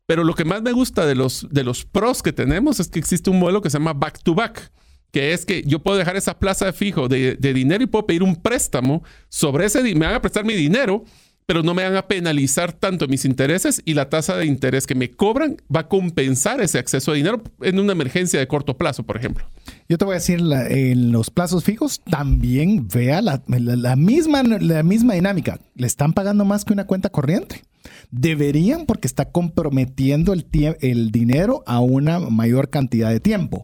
Pero 0.05 0.23
lo 0.23 0.35
que 0.35 0.45
más 0.45 0.61
me 0.61 0.71
gusta 0.71 1.07
de 1.07 1.15
los, 1.15 1.47
de 1.49 1.63
los 1.63 1.83
pros 1.83 2.21
que 2.21 2.31
tenemos 2.31 2.79
es 2.79 2.89
que 2.89 2.99
existe 2.99 3.31
un 3.31 3.39
modelo 3.39 3.59
que 3.63 3.71
se 3.71 3.79
llama 3.79 3.93
back 3.93 4.21
to 4.21 4.35
back, 4.35 4.71
que 5.11 5.33
es 5.33 5.47
que 5.47 5.63
yo 5.65 5.79
puedo 5.79 5.97
dejar 5.97 6.15
esa 6.15 6.37
plaza 6.37 6.67
de 6.67 6.73
fijo 6.73 7.07
de, 7.07 7.37
de 7.37 7.53
dinero 7.55 7.83
y 7.83 7.87
puedo 7.87 8.05
pedir 8.05 8.21
un 8.21 8.35
préstamo 8.35 9.03
sobre 9.29 9.65
ese, 9.65 9.81
me 9.81 10.05
van 10.05 10.13
a 10.13 10.21
prestar 10.21 10.45
mi 10.45 10.53
dinero 10.53 11.05
pero 11.45 11.63
no 11.63 11.73
me 11.73 11.83
van 11.83 11.95
a 11.95 12.07
penalizar 12.07 12.73
tanto 12.73 13.07
mis 13.07 13.25
intereses 13.25 13.81
y 13.85 13.93
la 13.93 14.09
tasa 14.09 14.37
de 14.37 14.45
interés 14.45 14.87
que 14.87 14.95
me 14.95 15.11
cobran 15.11 15.57
va 15.73 15.81
a 15.81 15.87
compensar 15.87 16.61
ese 16.61 16.79
acceso 16.79 17.11
a 17.11 17.15
dinero 17.15 17.41
en 17.61 17.79
una 17.79 17.91
emergencia 17.91 18.39
de 18.39 18.47
corto 18.47 18.77
plazo, 18.77 19.03
por 19.03 19.17
ejemplo. 19.17 19.45
Yo 19.89 19.97
te 19.97 20.05
voy 20.05 20.13
a 20.13 20.19
decir, 20.19 20.41
en 20.69 21.11
los 21.11 21.29
plazos 21.29 21.63
fijos 21.63 22.01
también 22.09 22.87
vea 22.87 23.21
la, 23.21 23.41
misma, 23.95 24.43
la 24.43 24.83
misma 24.83 25.13
dinámica. 25.13 25.59
Le 25.75 25.87
están 25.87 26.13
pagando 26.13 26.45
más 26.45 26.65
que 26.65 26.73
una 26.73 26.87
cuenta 26.87 27.09
corriente. 27.09 27.63
Deberían 28.11 28.85
porque 28.85 29.07
está 29.07 29.25
comprometiendo 29.25 30.33
el, 30.33 30.45
el 30.81 31.11
dinero 31.11 31.63
a 31.65 31.79
una 31.79 32.19
mayor 32.19 32.69
cantidad 32.69 33.09
de 33.09 33.19
tiempo. 33.19 33.63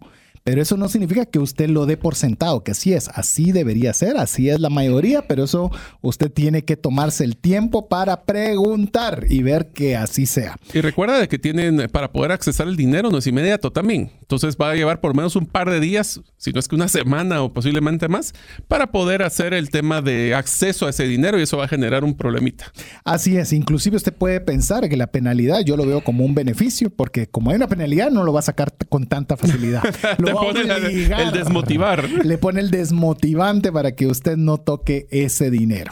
Pero 0.49 0.63
eso 0.63 0.77
no 0.77 0.89
significa 0.89 1.27
que 1.27 1.37
usted 1.37 1.69
lo 1.69 1.85
dé 1.85 1.95
por 1.95 2.15
sentado, 2.15 2.63
que 2.63 2.71
así 2.71 2.91
es, 2.91 3.07
así 3.09 3.51
debería 3.51 3.93
ser, 3.93 4.17
así 4.17 4.49
es 4.49 4.59
la 4.59 4.71
mayoría, 4.71 5.27
pero 5.27 5.43
eso 5.43 5.69
usted 6.01 6.31
tiene 6.31 6.65
que 6.65 6.75
tomarse 6.75 7.23
el 7.23 7.37
tiempo 7.37 7.87
para 7.87 8.23
preguntar 8.23 9.25
y 9.29 9.43
ver 9.43 9.67
que 9.67 9.95
así 9.95 10.25
sea. 10.25 10.57
Y 10.73 10.81
recuerda 10.81 11.27
que 11.27 11.37
tienen, 11.37 11.87
para 11.91 12.11
poder 12.11 12.31
accesar 12.31 12.67
el 12.67 12.75
dinero 12.75 13.11
no 13.11 13.19
es 13.19 13.27
inmediato 13.27 13.71
también. 13.71 14.11
Entonces 14.21 14.57
va 14.59 14.71
a 14.71 14.75
llevar 14.75 15.01
por 15.01 15.15
menos 15.15 15.35
un 15.35 15.45
par 15.45 15.69
de 15.69 15.79
días, 15.79 16.19
si 16.37 16.51
no 16.51 16.59
es 16.59 16.67
que 16.67 16.73
una 16.73 16.87
semana 16.87 17.43
o 17.43 17.53
posiblemente 17.53 18.07
más, 18.07 18.33
para 18.67 18.91
poder 18.91 19.21
hacer 19.21 19.53
el 19.53 19.69
tema 19.69 20.01
de 20.01 20.33
acceso 20.33 20.87
a 20.87 20.89
ese 20.89 21.03
dinero 21.03 21.37
y 21.37 21.43
eso 21.43 21.57
va 21.57 21.65
a 21.65 21.67
generar 21.67 22.03
un 22.03 22.15
problemita. 22.15 22.71
Así 23.03 23.37
es, 23.37 23.53
inclusive 23.53 23.97
usted 23.97 24.13
puede 24.13 24.41
pensar 24.41 24.89
que 24.89 24.97
la 24.97 25.07
penalidad 25.07 25.59
yo 25.63 25.77
lo 25.77 25.85
veo 25.85 26.03
como 26.03 26.25
un 26.25 26.33
beneficio, 26.33 26.89
porque 26.89 27.27
como 27.27 27.51
hay 27.51 27.57
una 27.57 27.67
penalidad 27.67 28.09
no 28.09 28.23
lo 28.23 28.33
va 28.33 28.39
a 28.39 28.43
sacar 28.43 28.73
con 28.89 29.05
tanta 29.05 29.37
facilidad. 29.37 29.83
el 30.47 31.31
desmotivar. 31.31 32.07
Le 32.09 32.37
pone 32.37 32.61
el 32.61 32.71
desmotivante 32.71 33.71
para 33.71 33.95
que 33.95 34.07
usted 34.07 34.37
no 34.37 34.57
toque 34.57 35.07
ese 35.11 35.51
dinero. 35.51 35.91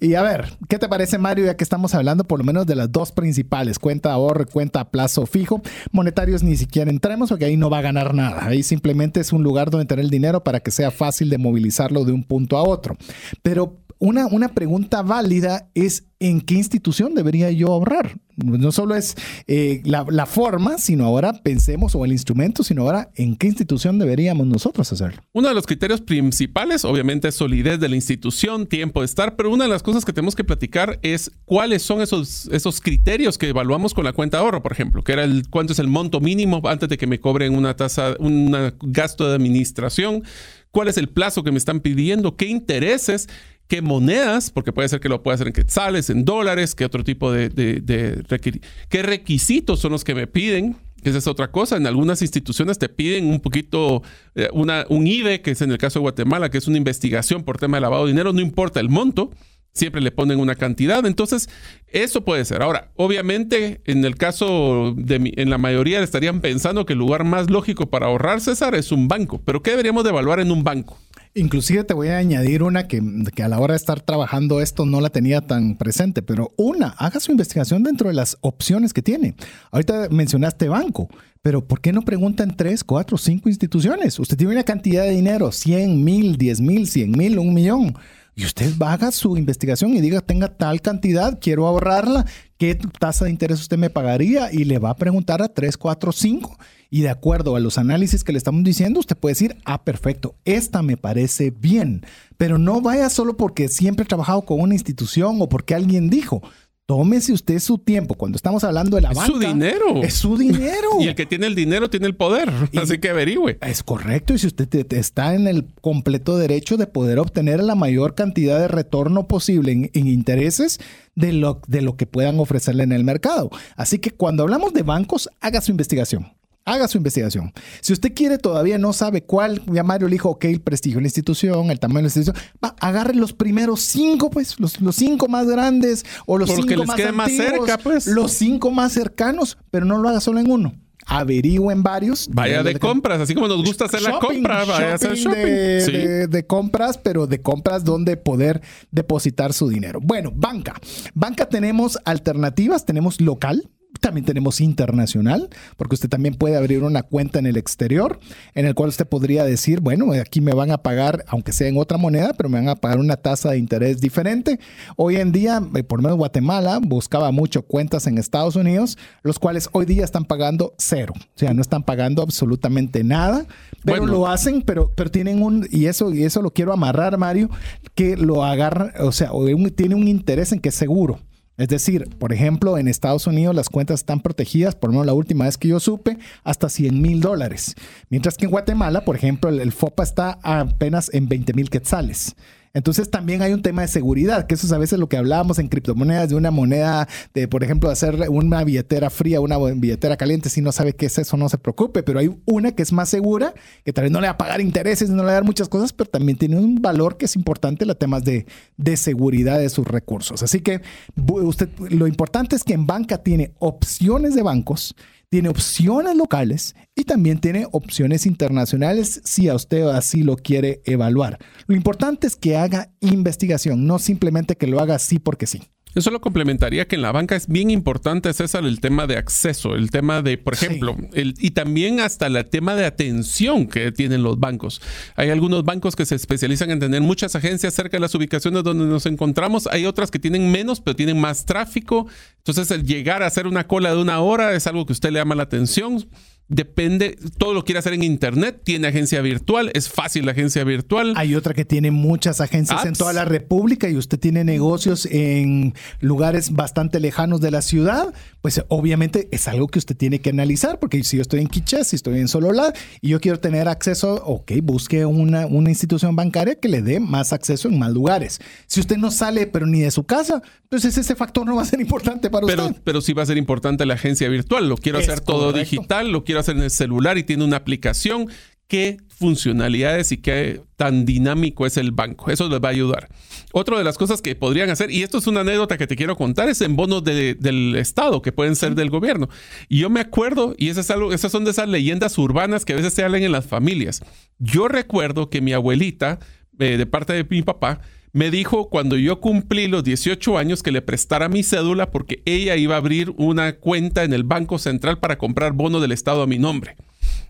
Y 0.00 0.14
a 0.14 0.22
ver, 0.22 0.52
¿qué 0.68 0.78
te 0.78 0.88
parece, 0.88 1.18
Mario? 1.18 1.46
Ya 1.46 1.56
que 1.56 1.64
estamos 1.64 1.94
hablando 1.94 2.24
por 2.24 2.38
lo 2.38 2.44
menos 2.44 2.66
de 2.66 2.76
las 2.76 2.90
dos 2.90 3.12
principales, 3.12 3.78
cuenta 3.78 4.12
ahorro 4.12 4.42
y 4.42 4.46
cuenta 4.46 4.80
a 4.80 4.90
plazo 4.90 5.26
fijo. 5.26 5.62
Monetarios 5.92 6.42
ni 6.42 6.56
siquiera 6.56 6.90
entremos 6.90 7.28
porque 7.28 7.44
ahí 7.44 7.56
no 7.56 7.70
va 7.70 7.78
a 7.78 7.82
ganar 7.82 8.14
nada. 8.14 8.46
Ahí 8.46 8.62
simplemente 8.62 9.20
es 9.20 9.32
un 9.32 9.42
lugar 9.42 9.70
donde 9.70 9.86
tener 9.86 10.04
el 10.04 10.10
dinero 10.10 10.42
para 10.42 10.60
que 10.60 10.70
sea 10.70 10.90
fácil 10.90 11.30
de 11.30 11.38
movilizarlo 11.38 12.04
de 12.04 12.12
un 12.12 12.24
punto 12.24 12.56
a 12.56 12.62
otro. 12.62 12.96
Pero 13.42 13.76
una, 13.98 14.26
una 14.26 14.48
pregunta 14.48 15.02
válida 15.02 15.68
es 15.74 16.04
¿en 16.20 16.42
qué 16.42 16.54
institución 16.54 17.14
debería 17.14 17.50
yo 17.50 17.68
ahorrar? 17.68 18.18
No 18.36 18.72
solo 18.72 18.94
es 18.94 19.16
eh, 19.48 19.82
la, 19.84 20.26
forma, 20.26 20.78
sino 20.78 21.04
ahora 21.04 21.32
pensemos, 21.42 21.94
o 21.94 22.04
el 22.04 22.12
instrumento, 22.12 22.62
sino 22.62 22.82
ahora 22.82 23.10
en 23.16 23.36
qué 23.36 23.46
institución 23.46 23.98
deberíamos 23.98 24.46
nosotros 24.46 24.90
hacerlo. 24.92 25.22
Uno 25.32 25.48
de 25.48 25.54
los 25.54 25.66
criterios 25.66 26.00
principales, 26.00 26.84
obviamente, 26.84 27.28
es 27.28 27.34
solidez 27.34 27.80
de 27.80 27.88
la 27.88 27.96
institución, 27.96 28.66
tiempo 28.66 29.00
de 29.00 29.06
estar, 29.06 29.36
pero 29.36 29.50
una 29.50 29.64
de 29.64 29.70
las 29.70 29.82
cosas 29.82 30.04
que 30.04 30.12
tenemos 30.12 30.36
que 30.36 30.44
platicar 30.44 30.98
es 31.02 31.30
cuáles 31.44 31.82
son 31.82 32.00
esos, 32.00 32.46
esos 32.52 32.80
criterios 32.80 33.36
que 33.36 33.48
evaluamos 33.48 33.92
con 33.92 34.04
la 34.04 34.12
cuenta 34.12 34.38
de 34.38 34.44
ahorro, 34.44 34.62
por 34.62 34.72
ejemplo, 34.72 35.02
que 35.02 35.12
era 35.12 35.24
el 35.24 35.48
cuánto 35.50 35.72
es 35.72 35.78
el 35.78 35.88
monto 35.88 36.20
mínimo 36.20 36.62
antes 36.64 36.88
de 36.88 36.96
que 36.96 37.06
me 37.06 37.20
cobren 37.20 37.54
una 37.54 37.76
tasa, 37.76 38.14
un 38.18 38.56
gasto 38.80 39.28
de 39.28 39.34
administración, 39.34 40.22
cuál 40.70 40.88
es 40.88 40.96
el 40.96 41.08
plazo 41.08 41.42
que 41.42 41.52
me 41.52 41.58
están 41.58 41.80
pidiendo, 41.80 42.36
qué 42.36 42.46
intereses 42.46 43.28
qué 43.70 43.82
monedas, 43.82 44.50
porque 44.50 44.72
puede 44.72 44.88
ser 44.88 44.98
que 44.98 45.08
lo 45.08 45.22
pueda 45.22 45.36
hacer 45.36 45.46
en 45.46 45.52
quetzales, 45.52 46.10
en 46.10 46.24
dólares, 46.24 46.74
qué 46.74 46.84
otro 46.84 47.04
tipo 47.04 47.30
de, 47.30 47.48
de, 47.48 48.64
qué 48.88 49.02
requisitos 49.04 49.78
son 49.78 49.92
los 49.92 50.02
que 50.02 50.14
me 50.14 50.26
piden. 50.26 50.76
Esa 51.04 51.18
es 51.18 51.28
otra 51.28 51.52
cosa. 51.52 51.76
En 51.76 51.86
algunas 51.86 52.20
instituciones 52.20 52.78
te 52.78 52.88
piden 52.88 53.28
un 53.28 53.38
poquito, 53.38 54.02
eh, 54.34 54.48
un 54.52 55.06
IDE, 55.06 55.40
que 55.40 55.52
es 55.52 55.62
en 55.62 55.70
el 55.70 55.78
caso 55.78 56.00
de 56.00 56.02
Guatemala, 56.02 56.50
que 56.50 56.58
es 56.58 56.66
una 56.66 56.78
investigación 56.78 57.44
por 57.44 57.58
tema 57.58 57.76
de 57.76 57.82
lavado 57.82 58.04
de 58.04 58.10
dinero, 58.10 58.32
no 58.32 58.40
importa 58.40 58.80
el 58.80 58.88
monto, 58.88 59.30
siempre 59.72 60.00
le 60.00 60.10
ponen 60.10 60.40
una 60.40 60.56
cantidad. 60.56 61.06
Entonces, 61.06 61.48
eso 61.86 62.24
puede 62.24 62.44
ser. 62.44 62.62
Ahora, 62.62 62.90
obviamente, 62.96 63.82
en 63.84 64.04
el 64.04 64.16
caso 64.16 64.94
de 64.96 65.32
en 65.36 65.48
la 65.48 65.58
mayoría 65.58 66.02
estarían 66.02 66.40
pensando 66.40 66.86
que 66.86 66.94
el 66.94 66.98
lugar 66.98 67.22
más 67.22 67.50
lógico 67.50 67.88
para 67.88 68.06
ahorrar, 68.06 68.40
César, 68.40 68.74
es 68.74 68.90
un 68.90 69.06
banco. 69.06 69.40
Pero 69.44 69.62
¿qué 69.62 69.70
deberíamos 69.70 70.02
de 70.02 70.10
evaluar 70.10 70.40
en 70.40 70.50
un 70.50 70.64
banco? 70.64 70.98
Inclusive 71.34 71.84
te 71.84 71.94
voy 71.94 72.08
a 72.08 72.18
añadir 72.18 72.64
una 72.64 72.88
que, 72.88 73.00
a 73.40 73.48
la 73.48 73.60
hora 73.60 73.74
de 73.74 73.76
estar 73.76 74.00
trabajando 74.00 74.60
esto 74.60 74.84
no 74.84 75.00
la 75.00 75.10
tenía 75.10 75.40
tan 75.40 75.76
presente, 75.76 76.22
pero 76.22 76.52
una, 76.56 76.88
haga 76.98 77.20
su 77.20 77.30
investigación 77.30 77.84
dentro 77.84 78.08
de 78.08 78.14
las 78.14 78.36
opciones 78.40 78.92
que 78.92 79.00
tiene. 79.00 79.36
Ahorita 79.70 80.08
mencionaste 80.10 80.68
banco, 80.68 81.08
pero 81.40 81.64
¿por 81.64 81.80
qué 81.80 81.92
no 81.92 82.02
preguntan 82.02 82.56
tres, 82.56 82.82
cuatro, 82.82 83.16
cinco 83.16 83.48
instituciones? 83.48 84.18
Usted 84.18 84.36
tiene 84.36 84.54
una 84.54 84.64
cantidad 84.64 85.04
de 85.04 85.10
dinero, 85.10 85.52
100 85.52 86.02
mil, 86.02 86.36
10 86.36 86.60
mil, 86.62 86.88
100 86.88 87.12
mil, 87.12 87.38
un 87.38 87.54
millón. 87.54 87.94
Y 88.34 88.44
usted 88.44 88.72
haga 88.80 89.10
su 89.10 89.36
investigación 89.36 89.94
y 89.94 90.00
diga, 90.00 90.20
tenga 90.20 90.48
tal 90.48 90.80
cantidad, 90.80 91.38
quiero 91.40 91.66
ahorrarla, 91.66 92.26
¿qué 92.58 92.74
tasa 92.98 93.24
de 93.24 93.30
interés 93.30 93.60
usted 93.60 93.76
me 93.76 93.90
pagaría? 93.90 94.52
Y 94.52 94.64
le 94.64 94.78
va 94.78 94.90
a 94.90 94.96
preguntar 94.96 95.42
a 95.42 95.48
tres, 95.48 95.76
cuatro, 95.76 96.12
cinco 96.12 96.56
y 96.90 97.02
de 97.02 97.08
acuerdo 97.08 97.54
a 97.54 97.60
los 97.60 97.78
análisis 97.78 98.24
que 98.24 98.32
le 98.32 98.38
estamos 98.38 98.64
diciendo, 98.64 98.98
usted 99.00 99.16
puede 99.16 99.32
decir, 99.32 99.56
ah, 99.64 99.84
perfecto, 99.84 100.34
esta 100.44 100.82
me 100.82 100.96
parece 100.96 101.50
bien, 101.50 102.04
pero 102.36 102.58
no 102.58 102.80
vaya 102.80 103.08
solo 103.08 103.36
porque 103.36 103.68
siempre 103.68 104.02
he 104.02 104.08
trabajado 104.08 104.42
con 104.42 104.60
una 104.60 104.74
institución 104.74 105.38
o 105.40 105.48
porque 105.48 105.74
alguien 105.74 106.10
dijo. 106.10 106.42
Tómese 106.90 107.32
usted 107.32 107.60
su 107.60 107.78
tiempo. 107.78 108.16
Cuando 108.16 108.34
estamos 108.34 108.64
hablando 108.64 108.96
de 108.96 109.02
la 109.02 109.10
es 109.10 109.16
banca. 109.16 109.32
Es 109.32 109.32
su 109.32 109.38
dinero. 109.38 110.02
Es 110.02 110.14
su 110.14 110.36
dinero. 110.36 110.88
y 111.00 111.06
el 111.06 111.14
que 111.14 111.24
tiene 111.24 111.46
el 111.46 111.54
dinero 111.54 111.88
tiene 111.88 112.08
el 112.08 112.16
poder. 112.16 112.50
así 112.76 112.98
que 112.98 113.10
averigüe. 113.10 113.58
Es 113.60 113.84
correcto. 113.84 114.34
Y 114.34 114.38
si 114.38 114.48
usted 114.48 114.92
está 114.94 115.36
en 115.36 115.46
el 115.46 115.68
completo 115.80 116.36
derecho 116.36 116.76
de 116.76 116.88
poder 116.88 117.20
obtener 117.20 117.62
la 117.62 117.76
mayor 117.76 118.16
cantidad 118.16 118.58
de 118.58 118.66
retorno 118.66 119.28
posible 119.28 119.70
en, 119.70 119.90
en 119.94 120.08
intereses 120.08 120.80
de 121.14 121.32
lo, 121.32 121.60
de 121.68 121.80
lo 121.80 121.96
que 121.96 122.06
puedan 122.06 122.40
ofrecerle 122.40 122.82
en 122.82 122.90
el 122.90 123.04
mercado. 123.04 123.50
Así 123.76 124.00
que 124.00 124.10
cuando 124.10 124.42
hablamos 124.42 124.72
de 124.72 124.82
bancos, 124.82 125.30
haga 125.40 125.60
su 125.60 125.70
investigación 125.70 126.32
haga 126.72 126.88
su 126.88 126.98
investigación. 126.98 127.52
Si 127.80 127.92
usted 127.92 128.12
quiere, 128.14 128.38
todavía 128.38 128.78
no 128.78 128.92
sabe 128.92 129.22
cuál, 129.22 129.62
ya 129.66 129.82
Mario 129.82 130.08
le 130.08 130.12
dijo, 130.12 130.30
ok, 130.30 130.44
el 130.44 130.60
prestigio 130.60 130.98
de 130.98 131.02
la 131.02 131.08
institución, 131.08 131.70
el 131.70 131.80
tamaño 131.80 131.98
de 131.98 132.02
la 132.02 132.08
institución, 132.08 132.36
va, 132.64 132.74
agarre 132.80 133.14
los 133.14 133.32
primeros 133.32 133.80
cinco, 133.80 134.30
pues, 134.30 134.58
los, 134.60 134.78
cinco 134.94 135.28
más 135.28 135.46
grandes 135.46 136.04
o 136.26 136.38
los 136.38 136.50
cinco 136.50 136.84
más, 136.84 136.98
más 137.12 137.32
cerca, 137.32 137.78
pues. 137.78 138.06
Los 138.06 138.32
cinco 138.32 138.70
más 138.70 138.92
cercanos, 138.92 139.58
pero 139.70 139.84
no 139.84 139.98
lo 139.98 140.08
haga 140.08 140.20
solo 140.20 140.40
en 140.40 140.50
uno 140.50 140.74
averigüen 141.06 141.82
varios. 141.82 142.28
Vaya 142.32 142.62
de, 142.62 142.78
compras, 142.78 143.20
así 143.20 143.34
como 143.34 143.48
nos 143.48 143.64
gusta 143.64 143.86
hacer 143.86 144.02
la 144.02 144.18
compra, 144.18 144.64
vaya 144.64 144.92
a 144.92 144.94
hacer 144.94 145.14
shopping. 145.14 145.40
De, 145.40 146.26
de, 146.28 146.46
compras, 146.46 146.98
pero 146.98 147.26
de 147.26 147.42
compras 147.42 147.84
donde 147.84 148.16
poder 148.16 148.62
depositar 148.92 149.52
su 149.52 149.68
dinero. 149.68 149.98
Bueno, 150.00 150.30
banca. 150.32 150.74
Banca 151.14 151.48
tenemos 151.48 151.98
alternativas, 152.04 152.84
tenemos 152.84 153.20
local, 153.20 153.68
también 153.98 154.24
tenemos 154.24 154.60
internacional, 154.60 155.48
porque 155.76 155.94
usted 155.94 156.08
también 156.08 156.34
puede 156.34 156.56
abrir 156.56 156.84
una 156.84 157.02
cuenta 157.02 157.38
en 157.38 157.46
el 157.46 157.56
exterior, 157.56 158.20
en 158.54 158.66
el 158.66 158.74
cual 158.74 158.90
usted 158.90 159.06
podría 159.06 159.44
decir, 159.44 159.80
bueno, 159.80 160.12
aquí 160.12 160.40
me 160.40 160.54
van 160.54 160.70
a 160.70 160.78
pagar, 160.78 161.24
aunque 161.28 161.52
sea 161.52 161.68
en 161.68 161.76
otra 161.76 161.98
moneda, 161.98 162.32
pero 162.34 162.48
me 162.48 162.58
van 162.58 162.68
a 162.68 162.76
pagar 162.76 162.98
una 162.98 163.16
tasa 163.16 163.50
de 163.50 163.58
interés 163.58 164.00
diferente. 164.00 164.60
Hoy 164.96 165.16
en 165.16 165.32
día, 165.32 165.62
eh, 165.74 165.82
por 165.82 165.98
lo 165.98 166.04
menos 166.04 166.18
Guatemala 166.18 166.78
buscaba 166.80 167.30
mucho 167.32 167.62
cuentas 167.62 168.06
en 168.06 168.18
Estados 168.18 168.56
Unidos, 168.56 168.96
los 169.22 169.38
cuales 169.38 169.68
hoy 169.72 169.86
día 169.86 170.04
están 170.04 170.24
pagando 170.24 170.74
cero. 170.78 171.12
O 171.16 171.38
sea, 171.38 171.52
no 171.52 171.62
están 171.62 171.82
pagando 171.82 172.22
absolutamente 172.22 173.02
nada, 173.02 173.46
pero 173.84 174.06
lo 174.06 174.26
hacen, 174.26 174.62
pero, 174.62 174.92
pero 174.94 175.10
tienen 175.10 175.42
un, 175.42 175.66
y 175.70 175.86
eso, 175.86 176.12
y 176.12 176.24
eso 176.24 176.42
lo 176.42 176.52
quiero 176.52 176.72
amarrar, 176.72 177.18
Mario, 177.18 177.50
que 177.94 178.16
lo 178.16 178.44
agarran, 178.44 178.92
o 179.00 179.12
sea, 179.12 179.30
tiene 179.74 179.94
un 179.94 180.08
interés 180.08 180.52
en 180.52 180.60
que 180.60 180.68
es 180.68 180.74
seguro. 180.74 181.18
Es 181.60 181.68
decir, 181.68 182.08
por 182.18 182.32
ejemplo, 182.32 182.78
en 182.78 182.88
Estados 182.88 183.26
Unidos 183.26 183.54
las 183.54 183.68
cuentas 183.68 184.00
están 184.00 184.20
protegidas, 184.20 184.74
por 184.74 184.88
lo 184.88 184.92
menos 184.92 185.04
la 185.04 185.12
última 185.12 185.44
vez 185.44 185.58
que 185.58 185.68
yo 185.68 185.78
supe, 185.78 186.16
hasta 186.42 186.70
100 186.70 187.02
mil 187.02 187.20
dólares. 187.20 187.74
Mientras 188.08 188.38
que 188.38 188.46
en 188.46 188.50
Guatemala, 188.50 189.04
por 189.04 189.14
ejemplo, 189.14 189.50
el, 189.50 189.70
FOPA 189.70 190.02
está 190.02 190.38
apenas 190.42 191.12
en 191.12 191.28
20 191.28 191.52
mil 191.52 191.68
quetzales. 191.68 192.34
Entonces 192.72 193.10
también 193.10 193.42
hay 193.42 193.52
un 193.52 193.62
tema 193.62 193.82
de 193.82 193.88
seguridad, 193.88 194.46
que 194.46 194.54
eso 194.54 194.66
es 194.66 194.72
a 194.72 194.78
veces 194.78 194.98
lo 194.98 195.08
que 195.08 195.16
hablábamos 195.16 195.58
en 195.58 195.68
criptomonedas 195.68 196.28
de 196.28 196.36
una 196.36 196.50
moneda, 196.50 197.08
de 197.34 197.48
por 197.48 197.64
ejemplo 197.64 197.90
hacer 197.90 198.28
una 198.28 198.62
billetera 198.62 199.10
fría, 199.10 199.40
una 199.40 199.58
billetera 199.58 200.16
caliente, 200.16 200.48
si 200.50 200.60
no 200.60 200.70
sabe 200.70 200.92
qué 200.92 201.06
es 201.06 201.18
eso, 201.18 201.36
no 201.36 201.48
se 201.48 201.58
preocupe, 201.58 202.02
pero 202.02 202.20
hay 202.20 202.30
una 202.46 202.72
que 202.72 202.82
es 202.82 202.92
más 202.92 203.08
segura, 203.08 203.54
que 203.84 203.92
tal 203.92 204.04
vez 204.04 204.12
no 204.12 204.20
le 204.20 204.28
va 204.28 204.34
a 204.34 204.38
pagar 204.38 204.60
intereses, 204.60 205.10
no 205.10 205.22
le 205.22 205.24
va 205.24 205.30
a 205.30 205.34
dar 205.34 205.44
muchas 205.44 205.68
cosas, 205.68 205.92
pero 205.92 206.08
también 206.08 206.38
tiene 206.38 206.56
un 206.56 206.76
valor 206.76 207.16
que 207.16 207.24
es 207.24 207.34
importante, 207.34 207.84
los 207.86 207.98
temas 207.98 208.24
de, 208.24 208.46
de 208.76 208.96
seguridad 208.96 209.58
de 209.58 209.68
sus 209.68 209.86
recursos. 209.86 210.42
Así 210.42 210.60
que 210.60 210.80
usted, 211.16 211.68
lo 211.90 212.06
importante 212.06 212.54
es 212.54 212.62
que 212.62 212.74
en 212.74 212.86
banca 212.86 213.18
tiene 213.18 213.52
opciones 213.58 214.34
de 214.34 214.42
bancos, 214.42 214.94
tiene 215.30 215.48
opciones 215.48 216.16
locales 216.16 216.74
y 216.94 217.04
también 217.04 217.38
tiene 217.38 217.66
opciones 217.70 218.26
internacionales 218.26 219.20
si 219.24 219.48
a 219.48 219.54
usted 219.54 219.84
así 219.84 220.22
lo 220.22 220.36
quiere 220.36 220.82
evaluar. 220.84 221.38
Lo 221.66 221.76
importante 221.76 222.26
es 222.26 222.34
que 222.34 222.56
haga 222.56 222.92
investigación, 223.00 223.86
no 223.86 224.00
simplemente 224.00 224.56
que 224.56 224.66
lo 224.66 224.80
haga 224.80 224.96
así 224.96 225.20
porque 225.20 225.46
sí. 225.46 225.62
Eso 225.94 226.10
lo 226.10 226.20
complementaría 226.20 226.86
que 226.86 226.96
en 226.96 227.02
la 227.02 227.10
banca 227.10 227.34
es 227.34 227.48
bien 227.48 227.70
importante, 227.70 228.32
César, 228.32 228.64
el 228.64 228.80
tema 228.80 229.06
de 229.08 229.16
acceso, 229.16 229.74
el 229.74 229.90
tema 229.90 230.22
de, 230.22 230.38
por 230.38 230.54
ejemplo, 230.54 230.96
el, 231.14 231.34
y 231.38 231.50
también 231.50 232.00
hasta 232.00 232.28
el 232.28 232.44
tema 232.46 232.76
de 232.76 232.84
atención 232.84 233.66
que 233.66 233.90
tienen 233.90 234.22
los 234.22 234.38
bancos. 234.38 234.80
Hay 235.16 235.30
algunos 235.30 235.64
bancos 235.64 235.96
que 235.96 236.06
se 236.06 236.14
especializan 236.14 236.70
en 236.70 236.78
tener 236.78 237.00
muchas 237.00 237.34
agencias 237.34 237.74
cerca 237.74 237.96
de 237.96 238.00
las 238.00 238.14
ubicaciones 238.14 238.62
donde 238.62 238.84
nos 238.86 239.06
encontramos. 239.06 239.66
Hay 239.66 239.84
otras 239.86 240.10
que 240.10 240.20
tienen 240.20 240.52
menos, 240.52 240.80
pero 240.80 240.94
tienen 240.94 241.20
más 241.20 241.44
tráfico. 241.44 242.06
Entonces, 242.38 242.70
el 242.70 242.84
llegar 242.84 243.22
a 243.22 243.26
hacer 243.26 243.48
una 243.48 243.66
cola 243.66 243.94
de 243.94 244.00
una 244.00 244.20
hora 244.20 244.54
es 244.54 244.66
algo 244.68 244.86
que 244.86 244.92
a 244.92 244.94
usted 244.94 245.10
le 245.10 245.18
llama 245.18 245.34
la 245.34 245.42
atención 245.42 246.06
depende, 246.50 247.16
todo 247.38 247.54
lo 247.54 247.64
quiere 247.64 247.78
hacer 247.78 247.94
en 247.94 248.02
internet, 248.02 248.60
tiene 248.64 248.88
agencia 248.88 249.22
virtual, 249.22 249.70
es 249.72 249.88
fácil 249.88 250.26
la 250.26 250.32
agencia 250.32 250.64
virtual. 250.64 251.14
Hay 251.16 251.36
otra 251.36 251.54
que 251.54 251.64
tiene 251.64 251.92
muchas 251.92 252.40
agencias 252.40 252.84
en 252.84 252.92
toda 252.92 253.12
la 253.12 253.24
República 253.24 253.88
y 253.88 253.96
usted 253.96 254.18
tiene 254.18 254.44
negocios 254.44 255.06
en 255.06 255.74
lugares 256.00 256.50
bastante 256.50 256.98
lejanos 256.98 257.40
de 257.40 257.52
la 257.52 257.62
ciudad, 257.62 258.12
pues 258.42 258.62
obviamente 258.68 259.28
es 259.30 259.46
algo 259.46 259.68
que 259.68 259.78
usted 259.78 259.96
tiene 259.96 260.18
que 260.20 260.30
analizar, 260.30 260.80
porque 260.80 261.02
si 261.04 261.16
yo 261.16 261.22
estoy 261.22 261.40
en 261.40 261.46
Quiché, 261.46 261.84
si 261.84 261.96
estoy 261.96 262.18
en 262.18 262.26
Sololá 262.26 262.72
y 263.00 263.10
yo 263.10 263.20
quiero 263.20 263.38
tener 263.38 263.68
acceso, 263.68 264.22
ok, 264.24 264.52
busque 264.62 265.06
una, 265.06 265.46
una 265.46 265.70
institución 265.70 266.16
bancaria 266.16 266.56
que 266.56 266.68
le 266.68 266.82
dé 266.82 266.98
más 266.98 267.32
acceso 267.32 267.68
en 267.68 267.78
más 267.78 267.92
lugares. 267.92 268.40
Si 268.66 268.80
usted 268.80 268.96
no 268.96 269.12
sale, 269.12 269.46
pero 269.46 269.66
ni 269.66 269.80
de 269.80 269.92
su 269.92 270.04
casa, 270.04 270.42
pues 270.68 270.84
ese 270.84 271.14
factor 271.14 271.46
no 271.46 271.56
va 271.56 271.62
a 271.62 271.64
ser 271.64 271.80
importante 271.80 272.28
para 272.28 272.46
usted. 272.46 272.76
Pero 272.82 273.00
sí 273.00 273.12
va 273.12 273.22
a 273.22 273.26
ser 273.26 273.36
importante 273.36 273.86
la 273.86 273.94
agencia 273.94 274.28
virtual, 274.28 274.68
lo 274.68 274.76
quiero 274.76 274.98
hacer 274.98 275.20
todo 275.20 275.52
digital, 275.52 276.10
lo 276.10 276.24
quiero 276.24 276.39
hacer 276.40 276.56
en 276.56 276.62
el 276.62 276.70
celular 276.70 277.18
y 277.18 277.22
tiene 277.22 277.44
una 277.44 277.56
aplicación. 277.56 278.28
¿Qué 278.66 278.98
funcionalidades 279.08 280.12
y 280.12 280.18
qué 280.18 280.62
tan 280.76 281.04
dinámico 281.04 281.66
es 281.66 281.76
el 281.76 281.90
banco? 281.90 282.30
Eso 282.30 282.48
les 282.48 282.60
va 282.60 282.68
a 282.68 282.70
ayudar. 282.70 283.08
Otra 283.52 283.76
de 283.76 283.82
las 283.82 283.98
cosas 283.98 284.22
que 284.22 284.36
podrían 284.36 284.70
hacer, 284.70 284.92
y 284.92 285.02
esto 285.02 285.18
es 285.18 285.26
una 285.26 285.40
anécdota 285.40 285.76
que 285.76 285.88
te 285.88 285.96
quiero 285.96 286.16
contar, 286.16 286.48
es 286.48 286.60
en 286.60 286.76
bonos 286.76 287.02
del 287.02 287.74
Estado, 287.74 288.22
que 288.22 288.30
pueden 288.30 288.54
ser 288.54 288.76
del 288.76 288.88
gobierno. 288.88 289.28
Y 289.68 289.80
yo 289.80 289.90
me 289.90 289.98
acuerdo, 289.98 290.54
y 290.56 290.68
es 290.68 290.88
algo, 290.88 291.12
esas 291.12 291.32
son 291.32 291.44
de 291.44 291.50
esas 291.50 291.68
leyendas 291.68 292.16
urbanas 292.16 292.64
que 292.64 292.74
a 292.74 292.76
veces 292.76 292.94
se 292.94 293.02
hablan 293.02 293.24
en 293.24 293.32
las 293.32 293.44
familias. 293.44 294.02
Yo 294.38 294.68
recuerdo 294.68 295.30
que 295.30 295.40
mi 295.40 295.52
abuelita, 295.52 296.20
eh, 296.60 296.76
de 296.76 296.86
parte 296.86 297.12
de 297.12 297.26
mi 297.28 297.42
papá, 297.42 297.80
me 298.12 298.30
dijo 298.30 298.68
cuando 298.68 298.96
yo 298.96 299.20
cumplí 299.20 299.68
los 299.68 299.84
18 299.84 300.38
años 300.38 300.62
que 300.62 300.72
le 300.72 300.82
prestara 300.82 301.28
mi 301.28 301.42
cédula 301.42 301.90
porque 301.90 302.22
ella 302.24 302.56
iba 302.56 302.74
a 302.74 302.78
abrir 302.78 303.12
una 303.16 303.56
cuenta 303.56 304.04
en 304.04 304.12
el 304.12 304.24
Banco 304.24 304.58
Central 304.58 304.98
para 304.98 305.18
comprar 305.18 305.52
bono 305.52 305.80
del 305.80 305.92
Estado 305.92 306.22
a 306.22 306.26
mi 306.26 306.38
nombre. 306.38 306.76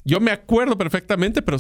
Yo 0.04 0.20
me 0.20 0.30
acuerdo 0.30 0.78
perfectamente, 0.78 1.42
pero 1.42 1.58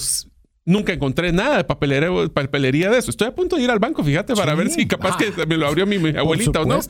nunca 0.64 0.92
encontré 0.92 1.32
nada 1.32 1.58
de 1.58 1.64
papelería, 1.64 2.90
de 2.90 2.98
eso. 2.98 3.10
Estoy 3.10 3.28
a 3.28 3.34
punto 3.34 3.56
de 3.56 3.62
ir 3.62 3.70
al 3.70 3.78
banco, 3.78 4.02
fíjate, 4.02 4.34
para 4.34 4.54
ver 4.54 4.70
si 4.70 4.86
capaz 4.86 5.16
que 5.16 5.32
ah. 5.36 5.44
me 5.46 5.56
lo 5.56 5.66
abrió 5.66 5.86
mi, 5.86 5.96
abuelita 6.16 6.62
o 6.62 6.64
no. 6.64 6.80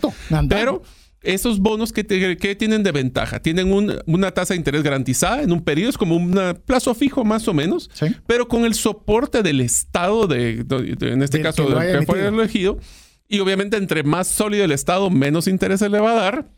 Pero 0.48 0.82
esos 1.22 1.60
bonos 1.60 1.92
que, 1.92 2.04
tienen 2.04 2.82
de 2.82 2.92
ventaja, 2.92 3.40
tienen 3.40 3.72
una 4.06 4.30
tasa 4.30 4.54
de 4.54 4.58
interés 4.58 4.82
garantizada 4.82 5.42
en 5.42 5.52
un 5.52 5.62
periodo, 5.62 5.90
es 5.90 5.98
como 5.98 6.16
un 6.16 6.58
plazo 6.64 6.94
fijo 6.94 7.24
más 7.24 7.46
o 7.48 7.54
menos, 7.54 7.90
pero 8.26 8.48
con 8.48 8.64
el 8.64 8.74
soporte 8.74 9.42
del 9.42 9.60
Estado, 9.60 10.26
de, 10.26 10.64
en 11.00 11.22
este 11.22 11.42
caso, 11.42 11.66
que, 11.66 11.98
que 11.98 12.06
fue 12.06 12.26
elegido. 12.26 12.78
Y 13.28 13.38
obviamente, 13.38 13.76
entre 13.76 14.02
más 14.02 14.26
sólido 14.26 14.64
el 14.64 14.72
Estado, 14.72 15.08
menos 15.08 15.46
interés 15.46 15.78
se 15.78 15.88
le 15.88 16.00
va 16.00 16.12
a 16.12 16.14
dar. 16.14 16.50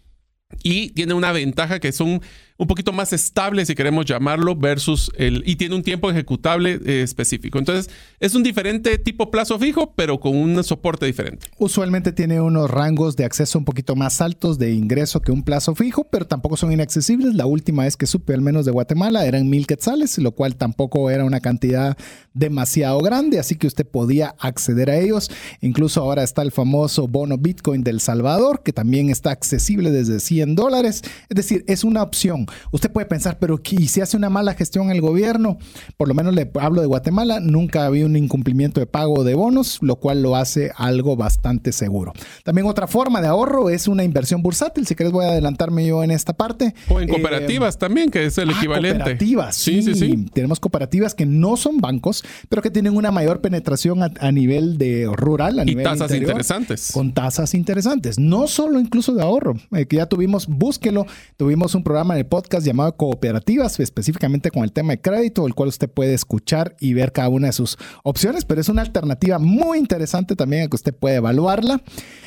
Y 0.63 0.91
tiene 0.91 1.15
una 1.15 1.33
ventaja 1.33 1.81
que 1.81 1.93
son 1.93 2.23
un 2.57 2.66
poquito 2.66 2.93
más 2.93 3.12
estable, 3.12 3.66
si 3.66 3.74
queremos 3.74 4.07
llamarlo, 4.07 4.55
versus 4.57 5.11
el... 5.16 5.43
y 5.47 5.57
tiene 5.57 5.74
un 5.74 5.83
tiempo 5.83 6.11
ejecutable 6.11 6.81
eh, 6.85 7.03
específico. 7.03 7.59
Entonces, 7.59 7.91
es 8.20 8.35
un 8.35 8.43
diferente 8.43 8.99
tipo 8.99 9.31
plazo 9.31 9.59
fijo, 9.59 9.93
pero 9.95 10.20
con 10.20 10.37
un 10.37 10.62
soporte 10.65 11.07
diferente. 11.07 11.47
Usualmente 11.59 12.12
tiene 12.12 12.41
unos 12.41 12.70
rangos 12.70 13.16
de 13.16 13.24
acceso 13.24 13.59
un 13.59 13.65
poquito 13.65 13.97
más 13.97 14.20
altos 14.20 14.59
de 14.59 14.73
ingreso 14.73 15.20
que 15.20 15.33
un 15.33 15.43
plazo 15.43 15.74
fijo, 15.74 16.05
pero 16.05 16.27
tampoco 16.27 16.57
son 16.57 16.73
inaccesibles. 16.73 17.35
La 17.35 17.47
última 17.47 17.85
vez 17.85 17.97
que 17.97 18.07
supe, 18.07 18.35
al 18.35 18.43
menos 18.43 18.65
de 18.65 18.73
Guatemala, 18.73 19.27
eran 19.27 19.49
mil 19.49 19.66
quetzales, 19.66 20.19
lo 20.19 20.33
cual 20.33 20.57
tampoco 20.57 21.11
era 21.11 21.24
una 21.24 21.41
cantidad 21.41 21.97
demasiado 22.35 22.99
grande, 23.01 23.39
así 23.39 23.57
que 23.57 23.66
usted 23.66 23.87
podía 23.87 24.35
acceder 24.39 24.91
a 24.91 24.99
ellos. 24.99 25.31
Incluso 25.61 26.01
ahora 26.01 26.23
está 26.23 26.43
el 26.43 26.53
famoso 26.53 27.09
bono 27.09 27.39
Bitcoin 27.39 27.83
del 27.83 28.01
Salvador, 28.01 28.62
que 28.62 28.73
también 28.73 29.11
está 29.11 29.31
accesible 29.31 29.91
desde 29.91 30.20
100 30.20 30.55
dólares. 30.55 31.03
Es 31.29 31.37
decir, 31.37 31.65
es 31.66 31.85
una 31.85 32.03
opción. 32.03 32.41
Usted 32.70 32.90
puede 32.90 33.06
pensar, 33.06 33.39
pero 33.39 33.60
¿y 33.70 33.89
si 33.89 34.01
hace 34.01 34.16
una 34.16 34.31
mala 34.31 34.55
gestión 34.55 34.90
el 34.90 35.01
gobierno? 35.01 35.59
Por 35.97 36.09
lo 36.09 36.14
menos 36.14 36.35
le 36.35 36.51
hablo 36.60 36.81
de 36.81 36.86
Guatemala, 36.86 37.40
nunca 37.40 37.86
había 37.86 38.06
un 38.06 38.16
incumplimiento 38.16 38.81
de 38.81 38.86
pago 38.86 39.24
de 39.24 39.35
bonos, 39.35 39.78
lo 39.82 39.97
cual 39.97 40.23
lo 40.23 40.36
hace 40.36 40.73
algo 40.77 41.16
bastante 41.16 41.73
seguro. 41.73 42.12
También 42.44 42.66
otra 42.66 42.86
forma 42.86 43.20
de 43.20 43.28
ahorro 43.28 43.70
es 43.70 43.89
una 43.89 44.05
inversión 44.05 44.43
bursátil. 44.43 44.86
Si 44.86 44.94
querés 44.94 45.12
voy 45.12 45.24
a 45.24 45.28
adelantarme 45.28 45.86
yo 45.86 46.02
en 46.02 46.10
esta 46.10 46.32
parte. 46.32 46.74
O 46.89 47.01
en 47.01 47.09
cooperativas 47.09 47.74
eh, 47.74 47.78
también, 47.78 48.10
que 48.10 48.27
es 48.27 48.39
el 48.39 48.51
ah, 48.51 48.55
equivalente. 48.56 48.98
Cooperativas, 48.98 49.56
sí, 49.56 49.82
sí, 49.82 49.94
sí, 49.94 50.27
Tenemos 50.32 50.60
cooperativas 50.60 51.14
que 51.14 51.27
no 51.27 51.56
son 51.56 51.78
bancos, 51.78 52.24
pero 52.48 52.62
que 52.62 52.70
tienen 52.70 52.97
una 52.97 53.10
mayor 53.10 53.40
penetración 53.40 54.02
a, 54.02 54.32
nivel 54.32 54.78
de 54.78 55.09
rural, 55.12 55.59
a 55.59 55.64
y 55.64 55.77
tasas 55.77 56.12
interesantes. 56.12 56.90
Con 56.93 57.12
tasas 57.12 57.55
interesantes. 57.55 58.19
No 58.19 58.47
solo 58.47 58.81
incluso 58.81 59.14
de 59.14 59.23
ahorro, 59.23 59.56
eh, 59.73 59.86
que 59.86 59.97
ya 59.97 60.06
tuvimos, 60.06 60.47
búsquelo, 60.47 61.06
tuvimos 61.36 61.74
un 61.74 61.82
programa 61.82 62.14
en 62.14 62.20
el 62.20 62.27
podcast 62.33 62.67
llamado 62.67 62.97
Cooperativas, 62.97 63.79
específicamente 63.79 64.51
con 64.51 64.65
el 64.65 64.73
tema 64.73 64.95
de 64.95 65.03
crédito, 65.03 65.47
el 65.47 65.55
cual 65.55 65.69
usted 65.69 65.91
puede 65.91 66.15
escuchar 66.15 66.75
y 66.81 66.95
ver 66.95 67.13
cada 67.13 67.29
una 67.29 67.49
de 67.49 67.53
sus 67.53 67.77
opciones, 68.05 68.47
pero 68.47 68.59
es 68.59 68.71
una 68.71 68.81
alternativa 68.81 69.39
muy 69.39 69.77
interesante 69.77 70.35
también 70.35 70.71
que 70.71 70.77
usted 70.77 70.95
puede 70.95 71.17
evaluarla. 71.17 71.83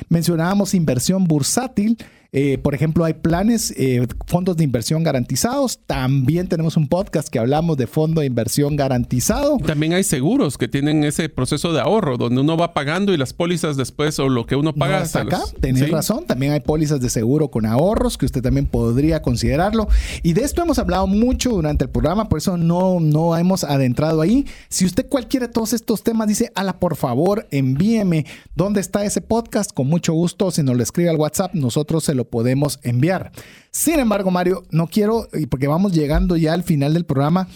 Mencionábamos 0.07 0.75
inversión 0.75 1.23
bursátil. 1.23 1.97
Eh, 2.37 2.57
por 2.57 2.75
ejemplo, 2.75 3.05
hay 3.05 3.13
planes, 3.13 3.73
eh, 3.77 4.05
fondos 4.27 4.57
de 4.57 4.65
inversión 4.65 5.03
garantizados. 5.03 5.79
También 5.87 6.49
tenemos 6.49 6.75
un 6.75 6.89
podcast 6.89 7.29
que 7.29 7.39
hablamos 7.39 7.77
de 7.77 7.87
fondo 7.87 8.19
de 8.19 8.27
inversión 8.27 8.75
garantizado. 8.75 9.57
También 9.65 9.93
hay 9.93 10.03
seguros 10.03 10.57
que 10.57 10.67
tienen 10.67 11.05
ese 11.05 11.29
proceso 11.29 11.71
de 11.71 11.79
ahorro, 11.79 12.17
donde 12.17 12.41
uno 12.41 12.57
va 12.57 12.73
pagando 12.73 13.13
y 13.13 13.17
las 13.17 13.31
pólizas 13.31 13.77
después 13.77 14.19
o 14.19 14.27
lo 14.27 14.45
que 14.45 14.57
uno 14.57 14.73
paga. 14.73 14.97
hasta 14.97 15.21
acá, 15.21 15.43
tenés 15.61 15.89
razón. 15.89 16.25
También 16.25 16.51
hay 16.51 16.59
pólizas 16.59 16.99
de 16.99 17.09
seguro 17.09 17.47
con 17.47 17.65
ahorros 17.65 18.17
que 18.17 18.25
usted 18.25 18.41
también 18.41 18.65
podría 18.65 19.21
considerarlo. 19.21 19.87
Y 20.21 20.33
de 20.33 20.41
esto 20.41 20.61
hemos 20.61 20.77
hablado 20.77 21.07
mucho 21.07 21.51
durante 21.51 21.85
el 21.85 21.89
programa, 21.89 22.27
por 22.27 22.39
eso 22.39 22.57
no, 22.57 22.99
no 22.99 23.37
hemos 23.37 23.63
adentrado 23.63 24.19
ahí. 24.19 24.45
Si 24.67 24.83
usted 24.83 25.07
cualquiera 25.07 25.47
de 25.47 25.53
todos 25.53 25.71
estos 25.71 26.03
temas 26.03 26.27
dice, 26.27 26.51
ala, 26.53 26.79
por 26.79 26.97
favor, 26.97 27.47
envíeme 27.51 28.25
dónde 28.55 28.81
está 28.81 29.05
ese 29.05 29.21
podcast. 29.21 29.71
Con 29.71 29.87
mucho 29.87 30.11
gusto, 30.11 30.51
si 30.51 30.63
nos 30.63 30.75
lo 30.75 30.83
escribe 30.83 31.09
al 31.09 31.15
WhatsApp, 31.15 31.53
nosotros 31.53 32.03
se 32.03 32.13
lo 32.13 32.24
podemos 32.25 32.79
enviar. 32.83 33.31
Sin 33.71 33.99
embargo, 33.99 34.31
Mario, 34.31 34.63
no 34.71 34.87
quiero, 34.87 35.27
porque 35.49 35.67
vamos 35.67 35.91
llegando 35.91 36.37
ya 36.37 36.53
al 36.53 36.63
final 36.63 36.93
del 36.93 37.05
programa, 37.05 37.47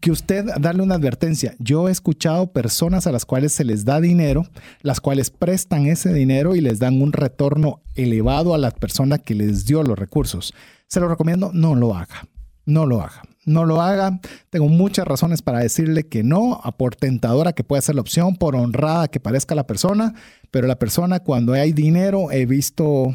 que 0.00 0.10
usted 0.10 0.46
darle 0.60 0.82
una 0.82 0.96
advertencia. 0.96 1.54
Yo 1.58 1.88
he 1.88 1.92
escuchado 1.92 2.52
personas 2.52 3.06
a 3.06 3.12
las 3.12 3.24
cuales 3.24 3.52
se 3.52 3.64
les 3.64 3.84
da 3.84 4.00
dinero, 4.00 4.46
las 4.82 5.00
cuales 5.00 5.30
prestan 5.30 5.86
ese 5.86 6.12
dinero 6.12 6.56
y 6.56 6.60
les 6.60 6.80
dan 6.80 7.00
un 7.00 7.12
retorno 7.12 7.82
elevado 7.94 8.54
a 8.54 8.58
la 8.58 8.70
persona 8.72 9.18
que 9.18 9.34
les 9.34 9.64
dio 9.64 9.82
los 9.82 9.98
recursos. 9.98 10.54
Se 10.88 11.00
lo 11.00 11.08
recomiendo, 11.08 11.50
no 11.52 11.74
lo 11.74 11.94
haga. 11.94 12.26
No 12.66 12.86
lo 12.86 13.02
haga. 13.02 13.22
No 13.46 13.64
lo 13.64 13.82
haga. 13.82 14.20
Tengo 14.50 14.68
muchas 14.68 15.06
razones 15.06 15.42
para 15.42 15.60
decirle 15.60 16.08
que 16.08 16.22
no, 16.22 16.60
por 16.78 16.96
tentadora 16.96 17.52
que 17.52 17.62
puede 17.62 17.82
ser 17.82 17.94
la 17.94 18.00
opción, 18.00 18.36
por 18.36 18.56
honrada 18.56 19.08
que 19.08 19.20
parezca 19.20 19.54
la 19.54 19.66
persona, 19.66 20.14
pero 20.50 20.66
la 20.66 20.78
persona 20.78 21.20
cuando 21.20 21.52
hay 21.52 21.72
dinero, 21.72 22.30
he 22.30 22.46
visto 22.46 23.14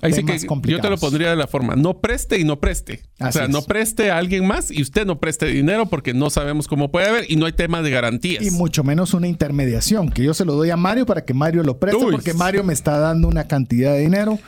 Ahí 0.00 0.12
sí 0.12 0.24
que 0.24 0.38
yo 0.64 0.80
te 0.80 0.90
lo 0.90 0.98
pondría 0.98 1.30
de 1.30 1.36
la 1.36 1.46
forma, 1.46 1.74
no 1.74 2.00
preste 2.00 2.38
y 2.38 2.44
no 2.44 2.60
preste. 2.60 3.02
o 3.20 3.32
sea, 3.32 3.48
no 3.48 3.62
preste 3.62 4.10
a 4.10 4.18
alguien 4.18 4.46
más 4.46 4.70
y 4.70 4.82
usted 4.82 5.06
no 5.06 5.18
preste 5.18 5.46
dinero 5.46 5.86
porque 5.86 6.14
no 6.14 6.30
sabemos 6.30 6.68
cómo 6.68 6.90
puede 6.90 7.08
haber 7.08 7.30
y 7.30 7.36
no 7.36 7.46
hay 7.46 7.52
tema 7.52 7.82
de 7.82 7.90
garantías. 7.90 8.44
Y 8.44 8.50
mucho 8.50 8.84
menos 8.84 9.14
una 9.14 9.28
intermediación, 9.28 10.10
que 10.10 10.22
yo 10.22 10.34
se 10.34 10.44
lo 10.44 10.54
doy 10.54 10.70
a 10.70 10.76
Mario 10.76 11.06
para 11.06 11.24
que 11.24 11.34
Mario 11.34 11.62
lo 11.62 11.78
preste 11.78 12.04
porque 12.10 12.34
Mario 12.34 12.64
me 12.64 12.72
está 12.72 12.98
dando 12.98 13.28
una 13.28 13.48
cantidad 13.48 13.92
de 13.92 14.00
dinero 14.00 14.38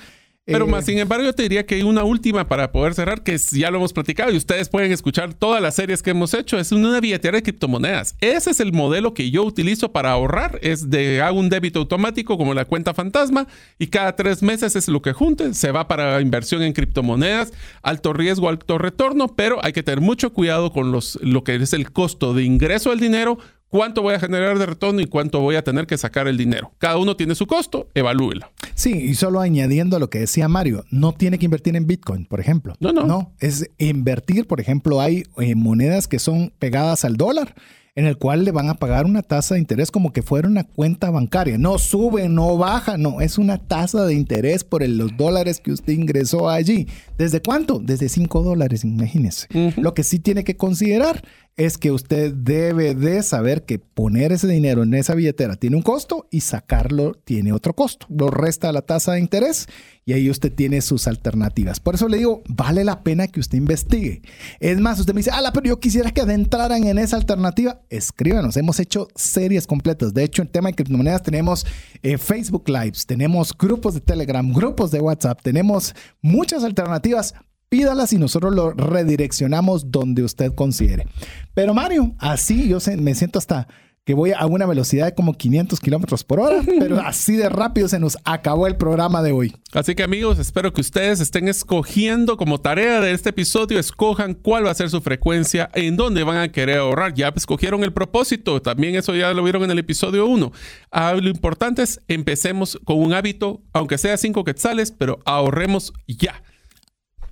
Pero 0.46 0.66
más, 0.66 0.84
sin 0.84 0.98
embargo, 0.98 1.24
yo 1.24 1.34
te 1.34 1.42
diría 1.44 1.64
que 1.64 1.76
hay 1.76 1.82
una 1.82 2.02
última 2.02 2.48
para 2.48 2.72
poder 2.72 2.94
cerrar, 2.94 3.22
que 3.22 3.36
ya 3.38 3.70
lo 3.70 3.78
hemos 3.78 3.92
platicado 3.92 4.32
y 4.32 4.36
ustedes 4.36 4.68
pueden 4.68 4.90
escuchar 4.90 5.34
todas 5.34 5.62
las 5.62 5.76
series 5.76 6.02
que 6.02 6.10
hemos 6.10 6.34
hecho. 6.34 6.58
Es 6.58 6.72
una 6.72 6.98
billetera 7.00 7.36
de 7.36 7.42
criptomonedas. 7.42 8.16
Ese 8.20 8.50
es 8.50 8.60
el 8.60 8.72
modelo 8.72 9.14
que 9.14 9.30
yo 9.30 9.44
utilizo 9.44 9.92
para 9.92 10.10
ahorrar. 10.10 10.58
Es 10.62 10.90
de 10.90 11.22
hago 11.22 11.38
un 11.38 11.48
débito 11.50 11.78
automático 11.80 12.36
como 12.36 12.54
la 12.54 12.64
cuenta 12.64 12.94
fantasma 12.94 13.46
y 13.78 13.88
cada 13.88 14.16
tres 14.16 14.42
meses 14.42 14.74
es 14.76 14.88
lo 14.88 15.02
que 15.02 15.12
junte. 15.12 15.54
Se 15.54 15.70
va 15.70 15.86
para 15.86 16.20
inversión 16.20 16.62
en 16.62 16.72
criptomonedas, 16.72 17.52
alto 17.82 18.12
riesgo, 18.12 18.48
alto 18.48 18.78
retorno, 18.78 19.28
pero 19.28 19.64
hay 19.64 19.72
que 19.72 19.82
tener 19.82 20.00
mucho 20.00 20.32
cuidado 20.32 20.72
con 20.72 20.90
los, 20.90 21.18
lo 21.22 21.44
que 21.44 21.54
es 21.54 21.72
el 21.72 21.92
costo 21.92 22.34
de 22.34 22.44
ingreso 22.44 22.90
del 22.90 23.00
dinero 23.00 23.38
cuánto 23.70 24.02
voy 24.02 24.14
a 24.14 24.20
generar 24.20 24.58
de 24.58 24.66
retorno 24.66 25.00
y 25.00 25.06
cuánto 25.06 25.40
voy 25.40 25.56
a 25.56 25.62
tener 25.62 25.86
que 25.86 25.96
sacar 25.96 26.28
el 26.28 26.36
dinero. 26.36 26.72
Cada 26.78 26.98
uno 26.98 27.16
tiene 27.16 27.34
su 27.34 27.46
costo, 27.46 27.88
evalúelo. 27.94 28.50
Sí, 28.74 28.92
y 28.92 29.14
solo 29.14 29.40
añadiendo 29.40 29.96
a 29.96 30.00
lo 30.00 30.10
que 30.10 30.18
decía 30.18 30.48
Mario, 30.48 30.84
no 30.90 31.12
tiene 31.12 31.38
que 31.38 31.46
invertir 31.46 31.76
en 31.76 31.86
Bitcoin, 31.86 32.26
por 32.26 32.40
ejemplo. 32.40 32.74
No, 32.80 32.92
no. 32.92 33.06
No, 33.06 33.32
es 33.38 33.70
invertir, 33.78 34.46
por 34.46 34.60
ejemplo, 34.60 35.00
hay 35.00 35.24
eh, 35.38 35.54
monedas 35.54 36.08
que 36.08 36.18
son 36.18 36.52
pegadas 36.58 37.04
al 37.04 37.16
dólar 37.16 37.54
en 37.94 38.06
el 38.06 38.16
cual 38.18 38.44
le 38.44 38.52
van 38.52 38.68
a 38.68 38.74
pagar 38.74 39.06
una 39.06 39.22
tasa 39.22 39.54
de 39.54 39.60
interés 39.60 39.90
como 39.90 40.12
que 40.12 40.22
fuera 40.22 40.48
una 40.48 40.64
cuenta 40.64 41.10
bancaria. 41.10 41.58
No 41.58 41.78
sube, 41.78 42.28
no 42.28 42.56
baja, 42.56 42.96
no, 42.96 43.20
es 43.20 43.38
una 43.38 43.58
tasa 43.58 44.04
de 44.06 44.14
interés 44.14 44.64
por 44.64 44.86
los 44.88 45.16
dólares 45.16 45.60
que 45.60 45.72
usted 45.72 45.92
ingresó 45.92 46.48
allí. 46.48 46.88
¿Desde 47.18 47.40
cuánto? 47.40 47.78
Desde 47.78 48.08
5 48.08 48.42
dólares, 48.42 48.84
imagínese. 48.84 49.46
Lo 49.76 49.94
que 49.94 50.04
sí 50.04 50.18
tiene 50.18 50.44
que 50.44 50.56
considerar 50.56 51.22
es 51.56 51.76
que 51.76 51.90
usted 51.90 52.32
debe 52.32 52.94
de 52.94 53.22
saber 53.22 53.64
que 53.64 53.78
poner 53.78 54.32
ese 54.32 54.46
dinero 54.46 54.82
en 54.82 54.94
esa 54.94 55.14
billetera 55.14 55.56
tiene 55.56 55.76
un 55.76 55.82
costo 55.82 56.26
y 56.30 56.40
sacarlo 56.40 57.12
tiene 57.24 57.52
otro 57.52 57.74
costo. 57.74 58.06
Lo 58.08 58.30
resta 58.30 58.72
la 58.72 58.82
tasa 58.82 59.12
de 59.12 59.20
interés 59.20 59.66
y 60.10 60.12
ahí 60.12 60.28
usted 60.28 60.52
tiene 60.52 60.80
sus 60.80 61.06
alternativas. 61.06 61.78
Por 61.78 61.94
eso 61.94 62.08
le 62.08 62.18
digo, 62.18 62.42
vale 62.48 62.82
la 62.82 63.04
pena 63.04 63.28
que 63.28 63.38
usted 63.38 63.58
investigue. 63.58 64.22
Es 64.58 64.80
más, 64.80 64.98
usted 64.98 65.14
me 65.14 65.20
dice, 65.20 65.30
ah, 65.32 65.52
pero 65.54 65.66
yo 65.66 65.78
quisiera 65.78 66.10
que 66.10 66.20
adentraran 66.20 66.82
en 66.82 66.98
esa 66.98 67.14
alternativa. 67.14 67.80
Escríbanos, 67.90 68.56
hemos 68.56 68.80
hecho 68.80 69.06
series 69.14 69.68
completas. 69.68 70.12
De 70.12 70.24
hecho, 70.24 70.42
en 70.42 70.48
tema 70.48 70.68
de 70.68 70.74
criptomonedas 70.74 71.22
tenemos 71.22 71.64
eh, 72.02 72.18
Facebook 72.18 72.68
Lives, 72.68 73.06
tenemos 73.06 73.56
grupos 73.56 73.94
de 73.94 74.00
Telegram, 74.00 74.52
grupos 74.52 74.90
de 74.90 74.98
WhatsApp, 74.98 75.40
tenemos 75.42 75.94
muchas 76.20 76.64
alternativas 76.64 77.34
pídalas 77.68 78.12
y 78.12 78.18
nosotros 78.18 78.52
lo 78.52 78.72
redireccionamos 78.72 79.92
donde 79.92 80.24
usted 80.24 80.52
considere. 80.56 81.06
Pero 81.54 81.72
Mario, 81.72 82.16
así 82.18 82.66
yo 82.66 82.78
me 82.98 83.14
siento 83.14 83.38
hasta 83.38 83.68
que 84.10 84.14
voy 84.14 84.32
a 84.32 84.44
una 84.46 84.66
velocidad 84.66 85.06
de 85.06 85.14
como 85.14 85.34
500 85.34 85.78
kilómetros 85.78 86.24
por 86.24 86.40
hora, 86.40 86.62
pero 86.80 86.98
así 86.98 87.36
de 87.36 87.48
rápido 87.48 87.86
se 87.86 88.00
nos 88.00 88.18
acabó 88.24 88.66
el 88.66 88.74
programa 88.74 89.22
de 89.22 89.30
hoy. 89.30 89.54
Así 89.72 89.94
que 89.94 90.02
amigos, 90.02 90.40
espero 90.40 90.72
que 90.72 90.80
ustedes 90.80 91.20
estén 91.20 91.46
escogiendo 91.46 92.36
como 92.36 92.60
tarea 92.60 93.00
de 93.00 93.12
este 93.12 93.30
episodio, 93.30 93.78
escojan 93.78 94.34
cuál 94.34 94.66
va 94.66 94.72
a 94.72 94.74
ser 94.74 94.90
su 94.90 95.00
frecuencia, 95.00 95.70
en 95.74 95.96
dónde 95.96 96.24
van 96.24 96.38
a 96.38 96.50
querer 96.50 96.78
ahorrar. 96.78 97.14
Ya 97.14 97.32
escogieron 97.36 97.84
el 97.84 97.92
propósito, 97.92 98.60
también 98.60 98.96
eso 98.96 99.14
ya 99.14 99.32
lo 99.32 99.44
vieron 99.44 99.62
en 99.62 99.70
el 99.70 99.78
episodio 99.78 100.26
1. 100.26 100.50
Ah, 100.90 101.14
lo 101.14 101.28
importante 101.28 101.82
es 101.82 102.00
empecemos 102.08 102.80
con 102.84 102.98
un 102.98 103.12
hábito, 103.12 103.62
aunque 103.72 103.96
sea 103.96 104.16
5 104.16 104.42
quetzales, 104.42 104.90
pero 104.90 105.20
ahorremos 105.24 105.92
ya. 106.08 106.42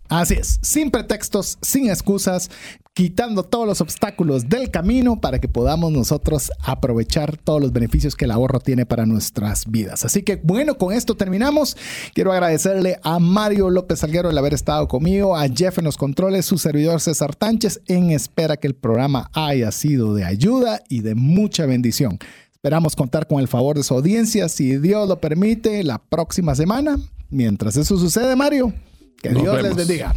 Así 0.09 0.35
es, 0.35 0.61
sin 0.63 0.93
pretextos, 0.93 1.59
sin 1.61 1.91
excusas, 1.91 2.51
quitando 2.99 3.45
todos 3.45 3.65
los 3.65 3.81
obstáculos 3.81 4.49
del 4.49 4.73
camino 4.73 5.21
para 5.21 5.39
que 5.39 5.47
podamos 5.47 5.93
nosotros 5.93 6.51
aprovechar 6.61 7.37
todos 7.37 7.61
los 7.63 7.73
beneficios 7.73 8.17
que 8.17 8.25
el 8.25 8.33
ahorro 8.33 8.59
tiene 8.59 8.87
para 8.87 9.07
nuestras 9.07 9.71
vidas. 9.71 10.05
Así 10.05 10.25
que 10.25 10.41
bueno, 10.43 10.77
con 10.79 10.93
esto 10.93 11.15
terminamos. 11.15 11.77
Quiero 12.13 12.33
agradecerle 12.33 12.99
a 13.05 13.21
Mario 13.21 13.71
López 13.71 14.03
Alguero 14.03 14.31
el 14.31 14.37
haber 14.37 14.53
estado 14.53 14.89
conmigo, 14.89 15.37
a 15.37 15.49
Jeff 15.49 15.79
en 15.79 15.85
los 15.85 15.97
controles, 15.97 16.45
su 16.45 16.59
servidor 16.59 17.01
César 17.01 17.37
Tánchez, 17.37 17.83
en 17.87 18.11
espera 18.11 18.57
que 18.57 18.67
el 18.67 18.75
programa 18.75 19.31
haya 19.33 19.71
sido 19.71 20.13
de 20.15 20.25
ayuda 20.25 20.83
y 20.89 21.03
de 21.03 21.15
mucha 21.15 21.67
bendición. 21.67 22.19
Esperamos 22.51 22.97
contar 22.97 23.29
con 23.29 23.39
el 23.39 23.47
favor 23.47 23.77
de 23.77 23.85
su 23.85 23.95
audiencia, 23.95 24.49
si 24.49 24.77
Dios 24.77 25.09
lo 25.09 25.21
permite, 25.21 25.85
la 25.85 25.99
próxima 25.99 26.57
semana. 26.57 26.99
Mientras 27.31 27.77
eso 27.77 27.97
sucede, 27.97 28.35
Mario. 28.35 28.73
Que 29.23 29.29
Dios 29.29 29.63
les 29.63 29.77
bendiga. 29.77 30.17